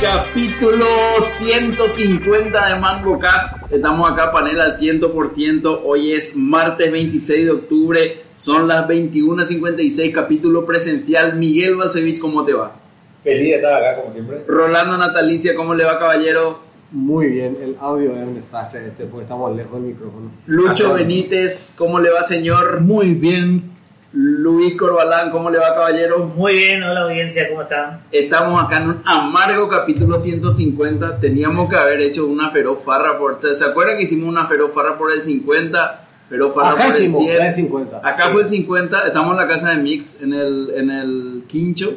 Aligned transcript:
Capítulo 0.00 0.86
150 1.36 2.68
de 2.68 2.80
MangoCast. 2.80 3.70
Estamos 3.70 4.10
acá, 4.10 4.32
panel 4.32 4.58
al 4.58 4.78
100%. 4.78 5.80
Hoy 5.84 6.12
es 6.12 6.34
martes 6.36 6.90
26 6.90 7.44
de 7.44 7.50
octubre. 7.50 8.16
Son 8.34 8.66
las 8.66 8.88
21.56, 8.88 10.10
capítulo 10.10 10.64
presencial. 10.64 11.36
Miguel 11.36 11.76
Balcevich, 11.76 12.18
¿cómo 12.18 12.46
te 12.46 12.54
va? 12.54 12.72
Feliz 13.22 13.50
de 13.50 13.56
estar 13.56 13.74
acá, 13.74 14.00
como 14.00 14.10
siempre. 14.10 14.38
Rolando 14.48 14.96
Natalicia, 14.96 15.54
¿cómo 15.54 15.74
le 15.74 15.84
va, 15.84 15.98
caballero? 15.98 16.60
Muy 16.92 17.26
bien, 17.26 17.58
el 17.62 17.76
audio 17.78 18.16
es 18.16 18.22
un 18.22 18.34
desastre 18.34 18.86
este 18.86 19.04
porque 19.04 19.24
estamos 19.24 19.54
lejos 19.54 19.74
del 19.74 19.82
micrófono. 19.82 20.30
Lucho 20.46 20.94
Benítez, 20.94 21.74
¿cómo 21.76 22.00
le 22.00 22.08
va, 22.08 22.22
señor? 22.22 22.80
Muy 22.80 23.12
bien. 23.12 23.70
Luis 24.12 24.74
Corbalán, 24.76 25.30
¿cómo 25.30 25.50
le 25.50 25.58
va, 25.58 25.72
caballero? 25.74 26.18
Muy 26.26 26.52
bien, 26.54 26.82
hola 26.82 27.02
audiencia, 27.02 27.48
¿cómo 27.48 27.62
están? 27.62 28.00
Estamos 28.10 28.60
acá 28.62 28.78
en 28.78 28.88
un 28.88 29.02
amargo 29.04 29.68
capítulo 29.68 30.18
150. 30.20 31.20
Teníamos 31.20 31.70
que 31.70 31.76
haber 31.76 32.00
hecho 32.00 32.26
una 32.26 32.50
feroz 32.50 32.80
farra 32.84 33.16
por. 33.16 33.38
¿Se 33.54 33.64
acuerdan 33.64 33.96
que 33.98 34.02
hicimos 34.02 34.28
una 34.28 34.46
feroz 34.46 34.72
farra 34.74 34.98
por 34.98 35.12
el 35.12 35.22
50? 35.22 36.00
Feroz 36.28 36.52
farra 36.54 36.70
Acá 36.72 36.86
por 36.86 36.96
el 36.96 37.02
hicimos, 37.04 37.20
100. 37.22 37.38
ya 37.38 37.46
es 37.48 37.56
50. 37.56 37.96
Acá 37.98 38.24
Sí. 38.24 38.28
fue 38.32 38.42
el 38.42 38.48
50. 38.48 39.06
Estamos 39.06 39.30
en 39.32 39.36
la 39.38 39.46
casa 39.48 39.70
de 39.70 39.76
Mix, 39.76 40.22
en 40.22 40.34
el, 40.34 40.72
en 40.74 40.90
el 40.90 41.42
Quincho. 41.46 41.92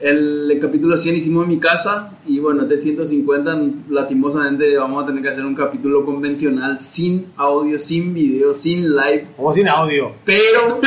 El, 0.00 0.50
el 0.50 0.58
capítulo 0.58 0.96
100 0.96 1.16
hicimos 1.16 1.42
en 1.44 1.48
mi 1.50 1.58
casa. 1.58 2.12
Y 2.26 2.38
bueno, 2.38 2.62
este 2.62 2.78
150, 2.78 3.58
lastimosamente, 3.90 4.76
vamos 4.78 5.02
a 5.02 5.06
tener 5.06 5.22
que 5.22 5.28
hacer 5.28 5.44
un 5.44 5.54
capítulo 5.54 6.04
convencional 6.04 6.80
sin 6.80 7.26
audio, 7.36 7.78
sin 7.78 8.14
video, 8.14 8.54
sin 8.54 8.96
live. 8.96 9.26
Como 9.36 9.52
sin 9.52 9.68
audio. 9.68 10.12
Pero. 10.24 10.80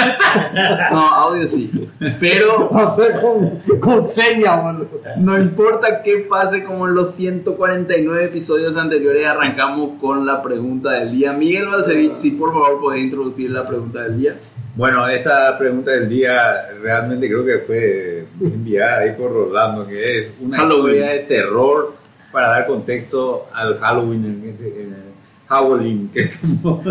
no, 0.91 1.07
audio 1.09 1.47
sí. 1.47 1.89
Pero. 2.19 2.69
Ser 2.95 3.21
con, 3.21 3.79
con 3.79 4.07
seña, 4.07 4.61
boludo. 4.61 4.89
No 5.17 5.39
importa 5.39 6.01
qué 6.01 6.25
pase, 6.29 6.63
como 6.63 6.87
en 6.87 6.95
los 6.95 7.15
149 7.15 8.25
episodios 8.25 8.75
anteriores, 8.77 9.27
arrancamos 9.27 9.99
con 10.01 10.25
la 10.25 10.41
pregunta 10.41 10.91
del 10.91 11.11
día. 11.11 11.33
Miguel 11.33 11.67
Balcevich, 11.67 12.15
si 12.15 12.31
por 12.31 12.51
favor 12.51 12.79
podés 12.79 13.03
introducir 13.03 13.51
la 13.51 13.65
pregunta 13.65 14.01
del 14.01 14.17
día. 14.17 14.37
Bueno, 14.75 15.07
esta 15.07 15.55
pregunta 15.57 15.91
del 15.91 16.09
día 16.09 16.67
realmente 16.81 17.27
creo 17.27 17.45
que 17.45 17.59
fue 17.59 18.25
enviada 18.41 19.01
ahí 19.01 19.11
por 19.11 19.31
Rolando, 19.31 19.85
que 19.85 20.17
es 20.17 20.31
una 20.39 20.57
Halloween. 20.57 20.95
historia 20.95 21.11
de 21.11 21.19
terror 21.19 21.93
para 22.31 22.47
dar 22.47 22.65
contexto 22.65 23.47
al 23.53 23.77
Halloween, 23.79 24.25
en, 24.25 24.43
en 24.65 24.93
el 24.93 25.13
Halloween 25.47 26.09
que 26.11 26.21
estamos. 26.21 26.83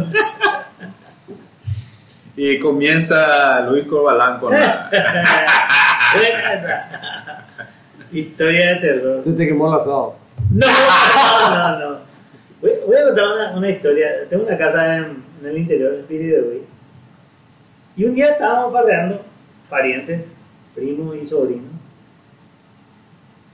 y 2.36 2.58
comienza 2.60 3.62
Luis 3.62 3.84
Corbalán 3.86 4.38
con 4.38 4.52
la... 4.52 4.88
Historia 8.12 8.74
de 8.74 8.76
terror. 8.76 9.24
Se 9.24 9.32
te 9.32 9.46
quemó 9.46 9.74
el 9.74 9.80
asado. 9.80 10.14
No, 10.50 10.66
no, 10.66 11.50
no. 11.50 11.78
no. 11.80 11.96
Voy, 12.60 12.70
voy 12.86 12.96
a 12.96 13.04
contar 13.06 13.24
una, 13.32 13.56
una 13.56 13.70
historia. 13.70 14.08
Tengo 14.28 14.44
una 14.44 14.56
casa 14.58 14.98
en, 14.98 15.22
en 15.40 15.48
el 15.48 15.58
interior 15.58 15.92
del 15.92 16.04
Piribebuy. 16.04 16.62
Y 17.96 18.04
un 18.04 18.14
día 18.14 18.30
estábamos 18.30 18.72
farreando, 18.72 19.22
parientes, 19.68 20.24
primos 20.74 21.16
y 21.16 21.26
sobrinos. 21.26 21.72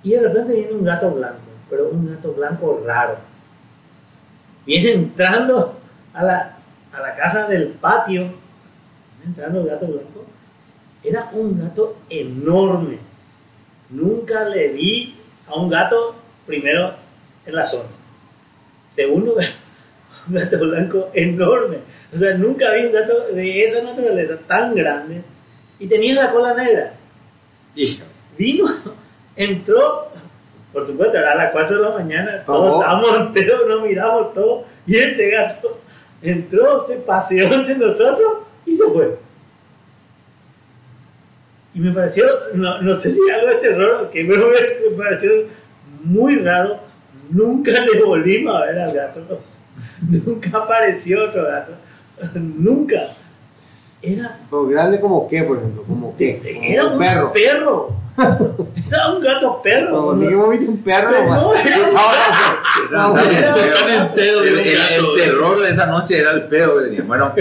Y 0.03 0.11
de 0.11 0.21
repente 0.21 0.55
viene 0.55 0.73
un 0.73 0.85
gato 0.85 1.11
blanco, 1.11 1.41
pero 1.69 1.89
un 1.89 2.09
gato 2.09 2.33
blanco 2.33 2.83
raro. 2.87 3.17
Viene 4.65 4.93
entrando 4.93 5.79
a 6.15 6.23
la, 6.23 6.57
a 6.93 7.01
la 7.01 7.15
casa 7.15 7.49
del 7.49 7.69
patio. 7.69 8.23
Viene 8.23 9.27
entrando 9.27 9.61
el 9.63 9.67
gato 9.67 9.87
blanco. 9.87 10.25
Era 11.03 11.29
un 11.33 11.59
gato 11.59 11.97
enorme. 12.09 12.99
Nunca 13.91 14.45
le 14.45 14.69
vi 14.69 15.17
a 15.49 15.57
un 15.57 15.69
gato, 15.69 16.15
primero, 16.47 16.95
en 17.47 17.55
la 17.55 17.65
zona. 17.65 17.89
Segundo, 18.95 19.35
un 20.29 20.35
gato 20.35 20.59
blanco 20.59 21.11
enorme. 21.15 21.79
O 22.13 22.17
sea, 22.17 22.35
nunca 22.35 22.73
vi 22.73 22.87
un 22.87 22.93
gato 22.93 23.15
de 23.33 23.65
esa 23.65 23.85
naturaleza 23.85 24.37
tan 24.47 24.75
grande. 24.75 25.23
Y 25.79 25.87
tenía 25.87 26.15
la 26.15 26.31
cola 26.31 26.55
negra. 26.55 26.95
Vino, 28.37 28.67
entró, 29.37 30.09
por 30.73 30.87
supuesto, 30.87 31.19
era 31.19 31.33
a 31.33 31.37
las 31.37 31.53
4 31.53 31.77
de 31.77 31.83
la 31.83 31.91
mañana, 31.91 32.43
todos 32.45 32.81
estábamos 32.81 33.17
en 33.17 33.33
pedo, 33.33 33.69
nos 33.69 33.83
miramos 33.83 34.35
todos, 34.35 34.65
y 34.87 34.97
ese 34.97 35.31
gato 35.31 35.81
entró, 36.23 36.85
se 36.87 36.97
paseó 36.97 37.53
entre 37.53 37.77
nosotros 37.77 38.33
y 38.67 38.77
se 38.77 38.85
fue. 38.85 39.17
Y 41.75 41.81
me 41.81 41.93
pareció, 41.93 42.25
no, 42.55 42.81
no 42.83 42.95
sé 42.95 43.11
si 43.11 43.21
algo 43.31 43.49
de 43.49 43.55
terror, 43.57 44.11
que 44.11 44.25
me 44.25 44.37
pareció 44.97 45.31
muy 46.03 46.37
raro, 46.37 46.81
nunca 47.31 47.73
le 47.73 48.03
volvimos 48.03 48.55
a 48.55 48.67
ver 48.67 48.79
al 48.79 48.93
gato, 48.93 49.41
nunca 50.09 50.59
apareció 50.59 51.25
otro 51.27 51.45
gato, 51.45 51.73
nunca. 52.35 52.97
Era 54.01 54.39
Pero 54.49 54.67
grande 54.67 55.01
como 55.01 55.27
qué, 55.29 55.43
por 55.43 55.57
ejemplo, 55.59 55.83
como 55.83 56.17
qué. 56.17 56.39
Como 56.55 56.65
era 56.65 56.87
un 56.87 56.99
perro. 56.99 57.33
perro. 57.33 57.89
Era 58.89 59.13
un 59.13 59.21
gato 59.23 59.63
perro. 59.63 59.91
Como 59.97 60.13
ni 60.15 60.27
que 60.27 60.33
hemos 60.35 60.51
visto 60.51 60.71
un 60.73 60.79
perro. 60.79 61.11
Pero 61.13 61.27
no, 61.35 61.55
era 61.55 61.77
un- 61.79 61.95
No, 62.91 63.15
pero 63.15 64.41
el 64.41 64.49
el, 64.49 64.59
el- 64.67 64.77
gato, 64.79 65.15
el 65.17 65.21
terror 65.23 65.61
de 65.63 65.71
esa 65.71 65.87
noche 65.87 66.19
era 66.19 66.31
el 66.33 66.43
pedo 66.49 66.79
que 66.79 66.85
tenía. 66.87 67.03
Bueno, 67.05 67.33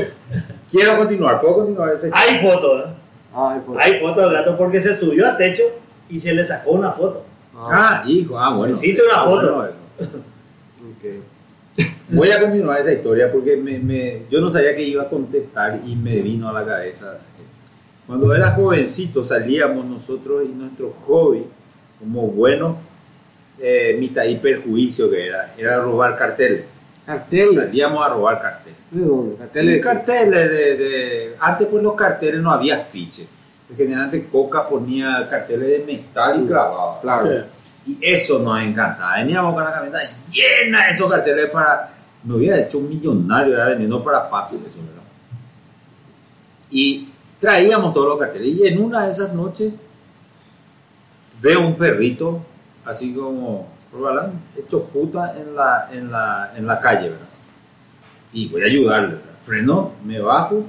quiero 0.70 0.97
continuar, 0.97 1.42
¿puedo 1.42 1.56
continuar 1.58 1.94
historia? 1.96 2.16
Hay 2.20 2.40
fotos, 2.47 2.86
¿eh? 2.86 3.59
Pues. 3.66 3.80
Hay 3.86 4.00
fotos 4.00 4.24
del 4.24 4.34
gato 4.34 4.58
porque 4.58 4.80
se 4.81 4.96
subió 4.97 5.28
al 5.28 5.38
techo 5.38 5.64
y 6.09 6.20
se 6.20 6.34
le 6.34 6.44
sacó 6.46 6.72
una 6.72 6.92
foto. 6.92 7.24
Ah, 7.72 8.03
hijo, 8.06 8.38
ah, 8.40 8.53
bueno. 8.56 8.74
Hiciste 8.74 9.02
una 9.03 9.22
Ah, 9.22 9.26
foto. 9.26 9.56
bueno, 9.56 9.66
eso. 10.00 10.09
Voy 12.09 12.31
a 12.31 12.40
continuar 12.40 12.79
esa 12.79 12.91
historia 12.94 13.31
porque 13.31 13.57
me, 13.57 13.79
me- 13.79 14.22
yo 14.29 14.40
no 14.40 14.50
sabía 14.50 14.73
que 14.75 14.81
iba 14.84 15.03
a 15.03 15.09
contestar 15.09 15.81
y 15.85 15.95
me 15.95 16.22
vino 16.22 16.47
a 16.50 16.53
la 16.53 16.66
cabeza. 16.66 17.18
Cuando 18.06 18.34
era 18.34 18.51
jovencito 18.51 19.23
salíamos 19.23 19.85
nosotros 19.85 20.44
y 20.46 20.50
nuestro 20.50 20.94
hobby, 21.06 21.46
como 22.00 22.28
bueno, 22.28 22.78
eh, 23.59 23.97
mitad 24.00 24.23
y 24.23 24.35
perjuicio 24.38 25.09
que 25.09 25.28
era, 25.28 25.53
era 25.57 25.79
robar 25.81 26.16
carteles. 26.17 26.63
Carteles. 27.06 27.56
Salíamos 27.56 28.06
a 28.06 28.09
robar 28.09 28.41
carteles. 28.41 28.78
¿De 28.91 29.01
dónde? 29.06 29.35
Carteles. 29.38 29.73
de- 29.75 29.81
carteles 29.81 30.50
de, 30.50 30.78
de- 30.78 31.35
Antes 31.40 31.67
pues 31.69 31.84
los 31.84 31.94
carteles 31.96 32.41
no 32.41 32.51
había 32.51 32.75
afiches. 32.78 33.28
Generalmente 33.75 34.25
Coca 34.31 34.67
ponía 34.69 35.28
carteles 35.29 35.67
de 35.67 35.79
metal 35.85 36.41
y 36.41 36.47
grababa. 36.47 37.01
Claro. 37.01 37.29
Y 37.85 37.97
eso 38.01 38.40
nos 38.40 38.62
encantaba. 38.62 39.16
Veníamos 39.17 39.53
con 39.53 39.63
la 39.66 39.73
camioneta 39.73 40.00
llena 40.31 40.85
de 40.85 40.91
esos 40.91 41.09
carteles 41.12 41.50
para. 41.50 41.94
Me 42.28 42.36
hubiera 42.36 42.60
hecho 42.60 42.82
millonario 42.82 43.54
era 43.54 43.68
vendiendo 43.68 44.04
para 44.04 44.30
Paps 44.30 44.56
eso, 44.56 44.62
¿verdad? 44.62 45.02
Y 46.70 47.08
traíamos 47.40 47.94
todos 47.94 48.10
los 48.10 48.20
carteles. 48.20 48.50
Y 48.50 48.68
en 48.68 48.84
una 48.84 49.06
de 49.06 49.12
esas 49.12 49.34
noches 49.34 49.74
veo 51.42 51.66
un 51.66 51.76
perrito, 51.76 52.42
así 52.84 53.14
como 53.14 53.70
Robalán, 53.94 54.34
hecho 54.58 54.84
puta 54.84 55.38
en 55.38 55.56
la, 55.56 55.88
en 55.90 56.12
la, 56.12 56.52
en 56.58 56.68
la 56.68 56.82
calle, 56.82 57.12
¿verdad? 57.12 57.28
Y 58.34 58.50
voy 58.50 58.62
a 58.62 58.66
ayudarle, 58.66 59.16
¿verdad? 59.16 59.38
Freno, 59.40 59.91
me 60.03 60.20
bajo, 60.20 60.66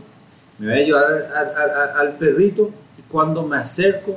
me 0.61 0.69
voy 0.69 0.79
a 0.79 0.83
ayudar 0.85 1.93
al, 1.97 2.13
perrito. 2.13 2.71
Y 2.97 3.03
cuando 3.03 3.43
me 3.43 3.57
acerco, 3.57 4.17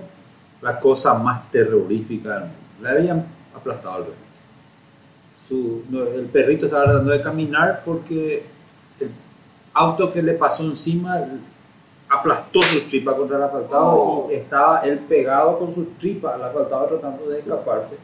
la 0.62 0.80
cosa 0.80 1.16
más 1.16 1.50
terrorífica 1.50 2.34
del 2.34 2.42
mundo. 2.42 2.58
Le 2.84 2.90
habían 2.90 3.26
aplastado 3.56 3.96
al 3.96 4.04
perrito. 4.04 4.21
Su- 5.48 5.84
no, 5.90 6.04
el 6.04 6.26
perrito 6.26 6.66
estaba 6.66 6.84
tratando 6.86 7.12
de 7.12 7.22
caminar 7.22 7.82
porque 7.84 8.44
el 9.00 9.10
auto 9.74 10.12
que 10.12 10.22
le 10.22 10.34
pasó 10.34 10.64
encima 10.64 11.20
aplastó 12.10 12.62
su 12.62 12.82
tripa 12.90 13.16
contra 13.16 13.38
el 13.38 13.44
asfaltado 13.44 14.28
y 14.30 14.36
estaba 14.36 14.82
él 14.82 15.00
pegado 15.00 15.58
con 15.58 15.74
su 15.74 15.86
tripa 15.98 16.36
al 16.36 16.44
asfaltado 16.44 16.86
tratando 16.88 17.30
de 17.30 17.40
escaparse 17.40 17.96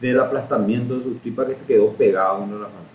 del 0.00 0.18
aplastamiento 0.20 0.96
de 0.96 1.02
su 1.02 1.14
tripa 1.16 1.46
que 1.46 1.56
quedó 1.56 1.92
pegado 1.92 2.38
contra 2.38 2.56
el 2.58 2.62
asfaltado. 2.64 2.90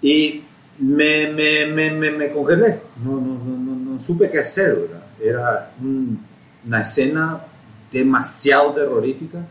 Y 0.00 0.42
me, 0.78 1.30
me, 1.32 1.66
me, 1.66 1.90
me, 1.90 2.10
me 2.12 2.30
congelé, 2.30 2.80
no, 3.04 3.12
no, 3.12 3.34
no, 3.44 3.56
no, 3.58 3.92
no 3.92 3.98
supe 3.98 4.28
qué 4.30 4.38
hacer, 4.40 4.74
¿verdad? 4.76 5.02
Era 5.20 5.70
un- 5.80 6.18
una 6.66 6.80
escena 6.82 7.40
demasiado 7.90 8.72
terrorífica 8.72 9.44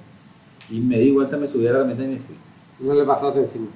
y 0.69 0.79
me 0.79 0.97
di 0.99 1.11
vuelta, 1.11 1.37
me 1.37 1.47
subí 1.47 1.67
a 1.67 1.73
la 1.73 1.79
camioneta 1.79 2.03
y 2.05 2.13
me 2.15 2.19
fui. 2.19 2.35
No 2.79 2.93
le 2.93 3.03
pasaste 3.03 3.39
encima. 3.39 3.67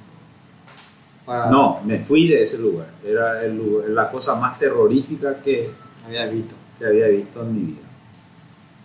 Para- 1.25 1.49
No, 1.49 1.79
me 1.83 1.99
fui 1.99 2.27
de 2.27 2.41
ese 2.43 2.57
lugar. 2.57 2.87
Era 3.05 3.43
el 3.43 3.57
lugar- 3.57 3.89
la 3.89 4.09
cosa 4.11 4.35
más 4.35 4.57
terrorífica 4.59 5.39
que, 5.41 5.69
Había 6.05 6.25
visto. 6.27 6.55
que 6.77 6.85
había 6.85 7.07
visto 7.07 7.41
en 7.41 7.55
mi 7.55 7.61
vida. 7.73 7.81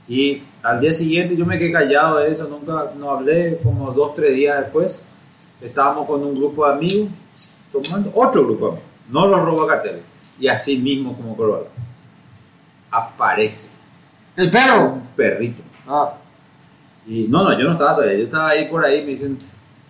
Y 0.08 0.42
al 0.62 0.80
día 0.80 0.92
siguiente 0.92 1.36
yo 1.36 1.44
me 1.44 1.58
quedé 1.58 1.72
callado 1.72 2.18
de 2.18 2.32
eso, 2.32 2.46
nunca 2.48 2.92
no 2.96 3.10
hablé, 3.10 3.58
como 3.62 3.90
dos, 3.92 4.14
tres 4.14 4.34
días 4.36 4.60
después, 4.60 5.02
estábamos 5.60 6.06
con 6.06 6.22
un 6.22 6.34
grupo 6.34 6.64
de 6.66 6.74
amigos, 6.74 7.08
tomando 7.72 8.12
otro 8.14 8.44
grupo 8.44 8.66
de 8.66 8.72
amigos, 8.72 8.90
no 9.10 9.26
los 9.26 9.40
robo 9.44 9.66
carteles, 9.66 10.02
y 10.38 10.46
así 10.46 10.76
mismo 10.78 11.16
como 11.16 11.36
Corolla, 11.36 11.66
aparece 12.90 13.68
¡El 14.36 14.50
perro! 14.50 14.92
un 14.92 15.00
perrito. 15.16 15.62
Ah, 15.88 16.14
Y 17.06 17.26
no, 17.28 17.42
no, 17.44 17.58
yo 17.58 17.64
no 17.64 17.72
estaba 17.72 17.96
todavía, 17.96 18.18
yo 18.18 18.24
estaba 18.24 18.50
ahí 18.50 18.66
por 18.68 18.84
ahí, 18.84 19.00
me 19.02 19.08
dicen, 19.10 19.36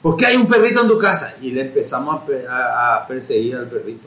¿por 0.06 0.16
qué 0.16 0.26
hay 0.26 0.36
un 0.36 0.46
perrito 0.46 0.82
en 0.82 0.88
tu 0.88 0.96
casa? 0.98 1.36
Y 1.42 1.50
le 1.50 1.62
empezamos 1.62 2.14
a, 2.14 2.24
pe- 2.26 2.46
a- 2.48 2.96
a 2.96 3.06
perseguir 3.06 3.56
al 3.56 3.66
perrito. 3.66 4.06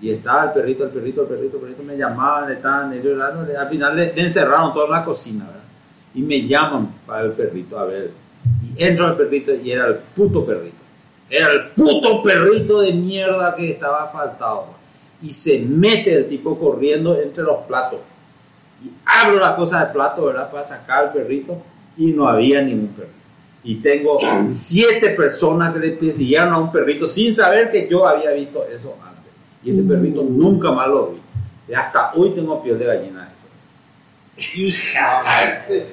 Y 0.00 0.10
estaba 0.10 0.44
el 0.44 0.50
perrito, 0.52 0.84
el 0.84 0.90
perrito, 0.90 1.22
el 1.22 1.26
perrito, 1.28 1.56
el 1.56 1.62
perrito, 1.62 1.82
me 1.82 1.96
llamaban, 1.96 2.52
estaban 2.52 2.92
ellos 2.92 3.06
llorando, 3.16 3.46
al 3.58 3.68
final 3.68 3.96
le, 3.96 4.12
encerraron 4.20 4.72
todo 4.72 4.84
en 4.84 4.90
la 4.92 5.04
cocina, 5.04 5.44
¿verdad? 5.46 5.62
Y 6.14 6.22
me 6.22 6.46
llaman 6.46 6.88
para 7.06 7.22
el 7.24 7.32
perrito, 7.32 7.78
a 7.78 7.84
ver. 7.84 8.10
Y 8.62 8.80
entro 8.82 9.06
al 9.06 9.16
perrito 9.16 9.52
y 9.54 9.70
era 9.72 9.86
el 9.88 9.94
puto 9.96 10.44
perrito. 10.46 10.76
Era 11.28 11.50
el 11.50 11.70
puto 11.70 12.22
perrito 12.22 12.80
de 12.80 12.92
mierda 12.92 13.54
que 13.56 13.70
estaba 13.72 14.06
faltado. 14.06 14.66
Y 15.22 15.32
se 15.32 15.58
mete 15.60 16.14
el 16.14 16.28
tipo 16.28 16.56
corriendo 16.58 17.20
entre 17.20 17.42
los 17.42 17.64
platos. 17.64 17.98
Y 18.84 18.90
abro 19.04 19.40
la 19.40 19.56
cosa 19.56 19.80
del 19.82 19.92
plato, 19.92 20.26
¿verdad? 20.26 20.48
Para 20.50 20.62
sacar 20.62 21.06
al 21.06 21.12
perrito 21.12 21.56
y 21.96 22.12
no 22.12 22.28
había 22.28 22.62
ningún 22.62 22.88
perrito. 22.88 23.15
Y 23.66 23.74
tengo 23.76 24.16
siete 24.46 25.10
personas 25.10 25.74
que 25.74 25.80
le 25.80 25.90
persiguieron 25.92 26.52
a 26.54 26.58
un 26.58 26.70
perrito 26.72 27.06
sin 27.06 27.34
saber 27.34 27.68
que 27.70 27.88
yo 27.90 28.06
había 28.06 28.30
visto 28.30 28.64
eso 28.72 28.96
antes. 29.04 29.32
Y 29.64 29.70
ese 29.70 29.82
perrito 29.82 30.22
nunca 30.22 30.70
más 30.70 30.86
lo 30.88 31.08
vi. 31.08 31.18
Y 31.68 31.74
hasta 31.74 32.12
hoy 32.14 32.30
tengo 32.30 32.62
piel 32.62 32.78
de 32.78 32.84
gallina 32.86 33.22
de 33.22 33.26
eso. 33.26 33.36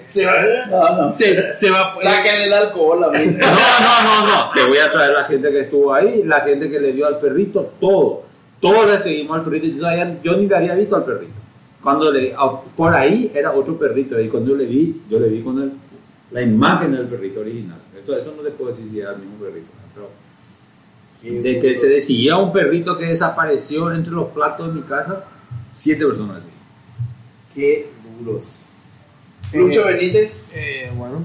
Se 0.06 0.25
va, 0.25 0.34
No, 0.70 1.02
no. 1.08 1.14
se, 1.14 1.56
se 1.56 1.72
va 1.72 1.94
Sáquenle 1.96 2.46
el 2.46 2.54
alcohol 2.54 3.04
a 3.06 3.10
mí. 3.10 3.25
No, 3.25 3.48
no, 3.48 4.04
no, 4.28 4.28
no. 4.46 4.52
Te 4.54 4.66
voy 4.66 4.78
a 4.78 4.90
traer 4.90 5.14
la 5.14 5.24
gente 5.24 5.50
que 5.52 5.62
estuvo 5.62 5.94
ahí, 5.94 6.24
la 6.24 6.42
gente 6.42 6.70
que 6.70 6.80
le 6.80 6.92
dio 6.92 7.08
al 7.08 7.18
perrito, 7.20 7.74
todo. 7.80 8.24
Todos 8.60 8.86
le 8.88 9.02
seguimos 9.02 9.38
al 9.40 9.44
perrito. 9.46 9.88
Yo, 10.24 10.38
ni 10.38 10.48
le 10.48 10.56
había 10.56 10.75
visto 10.75 10.96
al 10.96 11.06
perrito. 11.06 11.34
Cuando 11.81 12.12
le, 12.12 12.34
a- 12.34 12.62
por 12.75 12.94
ahí 12.94 13.31
era 13.34 13.52
otro 13.52 13.78
perrito. 13.78 14.20
Y 14.20 14.28
cuando 14.30 14.52
yo 14.52 14.58
le 14.58 14.66
vi, 14.66 15.02
yo 15.10 15.20
le 15.20 15.28
vi 15.30 15.42
con 15.42 15.62
el, 15.62 15.72
la 16.34 16.42
imagen 16.42 16.92
del 16.92 17.08
perrito 17.08 17.40
original. 17.40 17.80
Eso, 17.98 18.18
eso 18.18 18.34
no 18.36 18.44
le 18.44 18.52
puedo 18.52 18.72
decir 18.72 18.90
si 18.90 19.00
era 19.00 19.12
el 19.12 19.20
mismo 19.20 19.38
perrito. 19.38 19.72
Pero 19.94 20.10
de 21.42 21.60
que 21.60 21.78
se 21.78 21.88
decidió 21.88 22.44
un 22.44 22.52
perrito 22.52 22.98
que 22.98 23.06
desapareció 23.06 23.92
entre 23.94 24.12
los 24.12 24.30
platos 24.32 24.68
de 24.68 24.74
mi 24.74 24.82
casa, 24.82 25.24
siete 25.70 26.06
personas 26.06 26.38
así. 26.38 26.48
Qué 27.56 27.90
duros. 28.20 28.66
Lucho 29.54 29.86
Benítez. 29.86 30.50
eh, 30.54 30.92
bueno. 30.96 31.24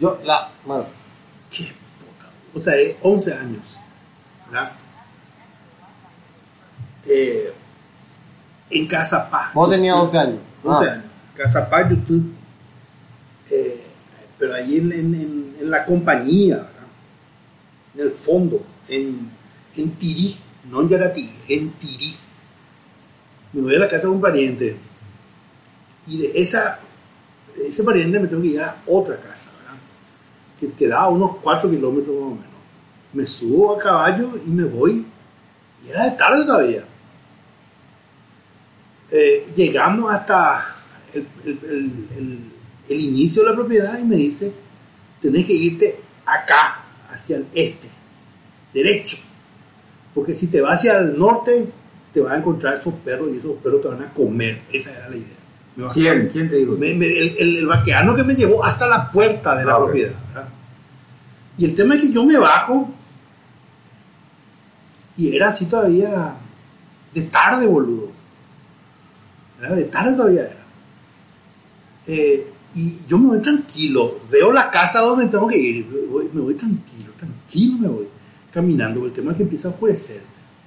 Yo, 0.00 0.18
la. 0.24 0.50
Bueno, 0.64 0.86
Qué 1.50 1.64
puta. 1.64 2.30
O 2.54 2.60
sea, 2.60 2.74
eh, 2.76 2.96
11 3.02 3.32
años. 3.34 3.62
¿Verdad? 4.50 4.72
Eh, 7.06 7.52
en 8.70 8.86
Casa 8.88 9.30
Paz. 9.30 9.52
vos 9.54 9.70
tenías 9.70 9.96
11 9.96 10.18
años. 10.18 10.38
11 10.64 10.84
Ah, 10.88 10.92
años. 10.94 11.04
Casa 11.36 11.68
Paz, 11.70 11.90
YouTube. 11.90 12.32
Eh, 13.50 13.80
pero 14.38 14.54
allí 14.54 14.78
en, 14.78 15.54
la 15.60 15.84
compañía, 15.84 16.68
en 17.94 18.00
el 18.00 18.10
fondo, 18.10 18.64
en, 18.88 19.30
en 19.76 19.90
Tirí, 19.92 20.36
no 20.70 20.82
en 20.82 20.88
Yaratí, 20.88 21.30
en 21.48 21.70
Tirí. 21.72 22.14
Me 23.52 23.62
voy 23.62 23.76
a 23.76 23.78
la 23.78 23.88
casa 23.88 24.08
de 24.08 24.12
un 24.12 24.20
pariente 24.20 24.76
y 26.06 26.18
de 26.18 26.32
esa, 26.34 26.80
ese 27.56 27.84
pariente 27.84 28.18
me 28.18 28.26
tengo 28.28 28.42
que 28.42 28.48
ir 28.48 28.60
a 28.60 28.82
otra 28.86 29.16
casa, 29.18 29.50
que 30.58 30.70
quedaba 30.72 31.08
unos 31.08 31.36
4 31.40 31.70
kilómetros 31.70 32.14
más 32.14 32.24
o 32.24 32.30
menos. 32.30 32.54
Me 33.12 33.24
subo 33.24 33.74
a 33.74 33.78
caballo 33.78 34.30
y 34.44 34.50
me 34.50 34.64
voy, 34.64 35.06
y 35.84 35.88
era 35.88 36.04
de 36.04 36.16
tarde 36.16 36.44
todavía. 36.44 36.84
Eh, 39.10 39.46
llegamos 39.54 40.12
hasta 40.12 40.74
el- 41.14 42.53
el- 42.88 43.00
inicio 43.00 43.42
de 43.42 43.50
la 43.50 43.54
propiedad 43.54 43.98
y 43.98 44.04
me 44.04 44.16
dice, 44.16 44.52
tenés 45.20 45.46
que 45.46 45.52
irte 45.52 46.00
acá, 46.26 46.80
hacia 47.10 47.36
el 47.36 47.46
este, 47.54 47.88
derecho, 48.72 49.18
porque 50.14 50.34
si 50.34 50.48
te 50.48 50.60
vas 50.60 50.78
hacia 50.80 50.98
el 50.98 51.18
norte, 51.18 51.68
te 52.12 52.20
vas 52.20 52.32
a 52.32 52.36
encontrar 52.38 52.78
esos 52.80 52.94
perros 53.04 53.30
y 53.32 53.38
esos 53.38 53.52
perros 53.62 53.82
te 53.82 53.88
van 53.88 54.02
a 54.02 54.12
comer. 54.12 54.62
Esa 54.72 54.90
era 54.92 55.08
la 55.08 55.16
idea. 55.16 55.28
Me 55.76 55.88
¿Quién? 55.88 56.28
¿Quién 56.28 56.48
te 56.48 56.56
dijo? 56.56 56.72
me- 56.72 56.94
me- 56.94 57.06
el, 57.06 57.36
el, 57.38 57.56
el 57.58 57.66
vaqueano 57.66 58.14
que 58.14 58.22
me 58.22 58.34
llevó 58.34 58.64
hasta 58.64 58.86
la 58.86 59.10
puerta 59.10 59.56
de 59.56 59.64
la 59.64 59.74
Ah, 59.74 59.78
propiedad. 59.78 60.12
¿verdad? 60.28 60.48
Y 61.58 61.64
el 61.64 61.74
tema 61.74 61.94
es 61.96 62.02
que 62.02 62.12
yo 62.12 62.24
me 62.24 62.36
bajo 62.38 62.88
y 65.16 65.34
era 65.36 65.48
así 65.48 65.66
todavía 65.66 66.34
de 67.12 67.22
tarde, 67.22 67.66
boludo. 67.66 68.10
Era 69.60 69.74
de 69.74 69.84
tarde 69.84 70.12
todavía 70.16 70.42
era. 70.42 70.64
Eh, 72.06 72.46
y 72.74 72.98
yo 73.08 73.18
me 73.18 73.28
voy 73.28 73.40
tranquilo, 73.40 74.18
veo 74.30 74.52
la 74.52 74.70
casa 74.70 75.00
donde 75.00 75.26
tengo 75.26 75.46
que 75.46 75.56
ir, 75.56 75.86
me 75.86 76.00
voy, 76.06 76.28
me 76.32 76.40
voy 76.40 76.54
tranquilo, 76.54 77.12
tranquilo 77.16 77.78
me 77.78 77.88
voy 77.88 78.08
caminando. 78.52 79.04
El 79.06 79.12
tema 79.12 79.30
es 79.32 79.36
que 79.36 79.42
empieza 79.44 79.68
a 79.68 79.70
oscurecer, 79.72 80.22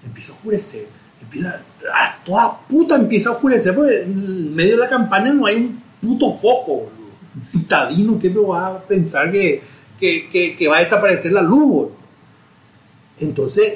empieza 0.06 0.32
a 0.32 0.36
oscurecer, 0.36 0.88
empieza 1.22 1.62
a 1.94 2.24
toda 2.24 2.60
puta 2.68 2.96
empieza 2.96 3.30
a 3.30 3.34
oscurecer, 3.34 3.76
porque 3.76 4.04
en 4.04 4.56
medio 4.56 4.72
de 4.74 4.78
la 4.78 4.88
campaña 4.88 5.34
no 5.34 5.46
hay 5.46 5.58
un 5.58 5.82
puto 6.02 6.32
foco, 6.32 6.74
boludo. 6.74 6.98
Citadino, 7.44 8.18
¿qué 8.18 8.30
me 8.30 8.42
va 8.42 8.68
a 8.68 8.80
pensar 8.80 9.32
que, 9.32 9.62
que, 10.00 10.30
que, 10.30 10.56
que 10.56 10.68
va 10.68 10.78
a 10.78 10.80
desaparecer 10.80 11.34
la 11.34 11.42
luz, 11.42 11.68
boludo? 11.68 11.92
Entonces, 13.20 13.74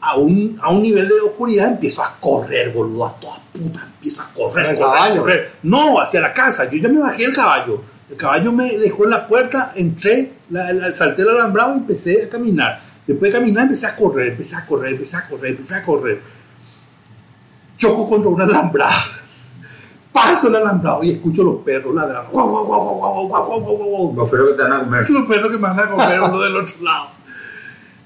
a 0.00 0.16
un, 0.16 0.58
a 0.62 0.70
un 0.70 0.82
nivel 0.82 1.08
de 1.08 1.20
oscuridad, 1.20 1.68
empiezo 1.68 2.02
a 2.02 2.16
correr, 2.18 2.72
boludo, 2.72 3.06
a 3.06 3.20
todas 3.20 3.40
putas, 3.52 3.84
empiezo 3.84 4.22
a 4.22 4.28
correr, 4.28 4.78
correr, 4.78 5.18
correr, 5.18 5.50
No, 5.62 6.00
hacia 6.00 6.20
la 6.20 6.32
casa, 6.32 6.70
yo 6.70 6.78
ya 6.78 6.88
me 6.88 7.00
bajé 7.00 7.24
el 7.24 7.34
caballo. 7.34 7.82
El 8.10 8.16
caballo 8.16 8.50
me 8.52 8.76
dejó 8.76 9.04
en 9.04 9.10
la 9.10 9.26
puerta, 9.26 9.72
entré, 9.76 10.32
la, 10.50 10.72
la, 10.72 10.92
salté 10.92 11.22
el 11.22 11.28
alambrado 11.28 11.74
y 11.74 11.78
empecé 11.78 12.24
a 12.24 12.28
caminar. 12.28 12.80
Después 13.06 13.32
de 13.32 13.38
caminar 13.38 13.64
empecé 13.64 13.86
a 13.86 13.94
correr, 13.94 14.28
empecé 14.28 14.56
a 14.56 14.66
correr, 14.66 14.92
empecé 14.92 15.16
a 15.16 15.28
correr, 15.28 15.50
empecé 15.52 15.74
a 15.74 15.82
correr. 15.82 16.22
Choco 17.76 18.08
contra 18.08 18.30
un 18.30 18.40
alambrado 18.40 18.92
Paso 20.12 20.48
el 20.48 20.56
alambrado 20.56 21.04
y 21.04 21.12
escucho 21.12 21.44
los 21.44 21.56
perros 21.62 21.94
ladrando. 21.94 22.32
Los 24.16 24.28
perros 24.28 24.50
que 24.50 24.56
te 24.56 24.62
van 24.62 24.72
a 24.72 24.78
comer. 24.80 25.10
Los 25.10 25.28
perros 25.28 25.50
que 25.50 25.56
me 25.56 25.62
van 25.62 25.78
a 25.78 25.86
comer 25.90 26.20
uno 26.20 26.40
del 26.40 26.56
otro 26.56 26.74
lado. 26.82 27.19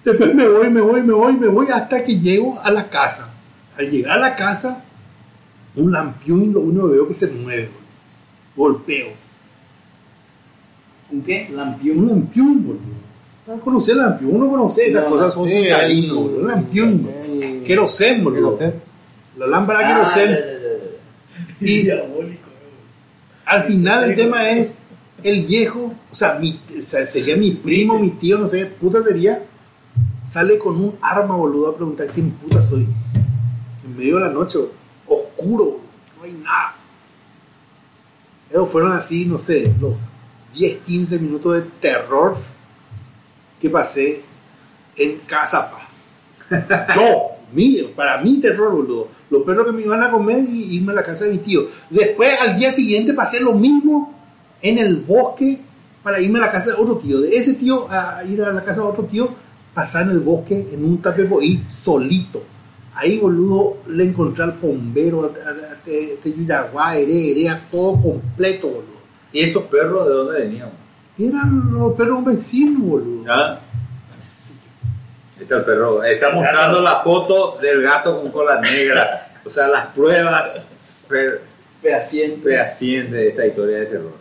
Después 0.05 0.35
me 0.35 0.47
voy, 0.49 0.71
me 0.71 0.81
voy, 0.81 1.03
me 1.03 1.13
voy, 1.13 1.33
me 1.37 1.47
voy 1.49 1.67
hasta 1.73 2.03
que 2.03 2.19
llego 2.19 2.61
a 2.63 2.71
la 2.71 2.89
casa. 2.91 3.33
Al 3.77 3.89
llegar 3.91 4.19
a 4.19 4.21
la 4.21 4.37
casa, 4.37 4.83
un 5.77 5.91
lampión, 5.93 6.53
lo 6.53 6.61
único 6.61 6.89
que 6.89 6.95
veo 6.95 7.09
que 7.09 7.15
se 7.15 7.29
mueve. 7.29 7.69
Golpeo. 8.55 9.09
¿Un 11.11 11.23
qué? 11.23 11.47
Un 11.51 11.57
Lampión. 11.57 12.09
lampión, 12.09 12.67
boludo. 12.67 13.05
No 13.47 13.61
conoce 13.61 13.93
el 13.93 13.99
lampión, 13.99 14.35
uno 14.37 14.49
conoce 14.51 14.87
esas 14.87 15.05
No, 15.05 15.11
cosas, 15.11 15.35
son 15.35 15.49
citadinos, 15.49 16.17
boludo. 16.17 16.41
Un 16.41 16.49
lampión, 16.49 17.09
el- 17.43 17.63
querosén, 17.65 18.25
boludo. 18.25 18.59
La 19.37 19.47
lámpara 19.47 19.81
Ah, 19.81 19.89
querosén. 19.89 20.39
Y 21.61 21.83
Diabólico. 21.85 22.49
al 23.47 23.63
final 23.65 24.05
el 24.11 24.17
tema 24.17 24.49
es 24.51 24.79
el 25.23 25.45
viejo, 25.47 25.93
o 26.11 26.15
sea, 26.15 26.35
mi- 26.39 26.59
o 26.79 26.81
sea, 26.83 27.05
sería 27.07 27.37
mi 27.37 27.51
primo, 27.51 27.99
mi 27.99 28.11
tío, 28.11 28.39
no 28.39 28.49
sé 28.49 28.59
qué 28.61 28.67
puta 28.67 29.03
sería, 29.03 29.43
sale 30.27 30.59
con 30.59 30.77
un 30.77 30.97
arma, 31.01 31.37
boludo, 31.37 31.71
a 31.71 31.77
preguntar 31.77 32.09
quién 32.09 32.31
puta 32.31 32.63
soy. 32.63 32.87
En 33.85 33.97
medio 33.97 34.17
de 34.17 34.23
la 34.23 34.31
noche, 34.31 34.59
oscuro, 35.07 35.81
no 36.17 36.25
hay 36.25 36.33
nada. 36.33 36.75
Esos 38.51 38.71
fueron 38.71 38.93
así, 38.93 39.27
no 39.27 39.39
sé, 39.39 39.75
los 39.81 39.95
10, 40.55 40.79
15 40.79 41.19
minutos 41.19 41.55
de 41.55 41.63
terror 41.81 42.37
que 43.61 43.69
pasé 43.69 44.23
en 44.97 45.19
Casa 45.27 45.71
Paz. 45.71 45.83
Yo, 46.95 47.31
mío, 47.53 47.91
para 47.97 48.19
mí 48.19 48.41
terror, 48.41 48.73
boludo. 48.73 49.09
Los 49.31 49.43
perros 49.43 49.67
que 49.67 49.73
me 49.73 49.83
iban 49.83 50.03
a 50.03 50.11
comer 50.11 50.45
y 50.49 50.77
irme 50.77 50.93
a 50.93 50.97
la 50.97 51.03
casa 51.03 51.25
de 51.25 51.33
mi 51.33 51.39
tío. 51.39 51.63
Después, 51.91 52.31
al 52.41 52.57
día 52.57 52.71
siguiente, 52.71 53.13
pasé 53.13 53.41
lo 53.41 53.55
mismo 53.55 54.15
en 54.63 54.79
el 54.79 54.97
bosque 54.99 55.61
para 56.03 56.21
irme 56.21 56.39
a 56.39 56.43
la 56.43 56.53
casa 56.53 56.71
de 56.71 56.83
otro 56.83 56.99
tío. 56.99 57.21
De 57.21 57.37
ese 57.37 57.55
tío 57.55 57.91
a 57.91 58.23
ir 58.25 58.43
a 58.43 58.53
la 58.53 58.63
casa 58.63 58.83
de 58.83 58.87
otro 58.87 59.05
tío, 59.05 59.35
pasar 59.75 60.03
en 60.05 60.11
el 60.13 60.21
bosque 60.21 60.69
en 60.73 60.85
un 60.85 61.03
tapepoí 61.03 61.65
solito. 61.69 62.43
Ahí, 62.95 63.19
boludo, 63.19 63.79
le 63.89 64.05
encontré 64.05 64.45
al 64.45 64.53
bombero, 64.53 65.23
a, 65.25 65.49
a, 65.49 65.73
a, 65.73 65.85
te- 65.85 66.19
Teyuyaguá, 66.23 66.97
Ere, 66.97 67.33
Erea, 67.33 67.67
todo 67.71 68.01
completo, 68.01 68.69
boludo. 68.69 68.95
¿Y 69.33 69.41
esos 69.43 69.65
perros 69.65 70.07
de 70.07 70.13
dónde 70.15 70.41
venían? 70.41 70.71
Eran 71.19 71.73
los 71.73 71.95
perros 71.95 72.25
vecinos, 72.25 72.83
boludo. 72.83 73.25
¿Ah? 73.33 73.59
Sí. 74.21 74.55
está 75.41 75.57
el 75.57 75.65
perro. 75.65 76.05
Está 76.05 76.31
mostrando 76.31 76.81
la 76.81 76.97
foto 76.97 77.59
del 77.61 77.83
gato 77.83 78.21
con 78.21 78.31
cola 78.31 78.61
negra. 78.61 79.33
O 79.45 79.51
sea, 79.51 79.67
las 79.69 79.87
pruebas 79.87 80.67
fe- 80.81 81.41
Fehaciente. 81.83 82.41
fehacientes 82.43 83.13
de 83.13 83.29
esta 83.29 83.45
historia 83.47 83.77
de 83.81 83.87
terror. 83.87 84.13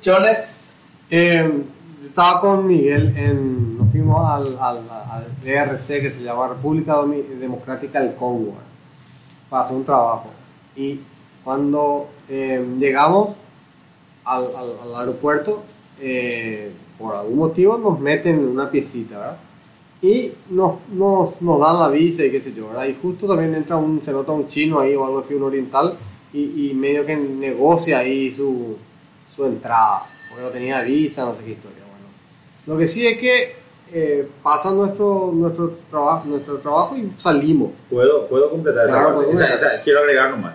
Chonex. 0.00 0.70
Eh, 1.10 1.62
yo 2.04 2.08
estaba 2.08 2.40
con 2.40 2.66
Miguel 2.66 3.16
en. 3.16 3.78
Nos 3.78 3.90
fuimos 3.90 4.28
al, 4.30 4.58
al, 4.60 4.78
al 4.90 5.26
DRC 5.42 6.00
que 6.02 6.10
se 6.10 6.22
llama 6.22 6.48
República 6.48 7.00
Democrática 7.40 8.00
del 8.00 8.14
Congo 8.14 8.50
¿eh? 8.50 9.48
para 9.50 9.64
hacer 9.64 9.76
un 9.76 9.84
trabajo. 9.84 10.26
Y 10.76 11.00
cuando 11.42 12.08
eh, 12.28 12.64
llegamos 12.78 13.30
al, 14.24 14.44
al- 14.56 14.76
al 14.84 15.00
aeropuerto, 15.00 15.62
eh, 16.00 16.72
por 16.98 17.14
algún 17.14 17.38
motivo 17.38 17.78
nos 17.78 17.98
meten 18.00 18.36
en 18.36 18.48
una 18.48 18.70
piecita, 18.70 19.18
¿verdad? 19.18 19.36
Y 20.02 20.32
nos, 20.50 20.74
nos, 20.92 21.40
nos 21.40 21.60
dan 21.60 21.78
la 21.80 21.88
visa 21.88 22.24
y 22.24 22.30
qué 22.30 22.40
sé 22.40 22.52
yo, 22.52 22.68
¿verdad? 22.68 22.86
Y 22.86 22.96
justo 23.00 23.26
también 23.26 23.54
entra 23.54 23.76
un, 23.76 24.02
se 24.04 24.12
nota 24.12 24.32
un 24.32 24.46
chino 24.46 24.80
ahí 24.80 24.94
o 24.94 25.04
algo 25.04 25.20
así, 25.20 25.32
un 25.34 25.44
oriental, 25.44 25.94
y, 26.32 26.70
y 26.70 26.74
medio 26.74 27.06
que 27.06 27.16
negocia 27.16 27.98
ahí 28.00 28.30
su, 28.34 28.76
su 29.28 29.46
entrada, 29.46 30.02
porque 30.28 30.42
no 30.44 30.50
tenía 30.50 30.80
visa, 30.82 31.24
no 31.24 31.34
sé 31.36 31.44
qué 31.44 31.50
historia. 31.52 31.83
Lo 32.66 32.78
que 32.78 32.86
sí 32.86 33.06
es 33.06 33.18
que 33.18 33.56
eh, 33.92 34.28
pasa 34.42 34.70
nuestro, 34.70 35.30
nuestro, 35.34 35.76
trabajo, 35.90 36.24
nuestro 36.26 36.56
trabajo 36.58 36.96
y 36.96 37.10
salimos. 37.16 37.70
¿Puedo, 37.90 38.26
puedo 38.26 38.50
completar 38.50 38.86
esa 38.86 38.94
Claro, 38.94 39.16
parte? 39.18 39.32
Esa- 39.32 39.44
completar. 39.48 39.72
esa- 39.74 39.82
quiero 39.82 40.00
agregar 40.00 40.30
nomás. 40.30 40.54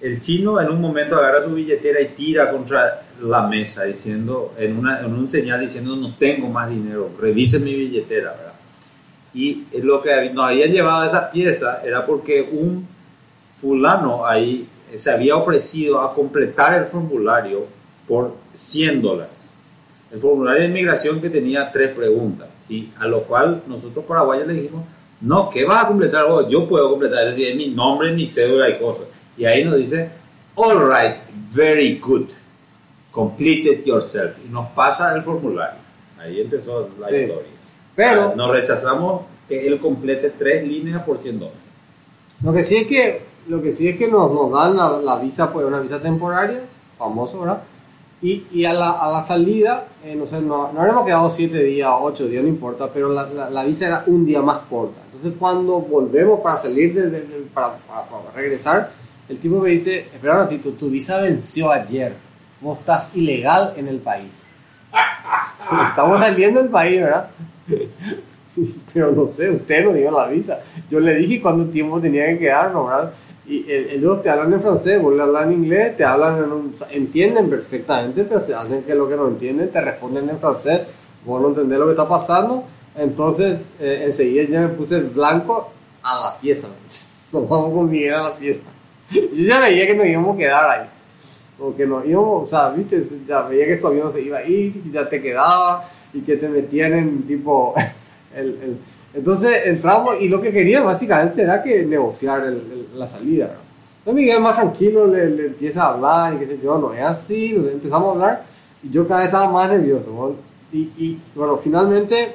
El 0.00 0.18
chino 0.20 0.58
en 0.60 0.70
un 0.70 0.80
momento 0.80 1.16
agarra 1.16 1.42
su 1.44 1.50
billetera 1.50 2.00
y 2.00 2.06
tira 2.08 2.50
contra 2.50 3.02
la 3.20 3.42
mesa 3.46 3.84
diciendo, 3.84 4.54
en, 4.56 4.78
una, 4.78 5.00
en 5.00 5.12
un 5.12 5.28
señal 5.28 5.60
diciendo 5.60 5.94
no 5.94 6.14
tengo 6.16 6.48
más 6.48 6.70
dinero, 6.70 7.10
revise 7.20 7.58
mi 7.58 7.74
billetera, 7.74 8.30
¿verdad? 8.32 8.52
Y 9.34 9.64
lo 9.82 10.00
que 10.00 10.30
nos 10.30 10.48
había 10.48 10.66
llevado 10.66 11.02
a 11.02 11.06
esa 11.06 11.30
pieza 11.30 11.82
era 11.84 12.06
porque 12.06 12.48
un 12.50 12.86
fulano 13.54 14.24
ahí 14.26 14.66
se 14.94 15.10
había 15.10 15.36
ofrecido 15.36 16.00
a 16.00 16.14
completar 16.14 16.74
el 16.74 16.86
formulario 16.86 17.66
por 18.08 18.34
100 18.54 19.02
dólares. 19.02 19.32
El 20.12 20.18
formulario 20.18 20.62
de 20.62 20.68
inmigración 20.68 21.20
que 21.20 21.30
tenía 21.30 21.70
tres 21.70 21.90
preguntas 21.90 22.48
y 22.68 22.88
a 22.98 23.06
lo 23.06 23.22
cual 23.22 23.62
nosotros 23.66 24.04
paraguayos 24.04 24.46
le 24.46 24.54
dijimos, 24.54 24.84
no, 25.20 25.48
¿qué 25.50 25.64
vas 25.64 25.84
a 25.84 25.88
completar 25.88 26.26
vos? 26.28 26.46
Yo 26.48 26.66
puedo 26.66 26.90
completar, 26.90 27.28
es 27.28 27.36
decir, 27.36 27.48
es 27.48 27.56
mi 27.56 27.68
nombre, 27.68 28.12
mi 28.12 28.26
cédula 28.26 28.68
y 28.70 28.78
cosas. 28.78 29.06
Y 29.36 29.44
ahí 29.44 29.64
nos 29.64 29.76
dice, 29.76 30.10
all 30.56 30.78
right, 30.88 31.16
very 31.54 31.98
good, 32.00 32.28
complete 33.10 33.68
it 33.70 33.84
yourself. 33.86 34.36
Y 34.44 34.48
nos 34.48 34.68
pasa 34.70 35.14
el 35.14 35.22
formulario. 35.22 35.78
Ahí 36.18 36.40
empezó 36.40 36.88
la 36.98 37.08
Sí. 37.08 37.16
historia. 37.16 37.48
Pero 37.96 38.22
Ah, 38.22 38.32
nos 38.36 38.50
rechazamos 38.50 39.22
que 39.48 39.66
él 39.66 39.78
complete 39.78 40.30
tres 40.36 40.66
líneas 40.66 41.02
por 41.02 41.18
100 41.18 41.38
dólares. 41.38 41.58
lo 42.42 42.52
que 42.54 42.62
sí 42.62 42.76
es 42.78 42.86
que, 42.86 43.22
lo 43.48 43.60
que, 43.60 43.72
sí 43.72 43.88
es 43.88 43.96
que 43.96 44.08
nos, 44.08 44.32
nos 44.32 44.50
dan 44.52 44.76
la, 44.76 44.98
la 45.02 45.16
visa, 45.18 45.52
pues 45.52 45.66
una 45.66 45.80
visa 45.80 45.98
temporaria, 46.00 46.60
famoso, 46.98 47.40
¿verdad? 47.40 47.62
Y, 48.22 48.44
y 48.52 48.64
a, 48.66 48.72
la, 48.74 48.90
a 48.92 49.10
la 49.10 49.22
salida, 49.22 49.86
eh, 50.04 50.14
no 50.14 50.26
sé, 50.26 50.40
no, 50.42 50.70
no 50.72 50.80
habríamos 50.80 51.06
quedado 51.06 51.30
siete 51.30 51.62
días, 51.62 51.90
ocho 52.00 52.26
días, 52.28 52.42
no 52.42 52.48
importa, 52.50 52.88
pero 52.92 53.08
la, 53.08 53.24
la, 53.26 53.48
la 53.48 53.64
visa 53.64 53.86
era 53.86 54.04
un 54.06 54.26
día 54.26 54.42
más 54.42 54.58
corta. 54.68 55.00
Entonces 55.06 55.38
cuando 55.38 55.80
volvemos 55.80 56.40
para 56.40 56.58
salir, 56.58 56.92
de, 56.94 57.02
de- 57.08 57.20
de- 57.22 57.46
para, 57.54 57.76
para- 57.78 58.04
para 58.04 58.30
regresar, 58.34 58.90
el 59.28 59.38
tipo 59.38 59.58
me 59.60 59.70
dice, 59.70 60.00
espera 60.00 60.34
un 60.34 60.40
ratito, 60.40 60.70
tu 60.70 60.90
visa 60.90 61.18
venció 61.20 61.70
ayer, 61.70 62.14
vos 62.60 62.78
estás 62.80 63.16
ilegal 63.16 63.72
en 63.76 63.88
el 63.88 63.98
país. 63.98 64.46
Estamos 65.88 66.20
saliendo 66.20 66.60
del 66.60 66.68
país, 66.70 67.00
¿verdad? 67.00 67.30
Pero 68.92 69.12
no 69.12 69.26
sé, 69.28 69.50
usted 69.50 69.84
no 69.84 69.92
dio 69.92 70.10
la 70.10 70.26
visa. 70.26 70.60
Yo 70.90 71.00
le 71.00 71.14
dije 71.14 71.40
cuánto 71.40 71.70
tiempo 71.70 72.00
tenía 72.00 72.26
que 72.26 72.38
quedarnos, 72.40 72.86
¿verdad? 72.88 73.12
Y 73.50 73.64
el- 73.68 73.90
ellos 73.90 74.22
te 74.22 74.30
hablan 74.30 74.52
en 74.52 74.62
francés, 74.62 75.02
vos 75.02 75.12
le 75.14 75.22
hablas 75.22 75.44
en 75.46 75.52
inglés, 75.54 75.96
te 75.96 76.04
hablan 76.04 76.38
en 76.44 76.52
un, 76.52 76.74
entienden 76.90 77.50
perfectamente, 77.50 78.22
pero 78.22 78.40
se 78.40 78.54
hacen 78.54 78.84
que 78.84 78.94
lo 78.94 79.08
que 79.08 79.16
no 79.16 79.26
entienden 79.26 79.70
te 79.72 79.80
responden 79.80 80.30
en 80.30 80.38
francés, 80.38 80.82
vos 81.26 81.42
no 81.42 81.48
entendés 81.48 81.78
lo 81.80 81.86
que 81.86 81.90
está 81.92 82.08
pasando. 82.08 82.62
Entonces, 82.96 83.58
eh, 83.80 84.02
enseguida 84.06 84.44
ya 84.44 84.60
me 84.60 84.68
puse 84.68 84.96
el 84.98 85.06
blanco 85.06 85.72
a 86.02 86.14
la 86.26 86.38
pieza. 86.40 86.68
Nos 87.32 87.48
vamos 87.48 87.74
con 87.74 87.90
Miguel 87.90 88.14
a 88.14 88.22
la 88.30 88.36
pieza. 88.36 88.60
Yo 89.10 89.42
ya 89.44 89.58
veía 89.60 89.86
que 89.86 89.94
nos 89.96 90.06
íbamos 90.06 90.36
a 90.36 90.38
quedar 90.38 90.70
ahí. 90.70 90.86
O 91.58 91.74
que 91.76 91.84
nos 91.86 92.06
íbamos, 92.06 92.44
o 92.44 92.46
sea, 92.46 92.70
viste, 92.70 93.04
ya 93.26 93.42
veía 93.42 93.66
que 93.66 93.76
tu 93.76 93.86
avión 93.88 94.12
se 94.12 94.22
iba 94.22 94.38
a 94.38 94.44
ir, 94.44 94.80
y 94.86 94.90
ya 94.92 95.08
te 95.08 95.20
quedaba 95.20 95.84
y 96.14 96.20
que 96.22 96.36
te 96.36 96.48
metían 96.48 96.92
en 96.94 97.22
tipo. 97.26 97.74
El- 98.34 98.78
entonces 99.14 99.62
entramos 99.66 100.16
y 100.20 100.28
lo 100.28 100.40
que 100.40 100.52
quería 100.52 100.82
básicamente 100.82 101.42
era 101.42 101.62
que 101.62 101.84
negociar 101.84 102.44
el- 102.44 102.54
el- 102.54 102.88
la 102.98 103.08
salida. 103.08 103.46
¿no? 103.46 103.60
Entonces 103.98 104.14
Miguel 104.14 104.40
más 104.40 104.56
tranquilo 104.56 105.06
le, 105.06 105.28
le 105.30 105.46
empieza 105.48 105.82
a 105.84 105.88
hablar 105.94 106.34
y 106.34 106.38
qué 106.38 106.46
sé 106.46 106.58
yo, 106.62 106.78
no 106.78 106.92
es 106.94 107.02
así, 107.02 107.52
nos 107.52 107.70
empezamos 107.70 108.08
a 108.08 108.12
hablar 108.12 108.42
y 108.82 108.90
yo 108.90 109.06
cada 109.06 109.20
vez 109.20 109.28
estaba 109.28 109.50
más 109.50 109.68
nervioso. 109.70 110.10
¿no? 110.10 110.36
Y, 110.72 110.82
y 110.96 111.20
bueno, 111.34 111.56
finalmente 111.58 112.34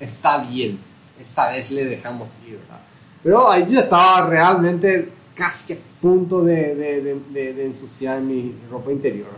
está 0.00 0.38
bien, 0.38 0.78
esta 1.20 1.50
vez 1.50 1.70
le 1.70 1.84
dejamos 1.84 2.30
ir, 2.46 2.58
¿verdad? 2.58 2.80
Pero 3.22 3.50
ahí 3.50 3.66
yo 3.70 3.80
estaba 3.80 4.26
realmente 4.26 5.08
casi 5.34 5.74
a 5.74 5.76
punto 6.00 6.42
de, 6.42 6.74
de, 6.74 7.00
de, 7.30 7.52
de- 7.54 7.66
ensuciar 7.66 8.20
mi 8.20 8.54
ropa 8.70 8.90
interior. 8.92 9.28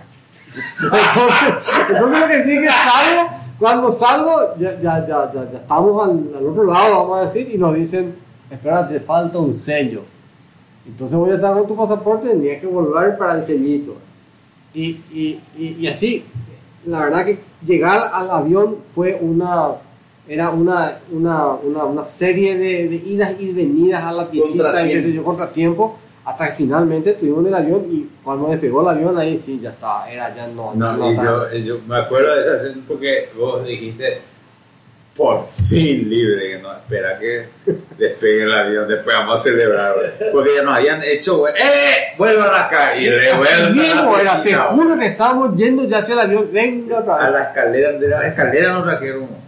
Entonces, 0.83 1.75
entonces 1.89 2.21
lo 2.21 2.29
que 2.29 2.43
sí 2.43 2.61
que 2.61 2.69
salgo, 2.69 3.31
cuando 3.59 3.91
salgo, 3.91 4.57
ya, 4.59 4.81
ya, 4.81 5.07
ya, 5.07 5.33
ya, 5.33 5.51
ya 5.53 5.59
estamos 5.59 6.03
al, 6.09 6.31
al 6.37 6.47
otro 6.47 6.65
lado, 6.65 6.99
vamos 6.99 7.19
a 7.19 7.27
decir, 7.27 7.51
y 7.55 7.59
nos 7.59 7.75
dicen, 7.75 8.15
espera, 8.51 8.89
te 8.89 9.01
falta 9.01 9.39
un 9.39 9.55
sello. 9.55 10.03
Entonces 10.87 11.17
voy 11.17 11.31
a 11.31 11.35
estar 11.37 11.55
con 11.55 11.67
tu 11.67 11.77
pasaporte, 11.77 12.29
tenía 12.29 12.61
que 12.61 12.67
volver 12.67 13.17
para 13.17 13.39
el 13.39 13.47
sellito. 13.47 13.95
Y, 14.75 15.01
y, 15.13 15.41
y, 15.57 15.77
y 15.81 15.87
así, 15.87 16.25
la 16.85 17.01
verdad 17.05 17.25
que 17.25 17.39
llegar 17.65 18.11
al 18.13 18.31
avión 18.31 18.79
fue 18.87 19.19
una, 19.21 19.69
era 20.29 20.51
una, 20.51 20.99
una, 21.13 21.53
una, 21.55 21.85
una 21.85 22.05
serie 22.05 22.59
de, 22.59 22.89
de 22.89 22.97
idas 22.97 23.35
y 23.39 23.53
venidas 23.53 24.03
a 24.03 24.13
la 24.13 24.29
piecita 24.31 24.85
y 24.85 24.91
qué 24.91 25.03
sé 25.03 25.13
yo, 25.13 25.23
contratiempo, 25.23 25.97
hasta 26.25 26.49
que 26.49 26.55
finalmente 26.55 27.11
estuvimos 27.11 27.41
en 27.41 27.47
el 27.49 27.55
avión 27.55 27.87
y 27.91 28.09
cuando 28.23 28.49
despegó 28.49 28.83
el 28.83 28.97
avión 28.97 29.19
ahí 29.19 29.37
sí, 29.37 29.61
ya 29.61 29.71
estaba, 29.71 30.11
era 30.11 30.35
ya 30.35 30.47
no, 30.47 30.75
No, 30.75 30.97
no 30.97 31.13
y 31.13 31.17
yo, 31.17 31.77
yo 31.77 31.81
me 31.87 31.97
acuerdo 31.97 32.35
de 32.35 32.41
esa 32.41 32.55
escena 32.55 32.83
porque 32.89 33.29
vos 33.37 33.65
dijiste, 33.67 34.21
por 35.15 35.47
fin 35.47 36.09
libre, 36.09 36.49
que 36.49 36.59
no 36.59 36.73
espera 36.73 37.19
que 37.19 37.47
despegue 37.99 38.43
el 38.43 38.53
avión, 38.53 38.89
después 38.89 39.17
vamos 39.17 39.41
a 39.41 39.43
celebrar. 39.43 39.95
Porque 40.33 40.57
ya 40.57 40.63
nos 40.63 40.77
habían 40.77 41.03
hecho, 41.03 41.47
¡eh! 41.49 41.53
Vuelvan 42.19 42.51
acá 42.55 42.97
y 42.97 43.09
revuelvan 43.09 43.75
te 44.43 44.55
juro 44.55 44.99
que 44.99 45.07
estábamos 45.07 45.57
yendo 45.57 45.85
ya 45.85 45.99
hacia 45.99 46.15
el 46.15 46.21
avión, 46.21 46.49
venga 46.53 46.99
otra 46.99 47.27
A 47.27 47.31
la 47.31 47.43
escalera, 47.45 47.93
de 47.93 48.09
la 48.09 48.27
escalera 48.27 48.73
nos 48.73 48.85
trajeron. 48.85 49.44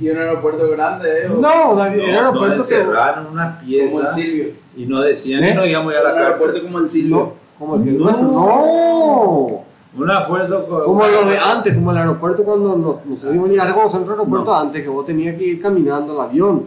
Y 0.00 0.08
un 0.10 0.16
aeropuerto 0.18 0.68
grande, 0.70 1.24
¿eh? 1.24 1.28
O- 1.28 1.40
No, 1.40 1.72
un 1.72 1.78
avi- 1.78 1.96
No, 1.96 2.04
el 2.04 2.14
aeropuerto 2.16 2.54
que... 2.56 2.60
encerraron 2.74 3.26
en 3.26 3.32
una 3.32 3.56
Como 3.56 3.66
pieza 3.66 4.00
el 4.06 4.12
Silvio. 4.12 4.46
y 4.76 4.86
nos 4.86 5.04
decían 5.04 5.42
¿Eh? 5.44 5.48
que 5.48 5.54
no 5.54 5.66
íbamos 5.66 5.92
a 5.92 5.96
ir 5.96 5.98
a 5.98 6.00
Un 6.00 6.14
la 6.14 6.20
aeropuerto 6.26 6.44
cárcel. 6.54 6.62
como 6.62 6.78
el 6.78 6.88
Silvio. 6.88 7.16
No, 7.16 7.32
como 7.58 7.74
el 7.76 7.84
que 7.84 7.90
No. 7.92 7.98
nuestro, 8.04 8.22
no. 8.28 9.64
Una 9.96 10.20
fuerza 10.22 10.54
co- 10.68 10.84
Como 10.84 11.04
lo 11.06 11.24
de 11.24 11.38
antes, 11.38 11.74
como 11.74 11.90
el 11.90 11.96
aeropuerto 11.98 12.44
cuando 12.44 12.76
nos, 12.76 13.04
nos 13.06 13.18
subimos, 13.18 13.48
llegaste 13.48 13.72
como 13.74 13.90
centro 13.90 14.12
aeropuerto 14.12 14.54
antes, 14.54 14.82
que 14.82 14.88
vos 14.88 15.04
tenías 15.04 15.36
que 15.36 15.44
ir 15.44 15.62
caminando 15.62 16.12
al 16.20 16.28
avión. 16.28 16.66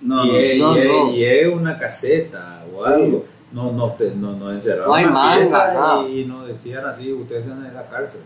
No, 0.00 0.24
y, 0.24 0.28
no. 0.28 0.36
es, 0.36 0.58
no, 0.58 0.76
y 0.76 0.80
es- 0.80 0.88
no. 0.88 1.10
y 1.10 1.24
es 1.24 1.54
una 1.54 1.76
caseta 1.78 2.62
o 2.74 2.84
Sí. 2.86 2.92
algo. 2.92 3.24
No, 3.52 3.70
no, 3.72 3.90
te- 3.92 4.14
no, 4.14 4.32
no 4.32 4.50
encerraron 4.50 4.88
No 4.88 4.94
hay 4.94 5.04
en 5.04 5.10
una 5.10 5.18
manga, 5.20 5.36
pieza 5.36 5.74
nada. 5.74 6.08
y, 6.08 6.20
y 6.20 6.24
nos 6.24 6.46
decían 6.46 6.86
así, 6.86 7.12
ustedes 7.12 7.44
se 7.44 7.50
van 7.50 7.64
a 7.64 7.68
ir 7.68 7.70
a 7.72 7.82
la 7.82 7.86
cárcel. 7.90 8.20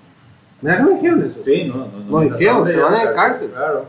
Me 0.63 0.71
dijeron 0.95 1.25
eso. 1.25 1.41
Sí, 1.45 1.65
no, 1.65 1.75
no, 1.75 1.87
No, 2.09 2.25
no. 2.25 2.37
dijeron, 2.37 2.65
no, 2.65 2.71
se 2.71 2.77
van 2.79 2.95
a 2.95 3.03
ir 3.03 3.09
a 3.09 3.15
cárcel. 3.15 3.51
Claro. 3.53 3.85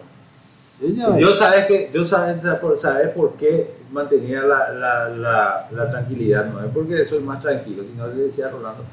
Yo 0.79 1.35
sabes 1.35 1.65
que, 1.65 1.89
yo 1.91 2.05
sabes, 2.05 2.43
por, 2.57 2.77
sabes 2.77 3.11
por 3.11 3.33
qué 3.33 3.77
mantenía 3.91 4.43
la, 4.43 4.71
la, 4.71 5.09
la, 5.09 5.67
la 5.71 5.89
tranquilidad, 5.89 6.45
no 6.45 6.63
es 6.63 6.71
porque 6.71 7.03
soy 7.05 7.21
más 7.21 7.41
tranquilo, 7.41 7.83
sino 7.83 8.07
le 8.07 8.23
decía 8.23 8.47
a 8.47 8.51
Rolando, 8.51 8.83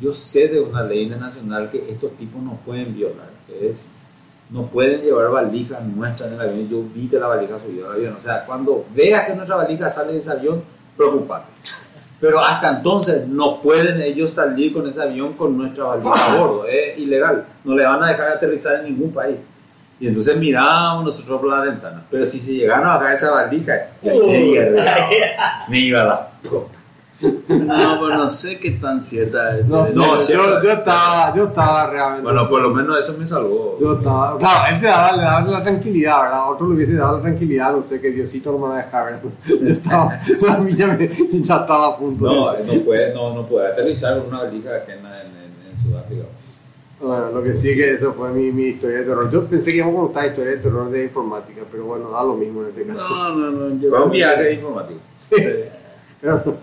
yo 0.00 0.10
sé 0.10 0.48
de 0.48 0.60
una 0.60 0.82
ley 0.82 1.02
internacional 1.02 1.70
que 1.70 1.90
estos 1.90 2.12
tipos 2.16 2.42
no 2.42 2.58
pueden 2.66 2.94
violar, 2.94 3.28
que 3.46 3.70
es, 3.70 3.86
no 4.50 4.66
pueden 4.66 5.02
llevar 5.02 5.30
valijas 5.30 5.80
nuestras 5.84 6.28
en 6.28 6.34
el 6.34 6.40
avión, 6.40 6.68
yo 6.68 6.82
vi 6.92 7.06
que 7.06 7.20
la 7.20 7.28
valija 7.28 7.58
subió 7.60 7.86
al 7.86 7.96
avión, 7.96 8.16
o 8.16 8.20
sea, 8.20 8.44
cuando 8.44 8.86
veas 8.94 9.26
que 9.26 9.34
nuestra 9.34 9.56
valija 9.56 9.88
sale 9.88 10.12
de 10.12 10.18
ese 10.18 10.32
avión, 10.32 10.62
preocupate. 10.96 11.46
Pero 12.20 12.40
hasta 12.40 12.78
entonces 12.78 13.28
no 13.28 13.62
pueden 13.62 14.00
ellos 14.00 14.32
salir 14.32 14.72
con 14.72 14.88
ese 14.88 15.00
avión 15.00 15.34
con 15.34 15.56
nuestra 15.56 15.84
valija 15.84 16.10
a 16.14 16.38
bordo, 16.40 16.66
es 16.66 16.98
ilegal, 16.98 17.44
no 17.62 17.76
le 17.76 17.84
van 17.84 18.02
a 18.02 18.08
dejar 18.08 18.30
aterrizar 18.30 18.80
en 18.80 18.86
ningún 18.86 19.12
país. 19.12 19.36
Y 20.00 20.06
entonces 20.08 20.36
mirábamos 20.36 21.04
nosotros 21.06 21.40
por 21.40 21.50
la 21.50 21.60
ventana. 21.60 22.04
Pero 22.10 22.24
si 22.24 22.38
se 22.38 22.54
llegaron 22.54 22.86
a 22.86 22.96
bajar 22.98 23.14
esa 23.14 23.50
yo 23.50 24.10
ahí 24.12 24.20
me, 24.20 24.40
iba, 24.46 24.64
me 25.68 25.78
iba 25.80 26.00
a 26.02 26.04
la 26.04 26.28
puta. 26.42 26.78
No, 27.20 27.98
pero 28.00 28.16
no 28.16 28.30
sé 28.30 28.60
qué 28.60 28.70
tan 28.72 29.02
cierta 29.02 29.58
es. 29.58 29.68
No, 29.68 29.84
sé, 29.84 29.98
No, 29.98 30.22
yo, 30.22 30.62
yo 30.62 30.70
estaba, 30.70 31.34
yo 31.34 31.44
estaba 31.48 31.90
realmente. 31.90 32.22
Bueno, 32.22 32.48
por 32.48 32.62
lo 32.62 32.70
menos 32.70 32.96
eso 32.96 33.16
me 33.18 33.26
salvó. 33.26 33.76
Yo 33.80 33.94
estaba, 33.94 34.38
claro, 34.38 34.72
él 34.74 34.80
te 34.80 34.86
daba, 34.86 35.16
le 35.16 35.22
daba 35.22 35.40
la 35.50 35.62
tranquilidad, 35.64 36.22
¿verdad? 36.22 36.50
Otro 36.52 36.68
le 36.68 36.74
hubiese 36.76 36.94
dado 36.94 37.16
la 37.16 37.22
tranquilidad, 37.22 37.72
no 37.72 37.82
sé, 37.82 38.00
que 38.00 38.10
Diosito 38.10 38.52
no 38.52 38.58
me 38.58 38.68
va 38.68 38.74
a 38.74 38.84
dejar, 38.84 39.04
¿verdad? 39.06 39.20
Yo 39.48 39.72
estaba, 39.72 40.20
yo 40.40 40.48
a 40.48 40.58
mí 40.58 40.70
ya, 40.70 40.86
me- 40.86 41.08
ya 41.08 41.56
estaba 41.56 41.86
a 41.88 41.96
punto. 41.96 42.24
No, 42.24 42.52
de- 42.52 42.62
no 42.78 42.84
puede, 42.84 43.12
no, 43.12 43.34
no 43.34 43.44
puede 43.46 43.66
aterrizar 43.66 44.16
con 44.18 44.28
una 44.28 44.44
valija 44.44 44.76
ajena 44.76 45.10
en, 45.20 45.26
en, 45.26 45.70
en 45.72 45.76
Sudáfrica. 45.82 46.22
Bueno, 47.00 47.30
lo 47.30 47.42
que 47.44 47.54
sí 47.54 47.76
que 47.76 47.94
eso 47.94 48.12
fue 48.12 48.30
mi, 48.30 48.50
mi 48.50 48.64
historia 48.70 48.98
de 48.98 49.04
terror. 49.04 49.30
Yo 49.30 49.44
pensé 49.46 49.70
que 49.70 49.76
íbamos 49.78 49.96
a 49.98 50.02
contar 50.06 50.26
historia 50.26 50.50
de 50.52 50.56
terror 50.58 50.90
de 50.90 51.04
informática, 51.04 51.62
pero 51.70 51.84
bueno, 51.84 52.10
da 52.10 52.22
lo 52.24 52.34
mismo 52.34 52.62
en 52.62 52.68
este 52.70 52.82
caso. 52.84 53.08
No, 53.14 53.30
no, 53.36 53.50
no. 53.52 53.80
Yo 53.80 53.90
Fue 53.90 54.02
un 54.02 54.10
viaje 54.10 54.52
informático. 54.54 55.00
Pero 56.20 56.56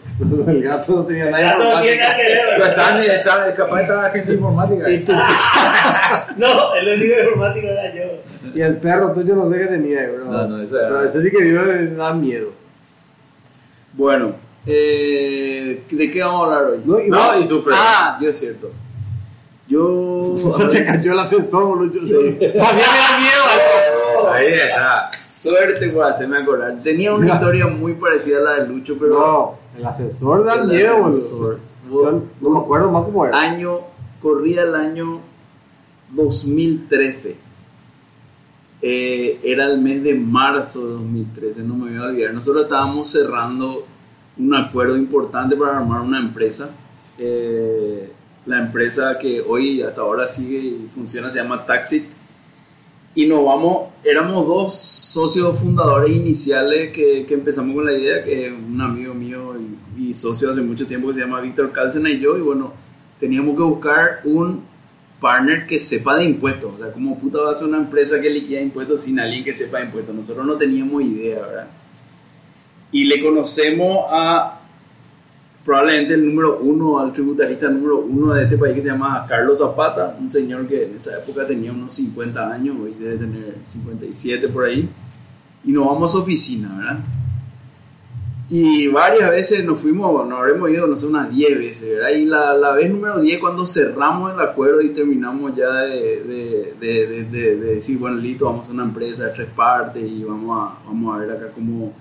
el 0.48 0.62
gato 0.64 0.96
no 0.98 1.06
tenía 1.06 1.26
nada 1.32 1.38
de 1.38 1.44
Ya 1.46 1.58
todo 1.58 1.82
tiene 1.82 1.96
informática. 1.96 2.04
nada 2.04 3.44
que 3.44 3.46
ver, 3.48 3.56
capaz 3.56 3.82
estaba 3.82 4.10
gente 4.10 4.34
informática. 4.34 4.90
Y, 4.92 5.00
tu- 5.00 5.14
No, 6.38 6.76
el 6.76 7.00
único 7.02 7.20
informático 7.22 7.68
era 7.68 7.94
yo. 7.96 8.04
y 8.54 8.62
el 8.62 8.76
perro 8.78 9.12
tuyo 9.14 9.36
no 9.36 9.50
sé 9.50 9.58
qué 9.60 9.66
tenía, 9.68 10.02
¿verdad? 10.02 10.26
No, 10.26 10.48
no, 10.50 10.62
eso 10.62 10.78
era- 10.78 10.88
Pero 10.90 11.04
ese 11.06 11.22
sí 11.22 11.32
que 11.32 11.44
dio, 11.46 11.96
da 11.96 12.14
miedo. 12.14 12.50
Bueno, 13.94 14.34
eh, 14.66 15.84
¿de 15.90 16.10
qué 16.10 16.22
vamos 16.22 16.42
a 16.52 16.58
hablar 16.58 16.72
hoy? 16.72 16.82
No, 16.84 17.00
y 17.00 17.10
No, 17.10 17.40
y 17.40 17.48
tu 17.48 17.64
pregunta. 17.64 17.78
Ah, 17.80 18.18
yo 18.22 18.30
es 18.30 18.38
cierto. 18.38 18.72
Yo. 19.68 20.34
Se 20.38 20.68
te 20.68 20.86
cayó 20.86 21.14
el 21.14 21.20
ascensor, 21.20 21.66
boludo. 21.66 21.94
Yo 21.94 22.00
sé. 22.00 22.38
Me 22.40 22.60
da 22.60 22.74
miedo. 22.74 24.30
Ahí 24.32 24.48
está. 24.48 25.10
Suerte 25.20 25.90
por 25.90 26.06
hacerme 26.06 26.38
acordar. 26.38 26.82
Tenía 26.84 27.14
una 27.14 27.34
historia 27.34 27.68
muy 27.68 27.94
parecida 27.94 28.38
a 28.38 28.42
la 28.42 28.52
de 28.54 28.68
Lucho, 28.68 28.98
pero. 29.00 29.20
No, 29.20 29.80
el 29.80 29.86
ascensor 29.86 30.44
da 30.44 30.56
El 30.56 30.68
miedo, 30.68 30.98
boludo. 31.02 31.60
Yo 31.90 32.24
no 32.42 32.50
me 32.50 32.60
acuerdo 32.60 32.92
más 32.92 33.04
cómo 33.06 33.26
era. 33.26 33.40
Año. 33.40 33.80
Corría 34.22 34.64
el 34.64 34.74
año 34.74 35.20
2013. 36.12 37.36
Eh, 38.82 39.40
era 39.44 39.66
el 39.66 39.80
mes 39.82 40.04
de 40.04 40.14
marzo 40.14 40.86
de 40.86 40.94
2013, 40.94 41.64
no 41.64 41.76
me 41.76 41.90
voy 41.90 41.98
a 41.98 42.08
olvidar. 42.08 42.34
Nosotros 42.34 42.64
estábamos 42.66 43.10
cerrando 43.10 43.86
un 44.38 44.54
acuerdo 44.54 44.98
importante 44.98 45.56
para 45.56 45.78
armar 45.80 46.02
una 46.02 46.20
empresa. 46.20 46.70
Eh, 47.18 48.12
la 48.46 48.60
empresa 48.60 49.18
que 49.18 49.42
hoy 49.42 49.82
hasta 49.82 50.02
ahora 50.02 50.28
sigue 50.28 50.58
y 50.58 50.90
funciona 50.94 51.30
se 51.30 51.40
llama 51.40 51.66
Taxit. 51.66 52.06
Y 53.18 53.26
nos 53.28 53.46
vamos, 53.46 53.90
éramos 54.04 54.46
dos 54.46 54.76
socios 54.76 55.58
fundadores 55.58 56.14
iniciales 56.14 56.92
que, 56.92 57.26
que 57.26 57.34
empezamos 57.34 57.74
con 57.74 57.86
la 57.86 57.94
idea, 57.94 58.22
que 58.22 58.52
un 58.52 58.80
amigo 58.82 59.14
mío 59.14 59.56
y, 59.98 60.14
socio 60.14 60.52
hace 60.52 60.62
mucho 60.62 60.86
tiempo 60.88 61.08
que 61.08 61.16
se 61.16 61.20
llama 61.22 61.42
Víctor 61.42 61.72
Calcena 61.72 62.10
y 62.10 62.20
yo, 62.20 62.38
y 62.38 62.42
bueno, 62.42 62.72
teníamos 63.20 63.56
que 63.58 63.64
buscar 63.64 64.22
un 64.24 64.64
partner 65.20 65.66
que 65.66 65.78
sepa 65.78 66.16
de 66.16 66.26
impuestos, 66.26 66.74
o 66.76 66.78
sea, 66.78 66.92
como 66.94 67.18
puta 67.20 67.40
va 67.42 67.52
a 67.52 67.56
ser 67.56 67.68
una 67.68 67.78
empresa 67.78 68.22
que 68.22 68.30
liquida 68.30 68.62
impuestos 68.62 69.02
sin 69.02 69.20
alguien 69.20 69.44
que 69.44 69.52
sepa 69.52 69.80
de 69.80 69.86
impuestos, 69.86 70.16
nosotros 70.16 70.46
no 70.46 70.56
teníamos 70.56 71.04
idea, 71.04 71.40
¿verdad? 71.42 71.68
Y 72.92 73.06
le 73.06 73.22
conocemos 73.22 74.06
a 74.10 74.62
probablemente 75.66 76.14
el 76.14 76.26
número 76.28 76.60
uno, 76.60 77.00
al 77.00 77.12
tributarista 77.12 77.68
número 77.70 77.98
uno 78.00 78.34
de 78.36 78.44
este 78.44 78.56
país 78.58 78.76
que 78.76 78.82
se 78.84 78.88
llama 78.90 79.26
Carlos 79.28 79.58
Zapata, 79.58 80.16
un 80.22 80.30
señor 80.32 80.68
que 80.68 80.86
en 80.86 80.96
esa 80.96 81.18
época 81.18 81.46
tenía 81.48 81.72
unos 81.72 81.92
50 81.94 82.54
años, 82.54 82.78
hoy 82.82 82.94
debe 83.00 83.18
tener 83.18 83.56
57 83.66 84.48
por 84.50 84.66
ahí, 84.66 84.88
y 85.64 85.72
nos 85.72 85.86
vamos 85.88 86.14
a 86.14 86.20
oficina, 86.20 86.72
¿verdad? 86.78 87.00
Y 88.48 88.86
varias 88.90 89.32
veces 89.32 89.66
nos 89.66 89.80
fuimos, 89.82 90.28
nos 90.30 90.38
habremos 90.38 90.70
ido, 90.70 90.86
no 90.86 90.96
sé, 90.96 91.08
unas 91.08 91.32
10 91.34 91.58
veces, 91.58 91.90
¿verdad? 91.96 92.10
Y 92.12 92.26
la, 92.26 92.54
la 92.54 92.74
vez 92.74 92.92
número 92.92 93.20
10, 93.20 93.40
cuando 93.40 93.66
cerramos 93.66 94.32
el 94.36 94.40
acuerdo 94.40 94.82
y 94.82 94.90
terminamos 94.90 95.56
ya 95.56 95.68
de, 95.82 96.22
de- 96.24 96.76
de- 96.80 97.24
de 97.32 97.56
decir, 97.56 97.98
bueno, 97.98 98.18
listo, 98.18 98.46
vamos 98.46 98.68
a 98.70 98.72
una 98.72 98.84
empresa 98.84 99.26
de 99.26 99.32
tres 99.32 99.48
partes 99.56 100.04
y 100.08 100.24
vamos 100.24 100.60
a, 100.62 100.76
vamos 100.86 101.16
a 101.16 101.20
ver 101.22 101.32
acá 101.32 101.48
cómo, 101.56 101.92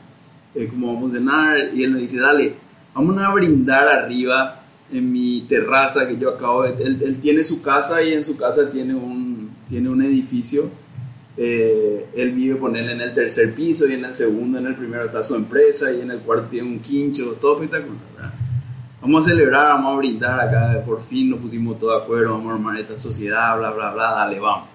eh, 0.55 0.69
cómo 0.71 0.93
va 0.93 0.99
a 0.99 1.01
funcionar. 1.01 1.57
Y 1.73 1.83
él 1.83 1.93
nos 1.93 2.03
dice, 2.03 2.21
dale, 2.21 2.53
vamos 2.95 3.19
a 3.19 3.31
brindar 3.31 3.89
arriba 3.89 4.61
en 4.93 5.13
mi 5.13 5.43
terraza 5.43 6.07
que 6.07 6.17
yo 6.17 6.31
acabo 6.31 6.63
de... 6.63 6.83
Él, 6.83 7.03
él 7.05 7.21
tiene 7.21 7.43
su 7.43 7.63
casa 7.63 8.03
y 8.03 8.13
en 8.13 8.25
su 8.25 8.37
casa 8.37 8.71
tiene 8.71 8.95
un, 8.95 9.51
tiene 9.69 9.89
un 9.89 10.03
edificio. 10.03 10.71
Eh, 11.37 12.11
él 12.15 12.31
vive 12.31 12.55
ponerle 12.57 12.93
en 12.93 13.01
el 13.01 13.13
tercer 13.13 13.55
piso 13.55 13.89
y 13.89 13.95
en 13.95 14.05
el 14.05 14.15
segundo, 14.15 14.59
en 14.59 14.67
el 14.67 14.77
primero 14.77 15.07
está 15.07 15.25
su 15.25 15.35
empresa 15.35 15.93
y 15.93 16.01
en 16.01 16.13
el 16.13 16.21
cuarto 16.21 16.47
tiene 16.49 16.69
un 16.69 16.79
quincho, 16.79 17.37
todo 17.41 17.55
espectacular. 17.55 17.99
¿verdad? 18.15 18.33
Vamos 19.01 19.27
a 19.27 19.31
celebrar, 19.31 19.67
vamos 19.67 19.95
a 19.95 19.97
brindar 19.97 20.41
acá, 20.41 20.83
por 20.85 21.03
fin 21.03 21.31
nos 21.31 21.41
pusimos 21.41 21.79
todos 21.79 21.99
de 21.99 22.05
acuerdo, 22.05 22.31
vamos 22.31 22.53
a 22.53 22.55
armar 22.55 22.79
esta 22.79 22.97
sociedad, 22.97 23.59
bla, 23.59 23.71
bla, 23.71 23.93
bla, 23.93 24.11
dale, 24.13 24.39
vamos. 24.39 24.69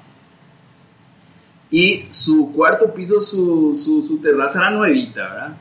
Y 1.71 2.05
su 2.09 2.51
cuarto 2.51 2.93
piso, 2.93 3.21
su, 3.21 3.73
su, 3.75 4.03
su 4.03 4.17
terraza 4.19 4.59
era 4.59 4.71
nuevita, 4.71 5.21
¿verdad? 5.21 5.57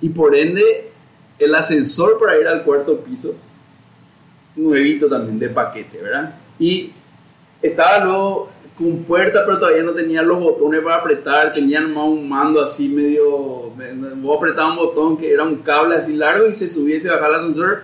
Y 0.00 0.10
por 0.10 0.36
ende, 0.36 0.92
el 1.38 1.54
ascensor 1.54 2.18
para 2.18 2.38
ir 2.38 2.46
al 2.46 2.62
cuarto 2.62 2.98
piso, 3.00 3.34
nuevito 4.56 5.08
también, 5.08 5.38
de 5.38 5.48
paquete, 5.48 5.98
¿verdad? 6.00 6.34
Y 6.58 6.92
estaba 7.60 8.04
luego 8.04 8.48
con 8.76 9.04
puerta, 9.04 9.44
pero 9.44 9.58
todavía 9.58 9.82
no 9.82 9.92
tenía 9.92 10.22
los 10.22 10.40
botones 10.40 10.80
para 10.80 10.96
apretar, 10.96 11.52
tenían 11.52 11.94
más 11.94 12.04
un 12.04 12.28
mando 12.28 12.62
así 12.62 12.88
medio, 12.88 13.72
vos 14.16 14.36
apretabas 14.36 14.72
un 14.72 14.76
botón 14.76 15.16
que 15.16 15.32
era 15.32 15.44
un 15.44 15.56
cable 15.56 15.96
así 15.96 16.16
largo 16.16 16.46
y 16.46 16.52
se 16.52 16.66
subía 16.66 16.96
y 16.96 17.00
se 17.00 17.08
bajaba 17.08 17.28
el 17.28 17.34
ascensor. 17.36 17.82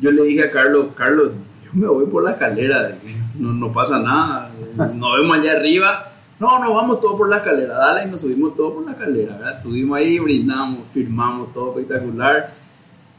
Yo 0.00 0.10
le 0.10 0.22
dije 0.24 0.44
a 0.44 0.50
Carlos, 0.50 0.88
Carlos, 0.94 1.32
yo 1.64 1.70
me 1.72 1.86
voy 1.86 2.06
por 2.06 2.22
la 2.22 2.32
escalera, 2.32 2.96
no, 3.38 3.52
no 3.54 3.72
pasa 3.72 3.98
nada, 3.98 4.50
nos 4.94 5.16
vemos 5.18 5.38
allá 5.38 5.52
arriba. 5.52 6.12
No, 6.38 6.58
no, 6.58 6.74
vamos 6.74 7.00
todos 7.00 7.16
por 7.16 7.30
la 7.30 7.38
escalera, 7.38 7.78
dale, 7.78 8.06
y 8.06 8.10
nos 8.10 8.20
subimos 8.20 8.54
todos 8.54 8.74
por 8.74 8.84
la 8.84 8.92
escalera, 8.92 9.36
¿verdad? 9.38 9.56
Estuvimos 9.56 9.96
ahí, 9.96 10.18
brindamos, 10.18 10.86
firmamos, 10.92 11.50
todo 11.54 11.70
espectacular. 11.70 12.52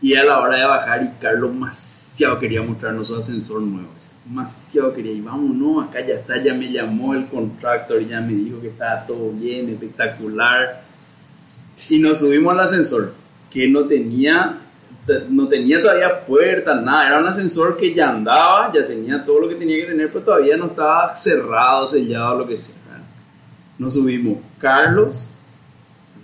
Y 0.02 0.16
a 0.16 0.24
la 0.24 0.40
hora 0.40 0.58
de 0.58 0.66
bajar, 0.66 1.04
y 1.04 1.10
Carlos 1.20 1.52
demasiado 1.52 2.38
quería 2.40 2.62
mostrarnos 2.62 3.08
su 3.08 3.16
ascensor 3.16 3.62
nuevo. 3.62 3.90
demasiado 4.26 4.94
quería, 4.94 5.14
y 5.14 5.22
vámonos, 5.22 5.88
acá 5.88 6.06
ya 6.06 6.16
está, 6.16 6.42
ya 6.44 6.54
me 6.54 6.70
llamó 6.70 7.14
el 7.14 7.28
contractor, 7.28 8.06
ya 8.06 8.20
me 8.20 8.34
dijo 8.34 8.60
que 8.60 8.68
estaba 8.68 9.06
todo 9.08 9.32
bien, 9.32 9.70
espectacular. 9.70 10.84
Y 11.90 12.00
nos 12.00 12.20
subimos 12.20 12.52
al 12.54 12.60
ascensor, 12.60 13.14
que 13.50 13.70
no 13.70 13.86
tenía, 13.86 14.58
te- 15.06 15.24
no 15.30 15.48
tenía 15.48 15.82
todavía 15.82 16.26
puertas, 16.26 16.84
nada, 16.84 17.08
era 17.08 17.20
un 17.20 17.28
ascensor 17.28 17.78
que 17.78 17.94
ya 17.94 18.10
andaba, 18.10 18.70
ya 18.74 18.86
tenía 18.86 19.24
todo 19.24 19.40
lo 19.40 19.48
que 19.50 19.56
tenía 19.56 19.78
que 19.78 19.92
tener, 19.92 20.12
pero 20.12 20.26
todavía 20.26 20.58
no 20.58 20.66
estaba 20.66 21.16
cerrado, 21.16 21.88
sellado, 21.88 22.40
lo 22.40 22.48
que 22.48 22.58
sea. 22.58 22.76
Nos 23.80 23.94
subimos 23.94 24.40
Carlos, 24.60 25.28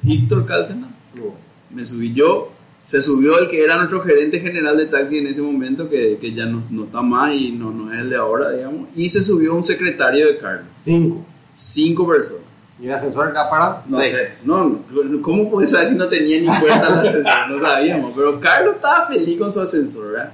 Víctor 0.01 0.45
Calcena, 0.45 0.88
me 1.69 1.86
subí 1.86 2.13
yo, 2.13 2.51
se 2.83 3.01
subió 3.01 3.39
el 3.39 3.47
que 3.49 3.63
era 3.63 3.77
nuestro 3.77 4.01
gerente 4.01 4.39
general 4.41 4.77
de 4.77 4.85
taxi 4.87 5.17
en 5.17 5.27
ese 5.27 5.41
momento, 5.41 5.89
que, 5.89 6.17
que 6.19 6.33
ya 6.33 6.45
no, 6.45 6.63
no 6.69 6.83
está 6.83 7.01
más 7.01 7.33
y 7.33 7.51
no, 7.51 7.71
no 7.71 7.91
es 7.93 7.99
el 7.99 8.09
de 8.09 8.17
ahora, 8.17 8.51
digamos, 8.51 8.89
y 8.95 9.07
se 9.07 9.21
subió 9.21 9.55
un 9.55 9.63
secretario 9.63 10.27
de 10.27 10.37
Carlos, 10.37 10.67
Cinco. 10.79 11.25
cinco 11.53 12.07
personas. 12.07 12.43
¿Y 12.81 12.87
el 12.87 12.93
ascensor 12.93 13.29
era 13.29 13.49
para? 13.49 13.83
No 13.87 14.01
sé, 14.01 14.33
no, 14.43 14.83
no, 14.91 15.21
¿cómo 15.21 15.49
puedes 15.49 15.71
saber 15.71 15.87
si 15.87 15.95
no 15.95 16.09
tenía 16.09 16.41
ni 16.41 16.47
puerta 16.59 16.87
el 16.87 17.07
ascensor? 17.07 17.49
No 17.49 17.61
sabíamos, 17.61 18.13
pero 18.15 18.39
Carlos 18.41 18.75
estaba 18.75 19.07
feliz 19.07 19.39
con 19.39 19.53
su 19.53 19.61
ascensor, 19.61 20.11
¿verdad? 20.11 20.31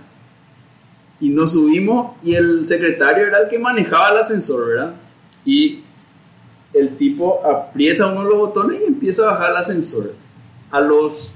Y 1.20 1.30
nos 1.30 1.52
subimos 1.52 2.16
y 2.24 2.34
el 2.34 2.68
secretario 2.68 3.28
era 3.28 3.40
el 3.40 3.48
que 3.50 3.60
manejaba 3.60 4.10
el 4.10 4.18
ascensor, 4.20 4.68
¿verdad? 4.68 4.94
Y 5.46 5.82
el 6.74 6.98
tipo 6.98 7.46
aprieta 7.46 8.08
uno 8.08 8.24
de 8.24 8.30
los 8.30 8.38
botones 8.40 8.82
y 8.82 8.86
empieza 8.86 9.24
a 9.24 9.32
bajar 9.34 9.52
el 9.52 9.58
ascensor. 9.58 10.14
A 10.72 10.82
los 10.82 11.34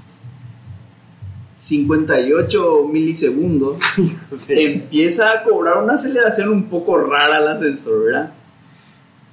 58 1.64 2.88
milisegundos 2.92 3.78
empieza 4.50 5.32
a 5.32 5.42
cobrar 5.42 5.78
una 5.78 5.94
aceleración 5.94 6.50
un 6.50 6.64
poco 6.64 6.98
rara 6.98 7.38
el 7.38 7.48
ascensor, 7.48 8.04
¿verdad? 8.04 8.32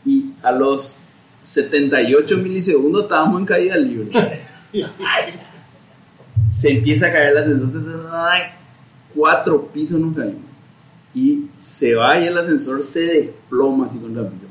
Y 0.06 0.32
a 0.42 0.54
los 0.54 1.00
78 1.42 2.38
milisegundos 2.38 3.04
estábamos 3.04 3.42
en 3.42 3.46
caída 3.46 3.76
libre. 3.76 4.08
Se 6.50 6.72
empieza 6.72 7.08
a 7.08 7.12
caer 7.12 7.32
el 7.32 7.38
ascensor. 7.38 8.10
¡ay! 8.14 8.44
Cuatro 9.14 9.68
pisos 9.68 10.00
nos 10.00 10.16
caímos. 10.16 10.40
Y 11.14 11.48
se 11.58 11.96
va 11.96 12.18
y 12.18 12.28
el 12.28 12.38
ascensor 12.38 12.82
se 12.82 13.02
desploma 13.02 13.88
así 13.88 13.98
contra 13.98 14.22
el 14.22 14.30
piso. 14.30 14.46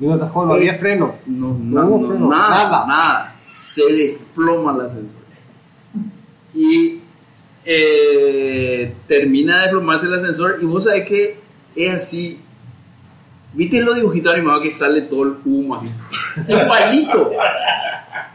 No, 0.00 0.18
tajó, 0.18 0.44
no 0.44 0.54
había 0.54 0.74
freno. 0.74 1.14
No, 1.26 1.56
No 1.56 1.82
no, 1.82 1.86
hubo 1.86 2.00
no, 2.00 2.08
freno, 2.08 2.28
nada, 2.30 2.50
nada. 2.64 2.86
nada, 2.86 3.34
Se 3.56 3.92
desploma 3.92 4.74
el 4.74 4.80
ascensor. 4.80 5.25
Y 6.56 7.00
eh, 7.64 8.92
termina 9.06 9.56
de 9.56 9.62
desplomarse 9.62 10.06
el 10.06 10.14
ascensor. 10.14 10.58
Y 10.62 10.64
vos 10.64 10.84
sabés 10.84 11.06
que 11.06 11.38
es 11.74 11.94
así. 11.94 12.40
¿Viste 13.52 13.80
los 13.80 13.96
dibujitos 13.96 14.34
animados 14.34 14.62
que 14.62 14.70
sale 14.70 15.02
todo 15.02 15.22
el 15.24 15.34
humo 15.44 15.76
así? 15.76 15.88
Igualito. 16.48 17.30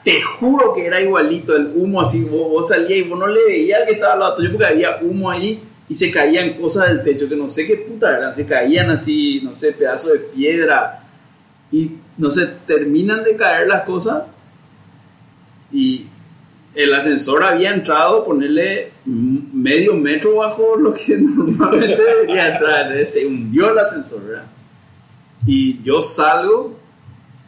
te 0.04 0.22
juro 0.22 0.74
que 0.74 0.86
era 0.86 1.00
igualito 1.00 1.56
el 1.56 1.74
humo 1.76 2.02
así, 2.02 2.24
vos, 2.24 2.50
vos 2.50 2.70
salías 2.70 3.00
y 3.00 3.04
vos 3.04 3.20
no 3.20 3.28
le 3.28 3.46
veías 3.46 3.82
al 3.82 3.88
que 3.88 3.94
estaba 3.94 4.14
al 4.14 4.20
lado 4.20 4.36
tuyo 4.36 4.52
porque 4.52 4.66
había 4.66 4.98
humo 5.00 5.30
ahí 5.30 5.62
y 5.88 5.94
se 5.94 6.10
caían 6.10 6.54
cosas 6.54 6.88
del 6.88 7.04
techo 7.04 7.30
que 7.30 7.36
no 7.36 7.50
sé 7.50 7.68
qué 7.68 7.76
puta 7.76 8.18
eran, 8.18 8.34
se 8.34 8.46
caían 8.46 8.90
así, 8.90 9.42
no 9.44 9.54
sé, 9.54 9.74
pedazos 9.74 10.14
de 10.14 10.20
piedra 10.20 11.04
y 11.72 11.92
no 12.18 12.30
sé, 12.30 12.48
terminan 12.66 13.24
de 13.24 13.36
caer 13.36 13.68
las 13.68 13.84
cosas 13.84 14.24
el 16.74 16.94
ascensor 16.94 17.44
había 17.44 17.74
entrado, 17.74 18.24
ponerle 18.24 18.94
medio 19.06 19.96
metro 19.96 20.38
bajo 20.38 20.78
lo 20.78 20.94
que 20.94 21.18
normalmente 21.20 22.02
debería 22.02 22.54
entrar, 22.54 22.82
entonces 22.84 23.14
se 23.14 23.26
hundió 23.26 23.72
el 23.72 23.80
ascensor, 23.80 24.26
¿verdad? 24.26 24.46
Y 25.46 25.82
yo 25.82 26.02
salgo, 26.02 26.78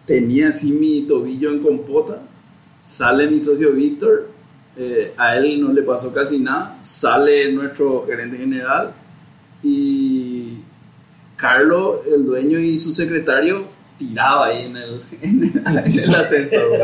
tenía 0.06 0.50
así 0.50 0.72
mi 0.72 1.04
tobillo 1.04 1.52
en 1.52 1.60
compota, 1.60 2.22
sale 2.86 3.28
mi 3.28 3.40
socio 3.40 3.72
Víctor, 3.72 4.30
eh, 4.76 5.14
a 5.18 5.38
él 5.38 5.62
no 5.62 5.72
le 5.72 5.84
pasó 5.84 6.12
casi 6.12 6.40
nada, 6.40 6.78
sale 6.82 7.52
nuestro 7.52 8.06
gerente 8.06 8.38
general 8.38 8.94
y 9.62 10.58
Carlos, 11.38 12.02
el 12.12 12.26
dueño 12.26 12.60
y 12.60 12.78
su 12.78 12.94
secretario, 12.94 13.66
tiraba 13.98 14.48
ahí 14.48 14.66
en 14.66 14.78
el, 14.78 15.02
en 15.22 15.44
el, 15.44 15.58
en 15.58 15.68
el 15.68 15.78
ascensor. 15.88 16.80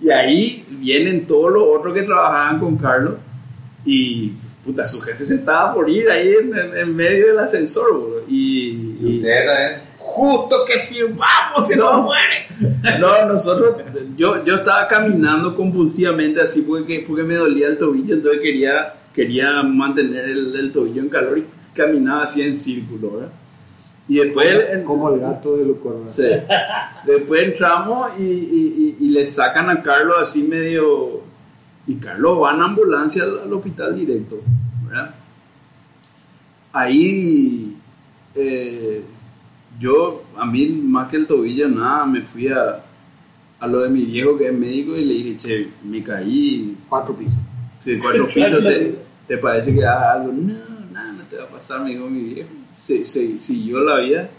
Y 0.00 0.10
ahí 0.10 0.64
vienen 0.70 1.26
todos 1.26 1.52
los 1.52 1.62
otros 1.64 1.92
que 1.94 2.02
trabajaban 2.02 2.58
con 2.60 2.76
Carlos 2.76 3.14
y 3.84 4.32
puta, 4.64 4.86
su 4.86 5.00
jefe 5.00 5.24
se 5.24 5.36
estaba 5.36 5.72
por 5.74 5.88
ir 5.88 6.08
ahí 6.10 6.34
en, 6.40 6.56
en- 6.56 6.76
en 6.76 6.94
medio 6.96 7.28
del 7.28 7.38
ascensor, 7.38 7.92
boludo. 7.98 8.22
Y, 8.28 8.68
Y 8.70 8.98
y- 9.00 9.16
ustedes 9.18 9.46
también, 9.46 9.80
justo 9.98 10.56
que 10.66 10.78
firmamos, 10.78 11.66
se 11.68 11.76
No. 11.76 11.92
nos 11.96 12.04
muere. 12.06 12.98
no, 13.00 13.24
nosotros, 13.26 13.76
yo, 14.16 14.44
yo 14.44 14.56
estaba 14.56 14.86
caminando 14.86 15.54
compulsivamente 15.54 16.40
así 16.40 16.62
porque, 16.62 17.04
porque 17.06 17.22
me 17.22 17.34
dolía 17.36 17.66
el 17.68 17.78
tobillo, 17.78 18.14
entonces 18.14 18.40
quería, 18.42 18.94
quería 19.14 19.62
mantener 19.62 20.24
el, 20.26 20.54
el 20.56 20.70
tobillo 20.72 21.02
en 21.02 21.08
calor 21.08 21.38
y 21.38 21.44
caminaba 21.74 22.22
así 22.24 22.42
en 22.42 22.56
círculo, 22.56 23.12
¿verdad? 23.12 23.32
Y 24.08 24.16
después, 24.16 24.56
Como 24.84 25.10
el 25.12 25.20
gato 25.20 25.56
de 25.56 25.64
Lucor. 25.66 25.98
¿verdad? 26.04 26.10
sí. 26.12 26.22
después 27.06 27.42
entramos 27.42 28.10
y, 28.18 28.22
y- 28.22 28.96
y- 29.00 29.04
y 29.06 29.08
le 29.10 29.24
sacan 29.26 29.68
a 29.70 29.82
Carlos 29.82 30.16
así 30.20 30.42
medio... 30.44 31.20
Y 31.86 31.94
Carlos 31.96 32.38
va 32.42 32.54
en 32.54 32.60
ambulancia 32.62 33.22
al, 33.22 33.38
al 33.44 33.52
hospital 33.52 33.94
directo, 33.96 34.40
¿verdad? 34.86 35.14
Ahí 36.72 37.74
eh, 38.34 39.02
yo, 39.80 40.22
a 40.36 40.44
mí 40.44 40.68
más 40.68 41.08
que 41.08 41.16
el 41.16 41.26
tobillo, 41.26 41.68
nada, 41.68 42.04
me 42.04 42.20
fui 42.20 42.48
a, 42.48 42.82
a 43.60 43.66
lo 43.66 43.80
de 43.80 43.88
mi 43.88 44.04
viejo 44.04 44.36
que 44.36 44.48
es 44.48 44.52
médico 44.54 44.96
y 44.96 45.04
le 45.04 45.14
dije, 45.14 45.36
che, 45.38 45.68
me 45.84 46.02
caí, 46.02 46.76
Cuatro 46.88 47.14
pisos. 47.16 47.38
de 47.84 47.98
cuatro 47.98 48.26
pisos 48.26 48.62
te, 48.62 48.94
te 49.26 49.38
parece 49.38 49.74
que 49.74 49.84
haga 49.84 50.12
algo. 50.12 50.32
No, 50.32 50.54
nada, 50.92 51.12
no 51.12 51.22
te 51.24 51.36
va 51.36 51.44
a 51.44 51.48
pasar, 51.48 51.80
me 51.82 51.90
dijo 51.90 52.08
mi 52.08 52.22
viejo. 52.34 52.48
Se, 52.78 53.04
se- 53.04 53.38
siguió 53.38 53.80
la 53.80 53.96
vida. 53.98 54.30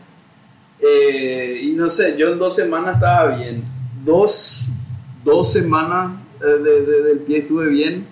Eh, 0.82 1.60
y 1.64 1.72
no 1.72 1.90
sé, 1.90 2.16
yo 2.18 2.30
en 2.30 2.40
dos 2.40 2.56
semanas 2.56 2.96
estaba 2.96 3.36
bien. 3.36 3.64
Dos, 4.06 4.68
dos 5.26 5.52
semanas 5.52 6.14
eh, 6.42 6.46
de- 6.64 6.82
de- 6.86 7.04
del 7.04 7.20
pie 7.20 7.40
estuve 7.40 7.68
bien, 7.68 8.06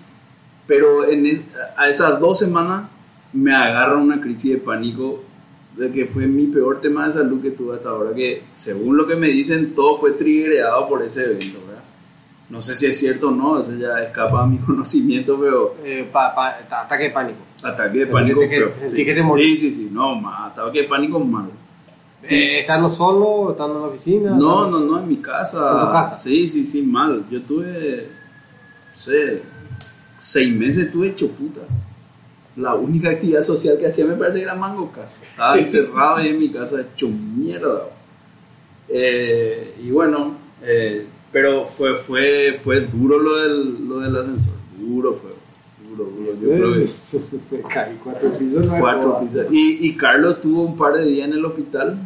pero 0.67 1.07
en 1.09 1.25
es- 1.25 1.39
a 1.77 1.87
esas 1.87 2.19
dos 2.19 2.37
semanas 2.37 2.89
me 3.31 3.55
agarra 3.55 3.95
una 3.95 4.19
crisis 4.19 4.51
de 4.51 4.57
pánico 4.57 5.23
de 5.77 5.91
que 5.91 6.05
fue 6.07 6.25
mi 6.27 6.47
peor 6.47 6.81
tema 6.81 7.07
de 7.07 7.13
salud 7.13 7.41
que 7.41 7.51
tuve 7.51 7.75
hasta 7.77 7.89
ahora, 7.89 8.13
que 8.13 8.43
según 8.55 8.97
lo 8.97 9.07
que 9.07 9.15
me 9.15 9.27
dicen, 9.29 9.73
todo 9.75 9.95
fue 9.97 10.11
triggerado 10.11 10.89
por 10.89 11.03
ese 11.03 11.23
evento, 11.23 11.59
¿verdad? 11.65 11.83
No 12.49 12.61
sé 12.61 12.75
si 12.75 12.87
es 12.87 12.99
cierto 12.99 13.29
o 13.29 13.31
no, 13.31 13.61
eso 13.61 13.73
ya 13.75 14.01
escapa 14.03 14.43
a 14.43 14.47
mi 14.47 14.57
conocimiento, 14.65 15.39
pero 15.39 15.75
Eh, 15.85 16.09
ataque 16.13 17.03
de 17.05 17.09
pánico. 17.11 17.39
Ataque 17.63 17.99
de 17.99 18.07
pánico. 18.07 18.39
te- 18.41 18.71
sí, 18.89 19.05
que 19.05 19.13
te 19.13 19.23
morís. 19.23 19.59
sí, 19.59 19.71
sí, 19.71 19.77
sí, 19.77 19.89
no, 19.91 20.15
ma- 20.15 20.47
ataque 20.47 20.81
de 20.83 20.87
pánico 20.87 21.19
mal. 21.19 21.49
Eh, 22.23 22.59
¿Estando 22.61 22.89
solo? 22.89 23.51
¿Estando 23.51 23.75
en 23.75 23.81
la 23.81 23.87
oficina? 23.87 24.29
No, 24.31 24.67
no, 24.69 24.79
no, 24.79 24.99
en 24.99 25.07
mi 25.07 25.17
casa. 25.17 25.71
¿En 25.81 25.87
tu 25.87 25.91
casa? 25.93 26.17
Sí, 26.17 26.47
sí, 26.47 26.65
sí, 26.65 26.81
mal. 26.81 27.23
Yo 27.29 27.41
tuve, 27.43 28.09
no 28.91 28.97
sé, 28.99 29.43
seis 30.19 30.53
meses 30.55 30.91
tuve 30.91 31.09
hecho 31.09 31.29
puta. 31.31 31.61
La 32.57 32.73
única 32.73 33.11
actividad 33.11 33.43
social 33.43 33.77
que 33.77 33.85
hacía 33.85 34.05
me 34.05 34.15
parece 34.15 34.37
que 34.39 34.43
era 34.43 34.55
mango 34.55 34.91
casa. 34.91 35.15
Estaba 35.21 35.57
encerrado 35.59 36.15
ahí 36.17 36.29
en 36.29 36.39
mi 36.39 36.49
casa 36.49 36.81
hecho 36.81 37.07
mierda. 37.07 37.83
Eh, 38.89 39.75
y 39.83 39.91
bueno, 39.91 40.33
eh, 40.63 41.05
pero 41.31 41.65
fue, 41.65 41.93
fue, 41.95 42.57
fue 42.61 42.81
duro 42.81 43.19
lo 43.19 43.37
del, 43.37 43.87
lo 43.87 43.99
del 43.99 44.15
ascensor. 44.17 44.53
Duro 44.79 45.13
fue. 45.13 45.31
Yo 45.97 46.49
Me 47.51 47.61
caí 47.69 47.97
cuatro 48.03 48.29
pisos. 48.37 48.67
no 48.67 48.79
cuatro 48.79 49.19
pizzas. 49.21 49.47
Y, 49.51 49.87
y 49.87 49.95
Carlos 49.95 50.41
tuvo 50.41 50.63
un 50.63 50.77
par 50.77 50.93
de 50.97 51.05
días 51.05 51.27
en 51.27 51.33
el 51.35 51.45
hospital. 51.45 51.97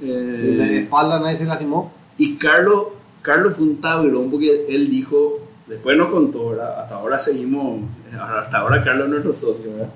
En 0.00 0.58
la 0.58 0.66
Eh, 0.66 0.78
espalda 0.80 1.20
nadie 1.20 1.36
se 1.36 1.44
lastimó. 1.46 1.92
y 2.18 2.36
Carlos, 2.36 2.86
Carlos 3.22 3.54
fue 3.56 3.66
un 3.66 3.80
tablón 3.80 4.30
porque 4.30 4.66
él 4.68 4.90
dijo, 4.90 5.40
después 5.68 5.96
nos 5.96 6.08
contó, 6.10 6.50
¿verdad? 6.50 6.80
hasta 6.82 6.96
ahora 6.96 7.18
seguimos, 7.18 7.82
hasta 8.12 8.58
ahora 8.58 8.82
Carlos 8.82 9.04
es 9.04 9.10
nuestro 9.10 9.32
socio, 9.32 9.70
¿verdad? 9.72 9.90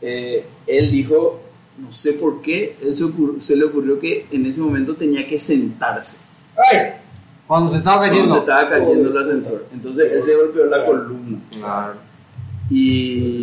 Eh, 0.00 0.46
él 0.66 0.90
dijo, 0.90 1.40
no 1.78 1.92
sé 1.92 2.14
por 2.14 2.40
qué, 2.40 2.76
él 2.82 2.96
se, 2.96 3.04
ocurrió- 3.04 3.40
se 3.40 3.56
le 3.56 3.64
ocurrió 3.64 3.98
que 4.00 4.26
en 4.30 4.46
ese 4.46 4.60
momento 4.62 4.94
tenía 4.96 5.26
que 5.26 5.38
sentarse 5.38 6.18
¡Ay! 6.56 6.78
Cuando 7.46 7.68
se 7.70 7.78
estaba 7.78 7.98
cuando 7.98 8.14
cayendo. 8.14 8.34
se 8.34 8.40
estaba 8.40 8.68
cayendo 8.68 9.10
el 9.10 9.18
ascensor. 9.18 9.66
Entonces 9.72 10.12
él 10.12 10.22
se 10.22 10.36
golpeó 10.36 10.64
la 10.66 10.86
columna. 10.86 11.38
Claro. 11.50 11.94
Y 12.70 13.42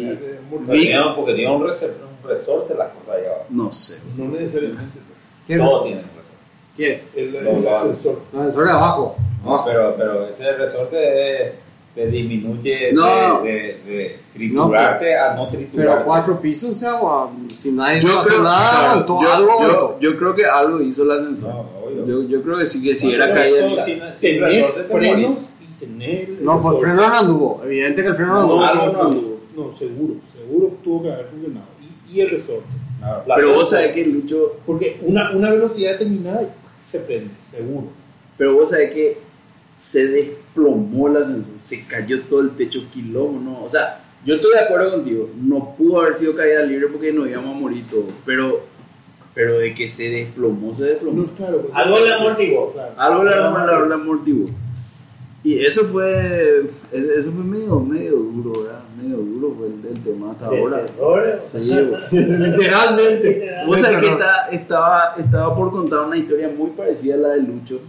tiene, 0.72 1.02
porque 1.16 1.34
tiene 1.34 1.52
un, 1.56 1.68
resorte 2.24 2.74
las 2.76 2.90
cosas 2.90 3.16
allá 3.16 3.28
abajo. 3.30 3.46
no 3.50 3.72
sé. 3.72 3.98
No 4.18 4.26
necesariamente, 4.26 5.00
pues. 5.08 5.58
Todos 5.60 5.84
tienen 5.84 6.04
resorte. 6.04 6.28
¿Quién? 6.76 7.02
El, 7.16 7.44
No, 7.44 7.52
el 7.60 7.68
va. 7.68 7.76
ascensor. 7.76 8.22
No, 8.34 8.44
el 8.46 8.52
sobre 8.54 8.66
de 8.68 8.72
abajo. 8.72 9.16
No, 9.46 9.64
pero, 9.66 9.96
pero 9.98 10.28
ese 10.28 10.52
resorte 10.54 11.54
te 11.96 12.08
disminuye 12.08 12.92
No. 12.94 13.42
de, 13.42 13.52
de- 13.52 13.92
de 13.92 14.20
triturarte 14.34 15.18
a 15.18 15.34
no 15.34 15.48
triturarte. 15.48 15.78
Pero 15.94 16.06
cuatro 16.06 16.40
pisos, 16.42 16.72
o 16.72 16.76
sea, 16.76 17.00
si 17.50 17.72
nadie 17.72 18.02
Yo 18.02 18.22
creo, 18.24 18.44
nada, 18.44 18.92
aguantó, 18.92 19.22
yo, 19.22 19.34
algo 19.34 19.62
yo- 19.62 20.00
yo 20.00 20.18
creo 20.18 20.36
que 20.36 20.46
algo 20.46 20.82
hizo 20.82 21.04
el 21.04 21.12
ascensor. 21.12 21.50
No. 21.54 22.06
Yo, 22.06 22.24
yo 22.24 22.42
creo 22.44 22.58
que 22.60 22.66
sí, 22.68 22.84
que 22.84 22.96
si 22.96 23.08
No, 23.08 23.14
era 23.16 23.26
pero 23.28 23.40
caída. 23.42 23.70
sí. 23.70 23.92
sin- 23.92 24.14
sin 24.14 24.40
te 24.42 24.50
frenos 24.94 25.36
el 25.82 26.44
No, 26.44 26.54
por 26.54 26.74
resorte. 26.74 26.82
freno 26.82 26.96
no 27.08 27.16
anduvo. 27.16 27.62
Evidente 27.66 28.02
que 28.02 28.08
el 28.10 28.16
freno 28.16 28.34
no 28.34 28.40
anduvo. 28.42 28.58
No, 28.60 28.66
algo 28.66 28.94
no, 28.94 29.02
anduvo. 29.04 29.40
no, 29.56 29.76
seguro, 29.76 30.14
seguro 30.36 30.74
tuvo 30.84 31.04
que 31.04 31.12
haber 31.12 31.26
funcionado. 31.28 31.68
Y, 32.10 32.18
y 32.18 32.22
el 32.22 32.30
resorte. 32.32 32.64
Claro. 33.00 33.24
La 33.28 33.36
Pero 33.36 33.54
vos 33.54 33.70
sabés 33.70 33.92
que 33.92 34.06
Lucho, 34.06 34.58
Porque 34.66 34.98
una, 35.04 35.32
una 35.32 35.52
velocidad 35.52 35.92
determinada 35.94 36.50
se 36.84 37.00
prende, 37.00 37.32
seguro. 37.52 37.88
pero 38.38 38.54
vos 38.56 38.70
sabés 38.72 38.92
que 38.94 39.18
se 39.78 40.08
desplomó 40.08 41.08
el 41.10 41.18
ascensor, 41.18 41.54
se 41.62 41.86
cayó 41.86 42.22
todo 42.24 42.40
el 42.42 42.52
techo 42.56 42.84
quilombo, 42.92 43.40
¿no? 43.40 43.64
O 43.64 43.70
sea, 43.70 44.02
yo 44.26 44.36
estoy 44.36 44.52
de 44.54 44.60
acuerdo 44.62 44.92
contigo, 44.92 45.30
no 45.40 45.76
pudo 45.78 46.02
haber 46.02 46.16
sido 46.16 46.36
caída 46.36 46.64
libre 46.64 46.88
porque 46.88 47.12
nos 47.14 47.30
íbamos 47.30 47.56
a 47.56 47.60
morir 47.60 47.84
todos, 47.90 48.06
pero, 48.26 48.62
pero 49.36 49.60
de 49.60 49.76
que 49.76 49.88
se 49.88 50.10
desplomó, 50.10 50.74
se 50.74 50.86
desplomó. 50.86 51.22
No, 51.24 51.26
claro, 51.36 51.62
pues, 51.62 51.76
Algo 51.76 52.00
le 52.00 52.14
amortiguó. 52.14 52.72
Claro. 52.74 52.94
Algo 52.98 53.24
le 53.24 53.30
la, 53.32 53.52
la, 53.52 53.80
la 53.86 53.96
amortiguó. 53.96 54.48
Y 55.48 55.60
eso 55.60 55.84
fue, 55.86 56.70
eso 56.92 57.32
fue 57.32 57.44
medio, 57.44 57.80
medio 57.80 58.18
duro, 58.18 58.64
¿verdad? 58.64 58.82
Medio 59.02 59.18
duro 59.18 59.56
fue 59.58 59.68
el, 59.68 59.96
el 59.96 60.04
tema 60.04 60.32
hasta 60.32 60.48
ahora. 60.48 60.86
Sí, 61.52 61.70
Literalmente. 62.12 63.52
Vos 63.66 63.80
sabés 63.80 64.00
que 64.00 64.08
está- 64.10 64.50
estaba, 64.52 65.16
estaba 65.18 65.56
por 65.56 65.72
contar 65.72 66.02
una 66.02 66.18
historia 66.18 66.50
muy 66.50 66.72
parecida 66.72 67.16
a 67.16 67.18
la 67.18 67.30
de 67.30 67.44
Lucho, 67.44 67.80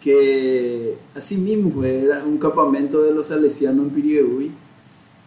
que 0.00 0.94
así 1.14 1.38
mismo 1.42 1.70
fue, 1.70 2.04
era 2.04 2.24
un 2.24 2.38
campamento 2.38 3.02
de 3.02 3.12
los 3.12 3.26
salesianos 3.26 3.84
en 3.86 3.90
Piribebuy, 3.90 4.50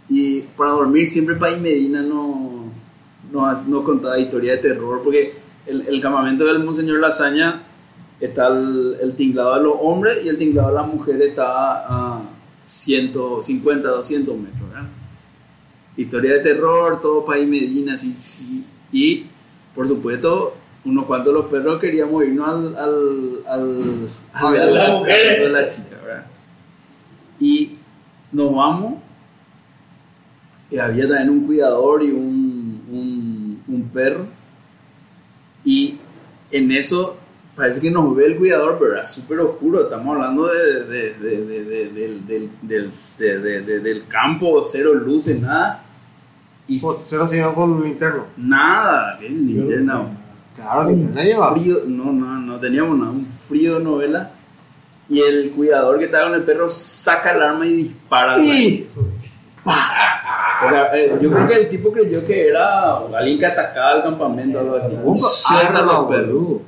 y 0.09 0.41
para 0.57 0.71
dormir 0.71 1.07
siempre 1.07 1.35
País 1.35 1.59
Medina 1.61 2.01
no, 2.01 2.65
no, 3.31 3.63
no 3.67 3.83
contaba 3.83 4.17
historia 4.17 4.53
de 4.53 4.57
terror, 4.57 5.01
porque 5.03 5.33
el, 5.67 5.85
el 5.87 6.01
campamento 6.01 6.45
del 6.45 6.63
Monseñor 6.63 6.99
Lasaña 6.99 7.61
está 8.19 8.47
el, 8.47 8.97
el 9.01 9.13
tinglado 9.15 9.55
de 9.55 9.63
los 9.63 9.73
hombres 9.79 10.23
y 10.23 10.29
el 10.29 10.37
tinglado 10.37 10.69
de 10.69 10.75
las 10.75 10.87
mujeres 10.87 11.29
está 11.29 11.85
a 11.87 12.21
150, 12.65 13.87
200 13.89 14.37
metros, 14.37 14.69
¿verdad? 14.69 14.87
Historia 15.97 16.33
de 16.33 16.39
terror, 16.39 17.01
todo 17.01 17.25
país 17.25 17.47
Medina, 17.47 17.97
sí, 17.97 18.15
sí. 18.17 18.65
Y, 18.91 19.25
por 19.75 19.87
supuesto, 19.87 20.55
unos 20.85 21.05
cuantos 21.05 21.33
de 21.33 21.39
los 21.39 21.49
perros 21.49 21.79
queríamos 21.79 22.23
irnos 22.25 22.47
al, 22.47 22.77
al, 22.77 23.39
al, 23.47 24.07
A 24.33 24.51
las 24.51 24.85
al 24.85 24.91
mujeres. 24.93 25.27
caso 25.29 25.43
de 25.43 25.49
la 25.49 25.69
chica, 25.69 25.97
¿verdad? 26.03 26.25
Y 27.39 27.77
nos 28.31 28.55
vamos, 28.55 28.95
y 30.71 30.77
había 30.77 31.07
también 31.07 31.29
un 31.29 31.45
cuidador 31.45 32.03
y 32.03 32.11
un, 32.11 32.83
un, 32.89 33.63
un 33.67 33.89
perro, 33.89 34.25
y 35.63 35.95
en 36.51 36.71
eso 36.71 37.17
parece 37.55 37.79
que 37.81 37.91
nos 37.91 38.15
ve 38.15 38.25
el 38.25 38.37
cuidador, 38.37 38.77
pero 38.79 38.93
era 38.93 39.05
súper 39.05 39.39
oscuro. 39.41 39.83
Estamos 39.83 40.15
hablando 40.15 40.47
de, 40.47 40.83
de- 40.85 41.13
de- 41.13 41.45
de- 41.45 41.63
de- 41.65 41.89
del, 41.89 42.25
del, 42.27 42.49
del, 42.61 42.89
de- 43.19 43.39
de- 43.39 43.61
de- 43.61 43.79
del 43.79 44.07
campo, 44.07 44.61
cero 44.63 44.93
luces, 44.93 45.39
nada. 45.41 45.83
Y 46.67 46.79
Pues, 46.79 47.07
Pero 47.11 47.25
se 47.25 47.35
lleva 47.37 47.53
con 47.53 47.83
linterno. 47.83 48.25
Nada, 48.37 49.17
que 49.19 49.29
linterna. 49.29 50.03
Claro, 50.55 50.89
linterna 50.89 51.23
lleva. 51.23 51.51
frío, 51.53 51.81
no, 51.87 52.11
no, 52.13 52.39
no 52.39 52.59
teníamos 52.59 52.97
nada, 52.97 53.11
un 53.11 53.27
frío 53.47 53.77
de 53.79 53.83
novela. 53.83 54.31
Y 55.09 55.19
el 55.21 55.51
cuidador 55.51 55.99
que 55.99 56.05
estaba 56.05 56.25
con 56.29 56.35
el 56.35 56.43
perro 56.43 56.69
saca 56.69 57.33
el 57.35 57.41
arma 57.41 57.65
y 57.65 57.73
dispara. 57.73 58.37
O 59.65 60.69
sea, 60.69 60.89
eh, 60.95 61.17
yo 61.21 61.29
creo 61.31 61.47
que 61.47 61.53
el 61.55 61.69
tipo 61.69 61.91
creyó 61.91 62.25
que 62.25 62.47
era 62.47 62.97
alguien 62.97 63.37
que 63.37 63.45
atacaba 63.45 63.93
el 63.97 64.03
campamento 64.03 64.57
o 64.59 64.61
algo 64.61 64.75
así. 64.77 64.93
Arma, 65.67 65.81
los 65.81 66.07
perros. 66.07 66.27
boludo. 66.33 66.61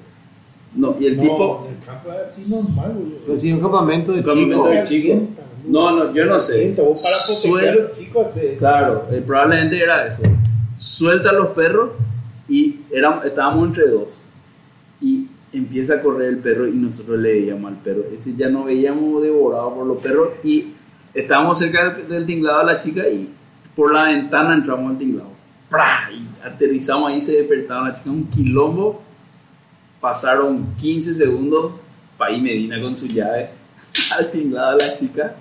No, 0.75 0.95
y 0.99 1.05
el 1.07 1.17
No, 1.17 1.21
tipo. 1.23 1.67
en 1.69 1.73
el 1.77 1.85
campo 1.85 2.11
es 2.11 2.27
así 2.27 2.49
normal, 2.49 2.91
boludo. 2.93 3.17
Pero 3.25 3.37
si 3.37 3.47
es 3.49 3.53
un 3.55 3.61
campamento 3.61 4.11
de 4.11 4.23
chicos. 4.23 4.69
de 4.69 4.83
chico. 4.83 5.21
No, 5.67 5.91
no, 5.95 6.13
yo 6.13 6.25
no 6.25 6.39
sé. 6.39 6.73
Vos 6.77 7.01
para 7.01 7.15
proteger 7.15 7.51
Suel- 7.51 7.69
a 7.69 7.75
los 7.87 7.97
chicos 7.97 8.25
Claro, 8.59 9.07
eh, 9.11 9.23
probablemente 9.25 9.81
era 9.81 10.07
eso. 10.07 10.21
Suelta 10.77 11.29
a 11.29 11.33
los 11.33 11.47
perros 11.49 11.91
y 12.49 12.81
era, 12.91 13.21
estábamos 13.25 13.67
entre 13.69 13.87
dos. 13.89 14.13
Y 15.01 15.27
empieza 15.53 15.95
a 15.95 16.01
correr 16.01 16.29
el 16.29 16.37
perro 16.39 16.67
y 16.67 16.71
nosotros 16.73 17.17
le 17.19 17.31
veíamos 17.31 17.71
al 17.71 17.77
perro. 17.77 18.03
Ese 18.17 18.33
ya 18.35 18.49
no 18.49 18.65
veíamos 18.65 19.21
devorado 19.23 19.73
por 19.73 19.87
los 19.87 20.01
perros 20.01 20.29
y 20.43 20.67
estábamos 21.13 21.57
cerca 21.57 21.89
del, 21.93 22.07
del 22.09 22.25
tinglado 22.25 22.59
de 22.59 22.73
la 22.73 22.79
chica 22.79 23.07
y 23.07 23.29
por 23.75 23.93
la 23.93 24.03
ventana 24.05 24.53
entramos 24.53 24.91
al 24.91 24.97
tinglado. 24.97 25.29
¡Pra! 25.69 25.85
Y 26.13 26.27
aterrizamos 26.45 27.09
ahí, 27.11 27.21
se 27.21 27.37
despertaron 27.37 27.87
la 27.87 27.95
chica, 27.95 28.09
un 28.11 28.25
quilombo. 28.29 29.01
Pasaron 30.05 30.75
15 30.75 31.15
segundos, 31.15 31.71
Paí 32.15 32.39
Medina 32.39 32.79
con 32.79 32.95
su 32.95 33.07
llave 33.07 33.49
al 34.19 34.29
tinglado 34.29 34.77
de 34.77 34.85
la 34.85 34.95
chica 34.95 35.35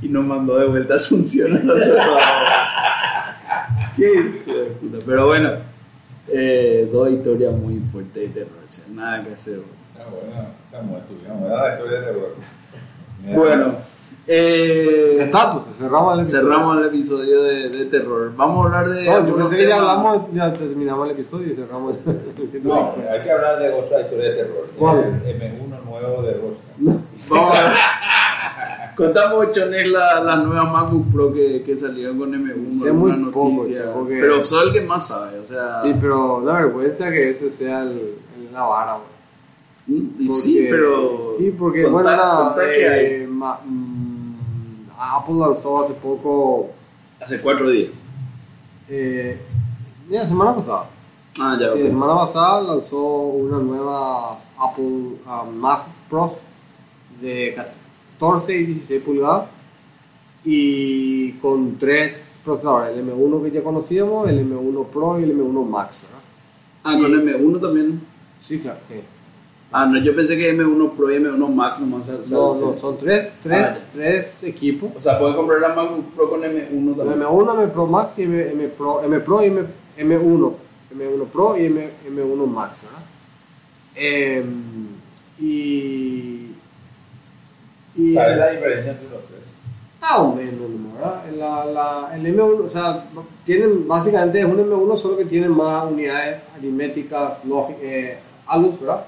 y 0.00 0.08
nos 0.08 0.24
mandó 0.24 0.58
de 0.58 0.66
vuelta 0.66 0.94
a 0.94 0.96
Asunción 0.96 1.54
a 1.54 1.58
nosotros. 1.58 2.06
Qué 3.96 4.10
hijo 4.10 4.58
de 4.60 4.64
puta. 4.80 4.98
Pero 5.04 5.26
bueno, 5.26 5.50
eh, 6.26 6.88
dos 6.90 7.10
historias 7.10 7.52
muy 7.52 7.82
fuertes 7.92 8.14
de 8.14 8.28
terror. 8.28 8.64
o 8.66 8.72
sea, 8.72 8.84
nada 8.88 9.22
que 9.24 9.34
hacer. 9.34 9.60
Está 9.92 10.08
buena, 10.08 10.52
está 10.64 10.80
muerto, 10.80 11.12
digamos. 11.12 11.50
Era 11.50 11.68
la 11.68 11.74
historia 11.74 12.00
de 12.00 12.06
terror. 12.06 12.36
Mira. 13.22 13.36
Bueno, 13.36 13.76
eh, 14.30 15.22
Estatus, 15.24 15.62
cerramos 15.78 16.14
el 16.14 16.20
episodio. 16.20 16.42
cerramos 16.44 16.78
el 16.78 16.84
episodio 16.86 17.42
de, 17.42 17.68
de 17.70 17.84
terror. 17.86 18.32
Vamos 18.36 18.64
a 18.64 18.78
hablar 18.78 18.94
de. 18.94 19.04
No, 19.06 19.26
yo 19.26 19.36
pensé 19.36 19.56
que 19.56 19.66
ya 19.68 19.78
hablamos, 19.78 20.22
ya 20.34 20.52
terminamos 20.52 21.08
el 21.08 21.14
episodio 21.18 21.52
y 21.52 21.54
cerramos 21.56 21.96
el 22.06 22.62
No, 22.64 22.94
hay 23.10 23.20
que 23.22 23.30
hablar 23.32 23.58
de 23.58 23.70
otra 23.72 24.00
historia 24.02 24.30
de 24.30 24.36
terror. 24.36 24.66
¿Cuál? 24.78 25.22
El 25.26 25.36
M1 25.40 25.84
nuevo 25.84 26.22
de 26.22 26.34
Rosca. 26.34 27.02
Vamos 27.30 27.58
a 27.58 27.62
ver. 27.64 27.72
Contamos, 28.96 29.50
Chones, 29.52 29.86
la- 29.88 30.20
las 30.24 30.44
nuevas 30.44 30.72
MacBook 30.72 31.12
Pro 31.12 31.32
que, 31.32 31.62
que 31.62 31.76
salieron 31.76 32.18
con 32.18 32.32
M1. 32.32 32.82
Sé 32.82 32.88
alguna 32.88 33.16
muy 33.16 33.30
poco, 33.32 33.62
noticia. 33.62 33.92
porque- 33.94 34.18
Pero 34.20 34.42
soy 34.42 34.66
el 34.68 34.72
que 34.74 34.80
más 34.82 35.06
sabe. 35.08 35.38
O 35.38 35.44
sea, 35.44 35.80
Sí, 35.82 35.94
pero 36.00 36.42
la 36.44 36.54
vergüenza 36.54 37.10
que 37.10 37.30
ese 37.30 37.50
sea 37.50 37.82
el, 37.82 37.88
el- 37.92 38.52
la 38.52 38.62
vara, 38.64 38.94
güey. 39.86 40.00
mm, 40.00 40.04
y 40.18 40.26
Porque- 40.26 40.32
sí, 40.32 40.66
pero. 40.68 41.32
Sí, 41.38 41.54
porque, 41.56 41.84
contá- 41.84 42.16
bueno, 42.56 42.56
hay. 42.92 43.26
ma- 43.28 43.60
mm, 43.64 43.87
Apple 44.98 45.34
lanzó 45.36 45.84
hace 45.84 45.94
poco, 45.94 46.70
Hace 47.20 47.40
cuatro 47.40 47.70
días. 47.70 47.90
eh, 48.88 49.38
la 50.10 50.26
semana 50.26 50.54
pasada. 50.54 50.86
Ah, 51.40 51.56
ya, 51.60 51.66
Sí, 51.68 51.72
ok. 51.72 51.78
la 51.84 51.88
semana 51.90 52.14
pasada 52.16 52.60
lanzó 52.62 53.00
una 53.02 53.58
nueva 53.58 54.38
Apple 54.58 55.16
ah, 55.26 55.44
Mac 55.44 55.82
Pro 56.08 56.36
de 57.20 57.54
14 58.18 58.56
y 58.56 58.64
16 58.66 59.02
pulgadas 59.02 59.46
y 60.44 61.32
con 61.34 61.76
tres 61.78 62.40
procesadores, 62.44 62.96
el 62.96 63.04
M1 63.08 63.42
que 63.42 63.50
ya 63.50 63.62
conocíamos, 63.62 64.28
el 64.28 64.40
M1 64.50 64.86
Pro 64.86 65.18
y 65.20 65.24
el 65.24 65.32
M1 65.38 65.64
Max. 65.68 66.08
¿verdad? 66.08 66.22
Ah, 66.84 66.92
con 67.00 67.12
M1 67.12 67.60
también. 67.60 68.00
Sí, 68.40 68.58
claro. 68.60 68.78
que- 68.88 69.17
Ah, 69.70 69.84
no, 69.84 69.98
yo 69.98 70.16
pensé 70.16 70.34
que 70.36 70.50
M1 70.54 70.92
Pro 70.96 71.10
y 71.12 71.16
M1 71.16 71.48
Max 71.54 71.78
nomás. 71.80 72.06
sal- 72.06 72.24
sal- 72.24 72.38
No, 72.38 72.54
no, 72.54 72.78
son 72.78 72.96
tres, 72.98 73.32
tres, 73.42 73.66
Ah, 73.70 73.76
tres 73.92 74.42
equipos. 74.44 74.90
O 74.96 75.00
sea, 75.00 75.18
pueden 75.18 75.36
comprar 75.36 75.60
la 75.60 75.68
MacBook 75.74 76.14
Pro 76.14 76.30
con 76.30 76.40
M1 76.42 76.92
El 76.92 76.96
también. 76.96 77.20
M1, 77.22 77.52
M 77.54 77.66
Pro 77.68 77.86
Max 77.86 78.12
y 78.18 78.22
M, 78.22 78.50
M 78.50 78.68
Pro, 78.68 79.02
M 79.04 79.20
Pro 79.20 79.42
y 79.42 79.46
M, 79.48 79.60
M1. 79.98 80.54
M1 80.96 81.24
Pro 81.26 81.58
y 81.58 81.66
M, 81.66 81.90
M1 82.08 82.46
Max, 82.46 82.84
¿verdad? 82.84 83.02
Em, 83.94 84.86
y, 85.38 86.52
y 87.96 88.12
¿Sabes 88.12 88.38
la 88.38 88.50
diferencia 88.52 88.92
entre 88.92 89.08
los 89.10 89.22
tres? 89.26 89.40
Más 90.00 90.18
o 90.20 90.34
menos, 90.34 90.54
¿no? 90.70 90.94
¿verdad? 90.94 91.24
La, 91.36 91.64
la, 91.66 92.16
el 92.16 92.24
M1, 92.26 92.66
o 92.66 92.70
sea, 92.70 93.04
tienen, 93.44 93.86
básicamente 93.86 94.38
es 94.40 94.44
un 94.46 94.56
M1 94.58 94.96
solo 94.96 95.18
que 95.18 95.24
tiene 95.26 95.48
más 95.48 95.84
unidades 95.90 96.38
aritméticas, 96.56 97.44
logi- 97.44 97.76
eh, 97.82 98.18
ALUs, 98.46 98.80
¿verdad? 98.80 99.04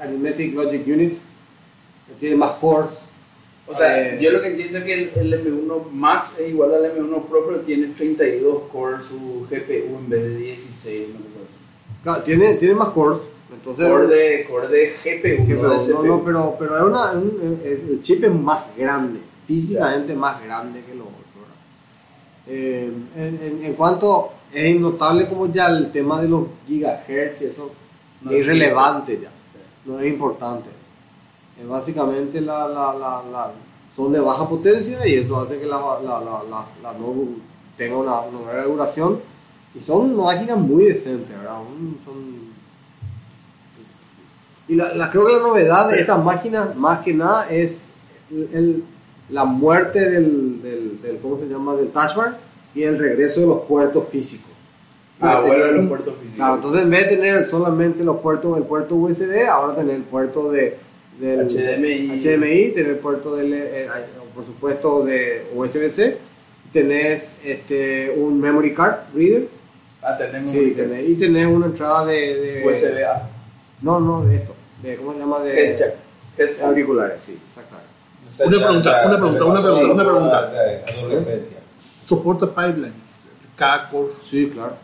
Arithmetic 0.00 0.54
Logic 0.54 0.86
Units, 0.86 1.22
tiene 2.18 2.36
más 2.36 2.52
cores. 2.52 3.02
O 3.66 3.74
sea, 3.74 4.14
Eh, 4.14 4.18
yo 4.20 4.32
lo 4.32 4.42
que 4.42 4.48
entiendo 4.48 4.78
es 4.78 4.84
que 4.84 4.92
el, 4.94 5.10
el 5.32 5.44
M1 5.68 5.90
Max 5.92 6.36
es 6.40 6.48
igual 6.50 6.74
al 6.74 6.84
M1 6.96 7.24
Pro, 7.26 7.44
pero 7.46 7.60
tiene 7.60 7.88
32 7.88 8.62
cores 8.72 9.04
su 9.06 9.46
GPU 9.48 9.96
en 9.98 10.08
vez 10.08 10.22
de 10.24 10.36
16, 10.36 11.08
una 11.10 11.18
cosa 11.20 11.44
así. 11.44 11.54
claro, 12.02 12.22
tiene, 12.22 12.54
tiene 12.54 12.74
más 12.74 12.88
cores, 12.88 13.18
entonces... 13.52 13.86
Core 13.88 14.06
de, 14.08 14.44
core 14.50 14.68
de 14.68 14.86
GPU, 14.88 15.46
que- 15.46 15.54
no 15.54 15.70
de 15.70 15.92
no, 15.92 16.02
no, 16.02 16.24
pero, 16.24 16.56
pero 16.58 16.76
es 16.78 16.82
una, 16.82 17.12
un- 17.12 17.60
el 17.64 18.00
chip 18.00 18.24
es 18.24 18.32
más 18.34 18.64
grande, 18.76 19.20
físicamente 19.46 20.14
más 20.14 20.42
grande 20.42 20.80
que 20.80 20.94
los 20.96 21.06
otros. 21.06 21.16
Eh, 22.48 22.90
en, 23.16 23.40
en- 23.42 23.64
en 23.66 23.74
cuanto 23.74 24.32
es 24.52 24.80
notable 24.80 25.28
como 25.28 25.46
ya 25.52 25.68
el 25.68 25.92
tema 25.92 26.20
de 26.20 26.28
los 26.28 26.46
gigahertz 26.66 27.42
y 27.42 27.44
eso 27.44 27.70
No 28.22 28.32
es 28.32 28.46
irrelevante 28.48 29.20
ya, 29.22 29.30
no 29.84 30.00
es 30.00 30.12
importante. 30.12 30.68
Es 31.60 31.68
básicamente 31.68 32.40
la, 32.40 32.66
la, 32.68 32.92
la, 32.94 33.50
son 33.94 34.12
de 34.12 34.20
baja 34.20 34.48
potencia 34.48 35.06
y 35.06 35.14
eso 35.14 35.40
hace 35.40 35.58
que 35.58 35.66
la, 35.66 35.78
notebook 36.98 37.38
tenga 37.76 37.96
una, 37.96 38.20
una 38.20 38.46
larga 38.46 38.64
duración 38.64 39.20
y 39.74 39.80
son 39.82 40.16
máquinas 40.16 40.58
muy 40.58 40.84
decentes, 40.84 41.36
¿verdad? 41.36 41.58
Son 42.04 42.40
y 44.68 44.74
la- 44.94 45.10
creo 45.10 45.26
que 45.26 45.32
la 45.36 45.42
novedad 45.42 45.88
de 45.90 46.00
estas 46.00 46.22
máquinas, 46.24 46.76
más 46.76 47.00
que 47.00 47.12
nada, 47.12 47.48
es 47.50 47.88
el- 48.30 48.48
el- 48.52 48.84
la 49.30 49.44
muerte 49.44 49.98
del, 50.08 50.62
del, 50.62 51.02
del- 51.02 51.18
¿cómo 51.18 51.36
se 51.38 51.46
llama? 51.48 51.74
Del 51.74 51.88
touch 51.90 52.14
bar 52.16 52.38
y 52.74 52.82
el 52.84 52.98
regreso 52.98 53.40
de 53.40 53.46
los 53.46 53.60
puertos 53.62 54.06
físicos. 54.08 54.49
Ah, 55.20 55.40
bueno, 55.40 55.54
tenían- 55.64 55.76
los 55.76 55.88
puertos 55.88 56.14
físicos. 56.14 56.36
Claro, 56.36 56.54
entonces 56.56 56.82
en 56.82 56.90
vez 56.90 57.10
de 57.10 57.16
tener 57.16 57.48
solamente 57.48 58.04
los 58.04 58.16
puertos 58.20 58.54
del 58.54 58.64
puerto 58.64 58.94
USB, 58.94 59.46
ahora 59.48 59.74
tener 59.76 59.96
el 59.96 60.02
puerto 60.02 60.50
de, 60.50 60.76
del 61.18 61.40
HDMI. 61.46 62.18
HDMI, 62.18 62.70
tener 62.70 62.90
el 62.92 62.98
puerto 62.98 63.36
del, 63.36 63.52
eh, 63.52 63.84
eh, 63.84 63.88
por 64.34 64.44
supuesto, 64.46 65.04
de 65.04 65.46
USB-C, 65.54 66.16
tenés 66.72 67.36
este, 67.44 68.14
un 68.16 68.40
memory 68.40 68.72
card 68.74 68.94
reader, 69.14 69.48
Ah, 70.02 70.16
tenemos 70.16 70.50
sí, 70.50 70.74
tenés- 70.74 71.06
y 71.10 71.14
tenés 71.16 71.46
una 71.46 71.66
entrada 71.66 72.06
de, 72.06 72.36
de 72.62 72.66
USB 72.66 73.04
A. 73.04 73.28
no, 73.82 74.00
no, 74.00 74.24
de 74.24 74.36
esto. 74.36 74.54
De, 74.82 74.96
¿Cómo 74.96 75.12
se 75.12 75.18
llama? 75.18 75.40
De, 75.40 75.52
Head 75.72 75.76
jack. 75.76 75.94
de 76.38 76.44
Headphone. 76.44 76.68
auriculares, 76.68 77.22
sí, 77.22 77.38
exactamente. 77.48 77.90
Una 78.46 78.66
pregunta, 78.66 79.02
una 79.06 79.16
pregunta, 79.18 79.44
una 79.44 79.60
pregunta, 79.60 79.92
una 79.92 80.04
pregunta. 80.04 80.50
Soporta 82.04 82.46
pipelines. 82.46 83.24
Cada 83.56 83.90
core. 83.90 84.12
Sí, 84.16 84.50
claro. 84.54 84.74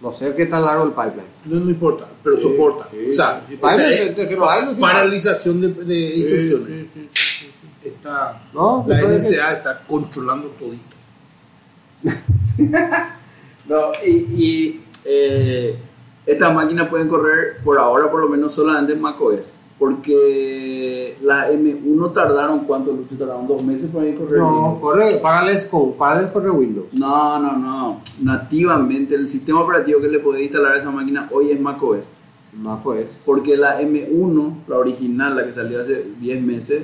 No 0.00 0.12
sé 0.12 0.32
qué 0.36 0.46
tan 0.46 0.64
largo 0.64 0.84
el 0.84 0.90
pipeline. 0.90 1.26
No, 1.46 1.56
no 1.64 1.70
importa, 1.70 2.06
pero 2.22 2.36
Sí, 2.36 2.42
soporta. 2.42 2.84
sí, 2.86 3.08
o 3.10 3.12
sea, 3.12 3.42
sí, 3.48 3.56
Pipeline, 3.56 4.14
de- 4.14 4.26
de 4.26 4.36
no 4.36 4.48
hay, 4.48 4.64
no 4.64 4.74
se 4.74 4.80
paralización 4.80 5.60
de, 5.60 5.68
de 5.68 5.94
Sí, 6.10 6.20
instrucciones. 6.20 6.68
sí, 6.68 6.88
sí, 6.94 7.08
sí, 7.12 7.52
sí. 7.82 7.88
Está, 7.88 8.42
No, 8.52 8.84
la 8.86 8.96
pero 8.96 9.10
es 9.12 9.26
que- 9.28 9.34
NSA 9.36 9.52
está 9.54 9.82
controlando 9.88 10.48
todito. 10.50 10.96
No, 13.68 13.92
y, 14.06 14.10
y 14.10 14.84
eh, 15.04 15.76
estas 16.24 16.54
máquinas 16.54 16.88
pueden 16.88 17.06
correr 17.06 17.58
por 17.62 17.78
ahora, 17.78 18.10
por 18.10 18.20
lo 18.20 18.28
menos, 18.28 18.54
solamente 18.54 18.94
en 18.94 19.00
macOS. 19.02 19.58
Porque 19.78 21.16
las 21.22 21.50
M1 21.50 22.12
tardaron, 22.12 22.60
¿cuánto? 22.60 22.92
Lucho? 22.92 23.16
Tardaron 23.16 23.46
dos 23.46 23.64
meses 23.64 23.88
para 23.92 24.08
ir 24.08 24.16
a 24.16 24.18
correr. 24.18 24.38
No, 24.38 24.78
corre, 24.80 25.16
Parallels 25.22 25.64
con 25.66 25.92
Parallels 25.92 26.32
corre 26.32 26.50
Windows. 26.50 26.86
No, 26.94 27.38
no, 27.38 27.56
no. 27.56 28.00
Nativamente, 28.24 29.14
el 29.14 29.28
sistema 29.28 29.62
operativo 29.62 30.00
que 30.00 30.08
le 30.08 30.18
podés 30.18 30.42
instalar 30.42 30.72
a 30.72 30.78
esa 30.78 30.90
máquina 30.90 31.28
hoy 31.32 31.52
es 31.52 31.60
macOS. 31.60 32.14
Pues. 32.82 33.20
Porque 33.24 33.56
la 33.56 33.80
M1, 33.80 34.54
la 34.66 34.78
original, 34.78 35.36
la 35.36 35.44
que 35.44 35.52
salió 35.52 35.80
hace 35.80 36.04
10 36.18 36.42
meses, 36.42 36.82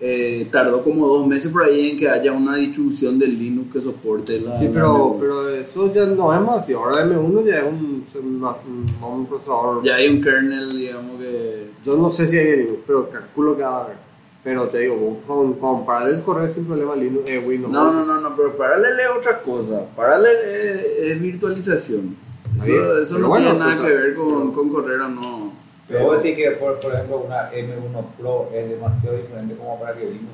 eh, 0.00 0.48
tardó 0.50 0.82
como 0.82 1.06
dos 1.06 1.26
meses 1.26 1.52
por 1.52 1.62
ahí 1.62 1.90
en 1.90 1.98
que 1.98 2.08
haya 2.08 2.32
una 2.32 2.56
distribución 2.56 3.18
del 3.18 3.38
Linux 3.38 3.72
que 3.72 3.80
soporte 3.80 4.40
la. 4.40 4.58
Sí, 4.58 4.64
la 4.64 4.72
pero, 4.72 5.14
M1. 5.14 5.16
pero 5.20 5.48
eso 5.50 5.92
ya 5.92 6.06
no 6.06 6.34
es 6.34 6.40
más 6.40 6.62
así. 6.62 6.72
Ahora 6.72 7.04
M1 7.04 7.44
ya 7.44 7.58
es 7.58 7.64
un, 7.64 8.04
un, 8.14 8.86
un 9.06 9.26
procesador. 9.26 9.84
Ya 9.84 9.96
hay 9.96 10.08
un 10.08 10.20
kernel, 10.22 10.68
digamos 10.70 11.20
que. 11.20 11.69
Yo 11.84 11.96
no 11.96 12.10
sé 12.10 12.26
si 12.26 12.38
hay 12.38 12.56
Linux, 12.56 12.80
pero 12.86 13.08
calculo 13.08 13.56
que 13.56 13.62
va 13.62 13.78
a 13.78 13.84
haber. 13.84 13.96
Pero 14.42 14.66
te 14.68 14.78
digo, 14.78 15.18
con, 15.26 15.54
con 15.54 15.84
Parallel 15.84 16.22
correr 16.22 16.52
sin 16.52 16.64
problema 16.64 16.96
Linux, 16.96 17.30
eh, 17.30 17.38
Windows. 17.38 17.72
No, 17.72 17.92
no, 17.92 18.04
no, 18.04 18.20
no, 18.20 18.36
pero 18.36 18.56
Parallel 18.56 18.98
es 19.00 19.06
otra 19.18 19.42
cosa. 19.42 19.82
Parallel 19.94 20.36
es, 20.48 21.10
es 21.10 21.20
virtualización. 21.20 22.16
Eso, 22.62 23.02
eso 23.02 23.18
no 23.18 23.28
bueno, 23.28 23.50
tiene 23.50 23.58
nada 23.60 23.82
que 23.82 23.92
ver 23.92 24.14
con, 24.14 24.52
con 24.52 24.68
correr 24.70 25.00
o 25.00 25.08
no. 25.08 25.52
Pero 25.86 26.04
vos 26.04 26.22
decís 26.22 26.36
que, 26.36 26.50
por, 26.52 26.78
por 26.78 26.94
ejemplo, 26.94 27.24
una 27.26 27.50
M1 27.50 28.04
Pro 28.18 28.48
es 28.54 28.68
demasiado 28.68 29.16
diferente 29.16 29.56
como 29.56 29.78
para 29.78 29.94
que 29.94 30.06
vimos 30.06 30.30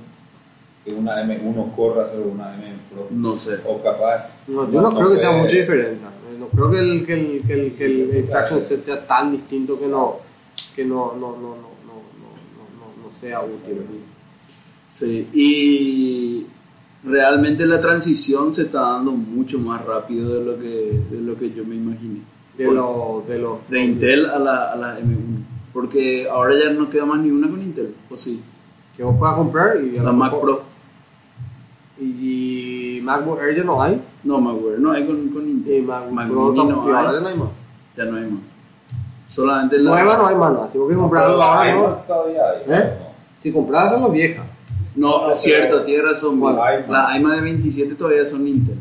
que 0.87 0.95
una 0.95 1.23
M1 1.25 1.75
corra 1.75 2.07
sobre 2.07 2.29
una 2.29 2.55
M 2.55 2.65
Pro. 2.93 3.09
No 3.11 3.37
sé. 3.37 3.57
O 3.67 3.83
capaz. 3.83 4.43
No, 4.47 4.71
yo 4.71 4.81
no, 4.81 4.95
creo 4.95 5.11
que 5.11 5.19
sea 5.19 5.33
mucho 5.33 5.57
diferente. 5.57 6.01
No 6.39 6.47
creo 6.49 6.71
que 6.71 6.79
el, 6.79 7.07
que 7.07 7.13
el, 7.15 7.43
que 7.47 7.53
el, 7.55 7.75
que 7.75 7.85
el 7.87 8.17
instruction 8.19 8.61
set 8.61 8.83
sea 8.85 9.05
tan 9.05 9.33
distinto 9.33 9.79
que 9.81 9.87
no, 9.87 10.19
que 10.77 10.85
no, 10.85 11.15
no, 11.15 11.33
no, 11.33 11.37
no, 11.37 11.57
no, 11.87 11.97
no, 12.21 12.67
no, 12.79 13.09
no 13.09 13.21
sea 13.21 13.41
útil. 13.41 13.81
Sí, 14.91 15.29
y 15.33 16.47
realmente 17.03 17.67
la 17.67 17.81
transición 17.81 18.53
se 18.55 18.63
está 18.63 18.81
dando 18.83 19.13
mucho 19.13 19.59
más 19.59 19.85
rápido 19.85 20.39
de 20.39 20.45
lo 20.45 20.59
que, 20.59 21.01
de 21.11 21.21
lo 21.23 21.37
que 21.37 21.51
yo 21.53 21.65
me 21.65 21.75
imaginé. 21.77 22.21
De 22.59 22.65
los 22.71 23.27
de 23.69 23.81
Intel 23.83 24.27
a 24.27 24.39
la, 24.39 24.73
a 24.73 24.77
la 24.77 24.99
M1. 25.01 25.45
Porque 25.73 26.29
ahora 26.29 26.55
ya 26.63 26.71
no 26.71 26.89
queda 26.89 27.05
más 27.05 27.21
ni 27.21 27.31
una 27.31 27.49
con 27.49 27.61
Intel, 27.63 27.95
¿o 28.11 28.17
sí? 28.17 28.41
que 28.97 29.03
vos 29.03 29.17
puedas 29.19 29.35
comprar 29.35 29.77
y 29.83 29.91
La 29.97 30.05
lo 30.05 30.13
Mac 30.15 30.33
Pro. 30.41 30.63
y, 32.01 32.97
y 32.99 33.01
MacBook 33.03 33.41
Air 33.43 33.57
ya 33.57 33.63
no 33.65 33.83
hay 33.83 34.01
No, 34.25 34.41
MacBook, 34.41 34.79
no 34.79 34.93
hay 34.93 35.07
con, 35.07 35.29
con 35.29 35.47
y 35.47 35.51
Intel. 35.51 35.83
MacBook 35.83 36.13
Mac 36.13 36.29
Pro 36.29 36.53
Mini 36.53 36.65
y 36.65 36.69
no 36.69 36.81
ahora 36.83 37.03
ya 37.03 37.17
hay, 37.19 37.23
no 37.23 37.29
hay 37.29 37.35
más. 37.39 37.49
ya 37.97 38.05
no 38.07 38.17
hay 38.17 38.31
más. 38.31 38.41
Solamente 39.27 39.79
la... 39.79 39.91
Nueva 39.91 40.17
no 40.17 40.27
hay 40.29 40.37
más, 40.37 40.53
nada. 40.53 40.69
si 40.71 40.79
vos 40.79 40.87
querés 40.89 41.01
comprar 41.01 41.25
algo 41.25 41.43
ahora 41.43 41.75
no. 41.75 41.87
todavía 42.07 42.43
hay. 42.51 42.73
¿Eh? 42.81 42.91
Si 43.43 43.53
compras 43.53 43.91
de 43.91 44.01
las 44.01 44.13
viejas. 44.13 44.47
No, 44.95 45.31
es 45.31 45.39
cierto, 45.41 45.83
tienes 45.83 46.05
razón. 46.07 46.41
Las 46.89 47.17
iMac 47.17 47.35
de 47.35 47.41
27 47.43 47.95
todavía 47.97 48.25
son 48.25 48.47
Intel. 48.49 48.77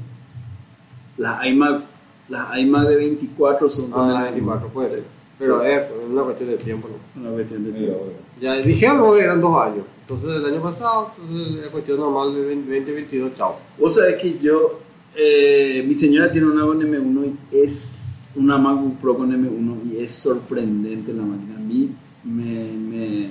Las 1.17 1.45
iMac, 1.45 1.81
las 2.29 2.57
iMac 2.57 2.87
de 2.87 2.95
24 2.95 3.69
son 3.69 3.91
Ah, 3.93 4.07
la 4.11 4.17
el- 4.27 4.33
24 4.35 4.67
puede 4.69 4.91
ser. 4.91 5.03
Pero 5.37 5.61
es 5.63 5.83
una 6.09 6.21
cuestión 6.23 6.49
de 6.49 6.57
tiempo, 6.57 6.87
¿no? 6.87 7.21
Una 7.21 7.31
cuestión 7.35 7.63
de 7.65 7.71
tiempo. 7.71 7.99
Ya 8.39 8.53
dijeron 8.55 9.13
que 9.13 9.19
eran 9.21 9.41
dos 9.41 9.61
años. 9.61 9.83
Entonces 10.07 10.29
el 10.35 10.45
año 10.53 10.61
pasado, 10.61 11.11
entonces 11.19 11.63
es 11.63 11.69
cuestión 11.69 11.99
normal 11.99 12.33
de 12.33 12.55
2022, 12.55 13.33
chao. 13.33 13.57
Vos 13.77 13.95
sabés 13.95 14.15
que 14.21 14.37
yo, 14.39 14.79
eh, 15.15 15.83
mi 15.85 15.93
señora 15.95 16.31
tiene 16.31 16.47
una 16.47 16.65
con 16.65 16.79
M1 16.79 17.25
y 17.51 17.57
es 17.57 18.14
una 18.35 18.57
MacBook 18.57 18.97
Pro 18.97 19.17
con 19.17 19.31
M1 19.31 19.91
y 19.91 20.03
es 20.03 20.11
sorprendente 20.11 21.13
la 21.13 21.23
máquina. 21.23 21.55
A 21.55 21.59
mí 21.59 21.91
me... 22.23 22.71
me 22.71 23.29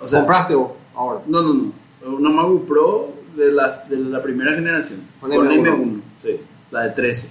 o 0.00 0.08
sea, 0.08 0.20
¿Compraste 0.20 0.54
vos 0.54 0.72
ahora? 0.94 1.20
No, 1.26 1.42
no, 1.42 1.54
no. 1.54 1.72
Una 2.16 2.30
MacBook 2.30 2.66
Pro 2.66 3.12
de 3.36 3.52
la, 3.52 3.84
de 3.88 3.96
la 3.96 4.22
primera 4.22 4.54
generación. 4.54 5.00
Con 5.20 5.30
Con, 5.30 5.48
M1. 5.48 5.64
M1. 5.64 6.00
sí. 6.20 6.30
La 6.70 6.82
de 6.82 6.90
13. 6.90 7.30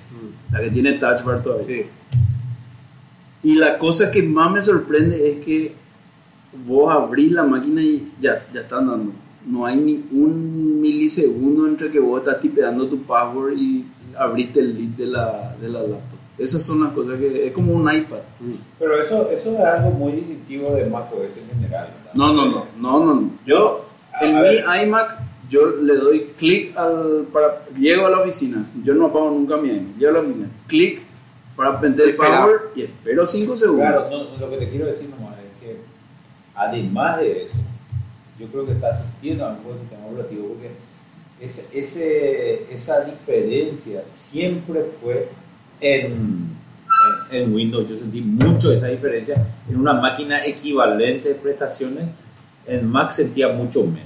La 0.51 0.61
que 0.61 0.71
tiene 0.71 0.93
Touch 0.93 1.23
Bar 1.23 1.43
todavía. 1.43 1.67
Sí. 1.67 1.85
Y 3.43 3.55
la 3.55 3.77
cosa 3.77 4.09
que 4.09 4.23
más 4.23 4.51
me 4.51 4.63
sorprende 4.63 5.29
es 5.29 5.45
que 5.45 5.73
vos 6.65 6.91
abrís 6.91 7.31
la 7.31 7.43
máquina 7.43 7.81
y 7.81 8.11
ya, 8.19 8.45
ya 8.53 8.61
está 8.61 8.79
andando. 8.79 9.11
No 9.45 9.65
hay 9.65 9.77
ni 9.77 10.03
un 10.11 10.81
milisegundo 10.81 11.67
entre 11.67 11.91
que 11.91 11.99
vos 11.99 12.19
estás 12.19 12.41
tipeando 12.41 12.87
tu 12.87 13.03
password 13.03 13.53
y 13.57 13.85
abriste 14.17 14.59
el 14.59 14.75
lead 14.75 14.89
de 14.97 15.05
la, 15.05 15.55
de 15.61 15.69
la 15.69 15.81
laptop. 15.81 16.16
Esas 16.37 16.61
son 16.63 16.83
las 16.83 16.93
cosas 16.93 17.19
que... 17.19 17.47
Es 17.47 17.53
como 17.53 17.73
un 17.73 17.91
iPad. 17.91 18.19
Pero 18.77 19.01
eso, 19.01 19.29
eso 19.31 19.57
es 19.57 19.59
algo 19.65 19.89
muy 19.89 20.11
distintivo 20.13 20.71
de 20.75 20.85
macOS 20.85 21.37
en 21.37 21.49
general. 21.49 21.89
¿verdad? 21.97 22.11
No, 22.13 22.33
no, 22.33 22.45
no. 22.45 22.65
No, 22.77 23.05
no, 23.05 23.21
no. 23.21 23.31
Yo, 23.45 23.85
A 24.13 24.23
en 24.23 24.39
ver. 24.41 24.63
mi 24.65 24.83
iMac, 24.83 25.19
yo 25.49 25.67
le 25.67 25.95
doy 25.95 26.31
clic 26.37 26.77
al... 26.77 27.27
Para, 27.33 27.65
llego 27.77 28.05
a 28.05 28.09
la 28.11 28.19
oficina. 28.19 28.65
Yo 28.83 28.93
no 28.93 29.07
apago 29.07 29.31
nunca 29.31 29.57
mi 29.57 29.69
iMac. 29.69 29.97
Llego 29.97 30.09
a 30.09 30.13
la 30.13 30.19
oficina. 30.19 30.49
Clic 30.67 31.01
para 31.57 31.79
prender 31.79 32.09
el 32.09 32.15
power 32.15 32.69
y 32.75 32.83
espero 32.83 33.25
5 33.25 33.57
segundos. 33.57 33.87
Claro, 33.87 34.09
no, 34.11 34.37
lo 34.39 34.49
que 34.51 34.57
te 34.57 34.69
quiero 34.69 34.85
decir 34.85 35.09
nomás 35.09 35.33
es 35.39 35.59
que, 35.59 35.77
además 36.53 37.17
de 37.19 37.45
eso, 37.45 37.57
yo 38.39 38.47
creo 38.47 38.65
que 38.67 38.73
está 38.73 38.89
asistiendo 38.89 39.43
a 39.43 39.49
un 39.49 39.77
sistema 39.77 40.05
operativo 40.05 40.49
porque 40.49 40.69
ese, 41.41 41.77
ese, 41.77 42.71
esa 42.71 43.01
diferencia 43.01 44.03
siempre 44.05 44.83
fue 44.83 45.29
en, 45.81 46.49
en, 47.31 47.53
Windows. 47.53 47.89
Yo 47.89 47.95
sentí 47.97 48.21
mucho 48.21 48.71
esa 48.71 48.87
diferencia. 48.87 49.45
En 49.69 49.77
una 49.77 49.93
máquina 49.93 50.45
equivalente 50.45 51.29
de 51.29 51.35
prestaciones, 51.35 52.05
en 52.65 52.87
Mac 52.89 53.11
sentía 53.11 53.49
mucho 53.49 53.83
menos. 53.83 54.01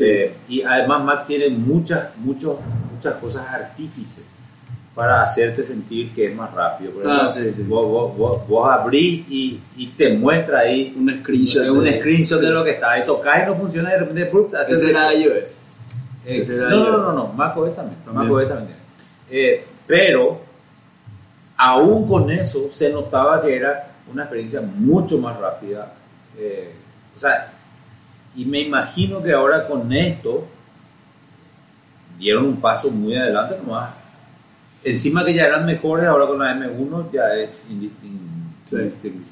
Eh, 0.00 0.34
y 0.48 0.62
además 0.62 1.02
Mac 1.04 1.26
tiene 1.26 1.48
muchas, 1.48 2.10
muchos, 2.18 2.56
muchas 2.94 3.14
cosas 3.14 3.46
artífices 3.48 4.22
para 4.94 5.22
hacerte 5.22 5.62
sentir 5.62 6.12
que 6.12 6.26
es 6.26 6.34
más 6.34 6.52
rápido. 6.52 6.90
Por 6.92 7.08
Ah, 7.08 7.26
ejemplo, 7.28 7.30
sí, 7.52 7.56
sí. 7.56 7.62
Vos, 7.62 7.86
vos, 7.86 8.16
vos, 8.16 8.48
vos 8.48 8.70
abrís 8.70 9.24
y, 9.30 9.60
y 9.76 9.86
te 9.88 10.12
muestra 10.14 10.60
ahí 10.60 10.92
Un 10.98 11.20
screenshot. 11.20 11.68
un 11.70 11.84
de- 11.84 11.98
screenshot 12.00 12.40
sí. 12.40 12.46
de 12.46 12.50
lo 12.52 12.64
que 12.64 12.70
está. 12.72 12.98
Y 12.98 13.06
tocás 13.06 13.44
y 13.44 13.46
no 13.46 13.54
funciona 13.54 13.90
y 13.90 13.92
de 13.92 13.98
repente 14.00 14.56
hace 14.56 14.74
Ese 14.74 14.90
era 14.90 15.14
iOS. 15.14 15.64
Eh, 16.26 16.44
no, 16.48 16.68
no, 16.90 16.98
no, 16.98 17.12
no, 17.12 17.26
macOS 17.32 17.76
también. 17.76 17.98
También. 18.04 18.24
macOS 18.28 18.48
también 18.48 18.76
tiene. 19.28 19.46
Eh, 19.46 19.64
pero, 19.88 20.40
aún 21.56 22.06
con 22.06 22.30
eso, 22.30 22.68
se 22.68 22.92
notaba 22.92 23.42
que 23.42 23.56
era 23.56 23.90
una 24.12 24.22
experiencia 24.22 24.60
mucho 24.60 25.18
más 25.18 25.36
rápida. 25.38 25.92
Eh, 26.36 26.72
o 27.16 27.18
sea, 27.18 27.50
y 28.36 28.44
me 28.44 28.60
imagino 28.60 29.20
que 29.20 29.32
ahora 29.32 29.66
con 29.66 29.92
esto 29.92 30.46
dieron 32.18 32.44
un 32.46 32.60
paso 32.60 32.90
muy 32.90 33.16
adelante 33.16 33.56
nomás. 33.64 33.90
Encima 34.84 35.24
que 35.24 35.34
ya 35.34 35.46
eran 35.46 35.66
mejores, 35.66 36.06
ahora 36.06 36.26
con 36.26 36.38
la 36.38 36.52
M1 36.54 37.10
ya 37.12 37.34
es 37.34 37.66
indistin- 37.70 38.52
Sí. 38.68 38.76
indistinguible. 38.76 39.26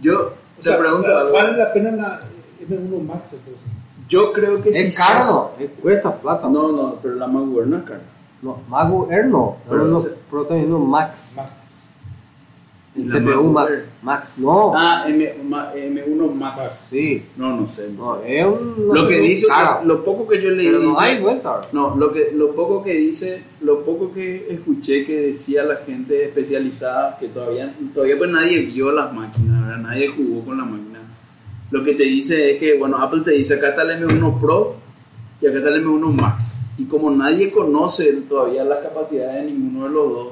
Yo 0.00 0.18
O 0.20 0.32
te 0.56 0.62
sea, 0.62 0.78
pregunto 0.78 1.16
algo. 1.16 1.32
¿vale 1.32 1.56
la 1.56 1.72
pena 1.72 1.90
la 1.92 2.20
M1 2.68 2.98
Max 3.04 3.34
entonces? 3.34 3.62
Yo 4.08 4.32
creo 4.32 4.60
que 4.60 4.70
Es 4.70 4.94
si 4.94 5.00
caro, 5.00 5.24
sos- 5.24 5.34
no, 5.58 5.64
es 5.64 5.70
cuesta 5.80 6.14
plata. 6.16 6.48
No, 6.48 6.72
no, 6.72 6.98
pero 7.00 7.14
la 7.14 7.26
MacBook 7.26 7.66
no 7.66 7.76
es 7.78 7.84
cara. 7.84 8.00
No, 8.42 8.60
MacBook 8.68 9.10
Air 9.10 9.26
no. 9.26 9.56
Pero 9.68 9.84
no, 9.86 10.00
diciendo 10.00 10.78
Max. 10.80 11.34
Max. 11.38 11.68
El 12.94 13.08
La 13.08 13.20
CPU 13.20 13.44
Max. 13.52 13.72
Air. 13.72 13.84
Max, 14.02 14.38
no. 14.38 14.72
Ah, 14.76 15.04
M, 15.08 15.34
Ma- 15.44 15.72
M1 15.74 16.34
Max. 16.34 16.86
Sí. 16.90 17.24
No, 17.36 17.56
no 17.60 17.66
sé. 17.66 17.88
No, 17.96 18.20
es 18.22 18.44
un. 18.44 18.88
Lo 18.92 19.08
que 19.08 19.18
dice, 19.20 19.46
Cara. 19.46 19.82
lo 19.84 20.04
poco 20.04 20.26
que 20.28 20.42
yo 20.42 20.50
leí 20.50 20.66
Pero 20.66 20.80
no 20.80 20.88
dice- 20.90 21.04
hay 21.04 21.20
vuelta. 21.22 21.60
No, 21.72 21.94
lo 21.96 22.12
que 22.12 22.32
lo 22.34 22.54
poco 22.54 22.82
que 22.82 22.92
dice, 22.94 23.42
lo 23.62 23.82
poco 23.84 24.12
que 24.12 24.46
escuché 24.50 25.06
que 25.06 25.18
decía 25.28 25.62
la 25.62 25.76
gente 25.76 26.24
especializada 26.24 27.16
que 27.18 27.28
todavía 27.28 27.74
todavía 27.94 28.18
pues 28.18 28.30
nadie 28.30 28.58
vio 28.66 28.92
las 28.92 29.10
máquinas, 29.14 29.66
¿verdad? 29.66 29.82
nadie 29.82 30.08
jugó 30.08 30.44
con 30.44 30.58
la 30.58 30.64
máquina. 30.64 30.98
Lo 31.70 31.82
que 31.82 31.94
te 31.94 32.02
dice 32.02 32.52
es 32.52 32.58
que 32.60 32.76
bueno, 32.76 32.98
Apple 32.98 33.22
te 33.24 33.30
dice 33.30 33.54
acá 33.54 33.70
está 33.70 33.82
el 33.82 34.04
M1 34.06 34.38
Pro 34.38 34.74
y 35.42 35.46
acá 35.46 35.58
está 35.58 35.70
el 35.70 35.84
M1 35.84 36.12
Max 36.14 36.62
y 36.78 36.84
como 36.84 37.10
nadie 37.10 37.50
conoce 37.50 38.12
todavía 38.28 38.64
las 38.64 38.78
capacidades 38.78 39.44
de 39.44 39.50
ninguno 39.52 39.88
de 39.88 39.90
los 39.94 40.12
dos, 40.12 40.28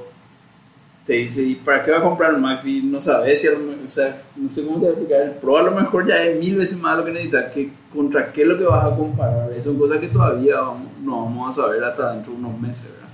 te 1.07 1.15
dice, 1.15 1.43
¿y 1.43 1.55
para 1.57 1.83
qué 1.83 1.91
va 1.91 1.99
a 1.99 2.03
comprar 2.03 2.33
el 2.35 2.41
Max? 2.41 2.65
Y 2.67 2.83
no 2.83 3.01
sabes 3.01 3.41
si, 3.41 3.49
a 3.49 3.53
lo 3.53 3.59
me- 3.59 3.85
o 3.85 3.89
sea, 3.89 4.23
no 4.37 4.49
sé 4.49 4.65
cómo 4.65 4.77
te 4.77 4.81
voy 4.83 4.89
a 4.89 4.91
explicar, 4.93 5.21
el 5.23 5.31
Pro 5.33 5.57
a 5.59 5.63
lo 5.63 5.73
mejor 5.73 6.07
ya 6.07 6.23
es 6.23 6.39
mil 6.39 6.55
veces 6.57 6.81
más 6.81 6.97
lo 6.97 7.05
que 7.05 7.11
necesitas, 7.11 7.53
que 7.53 7.73
contra 7.93 8.31
qué 8.33 8.43
es 8.43 8.49
lo 8.49 8.57
que 8.57 8.65
vas 8.65 8.85
a 8.85 8.95
comparar, 8.97 9.51
son 9.65 9.77
cosas 9.79 9.99
que 9.99 10.07
todavía 10.09 10.61
vamos- 10.61 10.89
no 11.03 11.25
vamos 11.25 11.59
a 11.59 11.63
saber 11.63 11.83
hasta 11.83 12.13
dentro 12.13 12.33
de 12.33 12.39
unos 12.39 12.61
meses, 12.61 12.91
¿verdad? 12.93 13.09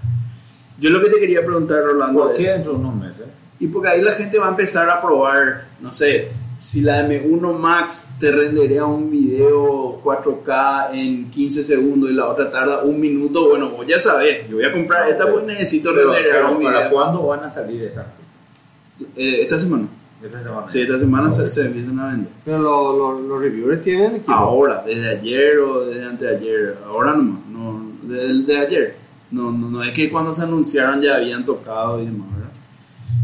Yo 0.78 0.90
lo 0.90 1.00
que 1.00 1.08
te 1.08 1.18
quería 1.18 1.42
preguntar, 1.44 1.82
Rolando, 1.82 2.20
¿Por 2.24 2.32
es- 2.32 2.38
qué 2.38 2.52
dentro 2.52 2.72
de 2.72 2.78
unos 2.78 2.94
meses? 2.96 3.24
y 3.58 3.68
porque 3.68 3.88
ahí 3.88 4.02
la 4.02 4.12
gente 4.12 4.38
va 4.38 4.46
a 4.48 4.50
empezar 4.50 4.90
a 4.90 5.00
probar, 5.00 5.64
no 5.80 5.90
sé, 5.90 6.28
si 6.58 6.80
la 6.82 7.06
M1 7.06 7.58
Max 7.58 8.14
te 8.18 8.32
rendería 8.32 8.84
un 8.86 9.10
video 9.10 10.00
4K 10.02 10.90
en 10.94 11.30
15 11.30 11.62
segundos 11.62 12.10
y 12.10 12.14
la 12.14 12.26
otra 12.26 12.50
tarda 12.50 12.82
un 12.82 12.98
minuto, 12.98 13.48
bueno, 13.50 13.70
vos 13.70 13.86
ya 13.86 13.98
sabes, 13.98 14.48
yo 14.48 14.56
voy 14.56 14.64
a 14.64 14.72
comprar 14.72 15.08
esta 15.08 15.30
porque 15.30 15.46
necesito 15.46 15.92
Pero, 15.94 16.12
renderear 16.12 16.42
pero 16.46 16.56
un 16.58 16.62
¿Para 16.64 16.78
video. 16.78 16.92
cuándo 16.92 17.26
van 17.26 17.44
a 17.44 17.50
salir 17.50 17.82
estas 17.82 18.04
cosas? 18.06 19.12
Eh, 19.16 19.42
esta 19.42 19.58
semana. 19.58 19.86
Esta 20.24 20.42
semana. 20.42 20.66
Sí, 20.66 20.80
esta 20.80 20.98
semana 20.98 21.30
se, 21.30 21.50
se 21.50 21.60
empiezan 21.66 21.98
a 21.98 22.08
vender. 22.08 22.32
Pero 22.44 22.58
lo- 22.58 22.96
lo- 22.96 23.20
los 23.20 23.40
reviewers 23.42 23.82
tienen 23.82 24.12
equipo. 24.16 24.32
Ahora, 24.32 24.82
desde 24.86 25.10
ayer 25.10 25.58
o 25.58 25.84
desde 25.84 26.04
antes 26.06 26.28
de 26.30 26.36
ayer, 26.36 26.78
ahora 26.86 27.12
nomás, 27.12 27.40
no, 27.50 27.82
desde 28.02 28.30
el 28.30 28.46
de 28.46 28.56
ayer. 28.58 28.96
No, 29.30 29.52
no, 29.52 29.68
no 29.68 29.82
es 29.82 29.92
que 29.92 30.08
cuando 30.10 30.32
se 30.32 30.42
anunciaron 30.42 31.02
ya 31.02 31.16
habían 31.16 31.44
tocado 31.44 32.00
y 32.00 32.06
demás, 32.06 32.28
¿verdad? 32.34 32.50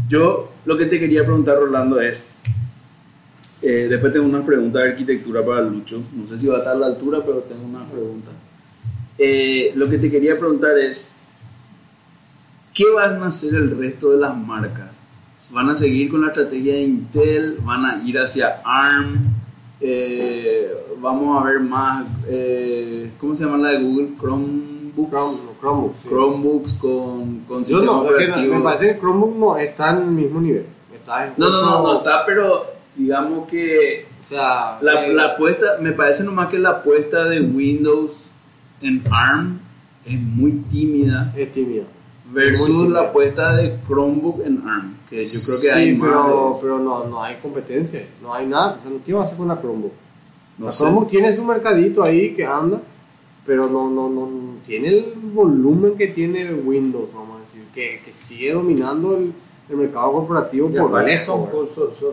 Yo 0.07 0.51
lo 0.65 0.77
que 0.77 0.85
te 0.85 0.99
quería 0.99 1.23
preguntar, 1.23 1.57
Rolando, 1.57 1.99
es, 1.99 2.31
Eh, 3.65 3.87
después 3.89 4.11
tengo 4.11 4.25
unas 4.25 4.45
preguntas 4.45 4.83
de 4.83 4.89
arquitectura 4.89 5.43
para 5.45 5.61
Lucho. 5.61 6.01
No 6.13 6.25
sé 6.25 6.37
si 6.37 6.47
va 6.47 6.55
a 6.55 6.57
estar 6.59 6.75
a 6.75 6.79
la 6.79 6.87
altura, 6.87 7.19
pero 7.25 7.39
tengo 7.39 7.63
unas 7.65 7.89
preguntas. 7.89 8.33
Eh, 9.17 9.71
lo 9.75 9.87
que 9.89 9.97
te 9.97 10.11
quería 10.11 10.37
preguntar 10.37 10.77
es, 10.77 11.13
¿qué 12.73 12.83
van 12.91 13.23
a 13.23 13.27
hacer 13.27 13.55
el 13.55 13.77
resto 13.77 14.11
de 14.11 14.17
las 14.17 14.35
marcas? 14.37 14.89
¿Van 15.53 15.69
a 15.69 15.75
seguir 15.75 16.09
con 16.11 16.21
la 16.21 16.27
estrategia 16.27 16.73
de 16.73 16.81
Intel? 16.81 17.57
¿Van 17.63 17.85
a 17.85 18.03
ir 18.05 18.17
hacia 18.19 18.61
ARM? 18.65 19.17
Eh, 19.79 20.73
vamos 20.99 21.41
a 21.41 21.45
ver 21.45 21.59
más, 21.59 22.05
eh, 22.27 23.11
¿cómo 23.19 23.35
se 23.35 23.43
llama 23.45 23.57
la 23.57 23.69
de 23.69 23.81
Google? 23.83 24.09
Chromebooks. 24.19 25.11
Chrome- 25.11 25.59
Chromebook, 25.59 25.95
sí. 25.97 26.07
Chromebooks 26.09 26.73
con, 26.75 27.39
con 27.47 27.63
Yo 27.65 27.79
no, 27.81 28.03
no, 28.03 28.11
me 28.11 28.61
parece 28.61 28.93
que 28.93 28.99
Chromebook 28.99 29.35
no 29.37 29.57
está 29.57 29.91
en 29.91 29.97
el 30.03 30.11
mismo 30.11 30.39
nivel. 30.41 30.65
Está 30.93 31.27
en 31.27 31.33
No, 31.37 31.49
no, 31.49 31.61
no, 31.61 31.81
no 31.83 31.97
está, 31.97 32.25
pero 32.25 32.65
digamos 32.95 33.47
que 33.49 34.05
O 34.25 34.29
sea, 34.29 34.77
la, 34.81 35.05
eh, 35.05 35.13
la 35.13 35.25
apuesta, 35.25 35.77
me 35.81 35.91
parece 35.91 36.23
nomás 36.23 36.49
que 36.49 36.59
la 36.59 36.69
apuesta 36.69 37.25
de 37.25 37.41
Windows 37.41 38.27
en 38.81 39.03
ARM 39.09 39.59
es 40.05 40.19
muy 40.19 40.51
tímida 40.69 41.33
es 41.35 41.51
tímido. 41.51 41.85
versus 42.31 42.67
tímida. 42.67 43.01
la 43.01 43.09
apuesta 43.09 43.55
de 43.55 43.77
Chromebook 43.87 44.45
en 44.45 44.67
ARM, 44.67 44.95
que 45.09 45.23
yo 45.23 45.39
creo 45.45 45.61
que 45.61 45.67
sí, 45.67 45.69
hay 45.69 45.93
más. 45.93 46.09
pero, 46.09 46.51
eso. 46.51 46.59
pero 46.61 46.79
no, 46.79 47.03
no 47.05 47.23
hay 47.23 47.35
competencia, 47.41 48.05
no 48.21 48.33
hay 48.33 48.47
nada. 48.47 48.79
¿Qué 49.05 49.13
va 49.13 49.21
a 49.21 49.23
hacer 49.23 49.37
con 49.37 49.47
la 49.47 49.59
Chromebook? 49.59 49.93
No 50.57 50.65
la 50.65 50.71
sé. 50.71 50.83
Chromebook 50.83 51.09
tiene 51.09 51.35
su 51.35 51.43
mercadito 51.43 52.03
ahí 52.03 52.33
que 52.33 52.45
anda, 52.45 52.81
pero 53.45 53.63
no, 53.67 53.89
no, 53.89 54.09
no, 54.09 54.25
no 54.25 54.53
tiene 54.65 54.89
el 54.89 55.13
volumen 55.33 55.95
que 55.97 56.07
tiene 56.07 56.53
Windows, 56.53 57.09
vamos 57.13 57.37
a 57.37 57.39
decir, 57.41 57.63
que, 57.73 58.01
que 58.05 58.13
sigue 58.13 58.53
dominando 58.53 59.17
el, 59.17 59.33
el 59.69 59.77
mercado 59.77 60.11
corporativo 60.11 60.69
por 60.69 61.03
lejos. 61.03 61.25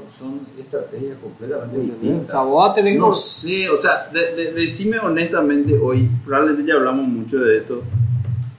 son, 0.09 0.41
estrategias 0.59 1.17
completamente 1.19 1.77
¿Entendés? 1.77 1.97
O 1.97 2.01
distintas. 2.03 2.31
sea, 2.31 2.43
vos 2.43 2.69
que... 2.93 2.99
No 2.99 3.13
sé, 3.13 3.69
o 3.69 3.77
sea, 3.77 4.09
de- 4.13 4.35
de- 4.37 4.53
decime 4.53 4.99
honestamente 4.99 5.77
hoy, 5.79 6.09
probablemente 6.25 6.71
ya 6.71 6.77
hablamos 6.79 7.07
mucho 7.09 7.39
de 7.41 7.59
esto, 7.59 7.83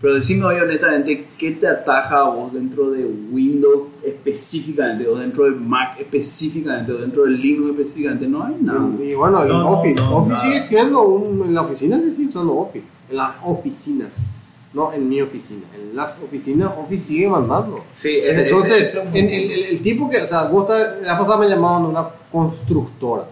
pero 0.01 0.15
decime 0.15 0.45
hoy 0.45 0.55
honestamente, 0.59 1.27
¿qué 1.37 1.51
te 1.51 1.67
ataja 1.67 2.17
a 2.21 2.29
vos 2.29 2.51
dentro 2.53 2.89
de 2.91 3.05
Windows 3.05 3.83
específicamente, 4.03 5.07
o 5.07 5.15
dentro 5.15 5.43
del 5.45 5.55
Mac 5.55 5.97
específicamente, 5.99 6.91
o 6.91 6.97
dentro 6.97 7.23
del 7.23 7.39
Linux 7.39 7.71
específicamente? 7.71 8.27
No 8.27 8.43
hay 8.43 8.55
nada. 8.61 8.89
Y 9.01 9.13
bueno, 9.13 9.43
el 9.43 9.49
No, 9.49 9.71
Office. 9.79 9.95
no, 9.95 10.17
Office 10.17 10.29
nada. 10.33 10.41
sigue 10.41 10.59
siendo 10.61 11.03
un. 11.03 11.43
En 11.47 11.53
la 11.53 11.61
oficina 11.61 11.99
sigue 11.99 12.29
usando 12.29 12.55
Office. 12.57 12.85
En 13.11 13.15
las 13.17 13.31
oficinas. 13.43 14.31
No 14.73 14.93
en 14.93 15.09
mi 15.09 15.21
oficina. 15.21 15.63
En 15.75 15.95
las 15.95 16.15
oficinas, 16.23 16.71
Office 16.81 17.07
sigue 17.07 17.27
mandando. 17.27 17.83
Sí, 17.91 18.09
ese- 18.23 18.43
Entonces, 18.43 18.81
ese- 18.83 18.99
es 18.99 19.05
un- 19.05 19.15
en- 19.17 19.27
el, 19.29 19.51
el- 19.51 19.63
el 19.65 19.81
tipo 19.81 20.09
que. 20.09 20.21
O 20.21 20.25
sea, 20.25 20.45
vos 20.45 20.69
estás- 20.69 21.01
la 21.01 21.17
pasada 21.17 21.37
me 21.37 21.49
llamaban 21.49 21.85
una 21.85 22.07
constructora. 22.31 23.25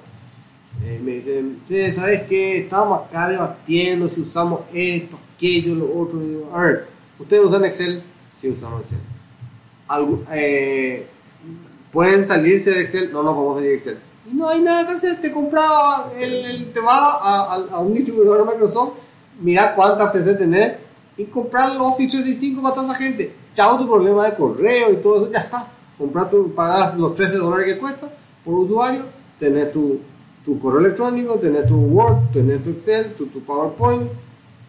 Eh, 0.84 1.00
me 1.04 1.12
dicen, 1.14 1.62
"Che, 1.66 1.92
¿sabes 1.92 2.24
qué? 2.24 2.60
Estábamos 2.60 3.08
acá 3.08 3.30
debatiendo 3.30 4.08
si 4.10 4.22
usamos 4.22 4.62
esto, 4.74 5.18
aquello, 5.36 5.76
lo 5.76 5.98
otro. 6.00 6.20
Digo, 6.20 6.50
a 6.54 6.62
ver, 6.62 6.88
¿ustedes 7.18 7.44
usan 7.46 7.64
Excel? 7.66 8.02
Sí, 8.42 8.50
usamos 8.50 8.82
Excel. 8.82 9.00
Algu- 9.88 10.24
eh, 10.32 11.08
¿Pueden 11.92 12.26
salirse 12.28 12.72
de 12.72 12.82
Excel? 12.82 13.12
No, 13.12 13.24
no 13.24 13.34
podemos 13.34 13.56
salir 13.56 13.70
de 13.72 13.76
Excel. 13.76 13.98
Y 14.32 14.36
no 14.36 14.48
hay 14.50 14.62
nada 14.62 14.86
que 14.86 14.94
hacer. 14.94 15.20
Te 15.22 15.32
compraba, 15.32 16.08
el, 16.20 16.34
el- 16.46 16.72
te 16.74 16.80
va 16.82 17.14
a, 17.14 17.54
a- 17.54 17.68
a 17.72 17.80
un 17.80 17.94
distribuidor 17.94 18.46
de 18.46 18.52
Microsoft, 18.52 18.94
mira 19.42 19.74
cuántas 19.74 20.12
PC 20.12 20.34
tenés 20.36 20.74
y 21.20 21.26
comprar 21.26 21.70
los 21.76 21.82
Office 21.88 22.10
365 22.18 22.62
para 22.62 22.74
toda 22.76 22.88
esa 22.88 22.96
gente. 22.96 23.34
Chao 23.54 23.78
tu 23.78 23.88
problema 23.88 24.26
de 24.26 24.36
correo 24.36 24.94
y 24.94 24.96
todo 24.98 25.18
eso, 25.24 25.32
ya 25.32 25.40
está. 25.40 25.68
Comprar 25.98 26.30
tu, 26.30 26.54
pagas 26.54 26.98
los 26.98 27.14
13 27.14 27.36
dólares 27.38 27.66
que 27.74 27.78
cuesta 27.80 28.08
por 28.46 28.54
usuario, 28.56 29.02
tenés 29.38 29.72
tu, 29.74 30.00
tu 30.46 30.58
correo 30.60 30.80
electrónico, 30.80 31.34
tenés 31.36 31.68
tu 31.68 31.76
Word, 31.76 32.32
tenés 32.32 32.64
tu 32.64 32.70
Excel, 32.70 33.14
tu, 33.18 33.26
tu 33.28 33.42
PowerPoint, 33.42 34.04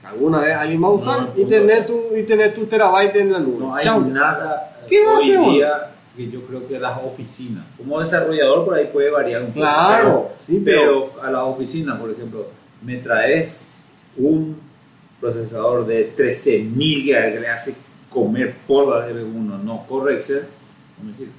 que 0.01 0.07
alguna 0.09 0.41
vez 0.41 0.57
alguien 0.57 0.83
va 0.83 0.89
a 0.89 0.91
usar, 0.91 1.21
No, 1.23 1.29
y, 1.41 1.45
tenés 1.45 1.87
tu, 1.87 2.17
y 2.17 2.25
tenés 2.25 2.53
tu 2.55 2.67
terabyte 2.67 3.15
en 3.17 3.33
la 3.33 3.39
nube. 3.39 3.59
No 3.61 3.75
hay 3.77 3.85
Chao. 3.85 4.01
nada 4.01 4.77
¿Qué 4.89 5.07
hoy 5.07 5.31
hacer, 5.33 5.51
día 5.51 5.91
que 6.17 6.29
yo 6.29 6.41
creo 6.43 6.67
que 6.67 6.81
las 6.81 6.99
oficinas. 7.05 7.65
Como 7.79 8.01
desarrollador 8.01 8.65
por 8.65 8.75
ahí 8.75 8.89
puede 8.93 9.09
variar 9.11 9.43
un 9.43 9.49
poco. 9.49 9.61
Claro, 9.61 10.03
pero, 10.03 10.29
sí, 10.47 10.63
pero- 10.65 11.11
pero 11.15 11.23
a 11.23 11.31
las 11.31 11.43
oficinas, 11.45 11.97
por 12.01 12.11
ejemplo, 12.11 12.47
me 12.83 12.97
traes 12.97 13.69
un 14.19 14.57
procesador 15.21 15.87
de 15.87 16.15
13.000 16.17 17.05
GHz 17.05 17.33
que 17.35 17.41
le 17.41 17.49
hace 17.49 17.75
comer 18.09 18.55
polvo 18.67 18.95
al 18.95 19.11
R1, 19.15 19.63
no 19.63 19.85
corre 19.89 20.15
Excel, 20.15 20.45
no 20.99 21.05
me 21.09 21.15
sirve. 21.15 21.31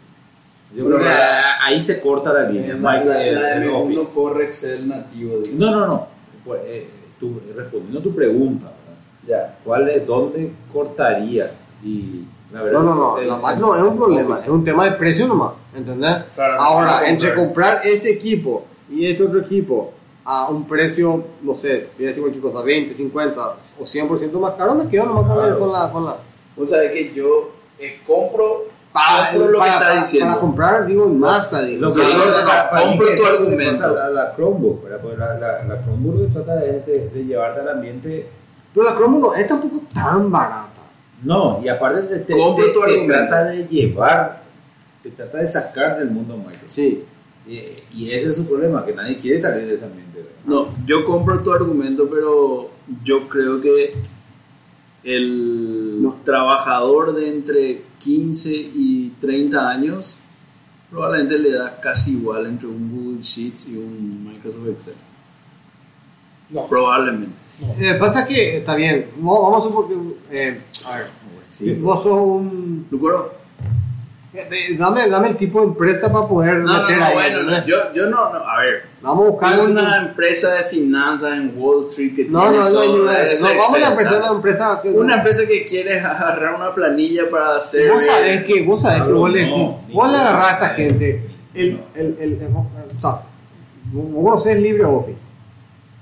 Yo 0.76 0.86
creo 0.86 1.00
que 1.00 1.06
la- 1.06 1.66
ahí 1.66 1.82
se 1.82 2.00
corta 2.00 2.32
la 2.32 2.44
línea. 2.50 2.76
Micro- 2.76 3.14
el- 3.14 3.38
el 3.64 3.70
Office. 3.72 4.08
corre 4.14 4.46
Excel 4.46 4.88
nativo. 4.88 5.38
digo. 5.44 5.58
No, 5.58 5.72
no, 5.72 5.88
no. 5.88 6.08
Pues, 6.46 6.62
eh, 6.66 6.90
tú, 7.20 7.42
respondiendo 7.56 8.00
a 8.00 8.04
tu 8.04 8.16
pregunta. 8.16 8.72
Ya. 9.28 9.58
¿Cuál 9.64 9.90
es, 9.90 10.08
¿dónde 10.08 10.52
cortarías? 10.74 11.68
Y 11.84 12.24
la 12.54 12.64
verdad, 12.64 12.80
No, 12.80 12.86
no, 12.86 12.96
no, 12.96 13.18
el- 13.20 13.28
la 13.28 13.38
Mac 13.38 13.58
no 13.60 13.76
es 13.76 13.84
un 13.84 13.98
problema, 13.98 14.30
Office. 14.36 14.44
es 14.48 14.50
un 14.50 14.64
tema 14.64 14.86
de 14.86 14.92
precio 14.94 15.28
nomás, 15.28 15.52
¿entendés? 15.76 16.18
Claro, 16.36 16.62
Ahora, 16.62 17.08
entre 17.08 17.34
comprar 17.34 17.82
este 17.84 18.12
equipo 18.12 18.66
y 18.90 19.06
este 19.08 19.24
otro 19.24 19.40
equipo 19.42 19.94
a 20.26 20.50
un 20.50 20.68
precio, 20.68 21.24
no 21.42 21.56
sé, 21.56 21.88
voy 21.98 22.06
a 22.06 22.10
decir 22.10 22.22
cualquier 22.22 22.44
cosa, 22.44 22.62
20, 22.64 22.94
50 22.94 23.56
o 23.80 23.84
100% 23.84 24.40
más 24.40 24.54
caro, 24.54 24.76
me 24.76 24.88
quedo 24.88 25.06
nomás 25.06 25.26
con 25.26 25.38
la- 25.38 25.44
Claro. 25.44 25.60
con 25.60 25.72
la... 25.74 25.92
Con 25.92 26.06
la 26.06 26.16
Vos 26.56 26.70
sabés 26.70 26.92
que 26.92 27.14
yo 27.14 27.52
eh, 27.80 28.00
compro, 28.06 28.66
para, 28.94 29.32
compro 29.32 29.52
lo 29.52 29.60
para- 29.60 29.72
que 29.72 29.78
está 29.78 29.88
para- 29.90 30.02
diciendo. 30.02 30.28
para 30.30 30.42
comprar, 30.42 30.86
digo, 30.86 31.06
en 31.06 31.20
masa, 31.20 31.64
digo. 31.64 31.82
Lo 31.82 31.94
que 31.94 32.02
digo 32.06 32.24
es 32.24 32.32
para- 32.46 32.70
para 32.70 32.86
compro 32.88 33.08
tu 33.16 33.26
argumento. 33.26 33.96
la, 33.96 34.10
la 34.10 34.36
Chromebook, 34.36 34.84
¿verdad? 34.84 35.00
Porque 35.02 35.18
la, 35.18 35.34
la, 35.40 35.64
la 35.64 35.82
Chromebook 35.84 36.16
lo 36.20 36.26
que 36.28 36.32
trata 36.34 36.66
es 36.66 36.86
de, 36.86 37.10
de 37.10 37.26
llevarte 37.26 37.62
al 37.62 37.70
ambiente. 37.70 38.28
Pero 38.74 38.86
la 38.86 38.96
Chromebook 38.96 39.22
no 39.34 39.34
es 39.36 39.48
tampoco 39.48 39.82
tan 39.94 40.30
barata. 40.32 40.68
No, 41.24 41.60
y 41.64 41.68
aparte 41.70 42.02
te, 42.04 42.20
te, 42.20 42.34
Compro 42.38 42.66
te- 42.66 42.98
te 42.98 43.08
trata 43.08 43.46
de 43.46 43.66
llevar, 43.68 44.42
te 45.02 45.10
trata 45.12 45.38
de 45.38 45.48
sacar 45.48 45.98
del 45.98 46.10
mundo 46.12 46.36
Microsoft. 46.38 46.70
Sí. 46.72 47.04
Y, 47.48 47.60
y 47.96 48.12
ese 48.12 48.30
es 48.30 48.36
su 48.36 48.46
problema, 48.46 48.86
que 48.86 48.94
nadie 48.94 49.18
quiere 49.18 49.40
salir 49.40 49.66
de 49.68 49.76
ese 49.76 49.86
ambiente. 49.86 50.20
¿verdad? 50.20 50.32
No, 50.46 50.68
yo 50.86 51.04
compro 51.06 51.40
tu 51.42 51.52
argumento, 51.52 52.08
pero 52.10 52.70
yo 53.04 53.28
creo 53.28 53.60
que 53.62 53.94
el 55.04 56.02
No. 56.02 56.18
trabajador 56.24 57.16
de 57.16 57.30
entre 57.30 57.82
15 58.00 58.50
y 58.54 59.14
30 59.20 59.70
años 59.70 60.18
probablemente 60.90 61.40
le 61.40 61.54
da 61.54 61.80
casi 61.80 62.12
igual 62.14 62.46
entre 62.46 62.68
un 62.68 62.92
Google 62.92 63.22
Sheets 63.22 63.70
y 63.70 63.78
un 63.78 64.26
Microsoft 64.28 64.68
Excel. 64.68 64.94
No. 66.50 66.66
Probablemente. 66.68 67.34
Eh, 67.80 67.96
pasa 67.98 68.28
que, 68.28 68.58
está 68.58 68.76
bien, 68.76 69.08
vamos 69.18 69.64
a 69.64 69.68
suponer 69.68 69.98
eh, 70.32 70.62
a 70.92 70.98
ver, 70.98 71.08
Sí. 71.42 71.74
vos 71.76 72.04
sos 72.04 72.20
un... 72.28 72.86
Dame, 74.78 75.10
dame 75.10 75.28
el 75.30 75.36
tipo 75.36 75.60
de 75.60 75.68
empresa 75.68 76.10
para 76.12 76.26
poder 76.26 76.60
No, 76.60 76.72
no, 76.74 76.82
meter 76.84 76.98
no, 77.00 77.04
ahí. 77.06 77.14
bueno, 77.16 77.44
no, 77.44 77.66
yo, 77.66 77.94
yo 77.94 78.06
no, 78.06 78.32
no, 78.32 78.40
a 78.40 78.62
ver. 78.62 78.84
Vamos 79.02 79.28
a 79.28 79.30
buscar 79.32 79.60
un- 79.60 79.72
una 79.72 79.98
empresa 79.98 80.54
de 80.54 80.64
finanzas 80.64 81.38
en 81.38 81.54
Wall 81.58 81.84
Street 81.86 82.16
que 82.16 82.26
No, 82.26 82.40
tiene 82.42 82.58
no, 82.58 82.64
no, 82.64 82.72
todo 82.72 82.94
ninguna. 82.94 83.20
ese 83.24 83.44
No, 83.54 83.60
vamos 83.62 83.74
a 83.84 83.92
empezar 83.92 84.14
¿no? 84.14 84.20
una 84.28 84.36
empresa 84.36 84.80
que. 84.82 84.90
Una 84.92 85.16
empresa 85.16 85.46
que 85.46 85.66
quiere 85.66 86.00
agarrar 86.00 86.56
una 86.56 86.74
planilla 86.74 87.30
para 87.30 87.58
hacer. 87.58 87.92
Vos 87.92 88.04
sabés 88.06 88.44
que, 88.46 88.62
vos 88.64 88.82
sabés 88.82 89.04
que 89.04 89.12
vos 89.12 89.30
le 89.32 89.42
no, 89.44 89.48
decís, 89.50 89.70
vos 89.94 90.12
le 90.12 90.18
agarrás 90.18 90.48
a 90.48 90.54
esta 90.54 90.70
gente, 90.70 91.30
el, 91.54 91.80
el, 91.96 92.06
el, 92.20 92.32
el- 92.42 92.56
o 92.56 93.02
sea, 93.02 93.10
vos 93.92 94.12
vos 94.14 94.24
conocés 94.24 94.62
LibreOffice. 94.62 95.20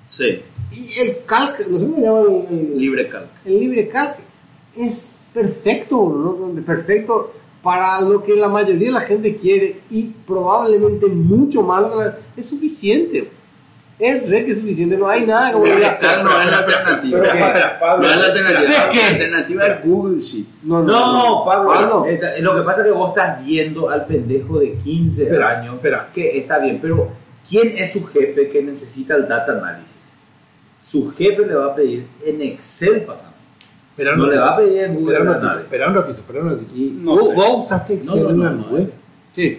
Sí, 0.06 0.42
Y 0.72 1.00
el 1.00 1.18
calc, 1.26 1.66
no 1.68 1.80
sé 1.80 1.86
cómo 1.86 1.96
se 1.96 2.02
llama 2.04 2.20
el, 2.22 2.58
el, 2.58 2.78
LibreCalc. 2.80 3.28
el 3.46 3.60
LibreCalc, 3.60 4.18
es 4.78 5.26
perfecto, 5.34 5.96
¿no? 6.56 6.62
perfecto 6.64 7.34
para 7.62 8.00
lo 8.02 8.24
que 8.24 8.36
la 8.36 8.48
mayoría 8.48 8.88
de 8.88 8.94
la 8.94 9.02
gente 9.02 9.36
quiere 9.38 9.82
y 9.90 10.04
probablemente 10.26 11.08
mucho 11.08 11.62
más, 11.64 11.84
es 12.38 12.48
suficiente. 12.48 13.32
Es 14.00 14.30
re 14.30 14.46
que 14.46 14.52
es 14.52 14.62
suficiente, 14.62 14.96
no 14.96 15.10
hay 15.10 15.26
nada 15.26 15.52
como 15.52 15.66
LibreCalc 15.66 16.24
no 16.24 16.42
es 16.42 16.50
la 16.50 16.58
alternativa. 16.60 17.20
No 17.20 17.26
es 18.10 18.16
la 18.18 18.26
alternativa. 18.28 18.70
La 18.94 19.08
alternativa 19.10 19.68
es 19.68 19.84
Google 19.86 20.20
Sheets. 20.22 20.64
No, 20.64 20.84
No, 20.84 21.44
Pablo, 21.46 21.70
Pablo. 21.70 22.06
esta- 22.06 22.40
lo 22.40 22.56
que 22.56 22.62
pasa 22.62 22.80
es 22.80 22.86
que 22.88 22.92
vos 22.94 23.10
estás 23.10 23.46
viendo 23.46 23.90
al 23.90 24.06
pendejo 24.06 24.60
de 24.60 24.76
15 24.78 25.24
Espera, 25.24 25.60
años, 25.60 25.82
que 26.14 26.38
está 26.38 26.60
bien, 26.60 26.80
pero 26.82 27.10
¿quién 27.48 27.74
es 27.78 27.92
su 27.92 28.06
jefe 28.06 28.48
que 28.48 28.64
necesita 28.64 29.16
el 29.18 29.28
data 29.28 29.52
analysis? 29.52 29.96
Su 30.80 31.12
jefe 31.12 31.46
le 31.46 31.56
va 31.56 31.66
a 31.74 31.76
pedir 31.76 32.08
en 32.26 32.42
Excel, 32.42 33.02
pasando. 33.02 33.29
Espera 34.00 34.14
un 34.14 34.20
No 34.20 34.28
le 34.28 34.38
va 34.38 34.50
a 34.52 34.58
pedir 34.58 34.84
en 34.86 34.96
Google 34.96 35.14
Espera 35.18 35.20
un 35.22 35.34
ratito, 35.44 35.60
espera 35.60 35.88
un 35.90 35.96
ratito, 35.96 36.20
espera 36.20 36.40
un 36.42 36.50
ratito. 36.52 36.72
Y- 36.76 36.98
No 37.02 37.12
¿Vos, 37.12 37.28
sé. 37.30 37.36
vos 37.36 37.66
usaste 37.66 37.94
Excel 37.96 38.16
No, 38.16 38.24
no, 38.24 38.30
en 38.30 38.40
la 38.40 38.50
no, 38.52 38.56
no, 38.62 38.68
nube? 38.72 38.90
Sí. 39.36 39.58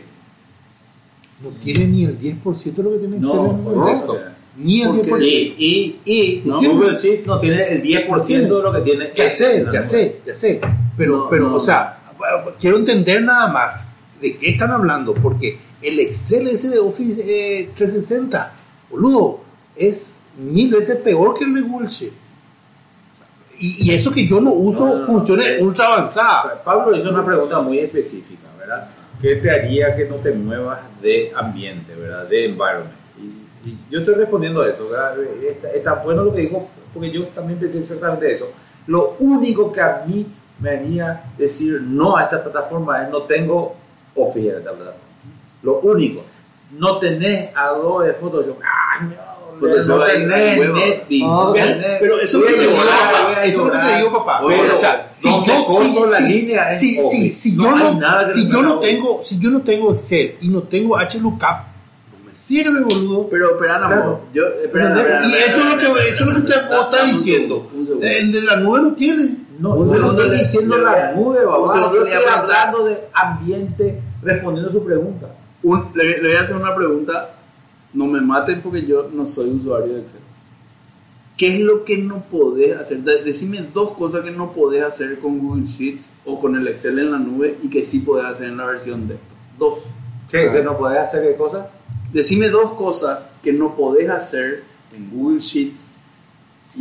No 1.42 1.48
tiene 1.62 1.86
ni 1.86 2.04
el 2.04 2.18
10% 2.18 2.76
de 2.76 2.82
lo 2.82 2.90
que 2.92 2.98
tiene 2.98 3.16
Excel 3.18 3.36
No, 3.36 3.50
en 3.50 3.88
el 3.88 3.96
sea, 4.08 4.36
Ni 4.56 4.80
el 4.82 4.88
¿por 4.88 5.02
qué? 5.02 5.10
10%. 5.10 5.22
Y, 5.58 5.96
y, 6.04 6.12
y 6.14 6.42
No. 6.46 6.60
Google 6.62 6.96
Sheets 6.96 7.26
no 7.26 7.38
tiene 7.38 7.64
el 7.68 7.82
10% 7.82 8.28
de 8.56 8.62
lo 8.62 8.72
que 8.72 8.80
tiene 8.80 9.12
Ya 9.14 9.24
Excel 9.24 9.28
sé, 9.48 9.58
ya 9.64 9.70
nube. 9.72 9.82
sé, 9.82 10.20
ya 10.26 10.34
sé. 10.34 10.60
Pero, 10.96 11.16
No, 11.18 11.28
pero 11.28 11.48
no. 11.50 11.56
o 11.56 11.60
sea, 11.60 11.98
bueno, 12.16 12.52
quiero 12.58 12.76
entender 12.78 13.22
nada 13.22 13.52
más 13.52 13.88
de 14.22 14.36
qué 14.38 14.48
están 14.50 14.70
hablando, 14.70 15.12
porque 15.14 15.58
el 15.82 15.98
Excel 16.00 16.46
ese 16.48 16.68
de 16.70 16.78
Office 16.78 17.20
eh, 17.26 17.70
360, 17.74 18.52
boludo, 18.90 19.40
es 19.76 20.12
mil 20.38 20.70
veces 20.70 20.96
peor 20.96 21.34
que 21.38 21.44
el 21.44 21.54
de 21.54 21.60
Google 21.62 21.88
Sheet. 21.88 22.12
Y, 23.60 23.90
y 23.90 23.94
eso 23.94 24.10
que 24.10 24.26
yo 24.26 24.40
no 24.40 24.52
uso 24.52 24.86
No, 24.86 24.94
no, 24.94 25.00
no, 25.00 25.06
funciones 25.06 25.46
eh, 25.46 25.58
ultra 25.60 25.86
avanzadas. 25.86 26.58
Pablo 26.64 26.96
hizo 26.96 27.10
una 27.10 27.24
pregunta 27.24 27.60
muy 27.60 27.78
específica, 27.78 28.48
¿verdad? 28.58 28.88
¿Qué 29.20 29.36
te 29.36 29.50
haría 29.50 29.94
que 29.94 30.06
no 30.06 30.16
te 30.16 30.32
muevas 30.32 30.80
de 31.02 31.30
ambiente, 31.36 31.94
¿verdad? 31.94 32.26
De 32.26 32.46
environment. 32.46 32.96
Y, 33.18 33.68
y 33.68 33.78
yo 33.90 34.00
estoy 34.00 34.14
respondiendo 34.14 34.62
a 34.62 34.68
eso, 34.68 34.88
¿verdad? 34.88 35.14
Está, 35.46 35.68
está 35.70 35.94
bueno 35.94 36.24
lo 36.24 36.32
que 36.32 36.40
dijo, 36.40 36.68
porque 36.92 37.10
yo 37.10 37.26
también 37.28 37.58
pensé 37.58 37.78
exactamente 37.78 38.32
eso. 38.32 38.50
Lo 38.86 39.16
único 39.18 39.70
que 39.70 39.80
a 39.80 40.04
mí 40.06 40.26
me 40.58 40.70
haría 40.70 41.24
decir 41.36 41.80
no 41.82 42.16
a 42.16 42.24
esta 42.24 42.42
plataforma 42.42 43.04
es 43.04 43.10
no 43.10 43.22
tengo 43.22 43.76
Office 44.14 44.48
en 44.50 44.56
esta 44.56 44.70
plataforma. 44.72 45.06
Lo 45.62 45.80
único. 45.80 46.22
No 46.78 46.98
tenés 46.98 47.54
Adobe 47.56 48.12
Photoshop. 48.14 48.58
¡Ay, 48.62 48.89
no! 49.60 49.68
Photoshop 49.68 49.96
no 49.98 50.02
ahí, 50.04 50.12
tenés. 50.18 50.58
Netflix. 50.58 51.24
Tenés- 51.54 51.96
pero 52.00 52.20
eso 52.20 52.24
es 52.24 52.32
lo 52.34 52.46
que 52.46 52.52
te 52.54 52.60
digo, 52.60 52.72
papá. 52.76 53.44
Eso 53.44 53.50
es 53.50 53.56
lo 53.66 53.70
que 53.70 53.78
te 53.88 53.96
digo, 53.98 54.12
papá. 54.12 54.44
O 54.44 54.76
sea, 54.78 55.08
si 55.12 55.28
yo, 55.30 55.64
corto 55.66 56.06
si, 56.06 56.10
la 56.10 56.16
si- 56.18 56.28
línea 56.32 56.68
es 56.68 56.78
si, 56.80 57.02
si, 57.02 57.32
si 57.32 57.56
No 57.56 57.64
yo 57.64 57.76
no, 57.94 58.32
si 58.32 58.48
yo 58.48 58.62
no 58.62 58.78
tengo, 58.80 59.20
si 59.22 59.38
yo 59.38 59.50
no 59.50 59.60
tengo 59.62 59.92
Excel 59.94 60.34
y 60.40 60.48
no 60.48 60.62
tengo 60.62 60.96
HLOOKUP, 60.96 61.42
no 61.42 62.24
me 62.26 62.34
sirve, 62.34 62.80
boludo. 62.80 63.28
Pero, 63.30 63.50
espera, 63.54 63.78
no, 63.78 63.86
Claro. 63.88 64.20
yo, 64.32 64.42
espera, 64.64 64.88
espera, 64.96 65.26
y 65.26 65.32
espera, 65.34 65.46
eso 65.46 65.58
es 65.58 65.64
lo 65.66 65.78
que, 65.78 66.08
eso 66.08 66.24
es 66.24 66.26
lo 66.26 66.32
que 66.32 66.38
usted 66.40 66.56
está 66.56 67.04
diciendo. 67.04 67.70
El 68.02 68.32
de 68.32 68.42
la 68.42 68.56
nube 68.56 68.80
no 68.82 68.92
tiene. 68.94 69.36
No, 69.58 69.74
Un 69.74 69.88
yo 69.88 69.92
no 69.96 70.00
segundo 70.00 70.22
estoy 70.22 70.38
diciendo 70.38 70.78
le 70.78 70.82
la 70.84 71.12
nube, 71.12 71.38
segundo 71.38 71.94
Yo 71.94 72.06
estoy 72.06 72.22
hablando 72.32 72.84
de 72.84 72.96
ambiente 73.12 74.00
respondiendo 74.22 74.70
a 74.70 74.72
su 74.72 74.82
pregunta. 74.84 75.26
Un- 75.62 75.90
le, 75.94 76.22
le 76.22 76.28
voy 76.28 76.36
a 76.38 76.40
hacer 76.40 76.56
una 76.56 76.74
pregunta. 76.74 77.28
No 77.92 78.06
me 78.06 78.20
maten 78.20 78.60
porque 78.62 78.86
yo 78.86 79.08
no 79.12 79.24
soy 79.26 79.50
usuario 79.50 79.94
de 79.94 80.00
Excel. 80.02 80.20
¿Qué 81.36 81.54
es 81.54 81.60
lo 81.60 81.84
que 81.84 81.96
no 81.96 82.22
podés 82.24 82.76
hacer? 82.78 82.98
De- 82.98 83.22
decime 83.22 83.64
dos 83.72 83.92
cosas 83.92 84.22
que 84.22 84.30
no 84.30 84.52
podés 84.52 84.82
hacer 84.84 85.18
con 85.20 85.38
Google 85.38 85.64
Sheets 85.66 86.12
o 86.26 86.38
con 86.38 86.54
el 86.56 86.68
Excel 86.68 86.98
en 86.98 87.10
la 87.12 87.18
nube 87.18 87.58
y 87.62 87.68
que 87.70 87.82
sí 87.82 88.00
podés 88.00 88.26
hacer 88.26 88.48
en 88.48 88.58
la 88.58 88.66
versión 88.66 89.08
de 89.08 89.14
esto. 89.14 89.26
Dos. 89.58 89.78
¿Qué? 90.30 90.50
¿Que 90.52 90.62
no 90.62 90.76
podés 90.76 90.98
hacer 90.98 91.22
qué 91.26 91.36
cosa? 91.36 91.70
Decime 92.12 92.48
dos 92.50 92.72
cosas 92.74 93.30
que 93.42 93.52
no 93.52 93.74
podés 93.74 94.10
hacer 94.10 94.64
en 94.94 95.10
Google 95.10 95.38
Sheets 95.38 95.94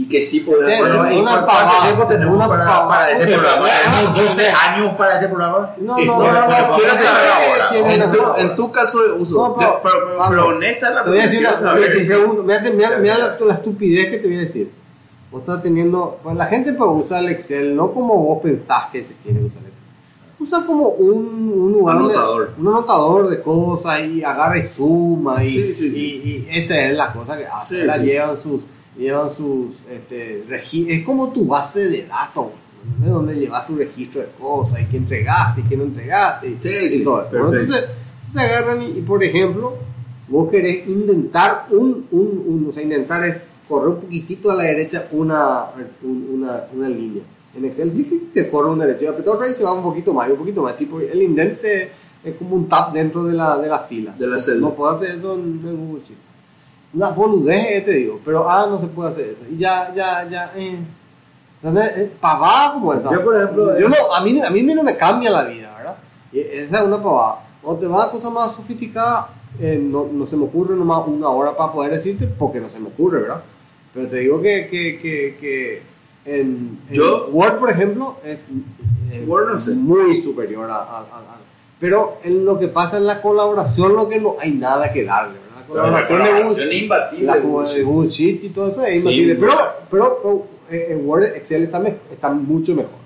y 0.01 0.07
que 0.07 0.21
sí 0.23 0.39
hacer. 0.39 0.79
bueno, 0.79 1.05
en 1.07 1.13
¿y 1.13 1.19
una 1.21 1.31
cuánto 1.31 1.47
pavada, 1.47 1.81
tiempo 1.83 2.05
tenemos 2.05 2.35
una 2.35 2.47
para, 2.47 2.65
pavada. 2.65 2.87
para 2.89 3.11
este 3.11 3.25
programa? 3.33 3.59
bueno, 3.59 3.75
Tenemos 3.83 4.11
bueno, 4.13 4.27
12 4.27 4.47
años 4.49 4.95
para 4.97 5.13
este 5.15 5.27
programa. 5.27 5.71
No, 5.77 5.97
no, 5.97 6.15
bueno, 6.15 6.33
no, 6.39 6.45
bueno, 6.45 6.67
no, 6.69 6.73
quiero 6.77 6.93
saber 6.93 7.29
ahora. 7.31 7.93
en, 7.93 7.99
razón. 8.01 8.19
tu, 8.35 8.41
en 8.41 8.55
tu 8.55 8.71
caso 8.71 8.99
de 9.03 9.11
uso. 9.11 9.35
No, 9.35 9.55
pero- 9.55 9.69
De- 9.71 9.75
pero, 9.83 9.95
pero- 10.07 10.25
pero 10.29 10.47
honesta 10.47 10.89
la 10.91 11.03
Te 11.03 11.09
voy 11.09 11.19
a 11.19 11.23
decir 11.23 11.41
mira, 12.43 12.61
mira- 12.75 12.97
mira 12.97 13.15
la, 13.45 13.53
estupidez 13.53 14.09
que 14.09 14.17
te 14.19 14.27
voy 14.27 14.37
a 14.37 14.41
decir. 14.41 14.71
Vos 15.31 15.41
estás 15.41 15.61
teniendo, 15.61 16.19
pues 16.23 16.35
la 16.35 16.45
gente 16.47 16.73
pues, 16.73 16.89
usa 17.05 17.19
el 17.19 17.29
Excel 17.29 17.75
no 17.75 17.91
como 17.91 18.15
vos 18.23 18.39
pensás 18.41 18.85
que 18.91 19.03
se 19.03 19.13
tiene 19.15 19.41
que 19.41 19.45
usar 19.45 19.61
el 19.61 19.67
Excel. 19.67 19.79
Usa 20.39 20.65
como 20.65 20.87
un, 20.87 21.51
un 21.53 21.71
lugar 21.73 21.97
Anotador. 21.97 22.51
un 22.57 22.67
anotador 22.69 23.29
de 23.29 23.41
cosas 23.41 23.99
y 24.01 24.23
agarra 24.23 24.57
y 24.57 24.61
suma 24.63 25.43
y, 25.43 25.49
Sí, 25.49 25.73
sí, 25.73 25.91
sí. 25.91 26.21
y, 26.23 26.29
y 26.53 26.57
esa 26.57 26.79
es 26.85 26.95
la 26.95 27.11
cosa 27.11 27.37
que 27.37 27.45
hace. 27.45 27.75
Sí, 27.75 27.81
¿verdad? 27.81 27.95
sí. 27.99 28.05
Llevan 28.05 28.37
sus, 28.41 28.61
llevan 28.99 29.33
sus, 29.33 29.75
este, 29.91 30.43
es 30.87 31.05
como 31.05 31.29
tu 31.31 31.45
base 31.45 31.89
de 31.89 32.05
datos. 32.05 32.47
¿no? 33.03 33.13
Donde 33.15 33.35
llevas 33.35 33.65
tu 33.65 33.75
registro 33.75 34.21
de 34.21 34.27
cosas 34.39 34.81
y 34.81 34.85
qué 34.85 34.97
entregaste 34.97 35.61
y 35.61 35.63
qué 35.65 35.75
no 35.77 35.83
entregaste 35.83 36.47
y, 36.49 36.57
Sí, 36.61 36.69
y 36.85 36.89
sí, 36.89 37.03
todo. 37.03 37.25
Bueno, 37.29 37.49
entonces, 37.53 37.89
entonces 38.27 38.51
agarran 38.51 38.81
y, 38.83 38.99
y, 38.99 39.01
por 39.01 39.21
ejemplo, 39.23 39.73
vos 40.29 40.49
querés 40.49 40.87
intentar 40.87 41.65
un, 41.71 42.05
un, 42.11 42.43
un- 42.47 42.67
o 42.69 42.71
sea, 42.71 42.81
intentar 42.83 43.23
es 43.25 43.41
correr 43.67 43.89
un 43.89 43.99
poquitito 44.01 44.49
a 44.51 44.55
la 44.55 44.63
derecha 44.63 45.07
una, 45.11 45.65
un- 46.03 46.29
una, 46.35 46.63
una 46.73 46.87
línea. 46.89 47.23
En 47.55 47.65
Excel 47.65 47.91
que 47.91 48.17
te 48.33 48.49
corre 48.49 48.69
una 48.69 48.85
derecha, 48.85 49.11
pero 49.17 49.33
otra 49.33 49.47
vez 49.47 49.57
se 49.57 49.63
va 49.63 49.73
un 49.73 49.83
poquito 49.83 50.13
más, 50.13 50.29
y 50.29 50.31
un 50.31 50.37
poquito 50.37 50.61
más. 50.61 50.77
Tipo, 50.77 50.99
el 51.01 51.21
indente 51.21 51.89
es 52.23 52.35
como 52.35 52.55
un 52.55 52.69
tab 52.69 52.93
dentro 52.93 53.25
de 53.25 53.33
la, 53.33 53.57
de 53.57 53.67
la 53.67 53.79
fila. 53.79 54.15
De 54.17 54.25
la 54.25 54.33
no, 54.33 54.39
celda. 54.39 54.59
no 54.61 54.73
puedo 54.73 54.91
hacer 54.91 55.15
eso 55.15 55.33
en 55.35 55.61
Google 55.61 56.01
Sheets. 56.01 56.28
Una 56.93 57.09
boludez, 57.09 57.65
eh, 57.69 57.81
te 57.81 57.91
digo, 57.91 58.19
pero 58.25 58.49
ah, 58.49 58.65
no 58.69 58.79
se 58.79 58.87
puede 58.87 59.11
hacer 59.11 59.25
eso. 59.29 59.41
Y 59.51 59.57
ya, 59.57 59.93
ya, 59.95 60.27
ya, 60.29 60.51
eh. 60.55 60.77
¿Entendés? 61.61 61.97
Eh, 61.97 62.11
pavada 62.19 62.73
como 62.73 62.93
esa. 62.93 63.11
Yo, 63.11 63.23
por 63.23 63.35
ejemplo, 63.35 63.77
Yo 63.79 63.87
eh, 63.87 63.89
no, 63.89 64.15
a, 64.15 64.21
mí, 64.21 64.39
a 64.41 64.49
mí 64.49 64.63
no 64.63 64.81
me 64.83 64.95
cambia 64.97 65.29
la 65.29 65.43
vida, 65.43 65.73
¿verdad? 65.77 65.95
Y 66.31 66.39
esa 66.39 66.79
es 66.79 66.85
una 66.85 67.01
pavada. 67.03 67.39
Cuando 67.61 67.81
te 67.81 67.87
vas 67.87 68.07
a 68.07 68.11
cosas 68.11 68.31
más 68.31 68.55
sofisticadas, 68.55 69.25
eh, 69.59 69.77
no, 69.81 70.07
no 70.11 70.25
se 70.25 70.37
me 70.37 70.45
ocurre 70.45 70.75
nomás 70.75 71.05
una 71.07 71.27
hora 71.29 71.55
para 71.55 71.71
poder 71.73 71.91
decirte, 71.91 72.25
porque 72.27 72.59
no 72.61 72.69
se 72.69 72.79
me 72.79 72.87
ocurre, 72.87 73.21
¿verdad? 73.21 73.41
Pero 73.93 74.07
te 74.07 74.17
digo 74.17 74.41
que, 74.41 74.67
que, 74.67 74.97
que, 74.99 75.37
que 75.39 75.81
en, 76.25 76.79
en 76.89 76.93
Yo- 76.95 77.27
Word, 77.31 77.57
por 77.59 77.69
ejemplo, 77.69 78.15
es, 78.23 78.39
es 79.11 79.27
Word 79.27 79.51
no 79.53 79.59
sé. 79.59 79.71
muy 79.71 80.15
superior 80.15 80.69
a, 80.71 80.75
a- 80.75 80.79
a- 80.99 81.01
a- 81.01 81.39
Pero 81.79 82.17
en 82.23 82.45
lo 82.45 82.57
que 82.57 82.67
pasa 82.69 82.97
en 82.97 83.05
la 83.05 83.21
colaboración, 83.21 83.95
lo 83.95 84.07
que 84.07 84.19
no 84.21 84.35
hay 84.39 84.51
nada 84.53 84.91
que 84.93 85.03
darle, 85.03 85.33
¿verdad? 85.33 85.48
La 85.69 85.81
colaboración 85.81 86.23
de 86.23 86.43
Google, 86.43 86.75
imbatible. 86.77 87.25
la 87.25 87.41
como 87.41 87.63
de 87.63 87.83
Google 87.83 88.09
Sheets 88.09 88.43
y 88.45 88.49
todo 88.49 88.67
eso 88.69 88.85
es 88.85 88.97
imbatible. 88.97 89.35
Pero, 89.35 89.53
pero, 89.89 90.19
pero, 90.21 90.45
eh, 90.71 90.87
en 90.91 91.07
Word, 91.07 91.23
Excel 91.35 91.63
está, 91.63 91.79
me- 91.79 91.95
está 92.11 92.29
mucho 92.29 92.75
mejor. 92.75 92.99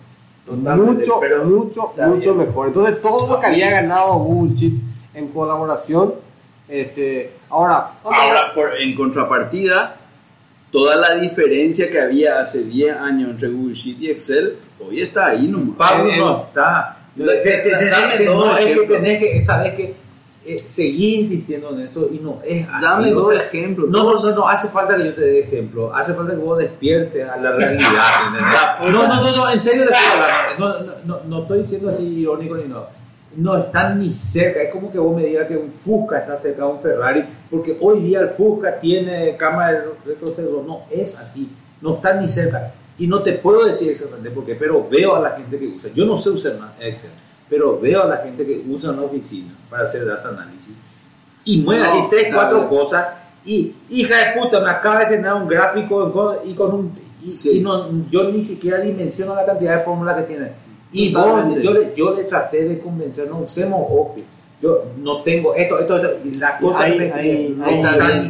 Totalmente, 0.45 0.93
mucho, 0.93 1.19
pero 1.21 1.43
mucho, 1.45 1.93
mucho 2.07 2.35
bien. 2.35 2.47
mejor. 2.47 2.67
Entonces, 2.67 3.01
todo 3.01 3.27
lo 3.33 3.39
que 3.39 3.47
había 3.47 3.69
ganado 3.71 4.13
Google 4.15 4.53
Sheets 4.53 4.81
en 5.13 5.27
colaboración, 5.29 6.15
este, 6.67 7.31
ahora, 7.49 7.91
Ahora, 8.03 8.53
por, 8.53 8.75
en 8.77 8.93
contrapartida, 8.95 9.95
toda 10.71 10.95
la 10.95 11.15
diferencia 11.15 11.89
que 11.89 11.99
había 12.01 12.39
hace 12.39 12.63
10 12.63 12.95
años 12.95 13.29
entre 13.31 13.49
Google 13.49 13.73
Sheet 13.75 13.97
y 14.01 14.09
Excel, 14.09 14.57
hoy 14.85 15.01
está 15.01 15.27
ahí 15.27 15.47
nomás. 15.47 15.77
Pablo 15.77 16.11
Eh, 16.11 16.17
no 16.17 16.43
está. 16.45 16.97
Te- 17.15 17.23
te- 17.23 17.59
te- 18.17 18.25
no, 18.25 18.57
es 18.57 18.65
que 18.79 18.85
tenés 18.87 19.19
que, 19.19 19.41
sabes 19.41 19.73
que 19.75 19.93
eh, 20.45 20.61
seguir 20.65 21.19
insistiendo 21.19 21.69
en 21.69 21.81
eso 21.81 22.09
y 22.11 22.19
no 22.19 22.41
es 22.45 22.67
así. 22.67 22.83
Dame 22.83 23.11
dos 23.11 23.29
sea, 23.29 23.37
ejemplos. 23.37 23.89
No, 23.89 24.03
no, 24.03 24.15
no, 24.15 24.35
no, 24.35 24.47
hace 24.47 24.67
falta 24.67 24.97
que 24.97 25.05
yo 25.05 25.13
te 25.13 25.21
dé 25.21 25.39
ejemplo. 25.39 25.93
Hace 25.93 26.13
falta 26.13 26.33
que 26.33 26.39
vos 26.39 26.57
despiertes 26.57 27.29
a 27.29 27.37
la 27.37 27.53
realidad. 27.53 27.89
¿entendés? 28.27 28.93
no, 28.93 29.07
no, 29.07 29.21
no, 29.21 29.35
no, 29.35 29.49
en 29.49 29.59
serio 29.59 29.83
estoy 29.83 29.97
hablando. 30.11 30.59
No, 30.59 30.85
no, 30.85 30.93
no, 31.05 31.21
no 31.25 31.41
estoy 31.43 31.65
siendo 31.65 31.89
así 31.89 32.03
irónico 32.19 32.57
ni 32.57 32.65
no. 32.65 32.85
No 33.35 33.57
están 33.57 33.97
ni 33.97 34.11
cerca. 34.11 34.61
Es 34.61 34.71
como 34.71 34.91
que 34.91 34.99
vos 34.99 35.15
me 35.15 35.25
digas 35.25 35.47
que 35.47 35.55
un 35.55 35.71
Fusca 35.71 36.19
está 36.19 36.37
cerca 36.37 36.65
de 36.65 36.71
un 36.71 36.79
Ferrari, 36.79 37.25
porque 37.49 37.77
hoy 37.79 38.01
día 38.01 38.19
el 38.19 38.29
Fusca 38.29 38.79
tiene 38.79 39.35
cámara 39.37 39.71
de 39.71 39.85
retroceso. 40.05 40.63
No 40.67 40.81
es 40.91 41.19
así. 41.19 41.49
No 41.81 41.95
están 41.95 42.19
ni 42.19 42.27
cerca. 42.27 42.73
Y 42.97 43.07
no 43.07 43.23
te 43.23 43.33
puedo 43.33 43.65
decir 43.65 43.89
exactamente 43.89 44.29
por 44.29 44.45
qué, 44.45 44.55
pero 44.55 44.87
veo 44.87 45.15
a 45.15 45.19
la 45.19 45.31
gente 45.31 45.57
que 45.57 45.67
usa. 45.67 45.89
Yo 45.95 46.05
no 46.05 46.15
sé 46.15 46.29
usar 46.29 46.59
más 46.59 46.71
Excel, 46.79 47.11
pero 47.53 47.79
veo 47.79 48.01
a 48.01 48.07
la 48.07 48.17
gente 48.17 48.43
que 48.47 48.63
usa 48.67 48.93
una 48.93 49.03
oficina 49.03 49.53
para 49.69 49.83
hacer 49.83 50.07
data 50.07 50.29
análisis 50.29 50.73
y 51.45 51.57
mueve 51.61 51.83
No, 51.83 51.91
así 51.91 51.99
tres, 52.09 52.33
cuatro 52.33 52.67
cosas 52.67 53.05
y 53.45 53.73
hija 53.91 54.15
de 54.17 54.39
puta 54.41 54.59
me 54.59 54.71
acaba 54.71 55.01
de 55.01 55.05
generar 55.05 55.35
un 55.35 55.47
gráfico 55.47 56.41
y 56.43 56.53
con 56.55 56.73
un 56.73 56.91
y, 57.23 57.31
Sí. 57.31 57.57
y 57.57 57.59
no, 57.61 57.89
yo 58.09 58.31
ni 58.31 58.41
siquiera 58.41 58.79
dimensiono 58.79 59.35
la 59.35 59.45
cantidad 59.45 59.77
de 59.77 59.83
fórmulas 59.83 60.17
que 60.17 60.23
tiene. 60.23 60.51
Y 60.91 61.13
vos, 61.13 61.41
yo, 61.61 61.73
le, 61.73 61.93
yo 61.95 62.15
le 62.15 62.23
traté 62.23 62.63
de 62.67 62.79
convencer 62.79 63.29
no 63.29 63.37
usemos 63.37 63.85
Office. 63.87 64.25
Yo 64.59 64.85
no 64.97 65.21
tengo 65.21 65.53
esto 65.53 65.77
esto, 65.77 65.97
esto 65.97 66.17
y 66.25 66.33
la 66.39 66.57
cosa 66.57 66.83
hay, 66.85 66.91
es 66.93 66.97
que 67.13 67.19
hay, 67.19 67.55
no. 67.55 67.65
hay, 67.65 68.29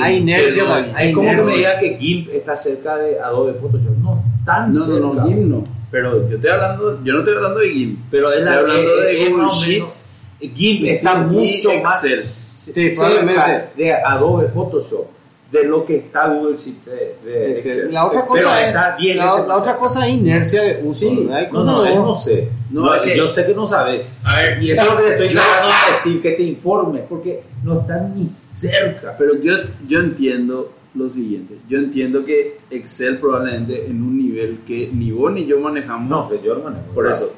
hay, 0.00 0.16
inercia 0.16 0.64
hay 0.94 1.08
es 1.08 1.14
como 1.14 1.30
que 1.30 1.36
me 1.36 1.54
diga 1.54 1.78
que 1.78 1.96
GIMP 1.98 2.30
está 2.30 2.56
cerca 2.56 2.96
de 2.96 3.20
Adobe 3.20 3.54
Photoshop. 3.54 3.96
No 4.02 4.24
tan 4.44 4.72
No, 4.72 4.80
no, 4.80 4.84
cerca. 4.86 5.06
No, 5.06 5.26
GIMP 5.26 5.46
no. 5.46 5.81
Pero 5.92 6.28
yo 6.28 6.36
estoy 6.36 6.50
hablando, 6.50 7.04
yo 7.04 7.12
no 7.12 7.18
estoy 7.20 7.34
hablando 7.34 7.60
de 7.60 7.70
GIMP. 7.70 7.98
pero 8.10 8.32
es 8.32 8.40
la 8.40 8.54
Estoy 8.60 8.70
hablando 8.70 8.96
de 8.96 9.28
Google 9.30 9.48
Sheets. 9.50 10.06
GIMP 10.40 10.86
está 10.88 11.28
sí, 11.28 11.34
mucho 11.36 11.80
más 11.80 12.00
cerca 12.02 13.70
de 13.76 13.92
Adobe 13.92 14.48
Photoshop 14.48 15.06
de 15.52 15.64
lo 15.64 15.84
que 15.84 15.96
está 15.96 16.28
Google 16.28 16.56
Sheet 16.56 16.84
de, 16.86 17.16
de 17.24 17.52
Excel. 17.52 17.92
La 17.92 18.06
otra 18.06 18.24
Pero 18.24 18.42
cosa 18.46 18.60
es, 18.62 18.66
está 18.68 18.96
bien 18.96 19.18
la, 19.18 19.34
otra 19.34 19.76
cosa 19.76 20.06
es 20.08 20.14
inercia 20.14 20.62
de 20.62 20.80
uso. 20.82 21.00
Sí, 21.00 21.28
¿no? 21.52 21.62
No, 21.64 22.04
no, 22.06 22.14
sé. 22.14 22.48
No, 22.70 22.86
No, 22.86 22.94
es 22.94 23.02
que- 23.02 23.16
yo 23.16 23.26
sé 23.26 23.44
que 23.44 23.54
no 23.54 23.66
sabes. 23.66 24.18
A 24.24 24.36
ver, 24.36 24.62
Y 24.62 24.70
eso 24.70 24.80
es 24.82 24.88
lo 24.88 24.96
que 24.96 25.02
te 25.02 25.10
estoy 25.12 25.28
tratando 25.28 25.68
de 25.68 25.92
decir, 25.92 26.22
que 26.22 26.30
te 26.30 26.42
informes, 26.42 27.02
porque 27.06 27.42
no 27.62 27.80
están 27.80 28.14
ni 28.18 28.26
cerca. 28.28 29.14
Pero 29.18 29.34
yo, 29.42 29.56
yo 29.86 30.00
entiendo 30.00 30.72
lo 30.94 31.08
siguiente. 31.08 31.56
Yo 31.68 31.78
entiendo 31.78 32.24
que 32.24 32.58
Excel 32.70 33.18
probablemente 33.18 33.86
en 33.86 34.02
un 34.02 34.16
nivel 34.18 34.58
que 34.66 34.90
ni 34.92 35.10
vos 35.10 35.32
ni 35.32 35.46
yo 35.46 35.58
manejamos. 35.60 36.08
No, 36.08 36.28
que 36.28 36.44
yo 36.46 36.54
lo 36.54 36.64
manejo. 36.64 36.86
Por 36.94 37.10
eso, 37.10 37.32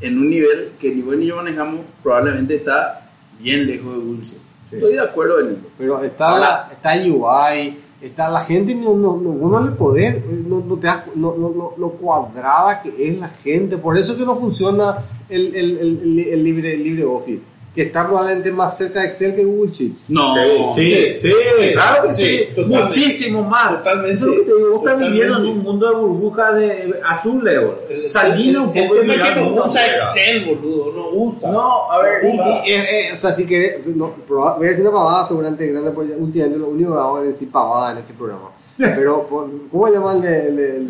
en 0.00 0.18
un 0.18 0.28
nivel 0.30 0.70
que 0.78 0.94
ni 0.94 1.02
vos 1.02 1.16
ni 1.16 1.26
yo 1.26 1.36
manejamos, 1.36 1.80
probablemente 2.02 2.56
está 2.56 3.08
bien 3.40 3.66
lejos 3.66 3.94
de. 4.18 4.24
Sí. 4.24 4.36
Estoy 4.72 4.92
de 4.92 5.00
acuerdo 5.00 5.40
en 5.40 5.52
eso. 5.52 5.62
Pero 5.78 6.04
está, 6.04 6.28
Ahora- 6.28 6.68
está 6.70 6.94
el 6.94 7.10
UI, 7.12 7.78
está 8.02 8.28
la 8.28 8.40
gente, 8.40 8.74
no, 8.74 8.94
no, 8.94 9.16
no, 9.16 9.30
vos 9.30 9.50
no 9.50 9.66
le 9.66 9.74
podés, 9.74 10.22
no, 10.46 10.60
no 10.60 10.76
te 10.76 10.86
das, 10.88 11.04
no, 11.14 11.34
no, 11.38 11.48
no- 11.50 11.72
lo 11.78 11.90
cuadrada 11.92 12.82
que 12.82 12.92
es 13.08 13.18
la 13.18 13.28
gente. 13.28 13.78
Por 13.78 13.96
eso 13.96 14.16
que 14.18 14.26
no 14.26 14.36
funciona 14.36 14.98
el, 15.30 15.54
el, 15.56 15.78
el, 15.78 16.00
el- 16.02 16.18
el 16.28 16.44
libre, 16.44 16.74
el 16.74 16.84
libre 16.84 17.04
Office. 17.04 17.40
Que 17.78 17.84
está 17.84 18.08
probablemente 18.08 18.50
más 18.50 18.76
cerca 18.76 19.02
de 19.02 19.06
Excel 19.06 19.36
que 19.36 19.44
Google 19.44 19.70
Sheets. 19.70 20.10
No, 20.10 20.34
Sí, 20.74 21.14
sí, 21.14 21.14
sí, 21.14 21.32
sí, 21.60 21.72
claro 21.74 22.08
que 22.08 22.14
sí, 22.14 22.48
muchísimo 22.66 23.44
más. 23.44 23.78
Totalmente, 23.78 24.14
Eso 24.14 24.24
es 24.24 24.30
lo 24.32 24.44
que 24.44 24.50
te 24.50 24.56
digo, 24.56 24.70
vos 24.72 24.78
estás 24.84 24.98
viviendo 24.98 25.36
en 25.36 25.46
un 25.46 25.58
mundo 25.62 25.88
de 25.88 25.94
burbuja 25.94 26.52
de 26.54 27.00
azul, 27.06 27.44
Leo. 27.44 27.78
Salina 28.08 28.62
un 28.62 28.72
poco 28.72 28.94
El 28.96 29.00
tema 29.02 29.14
es 29.14 29.30
que 29.30 29.40
no 29.42 29.64
usa. 29.64 29.86
Excel, 29.86 30.44
boludo. 30.46 30.92
No 30.92 31.08
usa. 31.20 31.50
No, 31.52 31.92
a 31.92 32.02
ver, 32.02 32.24
Y, 32.24 32.36
y, 32.68 32.72
eh, 32.74 33.08
eh, 33.10 33.12
o 33.12 33.16
sea, 33.16 33.30
si 33.30 33.46
querés, 33.46 33.86
no, 33.86 34.12
proba- 34.28 34.56
voy 34.56 34.66
a 34.66 34.70
decir 34.70 34.84
una 34.84 34.96
pavada 34.98 35.24
seguramente 35.24 35.64
grande, 35.68 35.92
porque 35.92 36.14
últimamente 36.18 36.58
lo 36.58 36.70
único 36.70 36.94
que 36.94 36.98
hago 36.98 37.20
es 37.22 37.28
decir 37.28 37.48
pavada 37.52 37.92
en 37.92 37.98
este 37.98 38.12
programa. 38.14 38.50
Pero, 38.76 39.24
por- 39.28 39.48
¿cómo 39.70 39.86
se 39.86 39.92
llama 39.92 40.14
el 40.14 40.22
de...? 40.22 40.80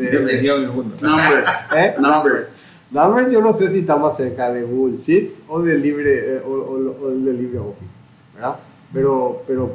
numbers. 1.02 1.50
¿Eh? 1.76 1.94
Numbers. 1.98 2.52
Numbers 2.90 3.30
yo 3.30 3.40
no 3.42 3.52
sé 3.52 3.70
si 3.70 3.80
está 3.80 3.96
más 3.96 4.16
cerca 4.16 4.50
de 4.52 4.62
Google 4.62 4.96
Sheets 4.98 5.42
o 5.48 5.60
de 5.60 5.76
Libre, 5.76 6.36
eh, 6.36 6.42
o, 6.46 6.50
o- 6.50 7.04
o 7.06 7.10
de 7.10 7.32
LibreOffice, 7.34 7.90
¿verdad? 8.34 8.56
Pero, 8.92 9.42
pero, 9.46 9.70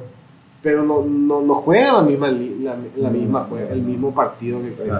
pero 0.63 0.83
no, 0.83 1.03
no, 1.03 1.41
no 1.41 1.53
juega 1.55 1.93
la 1.93 2.01
misma, 2.01 2.29
la, 2.29 2.75
la 2.95 3.09
misma 3.11 3.45
juega, 3.47 3.69
el 3.71 3.81
mismo 3.83 4.13
partido 4.13 4.59
que 4.61 4.69
Excel. 4.69 4.91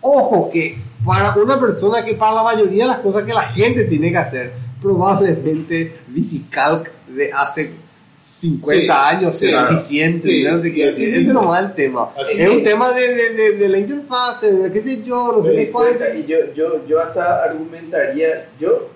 Ojo 0.00 0.50
que 0.52 0.78
para 1.04 1.34
una 1.36 1.58
persona 1.60 2.04
que 2.04 2.14
para 2.14 2.34
la 2.36 2.42
mayoría 2.42 2.84
de 2.84 2.90
las 2.90 2.98
cosas 2.98 3.22
que 3.24 3.32
la 3.32 3.42
gente 3.42 3.84
tiene 3.84 4.10
que 4.10 4.18
hacer, 4.18 4.52
probablemente 4.82 5.96
VisiCalc 6.08 6.90
de 7.08 7.32
hace 7.32 7.72
50 8.18 8.80
Sí, 8.82 8.88
años 9.16 9.36
sí, 9.36 9.46
es 9.46 9.52
claro. 9.52 9.68
suficiente. 9.68 10.20
Sí, 10.20 10.44
¿no? 10.44 10.62
Sé 10.62 10.72
qué. 10.74 10.88
Ese 10.88 11.32
no 11.32 11.54
es 11.56 11.64
el 11.64 11.74
tema. 11.74 12.10
Así 12.16 12.40
es 12.40 12.50
un 12.50 12.64
tema 12.64 12.90
de, 12.92 13.14
de, 13.14 13.30
de, 13.34 13.52
de 13.58 13.68
la 13.68 13.78
interfaz, 13.78 14.40
de 14.42 14.72
qué 14.72 14.80
sé 14.80 15.02
yo, 15.02 15.32
no 15.32 15.44
sé 15.44 15.50
qué. 15.52 16.18
Y 16.18 16.24
yo, 16.26 16.36
yo, 16.54 16.86
yo 16.86 17.00
hasta 17.00 17.44
argumentaría, 17.44 18.48
yo 18.58 18.88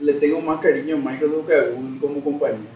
le 0.00 0.14
tengo 0.14 0.40
más 0.40 0.60
cariño 0.60 0.96
a 0.96 1.10
Microsoft 1.10 1.46
que 1.46 1.54
a 1.54 1.62
Google 1.70 2.00
como 2.00 2.24
compañía. 2.24 2.70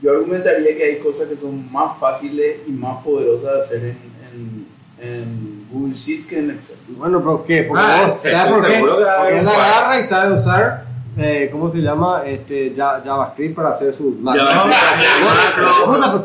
Yo 0.00 0.10
argumentaría 0.12 0.76
que 0.76 0.84
hay 0.84 0.98
cosas 0.98 1.28
que 1.28 1.36
son 1.36 1.70
más 1.72 1.98
fáciles 1.98 2.58
y 2.66 2.70
más 2.72 3.02
poderosas 3.02 3.52
de 3.52 3.58
hacer 3.58 3.78
en, 3.84 3.96
en, 4.32 4.66
en 5.08 5.66
Google 5.72 5.94
Sheets 5.94 6.26
que 6.26 6.38
en 6.38 6.50
Excel. 6.50 6.76
Bueno, 6.88 7.18
pero 7.20 7.44
¿qué? 7.44 7.62
Porque 7.62 7.82
Ah, 7.84 8.06
vos, 8.10 8.20
¿sabes 8.20 8.52
por 8.52 8.66
qué? 8.66 8.78
Porque 8.80 9.38
él 9.38 9.48
agarra 9.48 9.98
y 9.98 10.02
sabe 10.02 10.34
usar, 10.36 10.84
eh, 11.16 11.48
¿cómo 11.52 11.70
se 11.70 11.78
llama? 11.78 12.22
Este, 12.26 12.72
Ja- 12.76 13.00
JavaScript 13.04 13.54
para 13.54 13.70
hacer 13.70 13.94
sus 13.94 14.18
macros. 14.18 14.48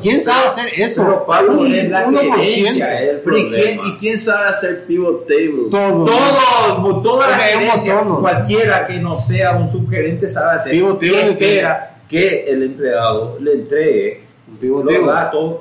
¿quién 0.01 0.23
sabe 0.23 0.47
hacer 0.47 0.67
eso? 0.75 1.01
Pero 1.03 1.25
Pablo 1.25 1.65
es 1.65 1.89
la 1.89 2.07
1%. 2.07 2.35
gerencia, 2.35 3.01
es 3.01 3.09
el 3.09 3.19
Pero 3.19 3.37
¿y 3.37 3.41
quién, 3.51 3.51
problema. 3.77 3.83
¿Y 3.87 3.97
quién 3.99 4.19
sabe 4.19 4.47
hacer 4.49 4.85
pivot 4.85 5.27
table? 5.27 5.69
Todo. 5.71 6.05
Todo, 6.05 7.01
toda 7.01 7.27
la 7.29 7.37
gerencia, 7.37 7.99
cualquiera 8.01 8.83
que 8.83 8.99
no 8.99 9.15
sea 9.17 9.51
un 9.57 9.69
subgerente 9.71 10.27
sabe 10.27 10.55
hacer 10.55 10.71
Pivot 10.71 11.01
y 11.03 11.09
table, 11.11 11.31
espera 11.31 11.97
que 12.07 12.43
el 12.47 12.63
empleado 12.63 13.37
le 13.39 13.51
entregue 13.53 14.21
pivot 14.59 14.83
los 14.85 14.93
table. 14.93 15.07
datos 15.11 15.55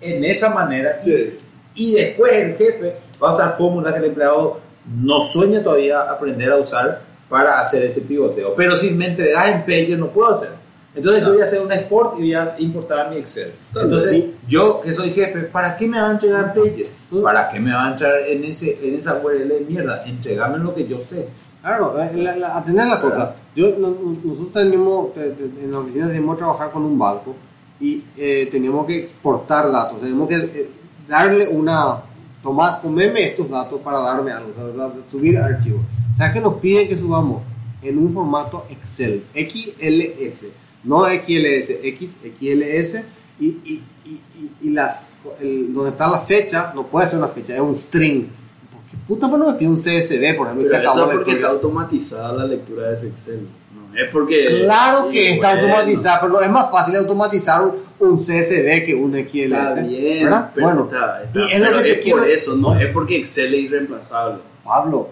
en 0.00 0.24
esa 0.24 0.50
manera 0.52 0.98
Sí. 1.00 1.38
y 1.76 1.94
después 1.94 2.32
el 2.32 2.56
jefe 2.56 2.96
va 3.22 3.30
a 3.30 3.34
usar 3.34 3.54
fórmulas 3.56 3.92
que 3.92 3.98
el 4.00 4.06
empleado 4.06 4.60
no 5.00 5.20
sueña 5.20 5.62
todavía 5.62 6.00
aprender 6.02 6.50
a 6.50 6.56
usar 6.56 7.00
para 7.32 7.58
hacer 7.58 7.82
ese 7.84 8.02
pivoteo. 8.02 8.54
Pero 8.54 8.76
si 8.76 8.90
me 8.90 9.06
entregas 9.06 9.46
en 9.48 9.60
Pages 9.62 9.98
no 9.98 10.08
puedo 10.08 10.32
hacer. 10.32 10.50
Entonces 10.94 11.22
yo 11.22 11.30
voy 11.32 11.40
a 11.40 11.44
hacer 11.44 11.62
un 11.62 11.72
export 11.72 12.16
y 12.18 12.20
voy 12.20 12.34
a 12.34 12.54
importar 12.58 13.06
a 13.06 13.10
mi 13.10 13.16
Excel. 13.16 13.52
Entonces 13.74 14.10
Sí. 14.12 14.34
yo 14.46 14.78
que 14.82 14.92
soy 14.92 15.10
jefe, 15.10 15.40
¿para 15.44 15.74
qué 15.74 15.88
me 15.88 15.98
van 15.98 16.10
a 16.10 16.12
entregar 16.12 16.52
en 16.54 16.62
Pages? 16.62 16.92
¿Para 17.22 17.48
qué 17.48 17.58
me 17.58 17.72
van 17.72 17.86
a 17.86 17.90
entrar 17.92 18.18
en, 18.28 18.44
ese, 18.44 18.78
en 18.86 18.96
esa 18.96 19.18
URL 19.24 19.48
de 19.48 19.60
mierda? 19.66 20.04
Entregame 20.04 20.58
lo 20.58 20.74
que 20.74 20.86
yo 20.86 21.00
sé. 21.00 21.26
Claro, 21.62 21.96
eh, 22.02 22.10
la, 22.16 22.36
la, 22.36 22.58
atender 22.58 22.86
las 22.86 22.98
cosas. 22.98 23.30
Yo, 23.56 23.68
no- 23.78 23.88
no- 23.88 24.16
nosotros 24.22 24.52
tenemos, 24.52 25.16
en 25.16 25.70
la 25.72 25.78
oficina 25.78 26.08
teníamos 26.08 26.34
que 26.36 26.40
trabajar 26.40 26.70
con 26.70 26.82
un 26.84 26.98
banco 26.98 27.34
y 27.80 28.02
eh, 28.18 28.48
teníamos 28.52 28.86
que 28.86 28.98
exportar 29.04 29.72
datos, 29.72 29.98
tenemos 30.02 30.28
que 30.28 30.34
eh, 30.36 30.68
darle 31.08 31.48
una, 31.48 32.02
tomar, 32.42 32.80
comerme 32.82 33.28
estos 33.28 33.50
datos 33.50 33.80
para 33.80 33.98
darme 34.00 34.32
algo, 34.32 34.50
o 34.50 34.74
sea, 34.76 34.92
subir 35.10 35.38
archivos. 35.38 35.80
¿Sabes 36.16 36.34
que 36.34 36.40
nos 36.40 36.54
piden 36.54 36.88
que 36.88 36.96
subamos? 36.96 37.42
En 37.82 37.98
un 37.98 38.12
formato 38.12 38.64
Excel, 38.70 39.24
XLS, 39.34 40.46
no 40.84 41.04
XLS, 41.04 41.70
X, 41.82 42.16
XLS 42.22 43.02
y, 43.40 43.46
y, 43.46 43.82
y, 44.04 44.20
y- 44.62 44.70
las, 44.70 45.10
el- 45.40 45.72
donde 45.74 45.90
está 45.90 46.08
la 46.10 46.20
fecha, 46.20 46.72
no 46.74 46.86
puede 46.86 47.06
ser 47.08 47.18
una 47.18 47.28
fecha, 47.28 47.54
es 47.54 47.60
un 47.60 47.74
string. 47.74 48.26
¿Por 48.70 48.82
qué 48.90 48.96
puta 49.08 49.28
pues 49.28 49.40
no 49.40 49.46
me 49.50 49.54
pide 49.58 49.68
un 49.68 49.76
CSV, 49.76 50.36
por 50.36 50.46
ejemplo, 50.46 50.62
y 50.62 50.66
se 50.66 50.70
Pero 50.76 50.90
acabó 50.90 50.96
eso 50.98 51.06
la 51.06 51.12
porque 51.14 51.32
está 51.32 51.48
automatizada 51.48 52.32
la 52.34 52.44
lectura 52.44 52.88
de 52.88 52.94
ese 52.94 53.08
Excel. 53.08 53.48
No 53.92 53.98
es 54.02 54.10
porque. 54.10 54.62
Claro 54.64 55.08
que 55.10 55.18
Sí, 55.18 55.32
está 55.34 55.54
bueno, 55.54 55.68
automatizado, 55.74 56.18
pero 56.22 56.40
es 56.42 56.50
más 56.50 56.70
fácil 56.70 56.96
automatizar 56.96 57.62
un, 57.62 57.74
un 58.00 58.16
CSV 58.16 58.84
que 58.86 58.94
un 58.94 59.12
XLS. 59.12 59.42
Está 59.68 59.74
bien, 59.82 60.24
¿verdad? 60.24 60.50
pero 60.54 60.66
bueno, 60.66 60.84
está, 60.90 61.22
está- 61.24 61.40
y 61.40 61.52
es 61.52 61.58
lo 61.60 61.64
pero 61.66 61.76
que 61.78 61.82
te 61.82 61.90
es 61.92 61.98
quiero- 62.00 62.18
por 62.18 62.28
eso, 62.28 62.56
no 62.56 62.74
es 62.78 62.86
porque 62.88 63.16
Excel 63.16 63.54
es 63.54 63.60
irreemplazable. 63.60 64.38
Pablo, 64.64 65.08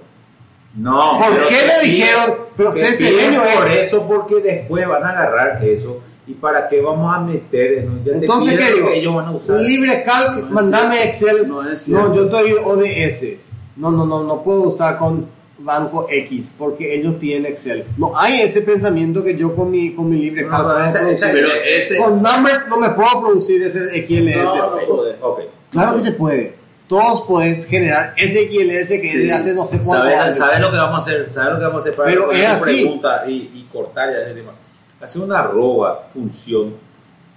No. 0.75 1.19
¿por 1.19 1.49
qué 1.49 1.55
te 1.57 1.67
le 1.87 1.93
dijeron? 1.93 2.35
Pero 2.57 2.71
te 2.73 2.79
CSV 2.81 3.31
no 3.33 3.43
por 3.43 3.71
es. 3.71 3.89
eso, 3.89 4.07
porque 4.07 4.35
después 4.37 4.87
van 4.89 5.05
a 5.05 5.11
agarrar 5.11 5.65
eso. 5.65 6.01
¿Y 6.27 6.35
para 6.35 6.69
qué 6.69 6.81
vamos 6.81 7.13
a 7.15 7.19
meter? 7.21 7.79
en- 7.79 8.05
Ya 8.05 8.13
te 8.13 8.19
Entonces, 8.19 8.57
¿qué 8.59 8.71
lo 8.71 8.77
digo? 8.77 8.89
que 8.89 8.99
ellos 8.99 9.15
van 9.17 9.27
a 9.27 9.31
usar. 9.33 9.57
LibreCalc, 9.61 10.31
No 10.37 10.39
es 10.47 10.51
mandame. 10.51 11.03
Excel. 11.05 11.49
No 11.49 11.63
No, 11.63 12.15
yo 12.15 12.25
estoy 12.27 12.53
ODS. 12.65 13.37
No, 13.77 13.91
no, 13.91 14.07
no, 14.07 14.23
no 14.23 14.43
puedo 14.43 14.63
usar 14.63 14.97
con 14.99 15.27
Banco 15.63 16.07
X 16.11 16.53
porque 16.59 16.95
ellos 16.95 17.15
piden 17.17 17.47
Excel. 17.47 17.85
No 17.97 18.19
hay 18.19 18.41
ese 18.41 18.63
pensamiento 18.63 19.23
que 19.23 19.37
yo 19.37 19.55
con 19.55 19.71
mi, 19.71 19.95
con 19.95 20.09
mi 20.09 20.17
LibreCalc 20.17 20.67
No, 20.67 20.93
producir. 20.93 21.29
Pero 21.33 21.49
ese. 21.65 21.97
Con 21.99 22.23
Numbers 22.23 22.67
no 22.69 22.79
me 22.79 22.91
puedo 22.91 23.21
producir 23.23 23.63
ese 23.63 23.81
XLS. 24.07 24.45
No, 24.45 24.71
no 24.81 24.87
puede. 24.97 25.17
Ok. 25.21 25.41
Claro 25.71 25.95
que 25.97 26.01
se 26.01 26.13
puede. 26.13 26.55
Todos 26.89 27.23
pueden 27.23 27.63
generar 27.63 28.15
ese 28.17 28.49
XLS 28.49 28.89
que 29.01 29.09
es 29.09 29.15
de 29.19 29.25
Sí. 29.27 29.31
hace 29.31 29.55
no 29.55 29.65
sé 29.65 29.81
cuántos 29.83 30.11
¿Sabes 30.17 30.39
sabe 30.39 30.59
lo 30.59 30.71
que 30.73 30.77
vamos 30.77 30.95
a 30.95 30.99
hacer? 31.11 31.31
¿Sabes 31.33 31.53
lo 31.53 31.59
que 31.59 31.65
vamos 31.65 31.77
a 31.77 31.81
hacer 31.81 31.95
para 31.95 32.11
Pero 32.11 32.33
es 32.33 32.45
así. 32.47 32.63
pregunta 32.63 33.25
y, 33.29 33.33
y 33.33 33.69
cortar 33.73 34.11
ya 34.11 34.19
ese 34.23 34.35
tema? 34.35 34.53
Hacer 35.01 35.23
una 35.23 35.39
arroba 35.39 36.09
función 36.13 36.75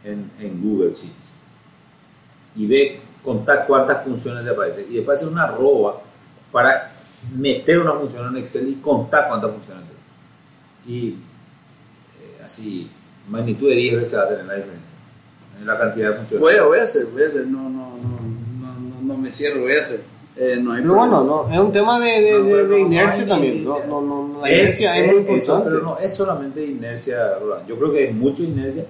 en, 0.03 0.31
en 0.39 0.61
Google 0.61 0.89
Sheets 0.89 1.31
y 2.55 2.65
ve 2.65 2.99
contar 3.23 3.65
cuántas 3.67 4.03
funciones 4.03 4.43
le 4.43 4.51
aparecen 4.51 4.85
y 4.89 4.95
después 4.95 5.19
hacer 5.19 5.29
una 5.31 5.43
arroba 5.43 6.01
para 6.51 6.91
meter 7.35 7.79
una 7.79 7.93
función 7.93 8.27
en 8.35 8.43
Excel 8.43 8.67
y 8.69 8.75
contar 8.75 9.27
cuántas 9.27 9.51
funciones 9.51 9.83
tiene. 10.85 10.99
Y 10.99 11.09
eh, 11.11 12.41
así, 12.43 12.89
magnitud 13.29 13.69
de 13.69 13.75
10 13.75 13.95
veces 13.97 14.19
va 14.19 14.23
a 14.23 14.29
tener 14.29 14.45
la 14.45 14.53
diferencia 14.55 14.89
en 15.59 15.67
la 15.67 15.77
cantidad 15.79 16.09
de 16.09 16.15
funciones. 16.17 16.41
Voy 16.41 16.55
a, 16.55 16.63
voy 16.63 16.79
a 16.79 16.83
hacer, 16.83 17.05
voy 17.05 17.23
a 17.23 17.27
hacer. 17.27 17.45
No, 17.47 17.61
no, 17.69 17.69
no, 17.97 18.19
no, 18.61 19.01
no, 19.01 19.17
me 19.17 19.31
cierro, 19.31 19.61
voy 19.61 19.75
a 19.75 19.79
hacer. 19.79 20.01
Eh, 20.35 20.57
no 20.59 20.71
hay 20.73 20.81
Pero 20.81 20.93
problema. 20.95 21.19
bueno, 21.21 21.45
no, 21.47 21.53
es 21.53 21.59
un 21.59 21.71
tema 21.71 21.99
de, 21.99 22.21
de, 22.21 22.39
No, 22.39 22.45
de- 22.45 22.67
de 22.67 22.79
inercia 22.79 23.23
no 23.25 23.29
también. 23.29 23.63
No, 23.63 23.85
no, 23.85 24.01
no, 24.01 24.41
la 24.41 24.49
Es- 24.49 24.57
inercia 24.59 24.97
es, 24.97 25.07
es 25.07 25.13
muy 25.13 25.37
eso, 25.37 25.53
importante. 25.53 25.69
pero 25.69 25.81
no 25.83 25.99
es 25.99 26.13
solamente 26.13 26.65
inercia, 26.65 27.37
Roland. 27.39 27.67
Yo 27.67 27.77
creo 27.77 27.91
que 27.93 28.03
es 28.09 28.15
mucho 28.15 28.43
inercia 28.43 28.83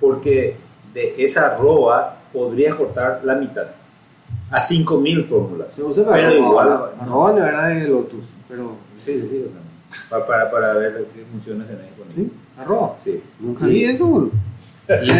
porque 0.00 0.56
de 0.92 1.14
esa 1.24 1.54
arroba 1.54 2.18
podrías 2.32 2.74
cortar 2.74 3.22
la 3.24 3.34
mitad 3.36 3.66
a 4.56 4.60
5000 4.60 5.24
fórmulas. 5.24 5.68
Se 5.74 5.82
usa 5.82 6.04
para 6.04 6.16
pero 6.16 6.28
arroba, 6.28 6.48
igual. 6.64 6.68
¿no? 6.68 7.02
Arroba 7.04 7.32
no 7.32 7.46
era 7.46 7.68
de 7.68 7.88
Lotus, 7.88 8.24
pero 8.48 8.72
Sí, 8.98 9.20
sí, 9.20 9.28
sí. 9.30 9.44
o 9.46 9.50
sea, 9.50 10.08
para, 10.10 10.26
para, 10.26 10.50
para 10.50 10.72
ver 10.74 11.06
qué 11.14 11.24
funciones 11.30 11.66
tenés 11.66 11.82
sí, 11.86 11.90
disponibles. 11.96 12.32
arroba. 12.58 12.94
Sí. 12.98 13.22
Nunca 13.40 13.66
vi 13.66 13.84
eso, 13.84 14.06
boludo. 14.06 14.30
Y, 15.02 15.10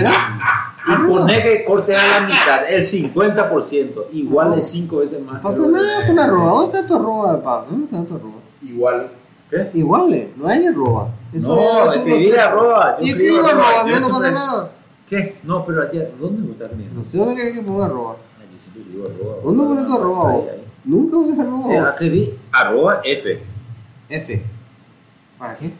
y 0.92 0.96
poner 1.08 1.42
que 1.42 1.64
cortes 1.64 1.96
a 1.96 2.20
la 2.20 2.26
mitad, 2.26 2.68
el 2.70 2.82
50%, 2.82 4.04
igual 4.12 4.54
de 4.56 4.60
5 4.62 4.98
veces 4.98 5.20
más. 5.22 5.42
No 5.42 5.50
pasa 5.50 5.66
nada 5.66 6.06
con 6.06 6.18
arroba. 6.18 6.50
¿Dónde 6.50 6.78
está 6.78 6.86
tu 6.88 6.94
arroba, 6.96 7.42
Pablo? 7.42 7.66
¿Dónde 7.70 7.84
está 7.86 8.04
tu 8.08 8.14
arroba? 8.16 8.34
Igual. 8.62 9.08
¿Qué? 9.50 9.70
Igual, 9.74 10.12
eh, 10.14 10.32
no 10.36 10.48
hay 10.48 10.66
arroba. 10.66 11.08
Eso 11.32 11.48
No, 11.48 11.92
es- 11.92 11.98
escribir 11.98 12.38
arroba. 12.38 12.96
yo 13.00 13.06
Y 13.06 13.10
escribo 13.10 13.38
arroba, 13.46 13.78
yo 13.80 13.84
mira, 13.86 14.00
no 14.00 14.08
pasa 14.08 14.30
nada. 14.32 14.70
¿Qué? 15.08 15.36
No, 15.44 15.64
pero 15.64 15.82
allá, 15.82 16.08
¿dónde 16.20 16.42
vos 16.42 16.50
estás 16.52 16.76
viendo? 16.76 17.00
No 17.00 17.06
sé 17.06 17.18
dónde 17.18 17.36
querés 17.36 17.54
que 17.54 17.62
ponga 17.62 17.86
arroba. 17.86 18.16
Digo 18.74 19.06
arroba. 19.06 19.36
¿Dónde 19.44 19.64
pones 19.64 19.86
tu 19.86 19.94
arroba? 19.94 20.30
Ahí, 20.30 20.48
ahí. 20.52 20.64
Nunca 20.84 21.16
usas 21.16 21.38
arroba. 21.38 21.94
Eh, 22.00 22.10
di 22.10 22.34
arroba 22.52 23.00
F. 23.04 23.42
F. 24.08 24.42
¿Para 25.38 25.54
qué? 25.54 25.70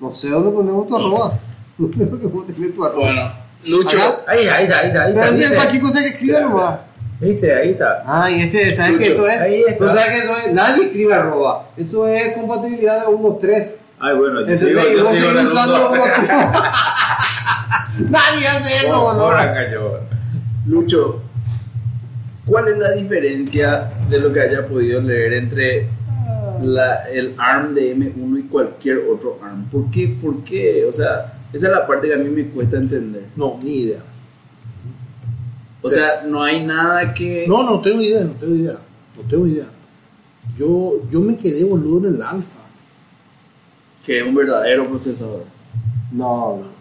No 0.00 0.14
sé 0.14 0.30
dónde 0.30 0.50
ponemos 0.50 0.86
tu 0.88 0.96
arroba. 0.96 1.32
No 1.78 1.92
sé 1.92 2.06
por 2.06 2.20
qué 2.20 2.26
vos 2.26 2.44
tenés 2.44 2.74
tu 2.74 2.84
arroba. 2.84 3.04
Bueno, 3.04 3.32
Lucho. 3.68 3.96
Acá. 3.98 4.24
Ahí 4.26 4.40
está, 4.40 4.56
ahí 4.56 4.64
está, 4.64 4.80
ahí 4.80 4.86
está. 4.88 5.02
Ahí 5.04 5.12
Pero 5.12 5.24
está, 5.24 5.36
ese 5.36 5.44
es 5.44 5.52
cualquier 5.52 5.82
cosa 5.82 6.00
que 6.00 6.08
escribe 6.08 6.40
nomás. 6.40 6.78
¿Viste? 7.20 7.54
Ahí 7.54 7.70
está. 7.70 8.02
Ah, 8.04 8.30
y 8.30 8.40
este, 8.42 8.74
¿sabes 8.74 8.92
Lucho, 8.92 9.04
qué 9.04 9.08
esto 9.10 9.28
es? 9.28 9.40
ahí 9.40 9.62
está. 9.66 9.78
¿Tú 9.78 9.86
sabes 9.86 10.08
que 10.08 10.18
eso 10.18 10.36
es? 10.38 10.52
Nadie 10.54 10.84
escribe 10.86 11.14
arroba. 11.14 11.68
Eso 11.76 12.08
es 12.08 12.34
compatibilidad 12.34 13.06
de 13.06 13.14
unos 13.14 13.38
tres. 13.38 13.74
Ay, 14.00 14.16
bueno, 14.16 14.46
yo 14.46 14.56
sigo, 14.56 14.80
yo 14.80 15.04
sigo. 15.04 15.30
Nadie 18.10 18.46
hace 18.46 18.86
eso, 18.86 19.00
boludo. 19.00 19.24
Ahora 19.24 19.54
cayó. 19.54 20.00
Lucho, 20.66 21.22
¿cuál 22.48 22.68
es 22.68 22.78
la 22.78 22.92
diferencia 22.92 23.92
de 24.08 24.18
lo 24.20 24.32
que 24.32 24.40
haya 24.40 24.66
podido 24.66 25.00
leer 25.00 25.34
entre 25.34 25.86
la- 26.62 27.08
el 27.10 27.34
ARM 27.38 27.74
de 27.74 27.92
M1 27.94 28.38
y 28.38 28.42
cualquier 28.44 28.98
otro 29.10 29.38
ARM? 29.42 29.64
¿Por 29.70 29.90
qué? 29.90 30.08
¿Por 30.20 30.42
qué? 30.44 30.84
O 30.86 30.92
sea, 30.92 31.34
Esa 31.52 31.66
es 31.68 31.72
la 31.72 31.86
parte 31.86 32.08
que 32.08 32.14
a 32.14 32.18
mí 32.18 32.28
me 32.28 32.44
cuesta 32.48 32.76
entender. 32.76 33.24
No, 33.34 33.58
ni 33.62 33.76
idea. 33.76 34.00
O 35.80 35.88
sea, 35.88 36.22
no 36.26 36.42
hay 36.42 36.64
nada 36.64 37.14
que... 37.14 37.46
No, 37.48 37.62
no 37.62 37.80
tengo 37.80 38.02
idea, 38.02 38.24
no 38.24 38.32
tengo 38.32 38.54
idea. 38.54 38.76
No 39.16 39.22
tengo 39.30 39.46
idea. 39.46 39.64
Yo, 40.58 40.94
yo 41.10 41.20
me 41.22 41.36
quedé 41.38 41.64
boludo 41.64 42.06
en 42.08 42.16
el 42.16 42.22
alfa. 42.22 42.58
que 44.04 44.18
es 44.20 44.26
un 44.26 44.34
verdadero 44.34 44.86
procesador. 44.88 45.44
No, 46.12 46.56
no. 46.58 46.77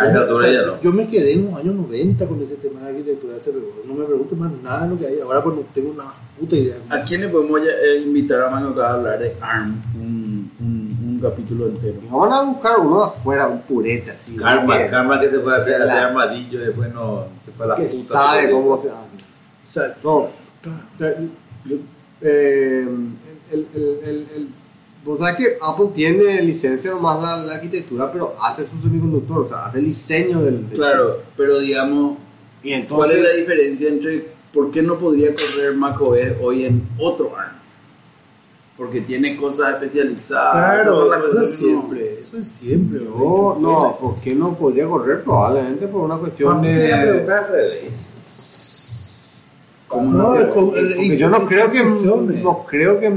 A 0.00 0.08
esa 0.10 0.18
altura 0.20 0.32
O 0.32 0.36
sea, 0.42 0.52
ya 0.52 0.66
no. 0.66 0.80
Yo 0.80 0.92
me 0.92 1.06
quedé 1.08 1.32
en 1.34 1.46
los 1.46 1.54
años 1.60 1.74
90 1.74 2.26
con 2.26 2.42
ese 2.42 2.54
tema 2.56 2.80
de 2.80 2.88
arquitectura 2.88 3.34
de 3.34 3.40
CPU. 3.40 3.62
No 3.86 3.94
me 3.94 4.04
pregunto 4.04 4.36
más 4.36 4.50
nada 4.62 4.84
de 4.84 4.88
lo 4.90 4.98
que 4.98 5.06
hay 5.06 5.20
ahora, 5.20 5.42
pues 5.42 5.56
no 5.56 5.62
tengo 5.74 5.90
una 5.90 6.04
puta 6.38 6.56
idea. 6.56 6.76
¿A 6.88 7.02
quién 7.04 7.20
le 7.22 7.28
podemos 7.28 7.60
eh, 7.62 8.02
invitar 8.04 8.42
a 8.42 8.50
Mano 8.50 8.80
a 8.80 8.92
hablar 8.94 9.18
de 9.18 9.36
ARM 9.40 9.82
un, 9.96 10.50
un, 10.60 10.98
un 11.14 11.20
capítulo 11.20 11.66
entero? 11.66 11.96
Vamos 12.10 12.32
a 12.38 12.42
buscar 12.42 12.78
uno 12.80 13.02
afuera, 13.04 13.46
un 13.48 13.60
purete 13.62 14.10
así. 14.12 14.36
Karma, 14.36 14.78
que- 14.78 14.86
karma 14.86 15.20
que 15.20 15.28
se 15.28 15.38
puede 15.40 15.56
hacer, 15.56 15.78
La- 15.80 15.84
hacer 15.86 15.98
armadillo, 16.04 16.60
después 16.60 16.92
no 16.94 17.26
se 17.44 17.50
fue 17.52 17.66
a 17.66 17.68
la 17.70 17.76
que 17.76 17.82
puta. 17.84 17.94
sabe 17.94 18.46
se 18.46 18.50
cómo 18.52 18.78
se 18.78 18.88
hace. 18.88 18.98
O 19.68 19.72
sea, 19.72 19.96
No, 20.02 20.28
yo- 21.66 21.76
eh, 22.22 22.86
el, 23.52 23.66
el, 23.74 23.98
el, 24.04 24.26
el- 24.36 24.48
vos 25.04 25.18
sabés 25.18 25.36
que 25.36 25.56
Apple 25.60 25.88
tiene 25.94 26.42
licencia 26.42 26.90
nomás 26.90 27.22
la, 27.22 27.36
la 27.44 27.54
arquitectura, 27.54 28.10
pero 28.12 28.36
hace 28.40 28.64
su 28.64 28.80
semiconductor, 28.82 29.38
o 29.40 29.48
sea, 29.48 29.66
hace 29.66 29.78
el 29.78 29.84
diseño 29.86 30.40
del, 30.42 30.68
del 30.68 30.78
Claro, 30.78 31.18
pero 31.36 31.58
digamos. 31.58 32.18
Y 32.62 32.68
¿cuál 32.70 32.80
entonces, 32.82 33.16
es 33.16 33.22
la 33.22 33.30
diferencia 33.34 33.88
entre 33.88 34.28
por 34.52 34.70
qué 34.70 34.82
no 34.82 34.96
podría 34.98 35.28
correr 35.34 35.76
macOS 35.78 36.18
hoy 36.42 36.64
en 36.66 36.82
otro 36.98 37.34
ARM? 37.36 37.58
Porque 38.76 39.00
tiene 39.02 39.36
cosas 39.36 39.74
especializadas. 39.74 40.52
claro, 40.84 41.14
eso 41.14 41.26
cosas 41.26 41.42
es 41.44 41.50
no- 41.60 41.66
siempre. 41.66 42.20
Eso 42.20 42.36
es 42.38 42.46
siempre. 42.48 43.00
no, 43.00 43.56
no, 43.60 43.94
¿por 44.00 44.20
qué 44.22 44.34
no 44.34 44.54
podría 44.54 44.86
correr? 44.86 45.22
Probablemente 45.22 45.86
por 45.86 46.02
una 46.02 46.16
cuestión 46.16 46.62
de... 46.62 46.92
al 46.92 47.26
revés. 47.48 48.12
¿Cómo 49.86 50.12
No, 50.12 50.34
no? 50.34 51.02
yo 51.02 51.28
no 51.28 51.46
creo 51.46 51.70
que... 51.70 51.84
No 52.42 52.64
creo 52.66 53.00
que... 53.00 53.12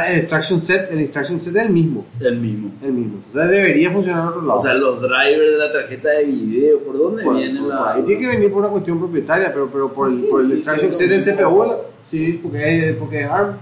Sea, 0.00 0.12
el 0.12 0.18
instruction 0.20 0.60
set, 0.60 0.90
el 0.92 1.00
instruction 1.00 1.40
set 1.40 1.56
es 1.56 1.62
el 1.62 1.70
mismo, 1.70 2.04
El 2.20 2.36
mismo. 2.38 2.70
el 2.82 2.92
mismo. 2.92 3.16
Entonces 3.26 3.50
debería 3.50 3.90
funcionar 3.90 4.22
en 4.22 4.28
otro 4.28 4.42
lado. 4.42 4.58
O 4.58 4.62
sea, 4.62 4.74
los 4.74 5.00
drivers 5.00 5.50
de 5.52 5.58
la 5.58 5.72
tarjeta 5.72 6.08
de 6.10 6.24
video, 6.24 6.78
¿por 6.80 6.98
dónde 6.98 7.22
Por- 7.24 7.36
viene 7.36 7.60
por- 7.60 7.68
la...? 7.68 7.92
ahí 7.94 8.02
tiene 8.02 8.20
que 8.20 8.26
venir 8.28 8.50
por 8.52 8.60
una 8.60 8.68
cuestión 8.68 8.98
propietaria, 8.98 9.52
pero, 9.52 9.68
pero 9.70 9.92
por 9.92 10.10
el, 10.10 10.22
por 10.24 10.40
el 10.42 10.50
instruction 10.50 10.92
set 10.92 11.08
del 11.10 11.22
CPU, 11.22 11.64
la- 11.64 11.76
sí, 12.10 12.40
porque 12.42 12.90
es, 12.90 12.96
porque 12.96 13.20
es 13.22 13.30
ARM. 13.30 13.56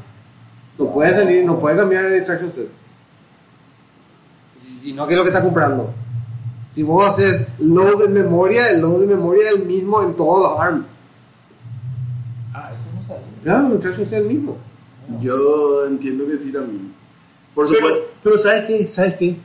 No 0.79 0.93
puede 0.93 1.15
salir, 1.15 1.45
no 1.45 1.59
puede 1.59 1.77
cambiar 1.77 2.05
el 2.07 2.17
instruction 2.17 2.53
set. 2.55 2.69
Si, 4.57 4.75
si 4.79 4.93
no, 4.93 5.07
¿qué 5.07 5.15
es 5.15 5.19
lo 5.19 5.25
que 5.25 5.31
está 5.31 5.43
comprando? 5.43 5.91
Si 6.73 6.83
vos 6.83 7.05
haces 7.07 7.43
load 7.59 8.03
de 8.05 8.09
memoria, 8.09 8.71
el 8.71 8.81
load 8.81 9.01
de 9.01 9.07
memoria 9.07 9.49
es 9.51 9.57
el 9.57 9.65
mismo 9.67 10.03
en 10.03 10.15
todos 10.15 10.51
los 10.51 10.61
ARM. 10.61 10.85
Ah, 12.55 12.71
eso 12.75 12.85
no 12.95 13.03
sabía. 13.03 13.25
Claro, 13.43 13.67
el 13.67 13.73
instruction 13.73 14.05
set 14.09 14.13
es 14.19 14.21
el 14.23 14.29
mismo. 14.29 14.57
Yo 15.21 15.87
entiendo 15.87 16.27
que 16.27 16.39
sí 16.39 16.53
también. 16.53 16.93
Por 17.55 17.67
Pero, 17.69 17.79
supuesto. 17.79 18.09
pero 18.23 18.39
¿sabes 18.39 18.65
qué? 18.65 18.87
¿Sabes 18.87 19.15
qué? 19.15 19.37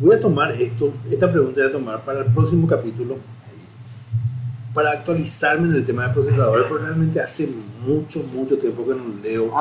Voy 0.00 0.16
a 0.16 0.20
tomar 0.20 0.50
esto, 0.52 0.92
esta 1.10 1.30
pregunta 1.30 1.60
voy 1.60 1.70
a 1.70 1.72
tomar 1.72 2.04
para 2.04 2.20
el 2.20 2.26
próximo 2.32 2.66
capítulo, 2.66 3.16
para 4.74 4.90
actualizarme 4.90 5.68
en 5.68 5.76
el 5.76 5.86
tema 5.86 6.08
de 6.08 6.14
procesadores, 6.14 6.66
porque 6.68 6.84
realmente 6.84 7.20
hace 7.20 7.48
mucho, 7.86 8.24
mucho 8.34 8.58
tiempo 8.58 8.84
que 8.84 8.90
no 8.94 9.04
leo. 9.22 9.56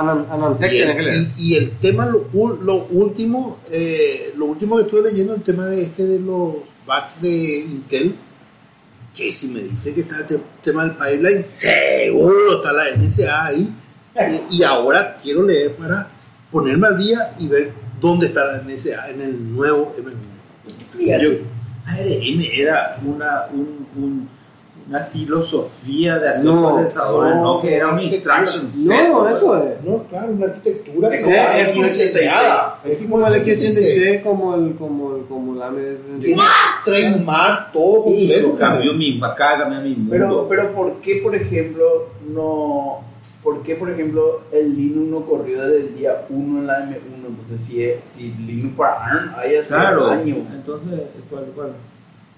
Y 0.74 0.78
el, 0.80 0.98
y- 1.38 1.52
y 1.52 1.56
el 1.56 1.72
tema, 1.78 2.08
lo, 2.08 2.26
lo 2.64 2.76
último, 2.86 3.60
eh, 3.70 4.34
lo 4.36 4.46
último 4.46 4.78
que 4.78 4.84
estuve 4.84 5.04
leyendo, 5.12 5.36
el 5.36 5.44
tema 5.44 5.68
de 5.68 5.84
este 5.84 6.04
de 6.06 6.20
los 6.20 6.56
bugs 6.88 7.22
de 7.22 7.60
Intel, 7.60 8.16
que 9.16 9.32
si 9.32 9.50
me 9.50 9.62
dice 9.62 9.94
que 9.94 10.02
está 10.02 10.18
el 10.18 10.26
te- 10.26 10.42
tema 10.64 10.84
del 10.86 10.94
pipeline, 10.98 11.44
seguro 11.44 12.56
está 12.58 12.74
la 12.74 12.90
NSA 12.96 13.46
ahí. 13.46 13.72
Y, 14.50 14.58
y 14.58 14.64
ahora 14.64 15.18
quiero 15.22 15.44
leer 15.44 15.76
para 15.76 16.08
ponerme 16.52 16.88
al 16.88 16.98
día 16.98 17.34
y 17.40 17.48
ver 17.48 17.72
dónde 18.00 18.28
está 18.28 18.46
la 18.46 18.62
NSA 18.62 19.10
en 19.10 19.22
el 19.22 19.56
nuevo 19.56 19.94
M1. 19.98 21.22
Yo, 21.22 21.30
ARM 21.86 22.42
era 22.54 22.98
una, 23.06 23.46
un- 23.52 23.88
un- 23.96 24.30
una 24.88 25.00
filosofía 25.00 26.20
de 26.20 26.28
hacer 26.30 26.46
No, 26.52 26.76
procesadores, 26.76 27.36
no, 27.38 27.42
no, 27.56 27.62
que 27.62 27.74
era 27.76 27.88
un 27.88 27.96
no, 27.96 28.02
instruction 28.04 28.70
set. 28.72 29.08
No, 29.10 29.30
eso 29.30 29.58
es. 29.64 29.82
No, 29.84 30.04
claro, 30.04 30.28
una 30.34 30.46
arquitectura 30.48 31.08
Es 31.08 31.18
que 31.18 31.24
como 31.24 31.36
X86. 31.86 32.74
Es 32.84 32.98
Como 33.10 33.28
el 33.28 33.34
X86, 33.46 34.24
como 34.24 34.56
el, 34.56 34.76
como 34.76 35.16
el, 35.16 35.24
como 35.26 35.56
la 35.56 35.72
Trademark, 36.84 37.72
todo 37.72 38.04
completo. 38.04 38.56
Cambió 38.56 38.94
mi, 38.94 39.20
acá 39.24 39.58
cambió 39.60 39.80
mi 39.82 39.96
mundo. 39.96 40.12
pero, 40.12 40.48
pero 40.50 40.72
¿por 40.74 41.02
qué, 41.02 41.16
por 41.24 41.36
ejemplo, 41.36 42.10
no... 42.28 43.02
¿Por 43.44 43.62
qué, 43.62 43.76
por 43.76 43.90
ejemplo, 43.92 44.42
el 44.54 44.76
Linux 44.76 45.10
no 45.10 45.26
corrió 45.26 45.62
desde 45.68 45.88
el 45.88 45.96
día 45.98 46.26
1 46.30 46.60
en 46.60 46.68
la 46.68 46.80
M1? 46.86 47.28
Entonces, 47.28 47.62
si, 47.68 47.84
es- 47.84 47.98
si 48.08 48.32
Linux 48.46 48.76
para 48.78 49.06
ARM 49.06 49.36
hay 49.38 49.56
hace 49.58 49.74
claro, 49.74 50.08
años. 50.12 50.38
entonces, 50.54 51.00
¿cuál, 51.30 51.46
cuál? 51.54 51.72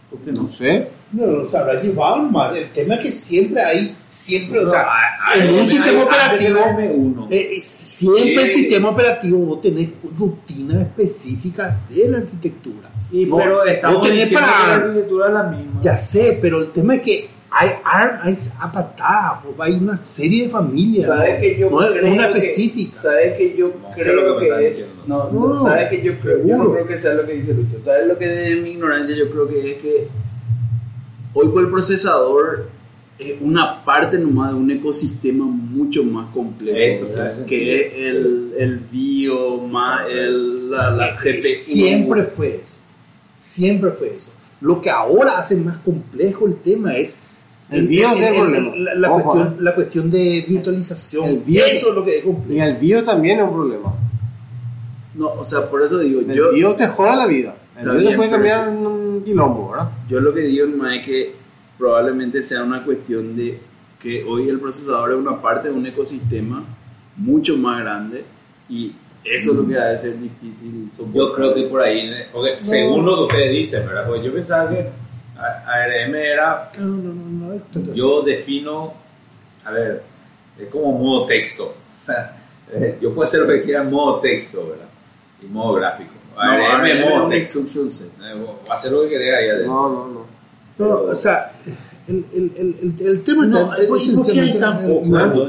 ¿Por 0.09 0.19
qué 0.19 0.31
No 0.31 0.43
no? 0.43 0.49
sé. 0.49 0.87
No, 1.11 1.49
se 1.49 1.57
habrá 1.57 1.81
llevado 1.81 2.17
más. 2.23 2.55
El 2.55 2.69
tema 2.71 2.95
es 2.95 3.03
que 3.03 3.09
siempre 3.09 3.61
hay, 3.61 3.95
siempre, 4.09 4.59
o 4.65 4.69
sea, 4.69 4.85
Ah, 4.87 5.33
en 5.37 5.53
un 5.53 5.69
sistema 5.69 5.99
hay- 5.99 6.03
operativo, 6.05 6.59
antes 6.63 6.77
del 6.77 6.95
M1. 6.95 7.27
eh, 7.31 7.49
eh, 7.55 7.61
siempre 7.61 8.43
el 8.43 8.49
Sí. 8.49 8.59
sistema 8.61 8.89
operativo 8.89 9.37
vos 9.39 9.61
tenés 9.61 9.89
rutinas 10.17 10.81
específicas 10.81 11.75
de 11.89 12.07
la 12.09 12.17
arquitectura. 12.17 12.89
Y, 13.11 13.25
No, 13.27 13.37
pero 13.37 13.55
vos 13.57 13.67
estamos 13.67 14.01
tenés 14.03 14.19
diciendo 14.19 14.47
para- 14.47 14.63
que 14.63 14.67
la 14.69 14.75
arquitectura 14.85 15.27
es 15.27 15.33
la 15.33 15.43
misma. 15.43 15.79
Ya 15.81 15.97
sé, 15.97 16.39
pero 16.41 16.59
el 16.61 16.71
tema 16.71 16.95
es 16.95 17.01
que 17.01 17.29
hay 17.57 17.69
ARM, 17.85 18.19
hay 18.23 18.35
a 18.59 19.41
hay 19.59 19.73
una 19.75 19.97
serie 20.01 20.43
de 20.43 20.49
familias. 20.49 21.05
¿Sabes 21.05 21.35
¿no? 21.35 21.39
que 21.39 21.57
yo 21.57 21.69
no 21.69 21.81
es 21.83 21.91
creo 21.91 22.13
una 22.13 22.27
que- 22.33 22.37
específica. 22.39 22.97
¿Sabes 22.97 23.37
que 23.37 23.55
yo 23.55 23.67
No 23.81 23.91
creo 23.95 24.13
lo 24.33 24.37
que 24.37 24.67
es? 24.67 24.93
No, 25.07 25.31
no, 25.31 25.47
No, 25.53 25.59
¿sabes 25.61 25.89
que 25.89 26.01
yo 26.01 26.19
creo? 26.19 26.45
Yo 26.45 26.57
no 26.57 26.73
creo 26.73 26.85
que 26.85 26.97
sea 26.97 27.13
lo 27.13 27.25
que 27.25 27.33
dice 27.33 27.53
Lucho. 27.53 27.77
¿Sabes 27.85 28.07
lo 28.07 28.17
que 28.17 28.27
de 28.27 28.55
mi 28.57 28.71
ignorancia 28.71 29.15
yo 29.15 29.29
creo 29.29 29.47
que 29.47 29.71
es 29.71 29.77
que 29.77 30.07
hoy 31.33 31.47
por 31.47 31.63
el 31.63 31.69
procesador 31.71 32.67
es 33.17 33.35
una 33.39 33.85
parte 33.85 34.17
nomás 34.17 34.49
de 34.51 34.55
un 34.57 34.69
ecosistema 34.71 35.45
mucho 35.45 36.03
más 36.03 36.29
complejo. 36.33 37.07
Que 37.47 37.85
es 37.87 37.93
el, 37.93 38.53
el 38.57 38.79
BIO 38.91 39.59
más 39.59 40.09
el, 40.09 40.71
la, 40.71 40.91
la 40.91 41.11
GPU. 41.15 41.41
Siempre 41.41 42.23
fue 42.23 42.55
eso. 42.61 42.77
Siempre 43.39 43.91
fue 43.91 44.13
eso. 44.13 44.31
Lo 44.59 44.81
que 44.81 44.89
ahora 44.89 45.37
hace 45.37 45.55
más 45.55 45.77
complejo 45.77 46.47
el 46.47 46.55
tema 46.57 46.95
es 46.97 47.15
El 47.71 47.87
BIOS 47.87 48.13
es 48.17 48.27
el 48.27 48.35
problema. 48.35 48.75
la, 48.75 48.95
la 48.95 49.11
Ojo, 49.11 49.23
cuestión, 49.31 49.47
¿eh? 49.47 49.57
la 49.61 49.75
cuestión 49.75 50.11
de 50.11 50.45
virtualización. 50.47 51.25
El 51.25 51.39
BIOS 51.39 51.67
eso 51.73 51.89
es 51.89 51.95
lo 51.95 52.03
que 52.03 52.17
es 52.19 52.23
complejo. 52.23 52.53
Y 52.53 52.59
el 52.59 52.75
BIOS 52.77 53.05
también 53.05 53.39
es 53.39 53.43
un 53.43 53.53
problema. 53.53 53.93
No, 55.15 55.27
o 55.29 55.45
sea, 55.45 55.69
por 55.69 55.81
eso 55.81 55.97
digo, 55.99 56.21
El 56.21 56.33
yo, 56.33 56.51
BIOS 56.51 56.77
te 56.77 56.87
joda 56.87 57.15
la 57.15 57.25
vida. 57.27 57.55
El 57.79 57.89
BIOS 57.89 58.11
te 58.11 58.15
puede 58.17 58.29
cambiar 58.29 58.69
en 58.69 58.85
un 58.85 59.23
quilombo, 59.23 59.71
¿verdad? 59.71 59.89
Yo 60.09 60.19
lo 60.19 60.33
que 60.33 60.41
digo 60.41 60.67
nomás 60.67 60.97
es 60.97 61.05
que 61.05 61.35
probablemente 61.77 62.41
sea 62.41 62.63
una 62.63 62.83
cuestión 62.83 63.35
de 63.35 63.59
que 63.99 64.23
hoy 64.23 64.47
el 64.49 64.59
procesador 64.59 65.11
es 65.11 65.17
una 65.17 65.41
parte 65.41 65.69
de 65.69 65.73
un 65.73 65.85
ecosistema 65.87 66.63
mucho 67.17 67.57
más 67.57 67.81
grande 67.81 68.23
y 68.69 68.91
eso 69.23 69.51
es 69.51 69.57
lo 69.57 69.67
que 69.67 69.77
ha 69.77 69.85
de 69.85 69.97
ser 69.97 70.19
difícil 70.19 70.89
soportar. 70.95 71.15
Yo 71.15 71.33
creo 71.33 71.53
que 71.55 71.63
por 71.63 71.81
ahí, 71.81 72.11
porque 72.31 72.57
según 72.59 73.05
lo 73.05 73.15
que 73.15 73.21
ustedes 73.23 73.51
dicen, 73.51 73.87
¿verdad? 73.87 74.05
Porque 74.07 74.23
yo 74.23 74.33
pensaba 74.33 74.69
que 74.69 74.87
ARM 75.37 76.15
era, 76.15 76.71
No, 76.77 76.85
no, 76.85 77.13
no, 77.13 77.93
yo 77.93 78.21
defino, 78.21 78.93
a 79.65 79.71
ver, 79.71 80.01
es 80.59 80.67
como 80.69 80.97
modo 80.97 81.25
texto. 81.25 81.65
O 81.95 81.99
sea, 81.99 82.37
eh, 82.71 82.97
yo 83.01 83.13
puedo 83.13 83.27
hacer 83.27 83.41
lo 83.41 83.47
que 83.47 83.61
quiera 83.63 83.81
en 83.81 83.91
modo 83.91 84.19
texto, 84.19 84.67
¿verdad? 84.69 84.85
Y 85.41 85.47
modo 85.47 85.73
gráfico. 85.73 86.11
No, 86.35 86.41
ARM 86.41 86.85
es 86.85 86.99
modo 87.09 87.27
texto. 87.29 87.59
Eh, 87.59 88.45
hacer 88.69 88.91
lo 88.91 89.01
que 89.03 89.07
quiera 89.09 89.37
ahí 89.37 89.49
adentro. 89.49 89.73
No, 89.73 89.89
no, 89.89 90.07
no. 90.07 90.25
No, 90.77 91.01
o 91.11 91.15
sea, 91.15 91.53
el, 92.07 92.25
el, 92.33 92.51
el, 92.57 92.75
el, 92.99 93.07
el 93.07 93.23
tema 93.23 93.45
No, 93.45 93.73
está 93.73 93.87
pues, 93.87 94.09
¿por 94.09 94.25
qué 94.31 94.39
hay 94.41 94.59
tan 94.59 94.85
poco? 94.87 95.05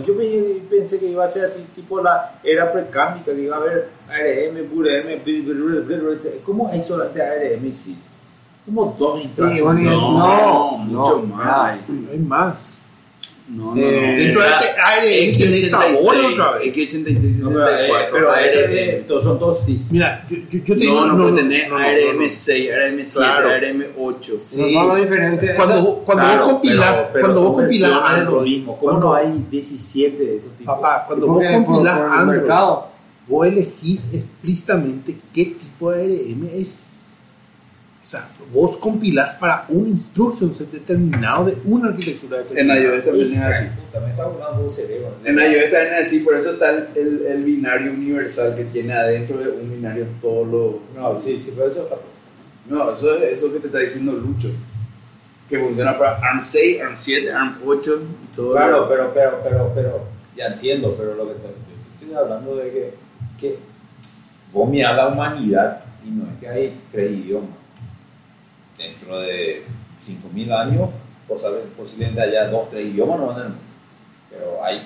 Yo 0.07 0.17
pe- 0.17 0.63
pensé 0.71 1.01
que 1.01 1.07
iba 1.07 1.25
a 1.25 1.29
ser 1.29 1.45
así, 1.47 1.65
tipo 1.75 2.01
la 2.01 2.39
era 2.45 2.73
precámbica, 2.73 3.33
que 3.35 3.43
iba 3.43 3.57
a 3.57 3.61
haber 3.61 3.89
ARM, 4.09 4.69
BURM, 4.73 6.43
¿cómo 6.45 6.69
hay 6.69 6.81
solamente 6.81 7.21
ARM 7.23 7.67
y 7.67 7.73
CIS? 7.73 8.09
Como 8.67 8.97
dos 8.99 9.21
Sí, 9.21 9.27
instructions. 9.27 9.63
bueno, 9.63 9.91
No, 9.91 10.79
no, 10.79 10.79
mucho 10.79 11.25
no, 11.27 11.35
más. 11.37 11.79
Hay 12.13 12.19
más. 12.19 12.79
No, 13.49 13.77
no, 13.77 13.81
Eh, 13.81 14.13
no. 14.17 14.19
Dentro 14.25 14.43
de 14.43 14.49
este 14.49 14.67
ARM 14.81 15.37
tiene 15.37 15.59
sabor 15.59 16.17
otra 16.33 16.51
vez. 16.59 16.77
X86, 16.77 17.37
No, 17.39 17.51
pero, 17.51 17.69
eh, 17.69 17.77
64, 17.79 18.09
pero 18.13 18.35
ese 18.35 18.59
ARM. 18.65 18.75
de- 18.75 19.05
todos 19.07 19.23
son 19.23 19.39
todos 19.39 19.65
CIS. 19.65 19.93
Mira, 19.93 20.27
yo, 20.29 20.37
yo, 20.51 20.65
te 20.65 20.75
digo. 20.75 20.95
No, 20.95 21.07
no, 21.07 21.13
no, 21.13 21.19
puede 21.19 21.31
no, 21.31 21.37
tener 21.37 21.69
no, 21.69 21.79
no, 21.79 21.85
no, 21.85 21.89
no. 21.89 22.21
ARM6, 22.25 22.71
ARM7, 22.73 23.15
Claro. 23.15 23.49
ARM8. 23.51 24.41
Sí. 24.43 24.63
No 24.63 24.81
son 24.81 24.89
los 24.89 24.97
diferentes. 25.01 25.55
Cuando, 25.55 25.95
cuando 26.05 26.25
Claro, 26.25 26.43
vos 26.43 26.53
compilas, 26.55 27.11
pero- 27.13 27.13
pero 27.13 27.23
cuando 27.23 27.53
vos 27.53 27.79
lo 27.81 28.05
Android, 28.05 28.51
mismo. 28.51 28.73
¿Cómo 28.79 28.91
cuando- 28.91 29.07
no 29.07 29.15
hay 29.15 29.45
17 29.49 30.25
de 30.25 30.37
esos 30.39 30.51
tipos? 30.57 30.75
Papá, 30.75 31.05
cuando 31.07 31.27
vos 31.29 31.45
compilás 31.65 32.01
Android, 32.01 32.39
mercado. 32.41 32.89
vos 33.29 33.47
elegís 33.47 34.13
explícitamente 34.13 35.17
qué 35.33 35.45
tipo 35.45 35.93
de 35.93 36.03
ARM 36.03 36.49
es. 36.53 36.89
O 38.07 38.09
sea, 38.09 38.29
vos 38.53 38.77
compilás 38.77 39.33
para 39.33 39.65
un 39.69 39.89
instruction 39.89 40.55
set 40.55 40.71
determinado 40.71 41.47
de 41.47 41.57
una 41.65 41.89
arquitectura 41.89 42.37
En 42.39 42.45
determinada. 42.69 42.81
iOS 42.81 43.05
también 43.05 43.33
es 43.33 43.39
así. 43.43 43.67
puta, 43.67 43.99
me 44.01 44.11
está 44.11 44.27
volando 44.27 44.63
un 44.63 44.71
cerebro. 44.71 45.09
En 45.25 45.37
iOS 45.37 45.73
también 45.73 45.95
es 45.99 46.07
así, 46.07 46.21
por 46.21 46.35
eso 46.37 46.53
está 46.53 46.71
el, 46.71 46.89
el, 46.95 47.27
el 47.27 47.43
binario 47.43 47.91
universal 47.93 48.55
que 48.55 48.63
tiene 48.67 48.93
adentro 48.93 49.39
de 49.39 49.49
un 49.51 49.69
binario 49.71 50.07
todo 50.23 50.45
lo... 50.45 50.81
No, 50.95 51.21
sí, 51.21 51.43
sí, 51.45 51.53
pero 51.57 51.69
eso 51.69 51.83
está. 51.83 51.97
No, 52.69 52.93
eso 52.95 53.13
es 53.17 53.39
eso 53.39 53.53
que 53.53 53.59
te 53.59 53.67
está 53.67 53.81
diciendo 53.81 54.13
Lucho. 54.13 54.51
Que 55.51 55.59
funciona 55.59 55.99
para 55.99 56.17
ARM 56.19 56.43
6, 56.45 56.81
ARM 56.83 56.97
7, 56.97 57.33
ARM 57.33 57.57
8 57.67 58.03
y 58.33 58.37
todo. 58.37 58.53
Claro, 58.53 58.77
lo- 58.83 58.89
pero, 58.89 59.13
pero, 59.15 59.41
pero, 59.43 59.73
pero, 59.75 60.01
ya 60.37 60.47
entiendo, 60.47 60.95
pero 60.97 61.17
lo 61.17 61.27
que 61.27 61.35
te, 61.35 61.43
yo 61.49 62.05
estoy 62.07 62.15
hablando 62.17 62.55
de 62.55 62.71
que, 62.71 62.95
que 63.41 63.59
vos 64.53 64.71
mirás 64.71 64.97
la 64.97 65.09
humanidad 65.09 65.81
y 66.07 66.11
no 66.11 66.23
es 66.31 66.39
que 66.39 66.49
hay 66.49 66.81
tres 66.93 67.11
idiomas. 67.11 67.51
Dentro 68.89 69.21
de 69.21 69.63
5.000 70.01 70.53
años, 70.53 70.91
posa- 71.29 71.49
posiblemente 71.77 72.21
haya 72.21 72.49
dos, 72.49 72.69
tres 72.71 72.87
idiomas 72.87 73.19
no 73.21 73.27
van 73.27 73.37
en 73.37 73.43
el 73.43 73.49
mundo. 73.51 73.63
Pero 74.31 74.65
hay, 74.65 74.77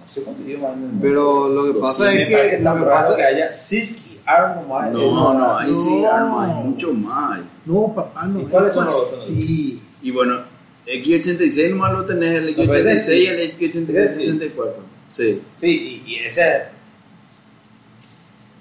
no 0.00 0.06
sé 0.06 0.22
cuántos 0.24 0.44
idiomas 0.46 0.70
hay 0.70 0.76
en 0.76 0.82
el 0.82 0.88
mundo. 0.88 1.02
Pero 1.02 1.48
lo 1.48 1.72
que 1.74 1.80
pasa 1.80 2.10
sí, 2.12 2.18
es 2.18 2.28
que. 2.28 2.58
Lo 2.60 2.74
que 2.76 2.82
pasa 2.82 3.16
que 3.16 3.22
haya 3.22 3.52
CISC 3.52 4.06
y 4.06 4.20
ARM 4.26 4.62
nomás. 4.62 4.90
No, 4.92 5.34
no, 5.34 5.58
ahí 5.58 5.74
sí 5.74 6.00
No. 6.00 6.10
ARM 6.12 6.38
hay 6.40 6.64
mucho 6.64 6.92
más. 6.94 7.40
No, 7.66 7.92
papá, 7.94 8.26
no. 8.26 8.40
¿Y 8.40 8.44
cuáles 8.44 8.74
son 8.74 8.84
los 8.84 8.94
otros? 8.94 9.12
así. 9.12 9.82
Y 10.02 10.10
bueno, 10.10 10.40
X86 10.86 11.70
nomás 11.70 11.92
lo 11.92 12.04
tenés, 12.06 12.36
el 12.36 12.56
No, 12.56 12.62
pero 12.70 12.74
ese 12.90 13.14
X86 13.14 13.16
y 13.16 13.26
es- 13.26 13.32
el 13.32 13.40
X86 13.58 13.98
ese 13.98 14.04
es- 14.04 14.26
64. 14.26 14.82
Sí. 15.10 15.42
Sí, 15.60 16.02
y, 16.06 16.10
y 16.12 16.16
ese 16.24 16.62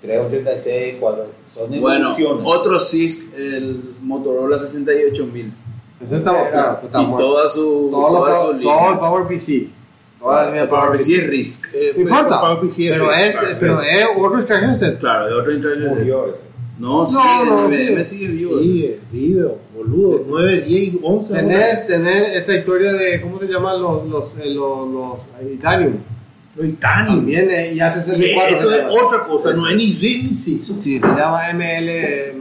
386, 0.02 0.96
4, 1.00 1.26
son 1.54 1.70
Bueno, 1.82 1.98
evoluciones. 2.06 2.44
otro 2.46 2.80
CISC, 2.80 3.34
el 3.36 3.82
Motorola 4.02 4.58
68000. 4.60 5.54
Ese 6.02 6.18
está 6.18 6.50
claro, 6.50 6.80
está 6.86 7.02
Y 7.02 7.06
muerto. 7.06 7.26
toda 7.28 7.50
su, 7.50 7.90
Todo, 7.92 8.10
lo- 8.10 8.18
toda 8.20 8.36
su 8.38 8.42
todo 8.44 8.52
el. 8.52 8.62
Toda 8.62 8.82
la 8.84 8.90
El 8.92 8.98
PowerPC 9.00 9.68
PowerPC. 10.70 11.10
es 11.18 11.28
RISC. 11.28 11.66
Eh, 11.74 11.94
No 11.96 12.02
importa. 12.04 12.42
PowerPC 12.42 12.90
Pero 12.90 13.12
es, 13.14 13.38
pero 13.60 13.82
es 13.82 14.06
otro 14.18 14.36
instruction 14.38 14.76
set. 14.76 15.00
Claro, 15.00 15.28
de 15.28 15.34
otro 15.34 15.52
internet. 15.54 15.90
murió 15.90 16.28
ese. 16.34 16.44
No, 16.80 17.06
sí, 17.06 17.14
No, 17.16 17.46
no, 17.68 17.70
sí. 17.70 18.06
sigue 18.06 18.28
vivo. 18.28 18.60
Eh, 18.62 19.00
vivo, 19.12 19.58
boludo. 19.76 20.24
9, 20.28 20.62
10 20.62 20.82
y 20.94 21.00
11. 21.04 21.34
ahora. 21.34 21.42
Tener, 21.48 21.88
tener 21.88 22.38
esta 22.38 22.56
historia 22.56 22.94
de, 22.94 23.20
¿cómo 23.20 23.38
se 23.38 23.48
llaman 23.48 23.82
los, 23.82 24.06
los, 24.08 24.26
eh, 24.42 24.50
los, 24.54 24.88
los 24.90 25.14
Italium? 25.54 25.96
Itanium. 26.66 27.16
También, 27.20 27.50
eh, 27.50 27.74
y 27.74 27.80
hace 27.80 28.00
Y 28.00 28.16
64. 28.16 28.58
eso 28.58 28.76
es 28.76 28.86
otra 29.04 29.20
cosa, 29.26 29.52
no 29.54 29.68
es 29.70 29.76
ni 29.76 29.88
SIS. 29.88 30.44
Sí, 30.82 31.00
se 31.00 31.08
llama 31.08 31.50
ML. 31.54 32.34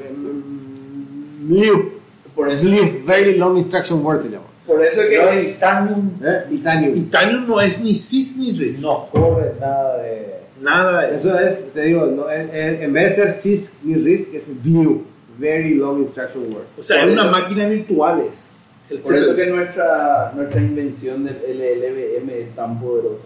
Liu. 1.49 1.93
Por 2.35 2.51
Es 2.51 2.61
eso, 2.62 2.71
Liu. 2.71 3.03
Very 3.07 3.37
Long 3.37 3.57
Instruction 3.59 4.05
Word 4.05 4.23
se 4.23 4.29
llama. 4.31 4.45
por 4.66 4.85
eso 4.85 5.01
que 5.09 5.16
el 5.16 5.45
Titanium 5.47 6.11
¿Eh? 6.23 6.45
Italium. 6.53 6.97
Itanium 6.97 7.47
no 7.47 7.61
es 7.61 7.83
ni 7.83 7.95
SIS 7.97 8.37
ni 8.39 8.53
RIS. 8.53 8.83
no 8.83 9.09
corre 9.11 9.53
nada 9.61 9.97
de. 10.03 10.39
Nada 10.61 11.07
de 11.07 11.16
eso. 11.16 11.39
Es, 11.39 11.73
te 11.73 11.83
digo, 11.83 12.07
no, 12.07 12.31
en, 12.31 12.51
en- 12.55 12.83
en 12.83 12.93
vez 12.93 13.16
de 13.16 13.23
ser 13.23 13.33
CISC 13.33 13.73
ni 13.85 13.95
RISC, 13.95 14.35
es 14.35 14.43
VIEW. 14.64 15.03
Very 15.39 15.75
Long 15.75 16.01
Instruction 16.01 16.43
Word. 16.53 16.64
O 16.77 16.83
sea, 16.83 17.05
es 17.05 17.12
una 17.12 17.25
máquina 17.31 17.66
virtual. 17.69 18.23
es. 18.23 19.01
Por 19.03 19.16
eso 19.16 19.37
que 19.37 19.47
nuestra, 19.47 20.33
nuestra 20.35 20.61
invención 20.61 21.25
del 21.25 21.37
LLVM 21.37 22.31
es 22.31 22.57
tan 22.57 22.81
poderosa. 22.81 23.25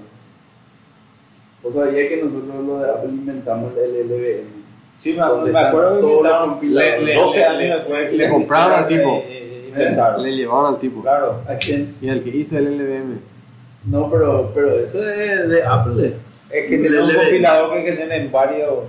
¿Vos 1.62 1.74
sabías 1.74 2.08
que 2.08 2.20
nosotros 2.22 2.64
lo 2.66 2.78
de 2.78 2.90
Apple 2.90 3.10
inventamos 3.10 3.72
el 3.76 4.06
LLVM? 4.08 4.62
Sí, 4.96 5.14
me, 5.14 5.22
acuerdo 5.58 6.00
que 6.00 6.06
inventaron 6.06 6.58
le- 6.62 7.00
le- 7.02 7.14
12 7.14 7.38
Le- 7.40 7.44
años 7.46 7.78
después. 7.78 8.12
le 8.12 8.28
compraron 8.28 8.72
al 8.78 8.88
tipo. 8.88 9.22
eh, 9.26 9.70
eh. 9.74 9.96
Le 10.18 10.32
llevaban 10.36 10.74
al 10.74 10.80
tipo. 10.80 11.02
Claro. 11.02 11.40
¿A 11.48 11.54
quién? 11.56 11.94
Y 12.00 12.08
el 12.08 12.22
que 12.22 12.30
hizo 12.36 12.58
el 12.58 12.66
LVM. 12.78 13.18
No, 13.90 14.10
pero, 14.10 14.50
pero 14.54 14.78
eso 14.78 15.08
es 15.08 15.48
de 15.48 15.62
Apple. 15.64 16.14
Es 16.50 16.68
que 16.68 16.78
tiene 16.78 16.98
un 17.00 17.08
LLVM. 17.08 17.22
compilador 17.22 17.72
que, 17.74 17.84
que 17.84 17.92
tiene 17.92 18.28
varios. 18.28 18.88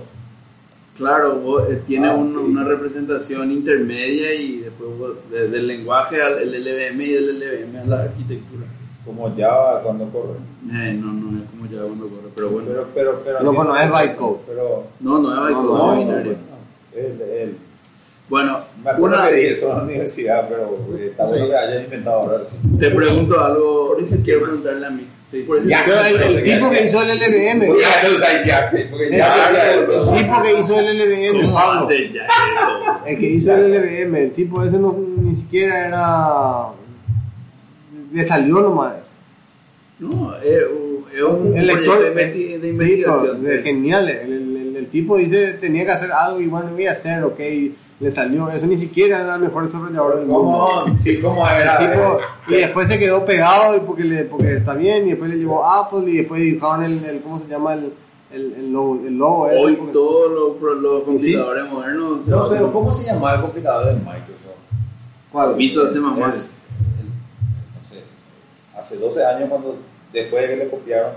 Claro, 0.96 1.34
vos, 1.36 1.64
eh, 1.70 1.80
tiene 1.86 2.08
Ah, 2.08 2.14
un- 2.14 2.36
una 2.36 2.62
representación 2.64 3.50
intermedia 3.50 4.32
y 4.34 4.58
después 4.58 4.90
vos, 4.96 5.10
de- 5.30 5.48
del 5.48 5.66
lenguaje 5.66 6.22
al 6.22 6.38
LLVM 6.40 7.00
y 7.04 7.12
del 7.12 7.30
LLVM 7.40 7.78
a 7.78 7.84
la 7.86 8.02
arquitectura. 8.02 8.62
Como 9.04 9.34
Java 9.36 9.80
cuando 9.82 10.04
corre. 10.10 10.38
Eh, 10.72 10.98
no, 10.98 11.12
no 11.12 11.42
es 11.42 11.50
como 11.50 11.66
ya 11.66 11.82
cuando 11.82 12.08
corre, 12.08 12.28
pero 12.34 12.48
bueno. 12.50 12.68
Pero, 12.70 12.86
pero, 12.94 13.20
pero, 13.24 13.40
No, 13.42 13.52
bueno, 13.52 13.76
es 13.76 13.90
bytecode. 13.90 14.38
Pero. 14.46 14.84
no, 15.00 15.18
no 15.18 15.30
es 15.30 15.36
No, 15.36 15.44
bytecode, 15.44 15.66
no, 15.78 15.92
es 15.92 15.98
no, 15.98 16.04
binario. 16.06 16.32
no, 16.32 16.98
el, 16.98 17.20
el, 17.20 17.56
Bueno, 18.30 18.58
me 18.82 18.90
acuerdo 18.90 19.16
una, 19.18 19.28
que 19.28 19.34
dije 19.34 19.50
eso 19.50 19.70
en 19.72 19.76
la 19.76 19.82
universidad, 19.82 20.48
pero 20.48 20.78
eh, 20.98 21.08
está 21.10 21.24
bueno 21.26 21.44
Sí. 21.44 21.50
que 21.50 21.56
hayan 21.58 21.84
inventado 21.84 22.16
ahora. 22.20 22.38
Sí. 22.48 22.56
te 22.78 22.90
pregunto 22.90 23.38
algo, 23.40 23.88
Por 23.92 24.00
ese 24.02 24.22
quiero 24.22 24.40
preguntarle 24.44 24.86
a 24.86 24.90
Mix. 24.90 25.14
Sí. 25.26 25.42
Por 25.42 25.58
ese 25.58 25.68
Ya, 25.68 25.82
Pero 25.84 26.00
el, 26.00 26.06
el 26.22 26.34
no 26.36 26.42
tipo 26.42 26.70
que 26.70 26.84
hizo 26.86 27.02
el 27.02 27.08
no 27.08 27.14
sé, 27.14 28.46
ya, 28.46 28.70
porque 28.70 29.06
El, 29.08 29.12
ya, 29.12 29.74
el- 29.74 29.86
tipo 30.16 30.42
que 30.42 30.60
hizo 30.60 30.80
el 30.80 30.98
LVM, 30.98 31.42
¿Cómo 31.42 31.54
Pablo. 31.54 31.80
hace 31.80 32.10
ya 32.12 32.24
eso? 32.24 33.06
El 33.06 33.18
que 33.18 33.26
hizo 33.26 33.52
el 33.54 33.70
LVM, 33.74 34.14
el 34.22 34.32
tipo 34.32 34.62
ese 34.64 34.78
no, 34.78 34.96
ni 35.18 35.36
siquiera 35.36 35.88
era. 35.88 36.68
Le 38.12 38.24
salió 38.24 38.60
nomás. 38.60 38.94
No, 40.00 40.34
es, 40.42 40.62
un- 40.70 41.04
es 41.14 41.22
un 41.22 41.56
El 41.56 41.66
lector 41.68 42.00
de, 42.02 42.10
de 42.14 42.32
sí, 42.32 42.54
investigación. 42.54 43.44
genial. 43.62 44.08
El, 44.08 44.32
el- 44.32 44.56
el- 44.56 44.76
el 44.76 44.86
tipo 44.88 45.16
dice 45.16 45.52
tenía 45.60 45.84
que 45.84 45.92
hacer 45.92 46.10
algo 46.12 46.40
y 46.40 46.46
bueno, 46.46 46.70
voy 46.72 46.86
a 46.86 46.92
hacer, 46.92 47.22
ok. 47.24 47.38
le 48.00 48.10
salió. 48.10 48.50
Eso 48.50 48.66
ni 48.66 48.76
siquiera 48.76 49.20
era 49.22 49.36
el 49.36 49.42
mejor 49.42 49.64
desarrollador 49.66 50.16
del 50.16 50.26
mundo. 50.26 50.68
¿Cómo? 50.84 50.98
Sí, 50.98 51.20
¿cómo 51.20 51.48
era? 51.48 51.78
Tipo- 51.78 52.18
y 52.48 52.54
después 52.56 52.88
se 52.88 52.98
quedó 52.98 53.24
pegado 53.24 53.76
y 53.76 53.80
porque, 53.80 54.02
le, 54.04 54.24
porque 54.24 54.56
está 54.56 54.74
bien 54.74 55.06
y 55.06 55.10
después 55.10 55.30
le 55.30 55.36
llevó 55.36 55.64
a 55.64 55.82
Apple 55.86 56.10
y 56.10 56.16
después 56.18 56.42
dibujaron 56.42 56.84
el, 56.84 57.04
el 57.04 57.20
¿cómo 57.20 57.38
se 57.40 57.46
llama? 57.48 57.74
El, 57.74 57.92
el, 58.32 58.52
el 58.54 58.72
logo, 58.72 59.00
el 59.06 59.16
logo 59.16 59.46
ese, 59.48 59.58
Hoy 59.58 59.76
porque- 59.76 59.92
todos 59.92 60.32
los, 60.32 60.56
pro- 60.56 60.74
los 60.74 61.02
compiladores 61.04 61.64
modernos 61.70 62.26
No, 62.26 62.48
pero 62.50 62.72
¿cómo 62.72 62.92
se 62.92 63.06
llamaba 63.12 63.36
el 63.36 63.40
compilador 63.42 63.86
de 63.86 63.92
Microsoft? 63.92 64.58
¿Cuál? 65.30 65.54
Visual 65.54 65.88
C++. 65.88 66.00
Hace 68.84 68.98
12 68.98 69.24
años 69.24 69.48
cuando 69.48 69.76
después 70.12 70.42
de 70.42 70.48
que 70.50 70.56
le 70.64 70.68
copiaron, 70.68 71.12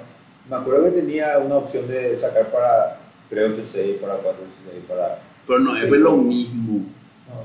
me 0.49 0.55
acuerdo 0.55 0.85
que 0.85 0.91
tenía 0.91 1.37
una 1.39 1.55
opción 1.57 1.85
de 1.87 2.15
sacar 2.15 2.45
para 2.49 2.97
386, 3.29 3.97
para 3.99 4.13
486, 4.15 4.85
para... 4.87 5.19
Pero 5.45 5.59
no 5.59 5.75
es 5.75 5.89
lo 5.89 6.15
mismo. 6.15 6.85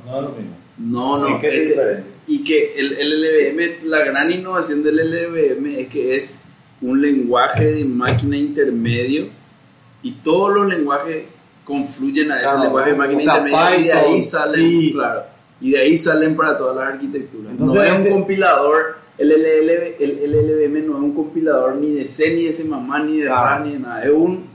No, 0.06 0.12
no 0.12 0.18
es 0.18 0.22
lo 0.22 0.28
mismo. 0.30 0.56
No, 0.78 1.18
no. 1.18 1.26
¿En 1.26 1.40
qué 1.40 1.48
es 1.48 1.54
es- 1.56 1.68
diferente? 1.70 2.04
y 2.28 2.44
que 2.44 2.74
el, 2.78 2.92
el 2.98 3.20
LLVM, 3.20 3.88
la 3.88 3.98
gran 4.04 4.30
innovación 4.30 4.84
del 4.84 4.96
LLVM 4.98 5.66
es 5.80 5.88
que 5.88 6.14
es 6.14 6.38
un 6.80 7.02
lenguaje 7.02 7.72
de 7.72 7.84
máquina 7.84 8.36
intermedio 8.36 9.26
y 10.04 10.12
todos 10.12 10.54
los 10.54 10.68
lenguajes 10.68 11.24
confluyen 11.64 12.30
a 12.30 12.36
ese 12.36 12.44
Claro, 12.44 12.62
lenguaje 12.62 12.90
de 12.92 12.96
máquina 12.96 13.20
o 13.20 13.24
sea, 13.24 13.36
intermedia 13.38 13.78
y 13.80 13.84
de 13.84 13.92
ahí 13.92 14.04
Python, 14.04 14.22
salen, 14.22 14.54
sí. 14.54 14.90
claro, 14.92 15.22
y 15.60 15.70
de 15.72 15.78
ahí 15.80 15.96
salen 15.96 16.36
para 16.36 16.56
todas 16.56 16.76
las 16.76 16.94
arquitecturas. 16.94 17.50
Entonces, 17.50 17.74
no 17.76 17.82
es 17.84 17.90
un 17.92 17.98
este- 17.98 18.10
compilador, 18.10 18.96
el, 19.30 19.42
LLV, 19.68 19.94
el 20.00 20.32
LLVM 20.32 20.86
no 20.86 20.96
es 20.96 21.02
un 21.02 21.14
compilador 21.14 21.76
ni 21.76 21.92
de 21.94 22.06
C, 22.08 22.34
ni 22.34 22.44
de 22.44 22.52
C++, 22.52 22.64
ni 22.64 23.18
de 23.18 23.26
Claro. 23.26 23.64
Ni 23.64 23.72
de 23.74 23.78
nada, 23.78 24.04
es 24.04 24.10
un, 24.10 24.46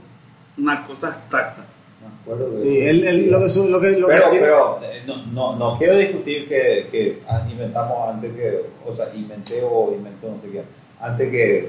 una 0.58 0.86
cosa 0.86 1.08
abstracta. 1.08 1.64
Me 2.00 2.32
acuerdo 2.32 2.50
de 2.56 2.62
Sí, 2.62 2.78
eso. 2.78 2.90
él, 2.90 3.06
él- 3.06 3.30
lo 3.30 3.40
que, 3.40 3.50
su- 3.50 3.68
lo 3.68 3.80
que, 3.80 3.90
lo 3.92 4.06
pero, 4.08 4.24
pero 4.30 4.80
eh, 4.82 5.02
no, 5.06 5.16
no, 5.32 5.56
no 5.56 5.76
quiero 5.78 5.96
discutir 5.96 6.46
que, 6.48 6.86
que 6.90 7.18
ah, 7.28 7.46
inventamos 7.50 8.08
antes 8.14 8.32
que, 8.34 8.60
o 8.86 8.94
sea, 8.94 9.08
inventé 9.14 9.62
o 9.62 9.92
inventó 9.96 10.28
no 10.28 10.40
sé 10.40 10.48
qué, 10.50 10.62
antes 11.00 11.30
que, 11.30 11.68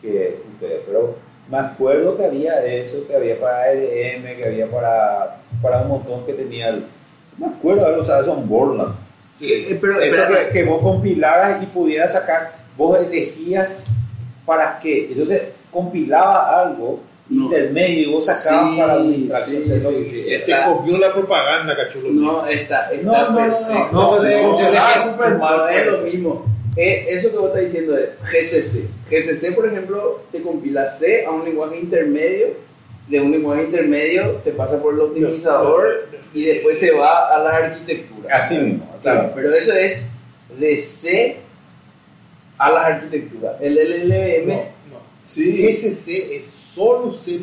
que 0.00 0.42
ustedes, 0.54 0.80
pero 0.86 1.16
me 1.50 1.58
acuerdo 1.58 2.16
que 2.16 2.24
había 2.24 2.64
eso, 2.66 3.06
que 3.06 3.14
había 3.16 3.38
para 3.40 3.62
ARM, 3.64 4.36
que 4.36 4.44
había 4.46 4.70
para, 4.70 5.40
para 5.60 5.82
un 5.82 5.88
montón 5.88 6.24
que 6.26 6.32
tenía, 6.34 6.68
el- 6.70 6.84
me 7.38 7.46
acuerdo 7.46 7.86
haber 7.86 7.98
usado 7.98 8.20
eso 8.20 8.36
en 8.38 8.48
Borland. 8.48 8.94
Eh, 9.42 9.78
pero, 9.80 10.00
Eso 10.00 10.16
espera, 10.22 10.46
que, 10.48 10.52
que 10.52 10.64
vos 10.64 10.80
compilaras 10.82 11.62
y 11.62 11.66
pudieras 11.66 12.12
sacar, 12.12 12.52
vos 12.76 12.98
elegías 13.00 13.84
para 14.46 14.78
qué, 14.78 15.06
entonces 15.10 15.42
compilaba 15.70 16.60
algo 16.60 17.00
No. 17.28 17.44
intermedio 17.44 18.08
y 18.08 18.12
vos 18.12 18.26
sacabas 18.26 18.70
Sí, 18.72 18.78
para 18.78 18.96
una 18.98 19.16
interacción, 19.16 19.62
sí, 19.64 19.72
es 19.72 19.82
lo 19.84 19.90
sí, 19.90 19.96
que 19.96 20.04
sí, 20.04 20.10
quisiera. 20.14 20.38
Se 20.44 20.50
Está- 20.52 20.64
copió 20.66 20.98
la 20.98 21.12
propaganda, 21.12 21.76
cachulo. 21.76 22.10
No, 22.10 22.36
está, 22.36 22.92
está 22.92 23.02
No, 23.02 23.12
no, 23.12 23.46
no, 23.46 23.60
no, 23.60 23.92
no, 23.92 24.18
No, 24.18 25.68
es 25.68 25.86
lo 25.86 25.98
mismo. 26.04 26.46
Eh, 26.76 27.06
eso 27.10 27.30
que 27.30 27.36
vos 27.36 27.48
estás 27.48 27.62
diciendo 27.64 27.96
es 27.98 28.08
GCC. 28.22 28.88
GCC, 29.10 29.52
por 29.54 29.66
ejemplo, 29.66 30.22
te 30.32 30.40
compila 30.40 30.86
C 30.86 31.24
a 31.26 31.30
un 31.30 31.44
lenguaje 31.44 31.76
intermedio. 31.78 32.48
De 33.08 33.20
un 33.20 33.30
lenguaje 33.32 33.64
intermedio 33.64 34.30
te 34.44 34.52
pasa 34.52 34.80
por 34.80 34.94
el 34.94 35.00
optimizador 35.00 36.08
y 36.32 36.44
después 36.44 36.78
se 36.78 36.92
va 36.92 37.34
a 37.34 37.38
la 37.38 37.50
arquitectura. 37.56 38.36
Así 38.36 38.58
mismo, 38.58 38.90
así 38.94 39.02
Claro, 39.02 39.20
mismo. 39.24 39.34
pero 39.36 39.54
eso 39.54 39.74
es 39.74 40.06
de 40.58 40.78
C 40.78 41.36
a 42.58 42.70
la 42.70 42.86
arquitectura. 42.86 43.58
El 43.60 43.74
LLVM, 43.76 44.46
No, 44.48 44.54
no. 44.94 45.00
sí, 45.24 45.52
GCC 45.62 46.36
es 46.36 46.44
solo 46.46 47.10
C++ 47.12 47.40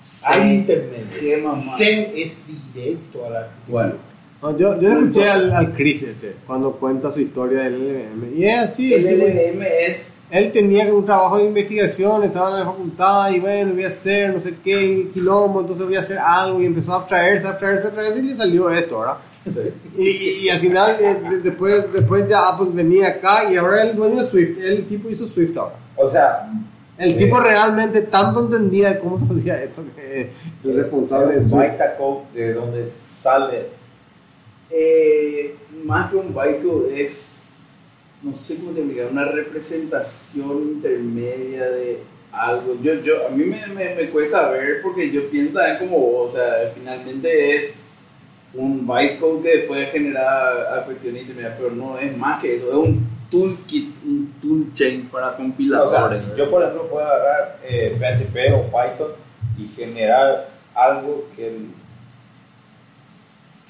Sí. 0.00 0.24
al 0.26 0.46
intermedio. 0.50 1.52
G++. 1.52 1.54
C 1.60 2.12
es 2.22 2.44
directo 2.74 3.26
a 3.26 3.30
la 3.30 3.38
arquitectura. 3.40 3.66
Bueno, 3.82 3.94
No, 4.42 4.56
yo, 4.56 4.80
yo 4.80 4.88
le 4.88 5.00
escuché 5.06 5.28
al, 5.28 5.52
al 5.52 5.74
Chris 5.74 6.02
este, 6.02 6.34
cuando 6.46 6.72
cuenta 6.72 7.12
su 7.12 7.20
historia 7.20 7.62
del 7.64 7.74
LLM. 7.74 8.38
Y 8.38 8.46
es 8.46 8.58
así. 8.58 8.94
El 8.94 9.04
LLM 9.04 9.62
es 9.86 10.14
Él 10.30 10.50
tenía 10.50 10.92
un 10.94 11.04
trabajo 11.04 11.36
de 11.38 11.44
investigación, 11.44 12.24
estaba 12.24 12.50
en 12.52 12.60
la 12.60 12.64
facultad 12.64 13.30
y 13.32 13.40
bueno, 13.40 13.74
voy 13.74 13.84
a 13.84 13.88
hacer 13.88 14.32
no 14.34 14.40
sé 14.40 14.54
qué, 14.64 15.10
quilombo, 15.12 15.60
entonces 15.60 15.84
voy 15.84 15.96
a 15.96 16.00
hacer 16.00 16.18
algo 16.18 16.60
y 16.62 16.66
empezó 16.66 16.92
a 16.94 16.96
abstraerse, 16.96 17.46
a 17.46 17.50
abstraerse, 17.50 17.84
a 17.84 17.86
abstraerse 17.88 18.18
y 18.20 18.22
le 18.22 18.34
salió 18.36 18.70
esto, 18.70 19.00
¿verdad? 19.00 19.16
Y, 19.98 20.08
y- 20.08 20.38
y 20.44 20.48
al 20.48 20.58
final, 20.60 20.96
eh, 21.00 21.16
de- 21.30 21.38
después, 21.40 21.92
después 21.92 22.28
ya 22.28 22.48
Apple 22.48 22.68
venía 22.72 23.08
acá 23.08 23.50
y 23.50 23.56
ahora 23.56 23.82
el 23.82 23.96
dueño 23.96 24.22
de 24.22 24.26
Swift, 24.26 24.58
el 24.62 24.84
tipo 24.86 25.10
hizo 25.10 25.26
Swift 25.26 25.56
ahora. 25.58 25.74
O 25.96 26.08
sea, 26.08 26.50
El 26.96 27.12
Eh. 27.12 27.14
tipo 27.14 27.40
realmente 27.40 28.02
tanto 28.02 28.40
entendía 28.40 29.00
cómo 29.00 29.18
se 29.18 29.24
hacía 29.32 29.62
esto 29.62 29.82
que 29.96 30.30
el 30.64 30.76
responsable 30.76 31.36
de 31.36 31.40
Swift. 31.42 31.52
Bytecode 31.54 32.20
de 32.34 32.52
donde 32.54 32.90
sale. 32.94 33.79
Eh, 34.70 35.54
más 35.84 36.10
que 36.10 36.16
un 36.16 36.34
bytecode 36.34 37.02
es 37.02 37.46
no 38.22 38.34
sé 38.34 38.58
cómo 38.58 38.72
te 38.72 38.80
explicar 38.80 39.10
una 39.10 39.24
representación 39.24 40.62
intermedia 40.74 41.70
de 41.70 41.98
algo. 42.32 42.76
Yo 42.82 42.94
yo 43.02 43.26
a 43.26 43.30
mí 43.30 43.44
me, 43.44 43.66
me, 43.68 43.94
me 43.94 44.10
cuesta 44.10 44.50
ver 44.50 44.82
porque 44.82 45.10
yo 45.10 45.28
pienso 45.30 45.54
también 45.54 45.78
como 45.78 46.18
o 46.18 46.28
sea 46.28 46.70
finalmente 46.74 47.56
es 47.56 47.80
un 48.54 48.86
bytecode 48.86 49.52
que 49.52 49.58
puede 49.60 49.86
generar 49.86 50.78
a 50.78 50.84
cuestiones 50.84 51.22
intermedias 51.22 51.54
pero 51.56 51.70
no 51.70 51.98
es 51.98 52.16
más 52.16 52.40
que 52.40 52.56
eso 52.56 52.68
es 52.68 52.88
un 52.88 53.08
toolkit 53.30 53.94
un 54.04 54.34
toolchain 54.42 55.06
para 55.06 55.28
O 55.28 55.30
sea, 55.30 55.36
compiladores 55.36 56.18
si 56.18 56.36
yo 56.36 56.50
por 56.50 56.62
ejemplo 56.62 56.88
puedo 56.88 57.06
agarrar 57.06 57.58
eh, 57.64 57.96
PHP 57.98 58.54
o 58.54 58.64
Python 58.64 59.12
y 59.56 59.66
generar 59.68 60.48
algo 60.74 61.28
que, 61.36 61.52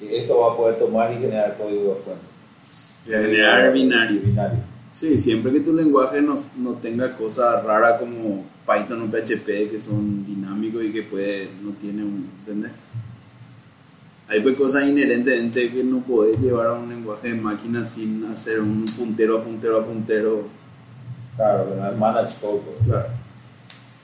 que 0.07 0.19
esto 0.19 0.39
va 0.39 0.53
a 0.53 0.57
poder 0.57 0.79
tomar 0.79 1.13
y 1.13 1.19
generar 1.19 1.57
código 1.57 1.89
de 1.89 1.95
fuente. 1.95 2.25
generar 3.05 3.71
binario 3.73 4.21
Binario. 4.21 4.59
Sí, 4.93 5.17
siempre 5.17 5.53
que 5.53 5.61
tu 5.61 5.73
lenguaje 5.73 6.21
no, 6.21 6.37
no 6.57 6.71
tenga 6.73 7.15
cosas 7.15 7.63
raras 7.63 7.99
como 7.99 8.43
Python 8.65 9.03
o 9.03 9.05
PHP 9.05 9.71
que 9.71 9.79
son 9.79 10.25
dinámicos 10.25 10.83
y 10.83 10.91
que 10.91 11.03
puede, 11.03 11.49
no 11.61 11.71
tiene 11.79 12.03
un, 12.03 12.29
¿entendés? 12.39 12.71
Hay 14.27 14.39
pues 14.41 14.55
cosas 14.55 14.85
inherentemente 14.85 15.69
que 15.69 15.83
no 15.83 15.99
podés 15.99 16.39
llevar 16.39 16.67
a 16.67 16.73
un 16.73 16.89
lenguaje 16.89 17.29
de 17.29 17.35
máquina 17.35 17.83
sin 17.83 18.25
hacer 18.25 18.61
un 18.61 18.85
puntero 18.97 19.39
a 19.39 19.43
puntero 19.43 19.79
a 19.79 19.85
puntero. 19.85 20.43
Claro, 21.35 21.67
manage 21.97 22.35
code. 22.39 22.61
pues. 22.65 22.87
Claro. 22.87 23.20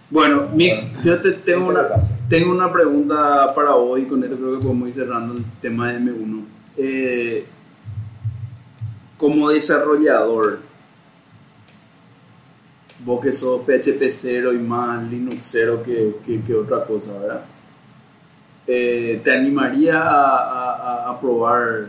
Bueno, 0.09 0.47
Mix, 0.53 1.03
yo 1.03 1.19
te 1.19 1.31
tengo 1.33 1.67
una, 1.67 1.81
tengo 2.29 2.51
una 2.51 2.71
pregunta 2.71 3.53
para 3.53 3.71
vos 3.71 3.99
y 3.99 4.05
con 4.05 4.23
esto 4.23 4.37
creo 4.37 4.53
que 4.53 4.65
podemos 4.65 4.87
ir 4.89 4.93
cerrando 4.93 5.33
el 5.33 5.43
tema 5.61 5.91
de 5.91 5.99
M1. 5.99 6.43
Eh, 6.77 7.45
como 9.17 9.49
desarrollador, 9.49 10.59
vos 13.03 13.21
que 13.21 13.33
sos 13.33 13.61
PHP 13.65 14.03
0 14.09 14.53
y 14.53 14.57
más 14.59 15.03
Linux 15.09 15.39
0 15.43 15.81
que, 15.83 16.15
que, 16.25 16.41
que 16.41 16.53
otra 16.55 16.85
cosa, 16.85 17.11
¿verdad? 17.19 17.41
Eh, 18.65 19.21
¿Te 19.23 19.31
animaría 19.35 20.01
a, 20.01 20.25
a- 21.05 21.09
a- 21.11 21.19
probar, 21.21 21.87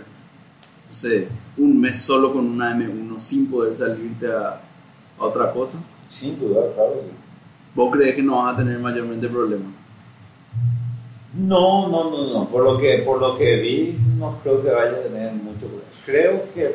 no 0.89 0.95
sé, 0.95 1.29
un 1.57 1.81
mes 1.81 2.01
solo 2.01 2.33
con 2.33 2.47
una 2.47 2.73
M1 2.75 3.19
sin 3.21 3.49
poder 3.51 3.77
salirte 3.77 4.27
a, 4.33 4.61
a 5.19 5.25
otra 5.25 5.53
cosa? 5.53 5.79
Sin 6.07 6.39
duda, 6.39 6.62
claro. 6.75 7.03
sí. 7.05 7.28
¿Vos 7.75 7.95
crees 7.95 8.14
que 8.16 8.23
no 8.23 8.39
vas 8.43 8.55
a 8.55 8.59
tener 8.59 8.79
mayormente 8.79 9.29
problemas? 9.29 9.73
No, 11.39 11.89
no, 11.89 12.11
no, 12.11 12.33
no. 12.33 12.49
Por 12.49 12.64
lo 12.64 12.77
que, 12.79 12.99
por 12.99 13.21
lo 13.21 13.37
que 13.37 13.57
vi, 13.57 13.99
no 14.19 14.39
creo 14.43 14.62
que 14.62 14.71
vaya 14.71 14.91
a 14.93 15.03
tener 15.03 15.33
mucho 15.35 15.66
problema. 15.66 15.89
Creo 16.05 16.43
que 16.55 16.75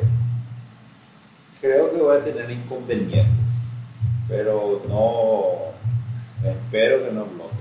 creo 1.60 1.92
que 1.92 1.98
voy 1.98 2.18
a 2.18 2.22
tener 2.22 2.52
inconvenientes, 2.52 3.26
pero 4.28 4.82
no 4.88 6.48
espero 6.50 7.06
que 7.06 7.12
no 7.12 7.26
bloques. 7.26 7.54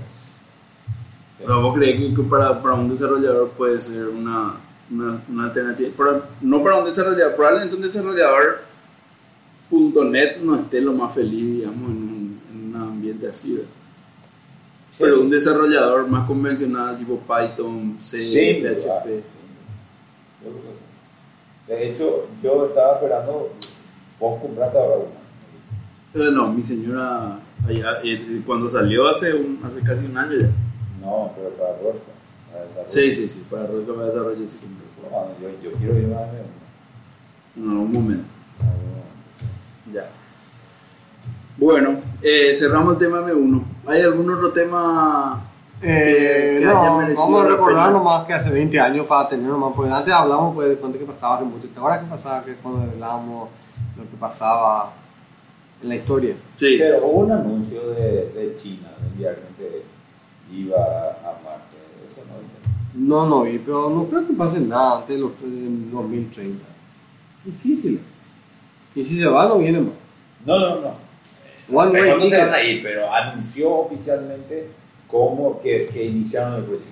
Sí. 1.37 1.43
Pero 1.45 1.61
vos 1.61 1.75
crees 1.75 1.99
que 1.99 2.13
que 2.15 2.23
para, 2.23 2.61
para 2.61 2.75
un 2.75 2.89
desarrollador 2.89 3.49
puede 3.51 3.81
ser 3.81 4.07
una, 4.07 4.53
una, 4.91 5.21
una 5.29 5.43
alternativa. 5.45 5.89
Para- 5.97 6.21
no 6.41 6.61
para 6.63 6.77
un 6.77 6.85
desarrollador, 6.85 7.35
probablemente 7.35 7.75
un 7.75 7.81
desarrollador 7.81 8.61
.NET 9.71 10.37
no 10.41 10.55
esté 10.55 10.79
lo 10.81 10.93
más 10.93 11.15
feliz, 11.15 11.55
digamos, 11.57 11.89
en 11.89 11.97
un, 11.97 12.12
un 13.23 13.29
así. 13.29 13.53
¿verdad? 13.53 13.69
Pero 14.99 15.21
un 15.21 15.29
desarrollador 15.29 16.07
más 16.07 16.27
convencional, 16.27 16.97
tipo 16.97 17.19
Python, 17.19 17.97
C, 17.99 18.61
duda, 18.61 18.73
PHP. 18.73 19.05
sí. 19.05 19.23
De 21.67 21.89
hecho, 21.89 22.27
yo 22.43 22.65
estaba 22.67 22.95
esperando, 22.95 23.53
vos 24.19 24.41
compraste 24.41 24.77
ahora 24.77 24.97
una. 24.97 26.25
Eh, 26.25 26.31
no, 26.31 26.51
mi 26.53 26.61
señora, 26.61 27.39
allá, 27.67 28.01
eh, 28.03 28.41
cuando 28.45 28.69
salió 28.69 29.07
hace, 29.07 29.33
un, 29.33 29.59
hace 29.63 29.79
casi 29.79 30.05
un 30.05 30.17
año 30.17 30.37
ya. 30.37 30.49
No, 31.01 31.31
pero 31.35 31.49
para 31.51 31.77
Rosca. 31.77 32.11
Para 32.51 32.65
desarrollo. 32.65 32.89
Sí, 32.91 33.11
sí, 33.11 33.27
sí, 33.27 33.43
para 33.49 33.65
Rosca 33.65 33.93
me 33.93 34.03
desarrollo 34.03 34.47
sí 34.47 34.57
compré. 34.57 35.09
Bueno, 35.09 35.31
yo, 35.41 35.69
yo 35.71 35.77
quiero 35.77 35.97
ir 35.97 36.13
a 36.13 36.29
En 37.55 37.69
algún 37.69 37.91
momento. 37.91 38.25
Ya. 39.91 40.09
Bueno, 41.57 41.97
eh, 42.21 42.53
cerramos 42.53 42.93
el 42.93 42.99
tema 42.99 43.21
M1. 43.21 43.63
¿Hay 43.87 44.01
algún 44.01 44.31
otro 44.31 44.51
tema 44.51 45.41
Eh, 45.81 46.53
que, 46.55 46.59
que 46.59 46.65
no, 46.65 46.81
haya 46.81 46.91
merecido 46.95 47.31
vamos 47.31 47.45
a 47.45 47.49
recordar 47.49 47.91
nomás 47.91 48.25
que 48.25 48.33
hace 48.33 48.49
20 48.49 48.79
años 48.79 49.05
para 49.05 49.27
tener 49.29 49.47
nomás, 49.47 49.73
porque 49.75 49.91
antes 49.91 50.13
hablamos 50.13 50.55
pues, 50.55 50.69
de 50.69 50.75
cuánto 50.77 50.97
que 50.97 51.05
pasaba 51.05 51.35
hace 51.35 51.45
mucho, 51.45 51.67
ahora 51.77 51.99
que 51.99 52.05
pasaba, 52.05 52.43
que 52.43 52.53
cuando 52.55 52.89
hablábamos 52.89 53.49
lo 53.97 54.03
que 54.03 54.17
pasaba 54.17 54.93
en 55.81 55.89
la 55.89 55.95
historia. 55.95 56.35
Sí, 56.55 56.77
Pero 56.79 57.05
hubo 57.05 57.19
un 57.21 57.31
anuncio 57.31 57.89
de, 57.91 58.29
de 58.29 58.55
China 58.55 58.87
de 59.01 59.07
enviar 59.07 59.35
gente 59.35 59.83
iba 60.51 60.77
a 60.77 61.33
Marte. 61.43 61.77
Eso 62.09 62.21
no 62.27 63.25
No, 63.25 63.27
no 63.27 63.43
vi, 63.43 63.57
pero 63.59 63.89
no 63.89 64.05
creo 64.05 64.25
que 64.25 64.33
pase 64.33 64.61
nada 64.61 64.97
antes 64.99 65.15
de 65.15 65.21
los 65.21 65.31
del 65.41 65.91
2030. 65.91 66.63
Difícil. 67.45 67.99
Y 68.95 69.03
si 69.03 69.19
se 69.19 69.27
va, 69.27 69.47
no 69.47 69.57
viene 69.57 69.79
más. 69.79 69.93
No, 70.45 70.59
no, 70.59 70.75
no. 70.81 71.12
One 71.71 71.87
No 71.87 71.93
way 71.93 72.03
cuándo 72.09 72.25
se 72.25 72.31
ticket. 72.31 72.45
van 72.45 72.53
a 72.53 72.63
ir, 72.63 72.83
pero 72.83 73.13
anunció 73.13 73.71
oficialmente 73.71 74.67
cómo 75.07 75.59
que, 75.61 75.87
que 75.91 76.03
iniciaron 76.05 76.55
el 76.55 76.63
proyecto. 76.63 76.89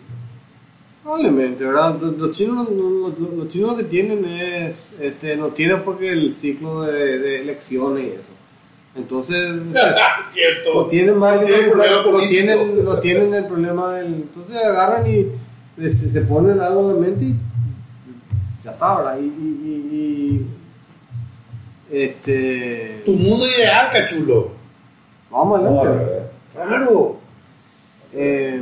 Probablemente, 1.03 1.65
¿verdad? 1.65 1.99
Los, 1.99 2.32
chinos, 2.38 2.67
los, 2.69 3.17
los- 3.19 3.47
chinos 3.47 3.72
lo 3.72 3.78
que 3.78 3.84
tienen 3.86 4.24
es, 4.24 4.95
este, 5.01 5.36
no 5.36 5.47
tienen 5.47 5.82
porque 5.82 6.09
el 6.11 6.32
ciclo 6.32 6.84
de, 6.84 7.17
de 7.17 7.41
elecciones 7.41 8.03
y 8.03 8.07
eso. 8.09 8.30
Entonces, 8.95 9.38
Cierto. 10.30 10.74
o 10.78 10.86
tienen 10.86 11.17
más 11.17 11.41
No 11.41 11.47
tienen 11.47 11.69
o 11.69 11.72
problema 11.72 12.03
político. 12.03 12.30
tienen, 12.30 12.86
no 12.86 12.97
tienen 12.99 13.34
el 13.34 13.45
problema 13.45 13.95
del. 13.95 14.05
Entonces 14.13 14.57
agarran 14.57 15.07
y 15.11 15.28
les- 15.78 15.99
se, 16.11 16.22
ponen 16.22 16.59
algo 16.59 16.91
en 16.91 16.99
mente 17.01 17.24
y 17.26 17.36
ya 18.63 18.72
está, 18.72 18.97
¿verdad? 18.97 19.17
Y, 19.19 19.24
y, 19.26 19.28
y- 19.65 20.36
y- 20.36 22.01
este. 22.03 23.01
Tu 23.05 23.13
mundo 23.15 23.45
ideal, 23.47 23.89
cachulo. 23.91 24.61
Vamos 25.32 25.60
adelante. 25.60 26.24
Claro. 26.54 27.16
Eh, 28.14 28.62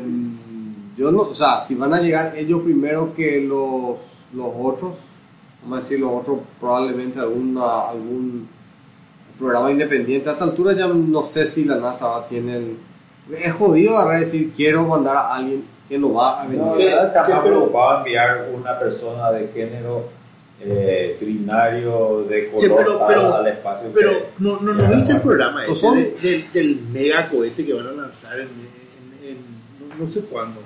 yo 0.96 1.12
no, 1.12 1.22
o 1.22 1.34
sea, 1.34 1.62
si 1.62 1.76
van 1.76 1.94
a 1.94 2.02
llegar 2.02 2.34
ellos 2.38 2.62
primero 2.62 3.14
que 3.16 3.42
los, 3.42 3.98
los 4.34 4.54
otros, 4.60 4.92
vamos 5.64 5.80
a 5.80 5.82
decir 5.82 6.00
los 6.00 6.12
otros, 6.12 6.40
probablemente 6.60 7.20
alguna, 7.20 7.90
algún 7.90 8.48
programa 9.40 9.72
independiente. 9.72 10.30
A 10.30 10.34
esta 10.34 10.44
altura 10.44 10.74
ya 10.74 10.88
no 10.88 11.24
sé 11.24 11.48
si 11.48 11.66
la 11.66 11.78
NASA 11.78 12.08
va, 12.08 12.28
tiene 12.28 12.58
el. 12.58 12.78
Es 13.42 13.54
jodido 13.54 13.98
agarrar 13.98 14.18
y 14.18 14.26
decir 14.26 14.54
quiero 14.56 14.84
mandar 14.86 15.16
a 15.16 15.36
alguien 15.36 15.64
que 15.88 15.98
no 15.98 16.14
va 16.14 16.42
a 16.42 16.46
venir. 16.46 16.62
No, 16.62 16.74
¿Qué? 16.74 16.94
enviar 17.98 18.50
una 18.54 18.78
persona 18.78 19.32
de 19.32 19.48
género 19.48 20.04
eh, 20.62 21.16
trinario 21.20 22.26
de 22.30 22.48
color 22.48 22.62
Sí, 22.62 22.68
pero- 22.76 22.98
tal 22.98 23.08
pero- 23.08 23.34
al 23.36 23.48
espacio. 23.48 23.92
Pero 23.94 24.10
que- 24.12 24.26
no, 24.40 24.60
no, 24.62 24.74
no 24.74 24.96
viste 24.96 25.14
el 25.14 25.22
programa 25.22 25.64
ese 25.66 25.76
Son- 25.76 25.96
de- 25.96 26.12
del, 26.22 26.52
del 26.52 26.80
mega 26.92 27.30
cohete 27.30 27.66
que 27.66 27.74
van 27.74 27.88
a 27.88 27.92
lanzar 27.92 28.40
en, 28.40 28.48
en- 28.48 29.30
en- 29.30 29.90
no, 29.90 30.06
no 30.06 30.12
sé 30.12 30.22
cuándo, 30.22 30.62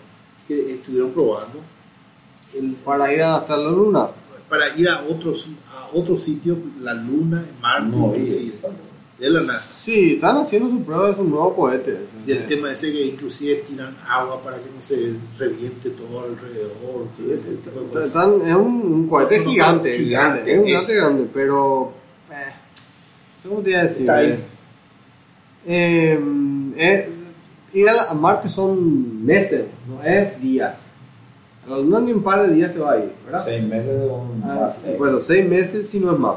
que 0.47 0.71
estuvieron 0.71 1.11
probando 1.11 1.59
el- 2.55 2.71
Para 2.83 3.13
ir 3.13 3.21
hasta 3.21 3.55
la 3.57 3.69
luna. 3.69 4.07
para 4.49 4.75
ir 4.77 4.89
a 4.89 5.01
otros 5.09 5.49
a 5.71 5.89
otro 5.95 6.17
sitio, 6.17 6.57
la 6.81 6.93
luna, 6.93 7.45
Marte, 7.61 7.95
No, 7.95 8.07
inclusive, 8.15 8.57
de 9.23 9.29
la 9.29 9.41
NASA. 9.41 9.73
Sí, 9.73 10.15
están 10.15 10.37
haciendo 10.37 10.69
su 10.69 10.83
prueba 10.83 11.07
de 11.09 11.15
su 11.15 11.23
nuevo 11.23 11.55
cohete. 11.55 11.97
Y 12.27 12.31
el 12.31 12.37
sí. 12.39 12.43
tema 12.49 12.71
ese 12.71 12.91
que 12.91 13.05
inclusive 13.05 13.63
tiran 13.69 13.95
agua 14.07 14.41
para 14.43 14.57
que 14.57 14.63
no 14.75 14.81
se 14.81 15.13
reviente 15.39 15.91
todo 15.91 16.25
alrededor. 16.25 17.07
que 17.17 17.33
ese 17.33 17.55
tipo 17.63 17.79
de 17.79 17.87
cosas. 17.87 18.05
Están- 18.07 18.41
es 18.47 18.55
un, 18.55 18.65
un 18.81 19.07
cohete 19.07 19.37
No, 19.39 19.43
no, 19.45 19.51
gigante, 19.51 19.97
gigante, 19.97 20.03
gigante, 20.43 20.53
es 20.53 20.59
un 20.59 20.65
gigante 20.65 20.95
grande, 20.95 21.27
pero 21.33 21.93
eh, 22.31 23.47
¿cómo 23.47 23.61
te 23.61 23.69
iba 23.69 23.79
a 23.79 23.83
decir? 23.83 24.01
Está 24.01 24.15
ahí. 24.17 24.43
Eh, 25.65 26.19
eh, 26.75 27.09
ir 27.73 27.89
a, 27.89 27.93
la- 27.93 28.03
a 28.09 28.13
Marte 28.13 28.49
son 28.49 29.25
meses, 29.25 29.63
no 29.87 30.03
es 30.03 30.39
días. 30.41 30.87
A 31.65 31.69
la 31.69 31.77
luna 31.77 32.01
ni 32.01 32.11
un 32.11 32.21
par 32.23 32.45
de 32.45 32.53
días 32.53 32.73
te 32.73 32.79
va 32.79 32.91
a 32.93 32.97
ir, 32.97 33.11
¿verdad? 33.25 33.41
Seis 33.45 33.63
meses 33.63 33.85
de 33.87 34.05
un 34.07 34.43
Ah, 34.45 34.67
sí, 34.69 34.81
bueno, 34.97 35.21
seis 35.21 35.47
meses 35.47 35.89
si 35.89 36.01
no 36.01 36.11
es 36.11 36.19
más. 36.19 36.35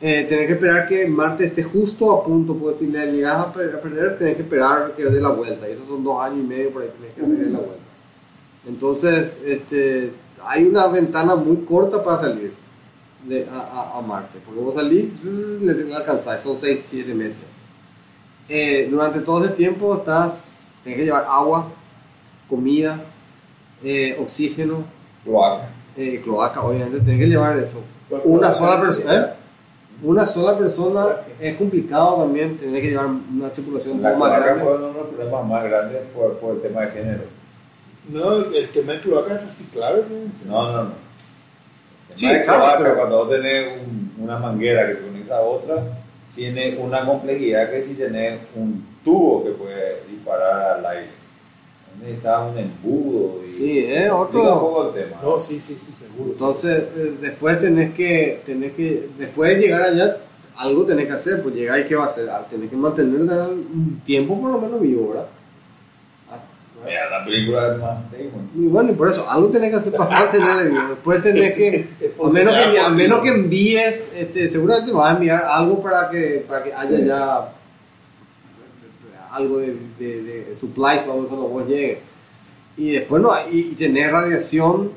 Eh, 0.00 0.26
tenés 0.28 0.46
que 0.46 0.52
esperar 0.52 0.86
que 0.86 1.06
Marte 1.08 1.46
esté 1.46 1.62
justo 1.62 2.12
a 2.12 2.22
punto, 2.24 2.54
porque 2.54 2.78
si 2.80 2.86
le 2.88 3.10
llegas 3.12 3.36
a 3.46 3.52
per- 3.52 3.74
a 3.76 3.80
perder, 3.80 4.18
tenés 4.18 4.36
que 4.36 4.42
esperar 4.42 4.92
que 4.94 5.04
dé 5.04 5.20
la 5.20 5.30
vuelta. 5.30 5.66
Y 5.68 5.72
esos 5.72 5.86
son 5.88 6.04
dos 6.04 6.20
años 6.22 6.40
y 6.40 6.46
medio 6.46 6.70
por 6.70 6.82
ahí 6.82 6.88
tenés 6.98 7.14
que 7.14 7.20
darle 7.22 7.50
la 7.50 7.58
vuelta. 7.58 7.82
Entonces, 8.68 9.38
este, 9.46 10.12
hay 10.44 10.64
una 10.64 10.86
ventana 10.88 11.34
muy 11.34 11.58
corta 11.64 12.02
para 12.04 12.20
salir 12.20 12.52
de, 13.24 13.46
a, 13.50 13.58
a- 13.94 13.98
a 13.98 14.02
Marte. 14.02 14.38
Porque 14.44 14.60
vos 14.60 14.74
salís, 14.74 15.08
le 15.24 15.72
tenés 15.74 15.86
que 15.90 15.94
alcanzar, 15.94 16.38
son 16.40 16.56
6, 16.56 16.84
7 16.86 17.14
meses. 17.14 17.42
Eh, 18.48 18.88
durante 18.90 19.20
todo 19.20 19.42
ese 19.44 19.54
tiempo 19.54 19.94
estás, 19.96 20.58
tenés 20.84 20.98
que 20.98 21.04
llevar 21.06 21.26
agua, 21.28 21.68
comida, 22.48 23.00
eh, 23.82 24.16
oxígeno, 24.20 24.84
Cloaca. 25.24 25.68
eh, 25.96 26.20
cloaca, 26.22 26.62
obviamente, 26.62 27.00
tenés 27.00 27.20
que 27.20 27.26
llevar 27.28 27.56
eso. 27.58 27.80
Una 28.24 28.52
sola 28.54 28.80
persona, 28.80 29.14
¿eh? 29.14 29.26
Una 30.02 30.26
sola 30.26 30.56
persona 30.58 31.06
es 31.40 31.56
complicado 31.56 32.16
también, 32.22 32.58
tener 32.58 32.82
que 32.82 32.90
llevar 32.90 33.06
una 33.06 33.50
tripulación 33.50 34.02
La 34.02 34.14
más 34.14 34.30
grande. 34.42 34.62
fue 34.62 34.76
uno 34.76 34.88
de 34.88 34.92
los 34.92 35.06
problemas 35.06 35.46
más 35.46 35.64
grandes 35.64 36.02
por, 36.14 36.36
por 36.38 36.56
el 36.56 36.62
tema 36.62 36.82
de 36.82 36.90
género. 36.92 37.22
No, 38.10 38.34
el 38.34 38.68
tema 38.68 38.92
de 38.92 39.00
cloaca 39.00 39.34
es 39.36 39.42
reciclable. 39.42 40.02
¿no? 40.46 40.52
No, 40.52 40.72
no, 40.72 40.84
no. 40.84 40.90
El 42.10 42.18
Sí, 42.18 42.26
tema 42.26 42.38
de 42.38 42.44
claro, 42.44 42.58
cloaca, 42.60 42.78
pero- 42.78 42.96
cuando 42.96 43.16
vos 43.18 43.30
tenés 43.30 43.68
un- 43.86 44.14
una 44.24 44.38
manguera 44.38 44.86
que 44.86 44.94
se 44.96 45.00
conecta 45.02 45.38
a 45.38 45.40
otra, 45.40 45.82
tiene 46.34 46.76
una 46.78 47.04
complejidad 47.06 47.70
que 47.70 47.82
si 47.82 47.94
tenés 47.94 48.40
un 48.54 48.86
tubo 49.02 49.44
que 49.44 49.50
puede 49.52 50.02
disparar 50.10 50.78
al 50.78 50.86
aire. 50.86 51.08
Necesitas 52.00 52.40
un 52.52 52.58
embudo 52.58 53.40
y 53.44 53.54
Sí, 53.54 53.86
se 53.86 54.04
eh, 54.06 54.10
otro- 54.10 54.42
un 54.42 54.60
poco 54.60 54.88
el 54.88 54.94
tema. 55.04 55.16
No, 55.22 55.40
sí, 55.40 55.58
sí, 55.58 55.74
sí, 55.74 55.92
seguro. 55.92 56.32
Entonces, 56.32 56.82
eh, 56.96 57.16
después 57.20 57.58
tenés 57.60 57.94
que, 57.94 58.40
tenés 58.44 58.72
que, 58.74 59.08
después 59.18 59.54
de 59.56 59.62
llegar 59.62 59.82
allá, 59.82 60.18
algo 60.56 60.84
tenés 60.84 61.06
que 61.06 61.12
hacer, 61.12 61.42
pues 61.42 61.54
llegar 61.54 61.80
y 61.80 61.84
qué 61.84 61.94
va 61.96 62.04
a 62.04 62.06
hacer, 62.06 62.28
Ah, 62.30 62.46
tenés 62.50 62.68
que 62.70 62.76
mantener 62.76 63.20
un 63.20 64.00
tiempo 64.04 64.40
por 64.40 64.50
lo 64.52 64.60
menos 64.60 64.80
vivo, 64.80 65.08
¿verdad? 65.08 65.26
Ah, 66.30 66.38
Mira, 66.84 67.10
la 67.10 67.24
película 67.24 67.72
es 67.72 67.78
más 67.80 68.12
Damon. 68.12 68.50
Y 68.54 68.66
bueno, 68.66 68.92
y 68.92 68.94
por 68.94 69.10
eso, 69.10 69.28
algo 69.30 69.48
tenés 69.48 69.70
que 69.70 69.76
hacer 69.76 69.92
para 69.94 70.10
mantenerle 70.20 70.70
vivo. 70.70 70.88
Después 70.90 71.22
tenés 71.22 71.54
que, 71.54 71.88
a 72.22 72.28
menos 72.30 72.54
que, 72.54 72.78
a 72.78 72.88
menos 72.90 73.20
que 73.22 73.28
envíes, 73.30 74.10
este, 74.14 74.48
seguramente 74.48 74.92
vas 74.92 75.10
a 75.12 75.14
enviar 75.14 75.44
algo 75.48 75.80
para 75.82 76.10
que, 76.10 76.44
para 76.46 76.62
que 76.62 76.72
haya 76.74 76.98
ya 77.00 77.52
algo 79.36 79.58
de, 79.58 79.76
de, 79.98 80.22
de 80.22 80.56
supplies 80.58 81.02
cuando 81.04 81.28
cuando 81.28 81.48
vos 81.48 81.66
llegues. 81.66 81.98
Y 82.76 82.92
después 82.92 83.22
no, 83.22 83.30
y, 83.50 83.58
y 83.58 83.74
tener 83.74 84.12
radiación, 84.12 84.90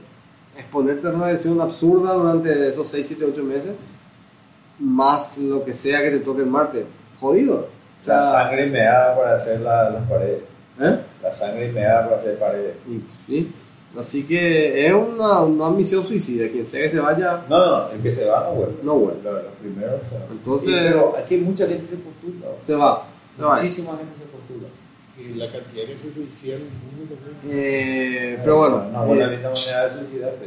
exponerte 0.57 1.07
a 1.07 1.11
radiación 1.11 1.61
absurda 1.61 2.13
durante 2.13 2.69
esos 2.69 2.87
6, 2.89 3.07
7, 3.07 3.25
8 3.31 3.43
meses, 3.43 3.71
más 4.79 5.37
lo 5.37 5.63
que 5.63 5.73
sea 5.73 6.01
que 6.01 6.11
te 6.11 6.19
toque 6.19 6.41
en 6.41 6.49
Marte. 6.49 6.85
Jodido. 7.19 7.67
O 8.01 8.05
sea, 8.05 8.15
La 8.15 8.21
sangre 8.21 8.65
meada 8.67 9.15
para 9.17 9.33
hacer 9.33 9.59
la- 9.61 9.89
las 9.89 10.09
paredes. 10.09 10.41
¿eh? 10.79 10.99
La 11.21 11.31
sangre 11.31 11.71
meada 11.71 12.05
para 12.05 12.15
hacer 12.17 12.39
paredes. 12.39 12.75
Sí. 13.27 13.51
Así 13.99 14.23
que 14.23 14.85
es 14.87 14.93
una, 14.93 15.39
una 15.41 15.69
misión 15.71 16.05
suicida. 16.05 16.47
Quien 16.49 16.65
sea 16.65 16.81
que 16.83 16.91
se 16.91 16.99
vaya, 16.99 17.41
No, 17.49 17.65
no, 17.65 17.89
el 17.91 17.99
que 18.01 18.11
se 18.11 18.25
va 18.25 18.43
no 18.45 18.51
vuelve. 18.53 18.75
No 18.83 18.95
vuelve. 18.95 19.21
Los, 19.23 19.43
primeros 19.59 20.01
se 20.09 20.15
van. 20.15 20.23
Entonces- 20.31 20.69
Sí, 20.69 20.79
pero 20.87 21.15
aquí 21.17 21.37
mucha 21.37 21.67
gente 21.67 21.85
se 21.87 21.95
postula. 21.97 22.45
se 22.65 22.75
va. 22.75 23.05
Se 23.35 23.43
va. 23.43 23.55
Muchísima 23.55 23.89
gente 23.97 24.13
se. 24.19 24.28
Y 25.29 25.33
la 25.37 25.51
cantidad 25.51 25.85
que 25.85 25.95
se 25.95 26.13
suicida 26.13 26.55
en 26.55 26.61
el 26.61 26.67
mundo 26.97 27.15
también. 27.15 27.39
Eh, 27.59 28.37
pero 28.41 28.57
bueno, 28.57 28.85
Una 28.89 29.01
buena 29.01 29.25
eh, 29.25 29.31
linda 29.31 29.49
manera 29.51 29.87
de 29.89 29.99
suicidarte. 29.99 30.45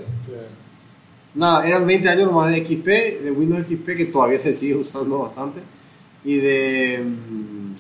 Nada, 1.35 1.67
eran 1.67 1.87
20 1.87 2.09
años 2.09 2.27
nomás 2.31 2.51
de 2.53 2.61
XP, 2.65 2.87
de 3.25 3.31
Windows 3.31 3.67
XP, 3.67 3.87
que 3.97 4.05
todavía 4.07 4.39
se 4.39 4.53
sigue 4.53 4.75
usando 4.77 5.19
bastante, 5.21 5.61
y 6.25 6.37
de 6.37 7.03
mm, 7.05 7.73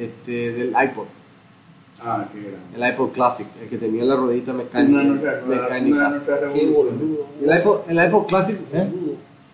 este, 0.00 0.52
del 0.52 0.68
iPod, 0.70 1.04
Ah, 2.06 2.26
qué 2.32 2.38
grande. 2.40 2.76
el 2.76 2.92
iPod 2.94 3.12
Classic, 3.12 3.46
el 3.62 3.68
que 3.68 3.78
tenía 3.78 4.04
la 4.04 4.16
ruedita 4.16 4.52
mecánica. 4.52 5.00
Una 5.00 5.14
mecánica. 5.46 6.22
El 7.42 7.58
iPod, 7.58 7.78
el 7.90 8.06
iPod 8.06 8.26
Classic, 8.26 8.58
¿eh? 8.72 8.88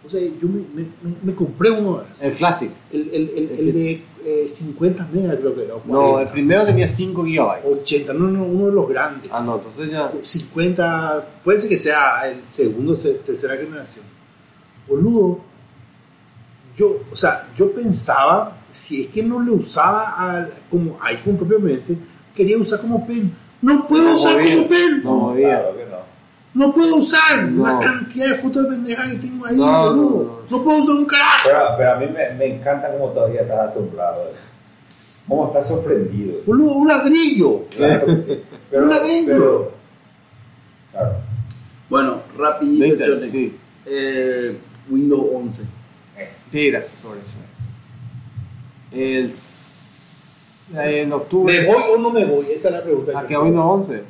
O 0.04 0.08
sea, 0.08 0.20
yo 0.20 0.48
me, 0.48 0.60
me, 0.74 0.86
me, 1.22 1.34
compré 1.34 1.70
uno. 1.70 2.02
el 2.20 2.32
Classic. 2.32 2.70
El, 2.90 3.00
el, 3.12 3.28
el, 3.36 3.50
el 3.58 3.72
de 3.74 4.02
eh, 4.24 4.48
50 4.48 5.08
megas, 5.12 5.36
creo 5.36 5.54
que 5.54 5.64
era. 5.64 5.74
o 5.74 5.82
No, 5.84 6.04
el 6.04 6.10
40, 6.12 6.32
primero 6.32 6.64
tenía 6.64 6.88
5 6.88 7.24
gigabytes. 7.24 7.70
80, 7.70 8.14
no, 8.14 8.28
no, 8.28 8.44
uno 8.44 8.66
de 8.66 8.72
los 8.72 8.88
grandes. 8.88 9.30
Ah, 9.32 9.42
no, 9.44 9.56
entonces 9.56 9.90
ya. 9.90 10.10
50, 10.22 11.28
puede 11.44 11.60
ser 11.60 11.68
que 11.68 11.76
sea 11.76 12.22
el 12.30 12.40
segundo, 12.48 12.94
se- 12.94 13.14
tercera 13.14 13.56
generación. 13.56 14.04
Boludo, 14.88 15.40
yo, 16.76 17.00
o 17.12 17.16
sea, 17.16 17.48
yo 17.56 17.70
pensaba, 17.72 18.56
si 18.72 19.02
es 19.02 19.08
que 19.08 19.22
no 19.22 19.40
le 19.42 19.50
usaba 19.50 20.14
al- 20.16 20.54
como 20.70 20.98
iPhone 21.02 21.36
propiamente, 21.36 21.96
quería 22.34 22.56
usar 22.56 22.80
como 22.80 23.06
pen. 23.06 23.32
No 23.62 23.86
puedo 23.86 24.04
No 24.04 24.16
usar 24.16 24.42
como 24.42 24.66
pen. 24.68 25.02
No 25.04 25.20
podía. 25.20 25.62
No. 26.54 26.72
Puedo 26.74 26.96
usar 26.96 27.44
No. 27.44 27.66
la 27.66 27.78
cantidad 27.78 28.28
de 28.28 28.34
fotos 28.34 28.64
de 28.64 28.70
pendejas 28.70 29.06
que 29.08 29.16
tengo 29.18 29.46
ahí, 29.46 29.56
No, 29.56 29.90
boludo. 29.94 29.94
no, 29.94 30.22
No, 30.50 30.56
no. 30.58 30.64
puedo 30.64 30.78
usar 30.78 30.96
un 30.96 31.04
carajo. 31.06 31.38
Pero, 31.44 31.58
pero 31.78 31.92
a 31.92 31.96
mí 31.96 32.06
me, 32.06 32.30
me 32.34 32.56
encanta 32.56 32.90
cómo 32.92 33.08
todavía 33.10 33.42
estás 33.42 33.70
asombrado. 33.70 34.28
eso. 34.28 34.38
Cómo 35.28 35.46
estás 35.46 35.68
sorprendido. 35.68 36.38
Boludo, 36.44 36.72
un 36.72 36.88
ladrillo. 36.88 37.66
Claro 37.76 38.06
que 38.06 38.16
sí. 38.22 38.42
Pero, 38.70 38.82
Un 38.84 38.90
ladrillo. 38.90 39.26
pero- 39.26 39.72
claro. 40.92 41.12
Bueno, 41.88 42.22
rapidito, 42.36 42.82
20, 42.82 43.04
Chonex. 43.06 43.32
sí. 43.32 43.58
Eh, 43.86 44.58
Windows 44.88 45.24
11. 45.34 45.62
Es- 46.16 46.50
Tira, 46.50 46.84
sorry. 46.84 47.20
El, 48.92 49.26
s- 49.26 50.72
en 50.76 51.12
octubre. 51.12 51.52
¿Me 51.60 51.66
voy 51.66 51.82
o 51.96 52.00
no 52.00 52.10
me 52.10 52.24
voy? 52.24 52.46
Esa 52.52 52.68
es 52.68 52.74
la 52.74 52.82
pregunta. 52.82 53.18
¿A 53.18 53.26
qué 53.26 53.36
Windows 53.38 53.88
11? 53.88 54.02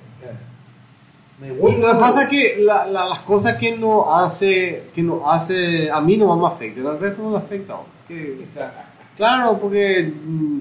Me 1.41 1.53
voy. 1.53 1.77
Lo 1.79 1.89
que 1.93 1.95
pasa 1.95 2.23
es 2.25 2.29
que 2.29 2.57
la- 2.63 2.87
la- 2.87 3.07
las 3.07 3.21
cosas 3.21 3.57
que 3.57 3.77
no 3.77 4.13
hace, 4.15 4.85
que 4.95 5.03
no 5.03 5.31
hace, 5.31 5.91
a 5.91 6.01
mí 6.01 6.17
no 6.17 6.37
me 6.37 6.47
afectan, 6.47 6.87
al 6.87 7.01
resto 7.01 7.23
no 7.23 7.31
le 7.33 7.37
afecta. 7.39 7.75
hombre. 7.77 7.91
Que, 8.07 8.47
o 8.51 8.55
sea, 8.55 8.87
claro, 9.17 9.59
porque 9.59 10.13
mm, 10.25 10.59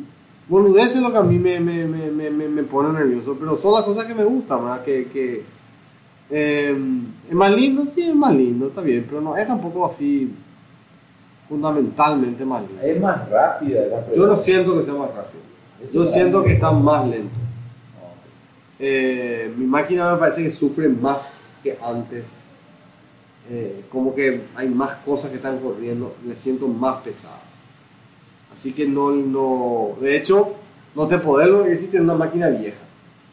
boludez 0.48 0.96
es 0.96 1.02
lo 1.02 1.12
que 1.12 1.18
a 1.18 1.24
mí 1.24 1.38
me, 1.38 1.60
me, 1.60 1.86
me, 1.86 2.10
me, 2.12 2.30
me- 2.30 2.48
me 2.48 2.64
pone 2.64 2.94
nervioso, 2.98 3.36
pero 3.40 3.60
son 3.60 3.74
las 3.74 3.84
cosas 3.84 4.06
que 4.06 4.14
me 4.16 4.24
gustan, 4.24 4.64
¿verdad? 4.64 4.84
Que, 4.84 5.08
que 5.12 5.44
eh, 6.32 6.78
es 7.28 7.34
más 7.36 7.52
lindo, 7.52 7.84
sí, 7.94 8.04
es 8.04 8.16
más 8.16 8.34
lindo, 8.34 8.68
está 8.68 8.82
bien, 8.82 9.06
pero 9.10 9.20
no 9.20 9.36
es 9.36 9.48
tampoco 9.48 9.86
así 9.86 10.32
fundamentalmente 11.48 12.46
más 12.46 12.62
lindo. 12.62 12.82
Es 12.84 13.02
más 13.02 13.30
rápida. 13.30 13.82
la 13.88 14.14
Yo 14.14 14.28
no 14.28 14.36
siento 14.36 14.76
que 14.78 14.84
sea 14.84 14.94
más 14.94 15.10
rápido, 15.10 15.42
yo 15.92 16.06
siento 16.06 16.44
que 16.44 16.54
está 16.54 16.72
más 16.72 17.06
lento. 17.08 17.30
Eh, 18.82 19.54
mi 19.58 19.66
máquina 19.66 20.14
me 20.14 20.20
parece 20.20 20.44
que 20.44 20.52
sufre 20.52 20.88
más 20.88 21.48
que 21.62 21.78
antes. 21.84 22.26
Eh, 23.52 23.84
como 23.92 24.16
que 24.16 24.44
hay 24.56 24.70
más 24.70 24.96
cosas 24.98 25.32
que 25.32 25.38
están 25.38 25.60
corriendo, 25.60 26.16
le 26.26 26.36
siento 26.36 26.68
más 26.68 27.02
pesada. 27.02 27.42
Así 28.54 28.74
que 28.74 28.88
no, 28.88 29.12
no, 29.12 29.98
de 30.00 30.16
hecho, 30.16 30.54
no 30.96 31.08
te 31.08 31.18
podés 31.18 31.50
lo 31.50 31.64
decir 31.64 31.90
en 31.94 32.04
una 32.04 32.16
máquina 32.16 32.48
vieja, 32.50 32.78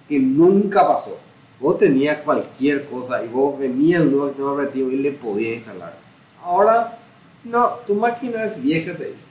que 0.09 0.19
nunca 0.19 0.87
pasó. 0.87 1.17
Vos 1.61 1.79
tenías 1.79 2.19
cualquier 2.19 2.87
cosa 2.87 3.25
y 3.25 3.29
vos 3.29 3.59
venías 3.59 4.03
el 4.03 4.11
nuevo 4.11 4.29
sistema 4.29 4.53
operativo 4.53 4.91
y 4.91 4.97
le 4.97 5.13
podías 5.13 5.57
instalar. 5.57 5.97
Ahora, 6.43 6.99
no, 7.45 7.69
tu 7.87 7.95
máquina 7.95 8.45
es 8.45 8.61
vieja, 8.61 8.95
te 8.95 9.05
dice. 9.05 9.27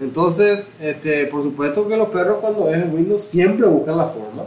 Entonces, 0.00 0.68
este, 0.80 1.26
por 1.26 1.42
supuesto 1.42 1.88
que 1.88 1.96
los 1.96 2.08
perros 2.08 2.38
cuando 2.40 2.66
ven 2.66 2.92
Windows 2.92 3.22
siempre 3.22 3.66
buscan 3.66 3.96
la 3.96 4.06
forma 4.06 4.46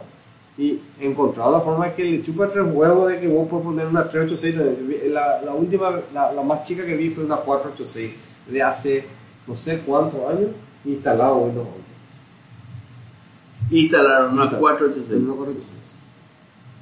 y 0.60 0.77
encontraron 0.99 1.53
la 1.53 1.61
forma 1.61 1.95
que 1.95 2.03
le 2.03 2.22
chupa 2.22 2.49
tres 2.49 2.65
huevos 2.69 3.10
de 3.10 3.22
que 3.22 3.30
vos 3.30 3.48
puedes 3.49 3.65
poner 3.65 3.88
una 3.88 4.03
386. 4.10 5.10
La, 5.10 5.41
la 5.41 5.53
última, 5.53 6.02
la, 6.14 6.34
la 6.34 6.44
más 6.44 6.68
chica 6.68 6.86
que 6.86 6.98
vi 6.98 7.10
fue 7.11 7.23
una 7.23 7.38
486 7.38 8.11
de 8.48 8.61
hace 8.61 9.06
no 9.48 9.56
sé 9.56 9.80
cuántos 9.80 10.19
años 10.30 10.49
instalado 10.84 11.38
Windows 11.38 11.68
11. 13.69 13.84
Instalaron 13.84 14.34
una 14.34 14.44
Instalaron. 14.44 14.60
486. 14.60 15.23
Una 15.23 15.36
486. 15.36 15.80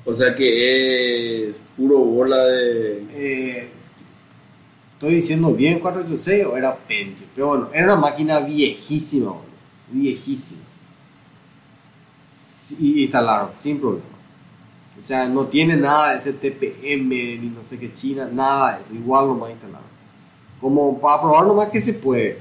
O 0.06 0.14
sea 0.14 0.34
que 0.34 1.50
es 1.50 1.56
puro 1.76 2.00
bola 2.00 2.38
de. 2.46 3.06
Eh, 3.14 3.70
estoy 4.94 5.16
diciendo 5.16 5.54
bien 5.54 5.80
486 5.80 6.46
o 6.48 6.58
era 6.58 6.76
Pentium, 6.76 7.30
pero 7.36 7.48
bueno, 7.50 7.70
era 7.74 7.94
una 7.94 7.98
máquina 7.98 8.40
viejísima, 8.40 9.28
boludo, 9.28 9.46
viejísima. 9.92 10.67
Y 12.80 13.04
instalaron, 13.04 13.50
sin 13.62 13.80
problema. 13.80 14.06
O 14.98 15.02
sea, 15.02 15.28
no 15.28 15.46
tiene 15.46 15.76
nada 15.78 16.12
de 16.12 16.18
ese 16.18 16.34
TPM 16.34 17.10
ni 17.10 17.54
no 17.56 17.64
sé 17.64 17.78
qué 17.78 17.94
China, 17.94 18.28
nada 18.32 18.78
de 18.78 18.84
eso, 18.84 18.94
igual 18.94 19.28
nomás 19.28 19.52
instalaron. 19.52 19.88
Como 20.60 21.00
para 21.00 21.22
probar 21.22 21.46
nomás 21.46 21.70
que 21.70 21.80
se 21.80 21.94
puede. 21.94 22.40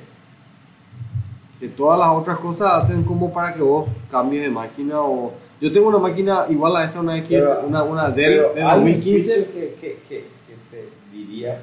Que 1.60 1.68
todas 1.68 1.98
las 1.98 2.08
otras 2.10 2.38
cosas 2.38 2.84
hacen 2.84 3.02
como 3.02 3.32
para 3.32 3.54
que 3.54 3.62
vos 3.62 3.88
cambies 4.10 4.42
de 4.42 4.50
máquina 4.50 5.00
o, 5.00 5.34
Yo 5.60 5.72
tengo 5.72 5.88
una 5.88 5.98
máquina 5.98 6.46
igual 6.48 6.76
a 6.76 6.84
esta, 6.84 7.00
una, 7.00 7.16
X, 7.18 7.38
una, 7.66 7.82
una 7.82 8.14
Pero 8.14 8.52
de 8.54 8.62
hay 8.62 8.78
un 8.78 8.84
2015. 8.84 9.20
sitio 9.20 9.52
que, 9.52 9.74
que, 9.80 9.98
que, 10.08 10.24
que 10.46 10.56
te 10.70 10.88
diría, 11.12 11.60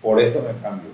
por 0.00 0.20
esto 0.20 0.40
me 0.40 0.60
cambio. 0.60 0.90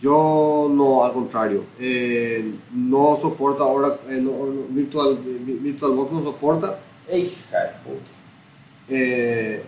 Yo 0.00 0.68
no, 0.70 1.04
al 1.04 1.12
contrario. 1.12 1.64
Eh, 1.78 2.52
no 2.74 3.16
soporta 3.16 3.64
ahora, 3.64 3.96
eh, 4.08 4.20
no- 4.20 4.46
Virtual, 4.68 5.16
Vi- 5.24 5.54
VirtualBox 5.62 6.12
no 6.12 6.22
soporta. 6.22 6.78
Eh, 8.88 9.62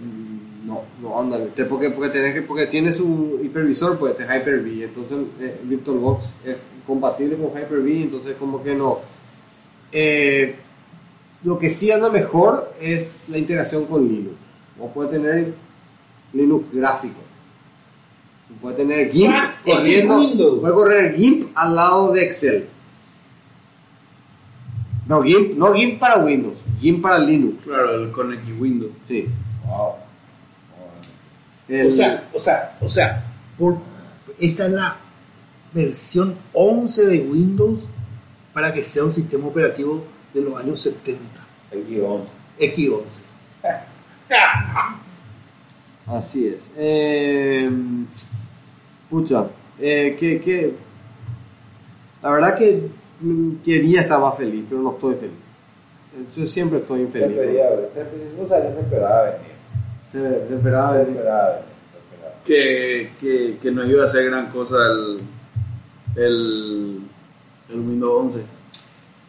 no, 0.67 0.83
no 1.03 1.19
anda. 1.21 1.39
Te- 1.55 1.65
Porque, 1.65 1.91
porque, 1.91 2.11
tenés 2.11 2.35
que, 2.35 2.43
porque 2.43 2.67
tiene 2.67 2.93
su 2.93 3.41
hipervisor, 3.43 3.99
pues, 3.99 4.19
de 4.19 4.25
Hyper-V. 4.25 4.85
Entonces, 4.85 5.19
eh, 5.41 5.61
VirtualBox 5.65 6.25
es 6.45 6.57
compatible 6.87 7.37
con 7.37 7.49
Hyper-V, 7.51 8.03
entonces, 8.03 8.37
como 8.39 8.63
que 8.63 8.75
no. 8.75 8.99
Eh, 9.93 10.55
lo 11.45 11.59
que 11.59 11.71
sí 11.71 11.91
anda 11.91 12.11
mejor 12.11 12.73
es 12.81 13.29
la 13.31 13.39
integración 13.39 13.87
con 13.87 14.07
Linux. 14.07 14.37
O 14.79 14.89
puede 14.89 15.11
tener 15.11 15.55
Linux 16.35 16.67
gráfico. 16.73 17.21
Puede 18.61 18.77
tener 18.77 19.11
GIMP 19.13 19.33
Ah, 19.35 19.51
corriendo. 19.65 20.19
Windows. 20.19 20.59
Puede 20.61 20.75
correr 20.75 21.17
GIMP 21.17 21.49
al 21.55 21.77
lado 21.77 22.13
de 22.13 22.25
Excel. 22.25 22.69
No, 25.07 25.23
GIMP, 25.23 25.55
no 25.57 25.73
GIMP 25.75 25.99
para 25.99 26.19
Windows, 26.25 26.55
GIMP 26.81 27.01
para 27.03 27.19
Linux. 27.19 27.65
Claro, 27.65 27.95
el 28.05 28.11
Connect 28.13 28.47
Windows. 28.59 28.93
Sí. 29.07 29.27
Wow. 29.67 29.93
El- 31.69 31.87
O 31.87 31.91
sea, 31.91 32.29
o 32.35 32.39
sea, 32.41 32.77
o 32.81 32.89
sea, 32.89 33.25
por, 33.59 33.79
esta 34.41 34.67
es 34.67 34.73
la 34.73 34.97
versión 35.73 36.35
11 36.53 37.07
de 37.07 37.21
Windows 37.21 37.81
para 38.53 38.73
que 38.73 38.83
sea 38.83 39.05
un 39.05 39.15
sistema 39.15 39.47
operativo 39.47 40.05
de 40.35 40.41
los 40.43 40.57
años 40.59 40.81
70, 40.81 41.21
El 41.71 41.87
guion. 41.87 42.23
X11. 42.59 43.21
Así 46.09 46.47
es. 46.49 46.57
Eh, 46.77 47.71
pucha, 49.11 49.47
eh, 49.79 50.17
que, 50.19 50.41
que- 50.41 50.75
la 52.23 52.31
verdad 52.31 52.59
que 52.59 52.89
mm, 53.21 53.57
quería 53.65 54.01
estar 54.01 54.21
más 54.21 54.37
feliz, 54.37 54.65
pero 54.69 54.81
no 54.83 54.93
estoy 54.93 55.15
feliz. 55.17 55.35
Yo 56.37 56.47
siempre 56.47 56.79
estoy 56.79 57.01
Se 57.01 57.05
infeliz. 57.07 57.37
pedía, 57.39 57.69
se, 57.93 58.43
o 58.43 58.47
sea, 58.47 58.65
ya 58.65 58.73
se 58.73 58.81
esperaba 58.81 59.23
venir. 59.25 59.39
Se, 60.11 60.49
se 60.49 60.55
esperaba 60.55 60.93
Se 60.93 60.99
venir. 60.99 61.17
esperaba 61.17 61.49
venir. 61.51 61.63
se. 62.45 62.53
Que, 62.53 63.11
que, 63.21 63.59
que 63.63 63.71
no 63.71 63.85
iba 63.87 64.01
a 64.03 64.05
hacer 64.05 64.25
gran 64.31 64.47
cosa 64.51 64.77
el, 64.91 65.21
el, 66.17 66.99
el 67.71 67.79
Windows 67.81 68.23
11. 68.35 68.43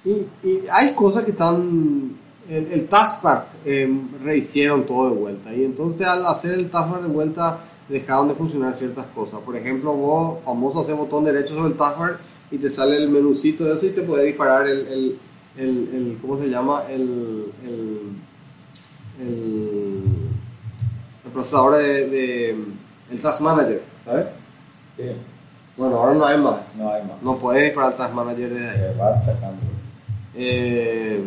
Y, 0.06 0.48
y 0.48 0.64
hay 0.72 0.94
cosas 0.94 1.26
que 1.26 1.32
están. 1.32 2.12
El, 2.50 2.72
el 2.72 2.88
taskbar 2.88 3.48
eh, 3.66 3.88
rehicieron 4.24 4.86
todo 4.86 5.10
de 5.12 5.16
vuelta. 5.16 5.54
Y 5.54 5.64
entonces 5.64 6.08
al 6.08 6.26
hacer 6.26 6.54
el 6.54 6.70
taskbar 6.70 7.02
de 7.04 7.08
vuelta 7.08 7.60
dejaron 7.88 8.28
de 8.30 8.34
funcionar 8.36 8.76
ciertas 8.76 9.06
cosas. 9.16 9.40
Por 9.46 9.56
ejemplo, 9.56 9.94
vos, 9.94 10.40
famoso, 10.44 10.82
hacer 10.82 10.96
botón 10.96 11.24
derecho 11.26 11.54
sobre 11.56 11.70
el 11.72 11.78
taskbar 11.78 12.18
y 12.52 12.58
te 12.58 12.70
sale 12.70 12.98
el 12.98 13.10
menucito 13.10 13.66
de 13.66 13.76
eso 13.76 13.86
y 13.86 13.90
te 13.90 14.02
puede 14.02 14.26
disparar 14.26 14.68
el. 14.68 14.80
el, 14.88 15.18
el, 15.58 15.68
el- 15.68 16.18
¿Cómo 16.22 16.38
se 16.40 16.50
llama? 16.50 16.84
El. 16.90 17.46
El, 17.66 18.00
el, 19.22 20.04
procesador 21.34 21.78
de, 21.78 22.08
de- 22.08 22.56
El 23.12 23.20
Task 23.22 23.42
Manager, 23.42 23.82
¿sabes? 24.06 24.26
Sí, 24.98 25.04
Bueno, 25.78 25.98
ahora 25.98 26.14
no 26.14 26.26
hay 26.26 26.38
más. 26.40 26.56
no 26.78 26.92
hay 26.92 27.04
más. 27.04 27.22
No 27.22 27.38
puedes 27.38 27.64
disparar 27.66 27.92
el 27.92 27.98
Task 27.98 28.14
Manager 28.14 28.50
desde 28.50 28.70
ahí. 28.70 28.96
Eh, 30.36 31.22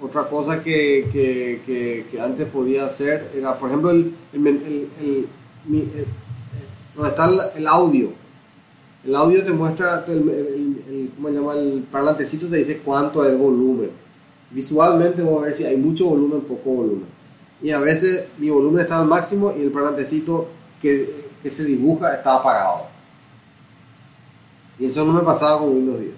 otra 0.00 0.28
cosa 0.28 0.62
que, 0.62 1.08
que, 1.12 2.04
que, 2.10 2.20
antes 2.20 2.46
podía 2.48 2.86
hacer 2.86 3.30
era, 3.34 3.58
por 3.58 3.68
ejemplo, 3.70 3.90
el, 3.90 4.12
donde 6.94 7.10
está 7.10 7.52
el, 7.56 7.66
audio. 7.66 8.10
El 9.04 9.14
audio 9.14 9.44
te 9.44 9.52
muestra, 9.52 10.04
el- 10.08 11.12
¿cómo 11.16 11.28
se 11.28 11.34
llama? 11.34 11.54
El 11.54 11.86
parlantecito 11.90 12.46
te 12.48 12.56
dice 12.56 12.80
cuánto 12.84 13.24
es 13.24 13.30
el 13.32 13.38
volumen. 13.38 13.90
Visualmente 14.50 15.22
vamos 15.22 15.40
a 15.42 15.44
ver 15.46 15.54
si 15.54 15.64
hay 15.64 15.76
mucho 15.76 16.06
volumen, 16.06 16.40
poco 16.42 16.70
volumen. 16.70 17.06
Y 17.62 17.70
a 17.70 17.78
veces 17.78 18.24
mi 18.38 18.50
volumen 18.50 18.80
está 18.82 19.00
al 19.00 19.06
máximo 19.06 19.54
y 19.56 19.62
el 19.62 19.70
parlantecito 19.70 20.48
que, 20.80 21.26
que 21.42 21.50
se 21.50 21.64
dibuja 21.64 22.14
está 22.14 22.34
apagado. 22.36 22.84
Y 24.78 24.86
eso 24.86 25.04
no 25.04 25.12
me 25.14 25.20
pasaba 25.22 25.60
con 25.60 25.70
Windows 25.70 26.00
10. 26.00 26.12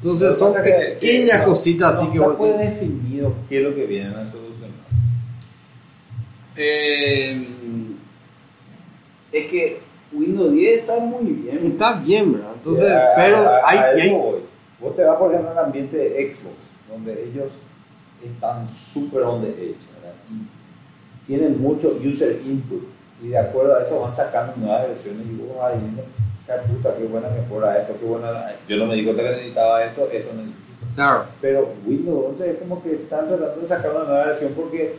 Entonces 0.00 0.36
son 0.38 0.52
pasa 0.52 0.64
que- 0.64 0.70
que 0.70 0.86
pequeñas 1.00 1.40
no- 1.40 1.44
cositas 1.46 1.94
así 1.96 2.06
no 2.06 2.12
que 2.12 2.36
pues 2.36 2.58
decís, 2.58 2.70
definido 2.80 3.32
qué 3.48 3.58
es 3.58 3.64
lo 3.64 3.74
que 3.74 3.86
vienen 3.86 4.14
a 4.14 4.24
solucionar. 4.24 4.78
Eh, 6.56 7.46
es 9.32 9.50
que 9.50 9.80
Windows 10.12 10.52
10 10.52 10.80
está 10.80 10.98
muy 10.98 11.32
bien. 11.32 11.66
Está 11.72 11.92
bien, 12.00 12.32
¿verdad? 12.32 12.52
Entonces, 12.56 12.92
pero 13.16 13.36
a- 13.36 13.56
a 13.58 13.68
hay, 13.68 13.78
eso 13.78 14.02
hay- 14.02 14.10
voy. 14.10 14.38
Vos 14.80 14.94
te 14.96 15.02
vas, 15.04 15.18
por 15.18 15.30
ejemplo, 15.32 15.50
al 15.52 15.58
ambiente 15.66 15.96
de 15.96 16.32
Xbox, 16.32 16.54
donde 16.88 17.24
ellos 17.24 17.52
están 18.24 18.68
súper 18.68 19.22
on 19.22 19.42
the 19.42 19.48
edge, 19.48 19.76
¿verdad? 19.94 20.14
Y 20.30 21.26
tienen 21.26 21.60
mucho 21.60 21.98
user 22.04 22.40
input. 22.46 22.82
Y 23.22 23.28
de 23.28 23.38
acuerdo 23.38 23.76
a 23.76 23.82
eso 23.82 24.00
van 24.00 24.14
sacando 24.14 24.54
nuevas 24.56 24.86
versiones 24.88 25.26
y 25.28 25.34
vos 25.36 25.56
vas 25.58 25.72
viendo, 25.72 26.02
"Hija 26.02 26.04
de 26.04 26.27
puta, 26.56 26.94
qué 26.96 27.04
buena 27.04 27.28
mejora 27.28 27.78
esto, 27.78 27.94
qué 28.00 28.06
buena... 28.06 28.52
Yo 28.68 28.76
no 28.78 28.86
me 28.86 28.94
di 28.94 29.04
cuenta 29.04 29.22
que 29.22 29.30
necesitaba 29.30 29.84
esto, 29.84 30.08
esto 30.12 30.32
necesito. 30.34 30.58
Claro. 30.94 31.24
Pero 31.40 31.68
Windows 31.86 32.26
11 32.30 32.50
es 32.50 32.58
como 32.58 32.82
que 32.82 32.92
están 32.94 33.28
tratando 33.28 33.60
de 33.60 33.66
sacar 33.66 33.90
una 33.94 34.04
nueva 34.04 34.24
versión 34.26 34.52
porque 34.54 34.96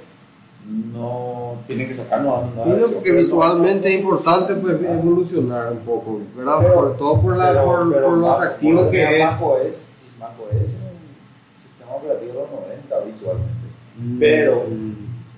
no 0.94 1.58
tienen 1.68 1.88
que 1.88 1.94
sacar 1.94 2.20
una 2.20 2.30
nueva 2.42 2.66
no, 2.66 2.72
versión. 2.72 2.94
porque 2.94 3.10
pero 3.10 3.16
no- 3.16 3.26
visualmente 3.26 3.90
es 3.90 4.00
importante 4.02 4.56
pues, 4.56 4.76
evolucionar 4.82 5.72
un 5.72 5.80
poco, 5.80 6.20
¿verdad? 6.36 6.58
Pero- 6.62 6.74
por 6.76 6.98
todo 6.98 7.22
por, 7.22 7.38
la, 7.38 7.50
pero- 7.50 7.66
por, 7.66 7.92
pero 7.94 8.06
por 8.08 8.18
lo 8.18 8.32
atractivo 8.32 8.90
que 8.92 9.04
es. 9.04 9.20
macOS, 9.26 9.84
y 10.16 10.20
macOS 10.20 10.54
es 10.54 10.74
un 10.74 11.00
sistema 11.64 11.96
operativo 11.96 12.32
de 12.34 12.40
los 12.40 12.52
90 12.52 13.00
visualmente. 13.12 13.68
Pero, 14.20 14.64
Mm, 14.70 14.94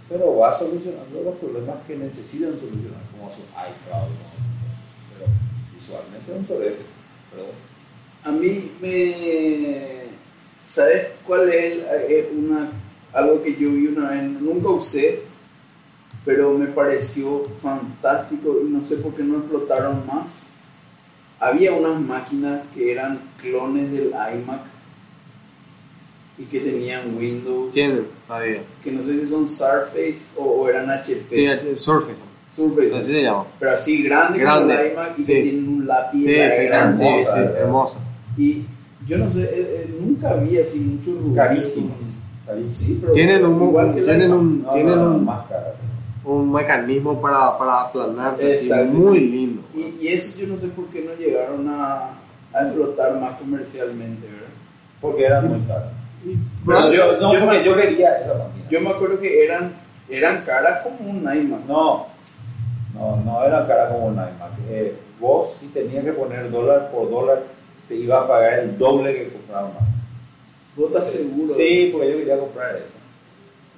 pero 0.09 0.38
va 0.38 0.51
solucionando 0.51 1.21
los 1.23 1.35
problemas 1.35 1.77
que 1.88 1.95
necesitan 1.95 2.51
solucionar, 2.59 2.99
como 3.11 3.31
su 3.31 3.41
iCloud. 3.41 4.09
Es 5.90 6.36
un 6.38 6.48
sorete. 6.48 6.78
Pero 7.32 7.45
A 8.24 8.32
mí 8.32 8.72
me. 8.82 10.02
¿Sabes 10.68 11.08
cuál 11.26 11.49
es 11.49 11.74
el- 11.74 11.84
eh, 12.08 12.32
una, 12.38 12.70
algo 13.14 13.41
que 13.44 13.53
yo 13.56 13.72
vi 13.72 13.88
una 13.88 14.10
vez? 14.12 14.24
Nunca 14.24 14.70
usé, 14.70 15.22
pero 16.24 16.53
me 16.53 16.68
pareció 16.68 17.45
fantástico 17.62 18.60
y 18.66 18.70
no 18.70 18.84
sé 18.86 18.98
por 18.98 19.14
qué 19.16 19.24
no 19.24 19.40
explotaron 19.40 20.06
más. 20.08 20.45
Había 21.40 21.74
unas 21.74 21.99
máquinas 21.99 22.62
que 22.76 22.91
eran 22.91 23.20
clones 23.41 23.91
del 23.91 24.10
iMac 24.10 24.62
y 26.38 26.44
que 26.45 26.60
tenían 26.60 27.18
Windows, 27.18 27.74
Tienen, 27.74 28.06
todavía. 28.28 28.62
que 28.84 28.91
no 28.91 29.02
sé 29.02 29.20
si 29.20 29.26
son 29.28 29.49
Surface 29.49 30.30
o, 30.38 30.44
o 30.44 30.70
eran 30.70 30.90
HP. 30.90 31.26
Sí, 31.36 31.45
es 31.45 31.82
Surface, 31.82 32.16
Surface, 32.52 32.98
así 32.99 33.14
se 33.14 33.22
llama. 33.23 33.45
pero 33.60 33.72
así 33.72 34.03
grande, 34.03 34.40
Grande, 34.40 34.73
como 34.76 34.80
el 34.86 34.91
iMac 34.91 35.19
y 35.19 35.23
que 35.23 35.36
sí. 35.36 35.41
tienen 35.49 35.68
un 35.69 35.88
lápiz 35.88 36.19
Sí, 36.19 36.36
la 36.36 36.56
hermosa, 36.56 37.34
sí, 37.34 37.40
hermosa. 37.57 37.98
y 38.38 38.65
yo 39.07 39.18
no 39.18 39.30
sé, 39.30 39.44
eh, 39.44 39.49
eh, 39.56 39.95
nunca 40.02 40.34
vi 40.36 40.57
así 40.60 40.80
muchos 40.82 41.14
lugares. 41.22 41.49
carísimos. 41.49 41.98
carísimos. 42.45 42.78
Sí, 42.78 42.98
pero 43.02 43.14
Tienen 43.14 43.45
un, 43.45 43.64
igual 43.64 43.95
que 43.95 44.02
tienen 44.02 44.34
un, 44.34 44.61
No, 44.64 44.73
tienen 44.73 44.95
no, 44.95 45.06
no, 45.10 45.15
un, 45.15 45.26
más 45.26 45.48
cara. 45.48 45.73
un 46.26 46.52
mecanismo 46.52 47.19
para, 47.22 47.57
para 47.57 47.82
aplanarse 47.84 48.52
así, 48.53 48.73
muy 48.91 49.19
lindo. 49.22 49.61
Y, 49.73 49.95
y 50.06 50.07
eso 50.10 50.38
yo 50.40 50.48
no 50.48 50.57
sé 50.57 50.68
por 50.68 50.86
qué 50.88 51.02
no 51.03 51.14
llegaron 51.15 51.68
a, 51.69 52.10
a 52.53 52.61
explotar 52.64 53.18
más 53.19 53.38
comercialmente, 53.40 54.28
¿verdad? 54.28 54.48
Porque 54.99 55.26
eran 55.26 55.48
muy 55.48 55.60
caras. 55.61 55.91
Y- 56.26 56.36
Pero 56.65 56.91
yo, 56.94 57.18
no, 57.19 57.34
yo 57.34 57.40
porque 57.40 57.57
me 57.60 57.65
yo 57.65 57.72
acuerdo- 57.72 57.90
quería 57.90 58.18
esa 58.19 58.34
máquina. 58.34 58.65
Yo 58.69 58.82
me 58.82 58.90
acuerdo 58.90 59.19
que 59.19 59.44
eran, 59.44 59.73
eran 60.10 60.44
caras 60.45 60.82
como 60.84 61.10
un 61.10 61.18
iMac. 61.22 61.65
No, 61.68 62.06
no, 63.02 63.18
no 63.18 63.44
era 63.44 63.65
cara 63.68 63.90
como 63.90 64.07
un 64.07 64.14
iMac. 64.14 64.52
Eh, 64.69 64.95
vos, 65.19 65.49
si 65.60 65.68
tenías 65.68 66.03
que 66.03 66.14
poner 66.14 66.52
dólar 66.52 66.91
por 66.91 67.10
dólar, 67.10 67.44
te 67.88 67.95
iba 67.95 68.22
a 68.22 68.28
pagar 68.28 68.60
el 68.60 68.78
doble 68.78 69.14
que 69.14 69.23
un 69.38 69.52
Mac. 69.53 69.73
¿Vos 70.76 70.88
estás 70.88 71.11
Sí. 71.11 71.18
seguro? 71.19 71.53
Sí, 71.56 71.90
porque 71.91 72.11
yo 72.11 72.18
quería 72.18 72.40
comprar 72.40 72.76
eso. 72.76 72.94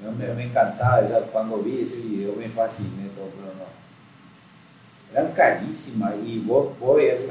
Yo 0.03 0.11
me, 0.11 0.33
me 0.33 0.43
encantaba 0.43 1.01
esa, 1.01 1.19
cuando 1.21 1.57
vi 1.57 1.81
ese 1.81 1.97
video, 1.97 2.33
me 2.37 2.49
fasciné 2.49 3.07
todo, 3.15 3.29
pero 3.29 3.53
no. 3.57 3.63
Eran 5.13 5.31
carísimas 5.33 6.13
y 6.25 6.39
vos, 6.39 6.77
vos 6.79 6.97
veías 6.97 7.21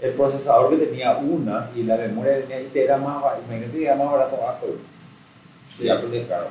el 0.00 0.12
procesador 0.14 0.70
que 0.70 0.86
tenía 0.86 1.16
una 1.18 1.70
y 1.76 1.82
la 1.82 1.96
memoria 1.96 2.36
que 2.36 2.42
tenía 2.42 2.60
y 2.62 2.66
te 2.66 2.84
era 2.84 2.96
más 2.96 3.22
barato, 3.22 3.42
imagínate 3.46 3.78
que 3.78 3.84
era 3.84 3.96
más 3.96 4.10
barato 4.10 4.48
Apple. 4.48 4.74
Sí. 5.68 5.88
Apple 5.88 6.20
es 6.20 6.26
caro. 6.26 6.48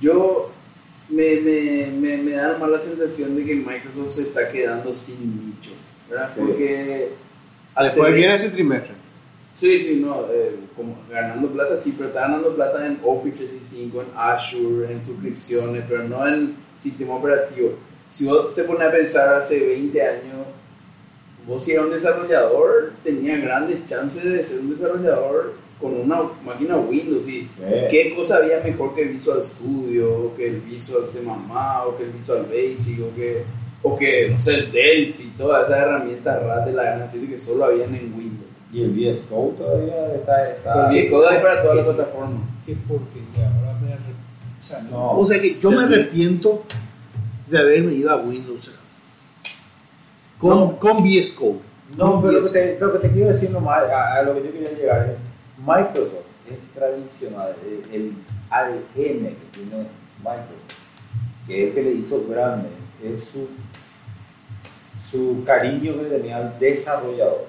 Yo 0.00 0.50
me, 1.08 1.40
me, 1.40 1.86
me, 1.92 2.16
me 2.18 2.30
da 2.32 2.58
más 2.58 2.70
la 2.70 2.80
sensación 2.80 3.36
de 3.36 3.44
que 3.44 3.54
Microsoft 3.54 4.12
se 4.12 4.22
está 4.22 4.48
quedando 4.50 4.92
sin 4.92 5.46
nicho, 5.46 5.70
¿verdad? 6.08 6.30
Sí. 6.34 6.40
Porque 6.40 7.10
Después 7.82 8.14
viene 8.14 8.34
este 8.34 8.50
trimestre. 8.50 8.94
Sí, 9.54 9.78
sí, 9.78 10.00
no, 10.04 10.26
eh, 10.30 10.54
como 10.76 10.98
ganando 11.10 11.48
plata, 11.48 11.78
sí, 11.78 11.94
pero 11.96 12.08
está 12.08 12.22
ganando 12.22 12.54
plata 12.54 12.86
en 12.86 12.98
Office 13.02 13.36
365, 13.36 14.02
en 14.02 14.08
Azure, 14.14 14.92
en 14.92 15.04
suscripciones, 15.04 15.84
pero 15.88 16.04
no 16.04 16.26
en 16.26 16.56
sistema 16.76 17.14
operativo. 17.14 17.72
Si 18.08 18.26
vos 18.26 18.52
te 18.54 18.64
pones 18.64 18.86
a 18.86 18.92
pensar 18.92 19.34
hace 19.34 19.66
20 19.66 20.02
años, 20.02 20.46
vos 21.46 21.64
si 21.64 21.72
eras 21.72 21.86
un 21.86 21.92
desarrollador, 21.92 22.92
tenías 23.02 23.40
grandes 23.40 23.84
chances 23.86 24.24
de 24.24 24.42
ser 24.42 24.60
un 24.60 24.70
desarrollador 24.70 25.54
con 25.80 25.94
una 25.94 26.22
máquina 26.44 26.76
Windows. 26.76 27.28
¿Y 27.28 27.48
Eh. 27.60 27.88
qué 27.90 28.14
cosa 28.14 28.36
había 28.38 28.60
mejor 28.60 28.94
que 28.94 29.04
Visual 29.04 29.42
Studio, 29.44 30.10
o 30.26 30.36
que 30.36 30.48
el 30.48 30.60
Visual 30.62 31.04
C++, 31.08 31.20
o 31.26 31.96
que 31.96 32.04
el 32.04 32.10
Visual 32.10 32.46
Basic, 32.50 33.00
o 33.02 33.14
que, 33.14 33.44
o 33.82 33.96
que 33.96 34.30
no 34.30 34.40
sé, 34.40 34.54
el 34.54 34.72
Delphi, 34.72 35.32
todas 35.36 35.66
esas 35.68 35.80
herramientas 35.82 36.42
RAD 36.42 36.64
de 36.66 36.72
la 36.72 36.82
gana 36.84 37.04
así 37.04 37.18
que 37.20 37.36
solo 37.38 37.64
habían 37.66 37.94
en 37.94 38.12
Windows. 38.14 38.46
Y 38.72 38.82
el 38.82 38.90
VS 38.90 39.22
Code 39.28 39.52
todavía 39.58 40.14
está. 40.14 40.50
está 40.50 40.90
el 40.90 41.10
Code 41.10 41.28
hay 41.28 41.42
para 41.42 41.62
todas 41.62 41.76
las 41.76 41.84
plataformas. 41.86 42.40
Qué 42.66 42.74
porquería, 42.88 43.46
ahora 43.58 43.78
me 43.80 43.92
arrepiento. 43.92 44.22
O 44.58 44.62
sea, 44.62 44.82
no. 44.90 45.12
O 45.18 45.24
sea 45.26 45.40
que 45.40 45.58
yo 45.58 45.70
me 45.70 45.84
arrepiento 45.84 46.62
de 47.48 47.58
haberme 47.58 47.92
ido 47.94 48.10
a 48.10 48.16
Windows. 48.16 48.74
Con, 50.38 50.50
No. 50.50 50.78
con 50.78 50.96
VS 51.02 51.32
Code. 51.34 51.58
No, 51.96 52.20
pero 52.20 52.32
lo 52.40 52.42
que, 52.42 52.48
te, 52.50 52.78
lo 52.80 52.92
que 52.92 52.98
te 52.98 53.10
quiero 53.12 53.28
decir 53.28 53.50
nomás, 53.50 53.84
a, 53.84 54.14
a 54.16 54.22
lo 54.22 54.34
que 54.34 54.42
yo 54.44 54.52
quería 54.52 54.72
llegar 54.72 55.06
es, 55.08 55.16
Microsoft 55.66 56.26
es 56.50 56.58
tradicional, 56.74 57.54
el, 57.66 57.94
el 57.94 58.12
ADN 58.50 58.84
que 58.94 59.46
tiene 59.50 59.86
Microsoft, 60.18 60.84
que 61.46 61.62
es 61.62 61.68
el 61.68 61.74
que 61.74 61.82
le 61.82 61.92
hizo 61.92 62.24
grande, 62.28 62.68
es 63.02 63.24
su, 63.24 63.48
su 65.04 65.42
cariño 65.44 65.94
que 65.98 66.04
tenía 66.04 66.36
al 66.38 66.58
desarrollador. 66.58 67.46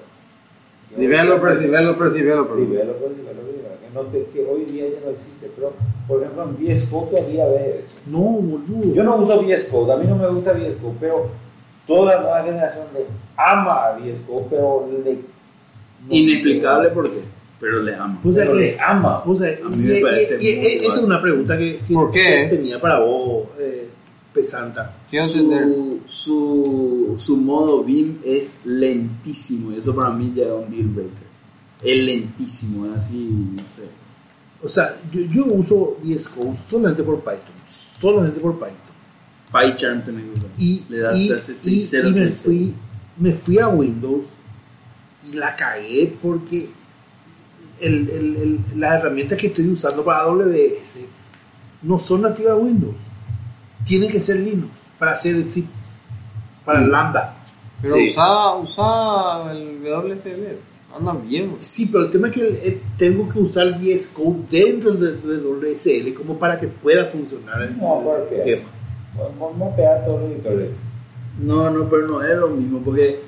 Developer, 0.96 1.58
developer, 1.58 2.10
developer. 2.10 2.56
Developer, 2.56 3.08
developer, 3.10 3.78
que, 3.78 3.94
no 3.94 4.00
te- 4.02 4.24
que 4.32 4.44
hoy 4.46 4.64
día 4.64 4.84
ya 4.88 5.00
no 5.04 5.10
existe, 5.10 5.50
pero 5.54 5.72
por 6.06 6.22
ejemplo 6.22 6.44
en 6.44 6.54
VS 6.56 6.86
Code 6.90 7.10
todavía 7.16 7.46
ves 7.46 7.84
eso. 7.84 7.96
No, 8.06 8.18
boludo. 8.18 8.94
Yo 8.94 9.04
no 9.04 9.16
uso 9.16 9.40
VS 9.42 9.64
Code, 9.66 9.92
a 9.92 9.96
mí 9.96 10.06
no 10.06 10.16
me 10.16 10.26
gusta 10.28 10.52
VS 10.52 10.76
Code, 10.80 10.96
pero 10.98 11.28
toda 11.86 12.14
la 12.16 12.20
nueva 12.22 12.42
generación 12.42 12.86
le 12.94 13.04
ama 13.36 13.86
a 13.86 13.96
VS 13.98 14.20
Code, 14.26 14.46
pero 14.50 14.88
le... 15.04 15.12
no- 15.14 15.20
Inexplicable 16.14 16.88
por 16.90 17.04
qué, 17.10 17.20
pero 17.60 17.82
le 17.82 17.94
amo. 17.94 18.20
O 18.24 18.32
sea 18.32 18.44
pero 18.44 18.56
le 18.58 18.78
ama. 18.80 19.22
O 19.26 19.34
sea, 19.36 19.48
A 19.64 19.68
mí 19.68 19.74
y- 19.76 19.82
me 19.82 19.98
y- 19.98 20.02
parece 20.02 20.34
y- 20.42 20.56
muy 20.56 20.66
esa 20.66 20.98
es 21.00 21.04
una 21.04 21.20
pregunta 21.20 21.56
que, 21.58 21.78
que- 21.86 21.94
¿Por 21.94 22.10
qué? 22.10 22.46
tenía 22.50 22.80
para 22.80 23.00
vos, 23.00 23.48
eh, 23.58 23.88
Pesanta. 24.32 24.94
Su, 25.10 26.00
su, 26.06 27.14
su 27.18 27.36
modo 27.38 27.82
BIM 27.82 28.18
es 28.24 28.60
lentísimo 28.64 29.72
y 29.72 29.78
eso 29.78 29.94
para 29.94 30.10
mí 30.10 30.32
ya 30.36 30.44
es 30.44 30.50
un 30.52 30.68
deal 30.70 30.88
breaker. 30.88 31.28
Es 31.82 31.96
lentísimo, 32.04 32.86
es 32.86 32.92
así, 33.02 33.16
no 33.52 33.58
sé. 33.58 33.82
O 34.62 34.68
sea, 34.68 34.96
yo, 35.12 35.20
yo 35.22 35.46
uso 35.46 35.96
VS 36.04 36.28
Code 36.28 36.56
solamente 36.64 37.02
por 37.02 37.18
Python. 37.20 37.54
Solamente 37.66 38.38
por 38.40 38.54
Python. 38.58 38.74
PyCharm 39.52 40.02
que 40.02 40.10
usar. 40.10 40.50
Y, 40.58 40.84
Le 40.88 40.98
das 40.98 41.18
y- 41.18 41.32
ese 41.32 41.52
y- 41.52 41.80
60, 41.80 42.08
y 42.08 42.10
me, 42.10 42.16
60. 42.30 42.42
fui, 42.44 42.74
me 43.18 43.32
fui 43.32 43.58
a 43.58 43.68
Windows 43.68 44.24
y 45.32 45.36
la 45.36 45.56
cagué 45.56 46.16
porque 46.22 46.68
el- 47.80 48.08
el- 48.10 48.36
el- 48.36 48.80
las 48.80 48.94
herramientas 49.00 49.38
que 49.38 49.48
estoy 49.48 49.68
usando 49.68 50.04
para 50.04 50.20
AWS 50.22 51.06
no 51.82 51.98
son 51.98 52.22
nativas 52.22 52.56
de 52.56 52.62
Windows. 52.62 52.94
Tienen 53.86 54.10
que 54.10 54.20
ser 54.20 54.36
Linux 54.40 54.70
para 54.98 55.12
hacer 55.12 55.34
el 55.36 55.46
zip, 55.46 55.66
para 56.64 56.80
el 56.80 56.90
Lambda. 56.90 57.34
Pero 57.80 57.94
Sí. 57.94 58.10
usa, 58.10 58.56
usa 58.56 59.52
el 59.52 59.80
WSL. 59.82 60.58
Anda 60.96 61.12
bien. 61.12 61.50
güey. 61.50 61.56
Sí, 61.62 61.88
pero 61.92 62.04
el 62.06 62.10
tema 62.10 62.28
es 62.28 62.34
que 62.34 62.40
eh, 62.48 62.80
tengo 62.96 63.28
que 63.28 63.38
usar 63.38 63.78
VS 63.78 64.08
Code 64.14 64.38
dentro 64.50 64.92
de, 64.94 65.12
de 65.12 65.36
WSL 65.38 66.14
como 66.14 66.36
para 66.38 66.58
que 66.58 66.66
pueda 66.66 67.04
funcionar 67.04 67.62
el, 67.62 67.76
No, 67.78 68.00
¿por 68.02 68.26
el 68.32 68.42
tema. 68.42 68.68
Vamos 69.38 69.72
a 69.72 69.76
pegar 69.76 70.04
todos 70.04 70.22
los 70.22 70.30
editores. 70.32 70.70
No, 71.40 71.70
no, 71.70 71.88
pero 71.88 72.08
no 72.08 72.22
es 72.22 72.36
lo 72.36 72.48
mismo, 72.48 72.80
porque 72.80 73.20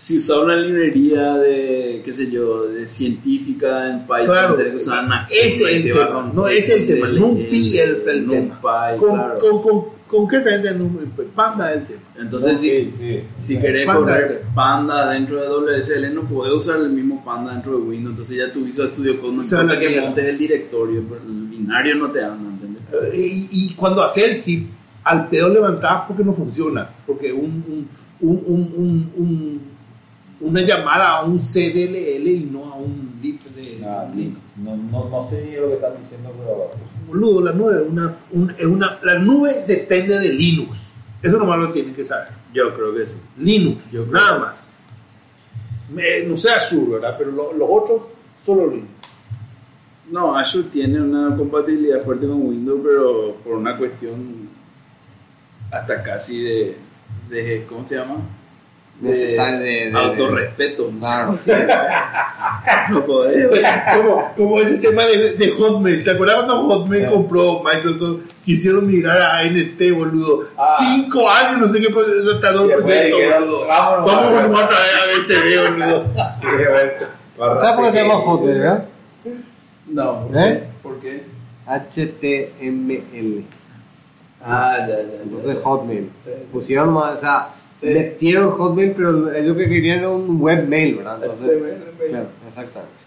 si 0.00 0.18
usaba 0.18 0.44
una 0.44 0.54
librería 0.56 1.34
de, 1.38 2.02
qué 2.04 2.12
sé 2.12 2.30
yo, 2.30 2.64
de 2.68 2.86
científica 2.86 3.88
en 3.90 4.00
Python, 4.02 4.24
Claro, 4.26 4.54
tenés 4.54 4.70
que 4.72 4.76
usar 4.78 5.04
una 5.04 5.26
ese 5.28 5.64
es 5.64 5.76
el 5.76 5.82
tema, 5.92 6.10
con 6.12 6.36
no, 6.36 6.46
es 6.48 6.70
el 6.70 6.86
tema, 6.86 7.08
DLL, 7.08 7.18
NumPy 7.20 7.78
el, 7.78 7.90
el 7.90 8.02
tema. 8.04 8.34
NumPy, 8.34 8.98
Con, 9.00 9.14
claro. 9.16 9.38
con, 9.38 9.62
con, 9.62 9.84
concretamente 10.06 10.68
el 10.68 10.78
Num- 10.78 10.98
Panda 11.34 11.72
es 11.72 11.78
el 11.80 11.86
tema. 11.86 12.00
Entonces, 12.20 12.52
No, 12.52 12.58
si, 12.58 12.68
sí, 12.70 12.92
sí. 12.98 13.20
si 13.38 13.58
querés 13.58 13.86
Panda. 13.86 14.00
correr 14.00 14.42
Panda 14.54 15.10
dentro 15.10 15.40
de 15.40 15.48
WSL, 15.80 16.14
no 16.14 16.22
podés 16.22 16.52
usar 16.52 16.80
el 16.80 16.90
mismo 16.90 17.24
Panda 17.24 17.52
dentro 17.52 17.72
de 17.72 17.78
Windows. 17.82 18.12
Entonces 18.12 18.36
ya 18.36 18.52
tu 18.52 18.60
Visual 18.64 18.90
Studio 18.92 19.20
Code 19.20 19.32
no 19.36 19.42
importa 19.42 19.78
que 19.80 20.00
montes 20.00 20.24
el 20.26 20.38
directorio, 20.38 21.02
pero 21.08 21.20
el 21.26 21.46
binario 21.48 21.96
no 21.96 22.10
te 22.12 22.22
anda, 22.22 22.48
¿entendés? 22.50 22.82
Eh, 23.14 23.16
Y, 23.16 23.48
y 23.50 23.74
cuando 23.74 24.02
hace 24.02 24.24
el 24.24 24.36
zip, 24.36 24.68
al 25.02 25.28
pedo 25.28 25.48
levantás 25.48 26.02
porque 26.06 26.22
no 26.22 26.32
funciona. 26.32 26.88
Porque 27.04 27.32
un, 27.32 27.64
un, 27.68 27.88
un, 28.20 28.42
un, 28.46 28.72
un- 28.76 29.12
un- 29.16 29.67
una 30.40 30.60
llamada 30.62 31.16
a 31.18 31.24
un 31.24 31.38
CDLL 31.38 32.26
y 32.28 32.48
no 32.50 32.72
a 32.72 32.76
un 32.76 33.18
LIF 33.22 33.44
de 33.56 33.86
Ah, 33.86 34.08
Linux. 34.14 34.38
no, 34.56 34.76
no, 34.76 35.08
no 35.08 35.24
sé 35.24 35.44
ni 35.44 35.56
lo 35.56 35.68
que 35.68 35.74
están 35.74 35.92
diciendo, 36.00 36.32
pero. 36.38 36.70
Boludo, 37.08 37.42
la 37.44 37.52
nube, 37.52 37.82
una, 37.82 38.16
un- 38.32 38.54
es 38.56 38.66
una, 38.66 38.98
la 39.02 39.18
nube 39.18 39.64
depende 39.66 40.18
de 40.18 40.32
Linux. 40.32 40.92
Eso 41.22 41.38
nomás 41.38 41.58
lo 41.58 41.72
tienen 41.72 41.94
que 41.94 42.04
saber. 42.04 42.28
Yo 42.54 42.72
creo 42.74 42.94
que 42.94 43.06
sí. 43.06 43.14
Linux, 43.38 43.90
Yo 43.90 44.02
creo 44.04 44.14
nada 44.14 44.38
más. 44.38 44.72
Me- 45.92 46.22
no 46.24 46.36
sé 46.36 46.50
Azure, 46.50 46.92
¿verdad? 46.92 47.16
Pero 47.18 47.32
lo- 47.32 47.52
los 47.52 47.68
otros, 47.70 48.02
solo 48.44 48.66
Linux. 48.70 48.88
No, 50.10 50.36
Azure 50.38 50.68
tiene 50.70 51.00
una 51.00 51.36
compatibilidad 51.36 52.02
fuerte 52.04 52.26
con 52.26 52.46
Windows, 52.46 52.80
pero 52.84 53.34
por 53.44 53.54
una 53.56 53.76
cuestión 53.76 54.48
hasta 55.70 56.02
casi 56.02 56.42
de, 56.42 56.76
de 57.28 57.66
¿cómo 57.68 57.84
se 57.84 57.96
llama? 57.96 58.16
Necesario 59.00 59.60
de- 59.60 59.90
de- 59.90 59.98
autorrespeto. 59.98 60.90
no 60.92 60.98
Claro. 61.00 61.38
podés. 63.06 63.48
como, 63.96 64.34
como 64.36 64.58
ese 64.60 64.78
tema 64.78 65.04
de, 65.04 65.32
de 65.34 65.50
Hotmail. 65.50 66.02
¿Te 66.02 66.10
acuerdas 66.10 66.36
cuando 66.36 66.56
Hotmail 66.68 67.06
compró 67.08 67.62
Microsoft? 67.62 68.20
Quisieron 68.44 68.86
migrar 68.86 69.18
a 69.20 69.38
ANT, 69.38 69.78
boludo. 69.94 70.48
Ah. 70.56 70.76
Cinco 70.78 71.28
años, 71.30 71.58
no 71.58 71.72
sé 71.72 71.80
qué 71.80 71.88
tardó 72.40 72.64
el 72.64 72.82
proyecto, 72.82 73.16
boludo. 73.40 73.66
Vamos 73.66 74.62
a 74.62 74.66
traer 74.66 74.94
a 74.96 75.06
BCD, 75.16 75.70
boludo. 75.70 76.06
¿Sabes 77.36 77.76
por 77.76 77.84
qué 77.86 77.92
se 77.92 78.02
llama 78.02 78.14
Hotmail, 78.20 78.58
verdad? 78.58 78.84
No, 79.86 80.26
¿por 80.26 80.36
¿Eh? 80.38 80.40
qué? 80.42 80.64
¿Por 80.82 81.00
qué? 81.00 81.22
HTML. 81.66 83.44
Ah, 84.44 84.76
ya, 84.80 84.86
ya. 84.96 85.22
Entonces 85.22 85.58
Hotmail. 85.62 86.10
Pusieron 86.52 86.92
más, 86.92 87.16
o 87.16 87.20
sea, 87.20 87.48
Sí. 87.80 87.86
metieron 87.86 88.50
Hotmail, 88.50 88.92
pero 88.92 89.32
ellos 89.32 89.56
que 89.56 89.68
querían 89.68 90.00
era 90.00 90.10
un 90.10 90.40
webmail, 90.40 90.96
¿verdad? 90.96 91.18
Entonces, 91.22 91.50
claro, 92.08 92.26
exactamente. 92.48 92.98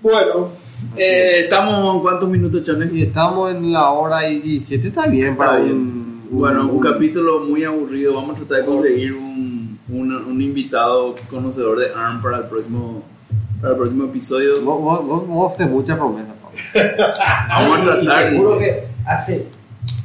Bueno, 0.00 0.48
eh, 0.96 1.40
estamos 1.42 1.96
en 1.96 2.02
cuántos 2.02 2.28
minutos, 2.28 2.62
Chones? 2.62 2.92
Y 2.92 3.02
estamos 3.02 3.50
en 3.52 3.72
la 3.72 3.90
hora 3.90 4.28
y 4.28 4.38
17, 4.38 4.88
está 4.88 5.06
bien 5.08 5.36
para 5.36 5.54
Está 5.54 5.64
bien. 5.64 5.76
un, 5.76 6.22
Bueno, 6.30 6.68
un 6.70 6.78
capítulo 6.80 7.40
muy 7.40 7.64
aburrido. 7.64 8.14
Vamos 8.14 8.36
a 8.36 8.38
tratar 8.38 8.58
de 8.58 8.64
conseguir 8.66 9.14
un, 9.14 9.78
un, 9.88 10.14
un 10.14 10.42
invitado 10.42 11.14
conocedor 11.28 11.80
de 11.80 11.92
ARM 11.92 12.22
para 12.22 12.38
el 12.38 12.44
próximo, 12.44 13.02
para 13.60 13.72
el 13.72 13.78
próximo 13.78 14.04
episodio. 14.04 14.52
Vos, 14.62 14.80
vos, 14.80 15.06
vos, 15.06 15.26
vos 15.26 15.52
haces 15.52 15.68
muchas 15.68 15.98
promesas, 15.98 16.34
Pablo. 16.40 16.58
Vamos 17.48 17.78
a 17.80 17.82
tratar. 18.00 18.30
te 18.30 18.36
juro 18.36 18.58
que 18.58 18.84
hace 19.04 19.46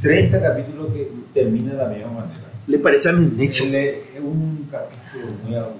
30 0.02 0.42
capítulos 0.42 0.88
que 0.94 1.12
termina 1.34 1.74
de 1.74 1.78
la 1.78 1.88
misma 1.90 2.12
manera. 2.12 2.43
Le 2.68 2.80
parece 2.80 3.10
a 3.10 3.14
un 3.14 3.36
hecho. 3.40 3.66
Es 3.66 4.20
un 4.22 4.68
capítulo 4.72 5.34
muy 5.44 5.56
aburrido. 5.56 5.74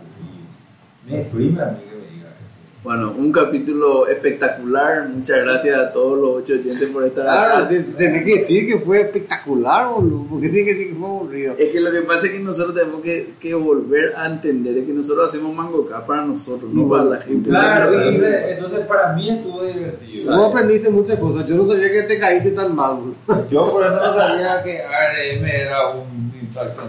Me 1.08 1.22
exprime 1.22 1.62
a 1.62 1.66
mí 1.68 1.78
que 1.90 1.96
me 1.96 2.16
diga 2.16 2.28
eso. 2.30 2.84
Bueno, 2.84 3.14
un 3.18 3.32
capítulo 3.32 4.08
espectacular. 4.08 5.08
Muchas 5.08 5.42
gracias 5.44 5.80
a 5.80 5.94
todos 5.94 6.20
los 6.20 6.44
ocho 6.44 6.54
oyentes 6.54 6.90
por 6.90 7.06
estar 7.06 7.24
Claro, 7.24 7.54
acá. 7.60 7.68
te- 7.70 7.80
te- 7.84 7.94
tenés 7.94 8.24
que 8.26 8.34
decir 8.34 8.68
que 8.68 8.78
fue 8.80 9.00
espectacular, 9.02 9.88
boludo. 9.94 10.26
Porque 10.30 10.50
tienes 10.50 10.66
que 10.74 10.78
decir 10.78 10.94
que 10.94 11.00
fue 11.00 11.08
aburrido. 11.08 11.56
Es 11.58 11.72
que 11.72 11.80
lo 11.80 11.92
que 11.92 12.02
pasa 12.02 12.28
es 12.28 12.34
que 12.34 12.40
nosotros 12.40 12.76
tenemos 12.76 13.02
que, 13.02 13.34
que 13.40 13.54
volver 13.54 14.14
a 14.18 14.26
entender 14.26 14.78
es 14.78 14.86
que 14.86 14.92
nosotros 14.94 15.30
hacemos 15.30 15.56
Mango 15.56 15.88
K 15.88 16.06
para 16.06 16.26
nosotros, 16.26 16.70
no 16.74 16.90
para 16.90 17.06
la 17.06 17.20
gente. 17.22 17.50
Claro, 17.50 17.98
ese- 18.02 18.52
entonces 18.52 18.80
para 18.82 19.14
mí 19.14 19.30
estuvo 19.30 19.64
divertido. 19.64 20.36
Vos 20.36 20.52
aprendiste 20.52 20.90
muchas 20.90 21.18
cosas. 21.18 21.48
Yo 21.48 21.56
no 21.56 21.66
sabía 21.66 21.90
que 21.92 22.02
te 22.04 22.20
caíste 22.20 22.52
tan 22.52 22.76
mal, 22.76 22.96
boludo. 22.98 23.48
Yo 23.50 23.72
por 23.72 23.84
ejemplo 23.86 24.06
no 24.08 24.14
sabía 24.14 24.62
que 24.64 24.82
ARM 24.82 25.46
era 25.46 25.88
un 25.90 26.23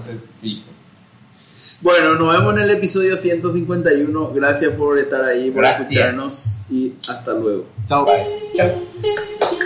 set 0.03 0.21
fijo. 0.41 0.71
Bueno, 1.81 2.15
nos 2.15 2.33
vemos 2.33 2.55
en 2.55 2.61
el 2.61 2.71
episodio 2.71 3.19
151. 3.19 4.33
Gracias 4.33 4.73
por 4.73 4.99
estar 4.99 5.25
ahí, 5.25 5.51
por 5.51 5.61
Gracias. 5.63 5.81
escucharnos 5.83 6.59
y 6.71 6.95
hasta 7.09 7.33
luego. 7.33 7.67
Chao. 7.89 8.07
Chao. 8.57 9.64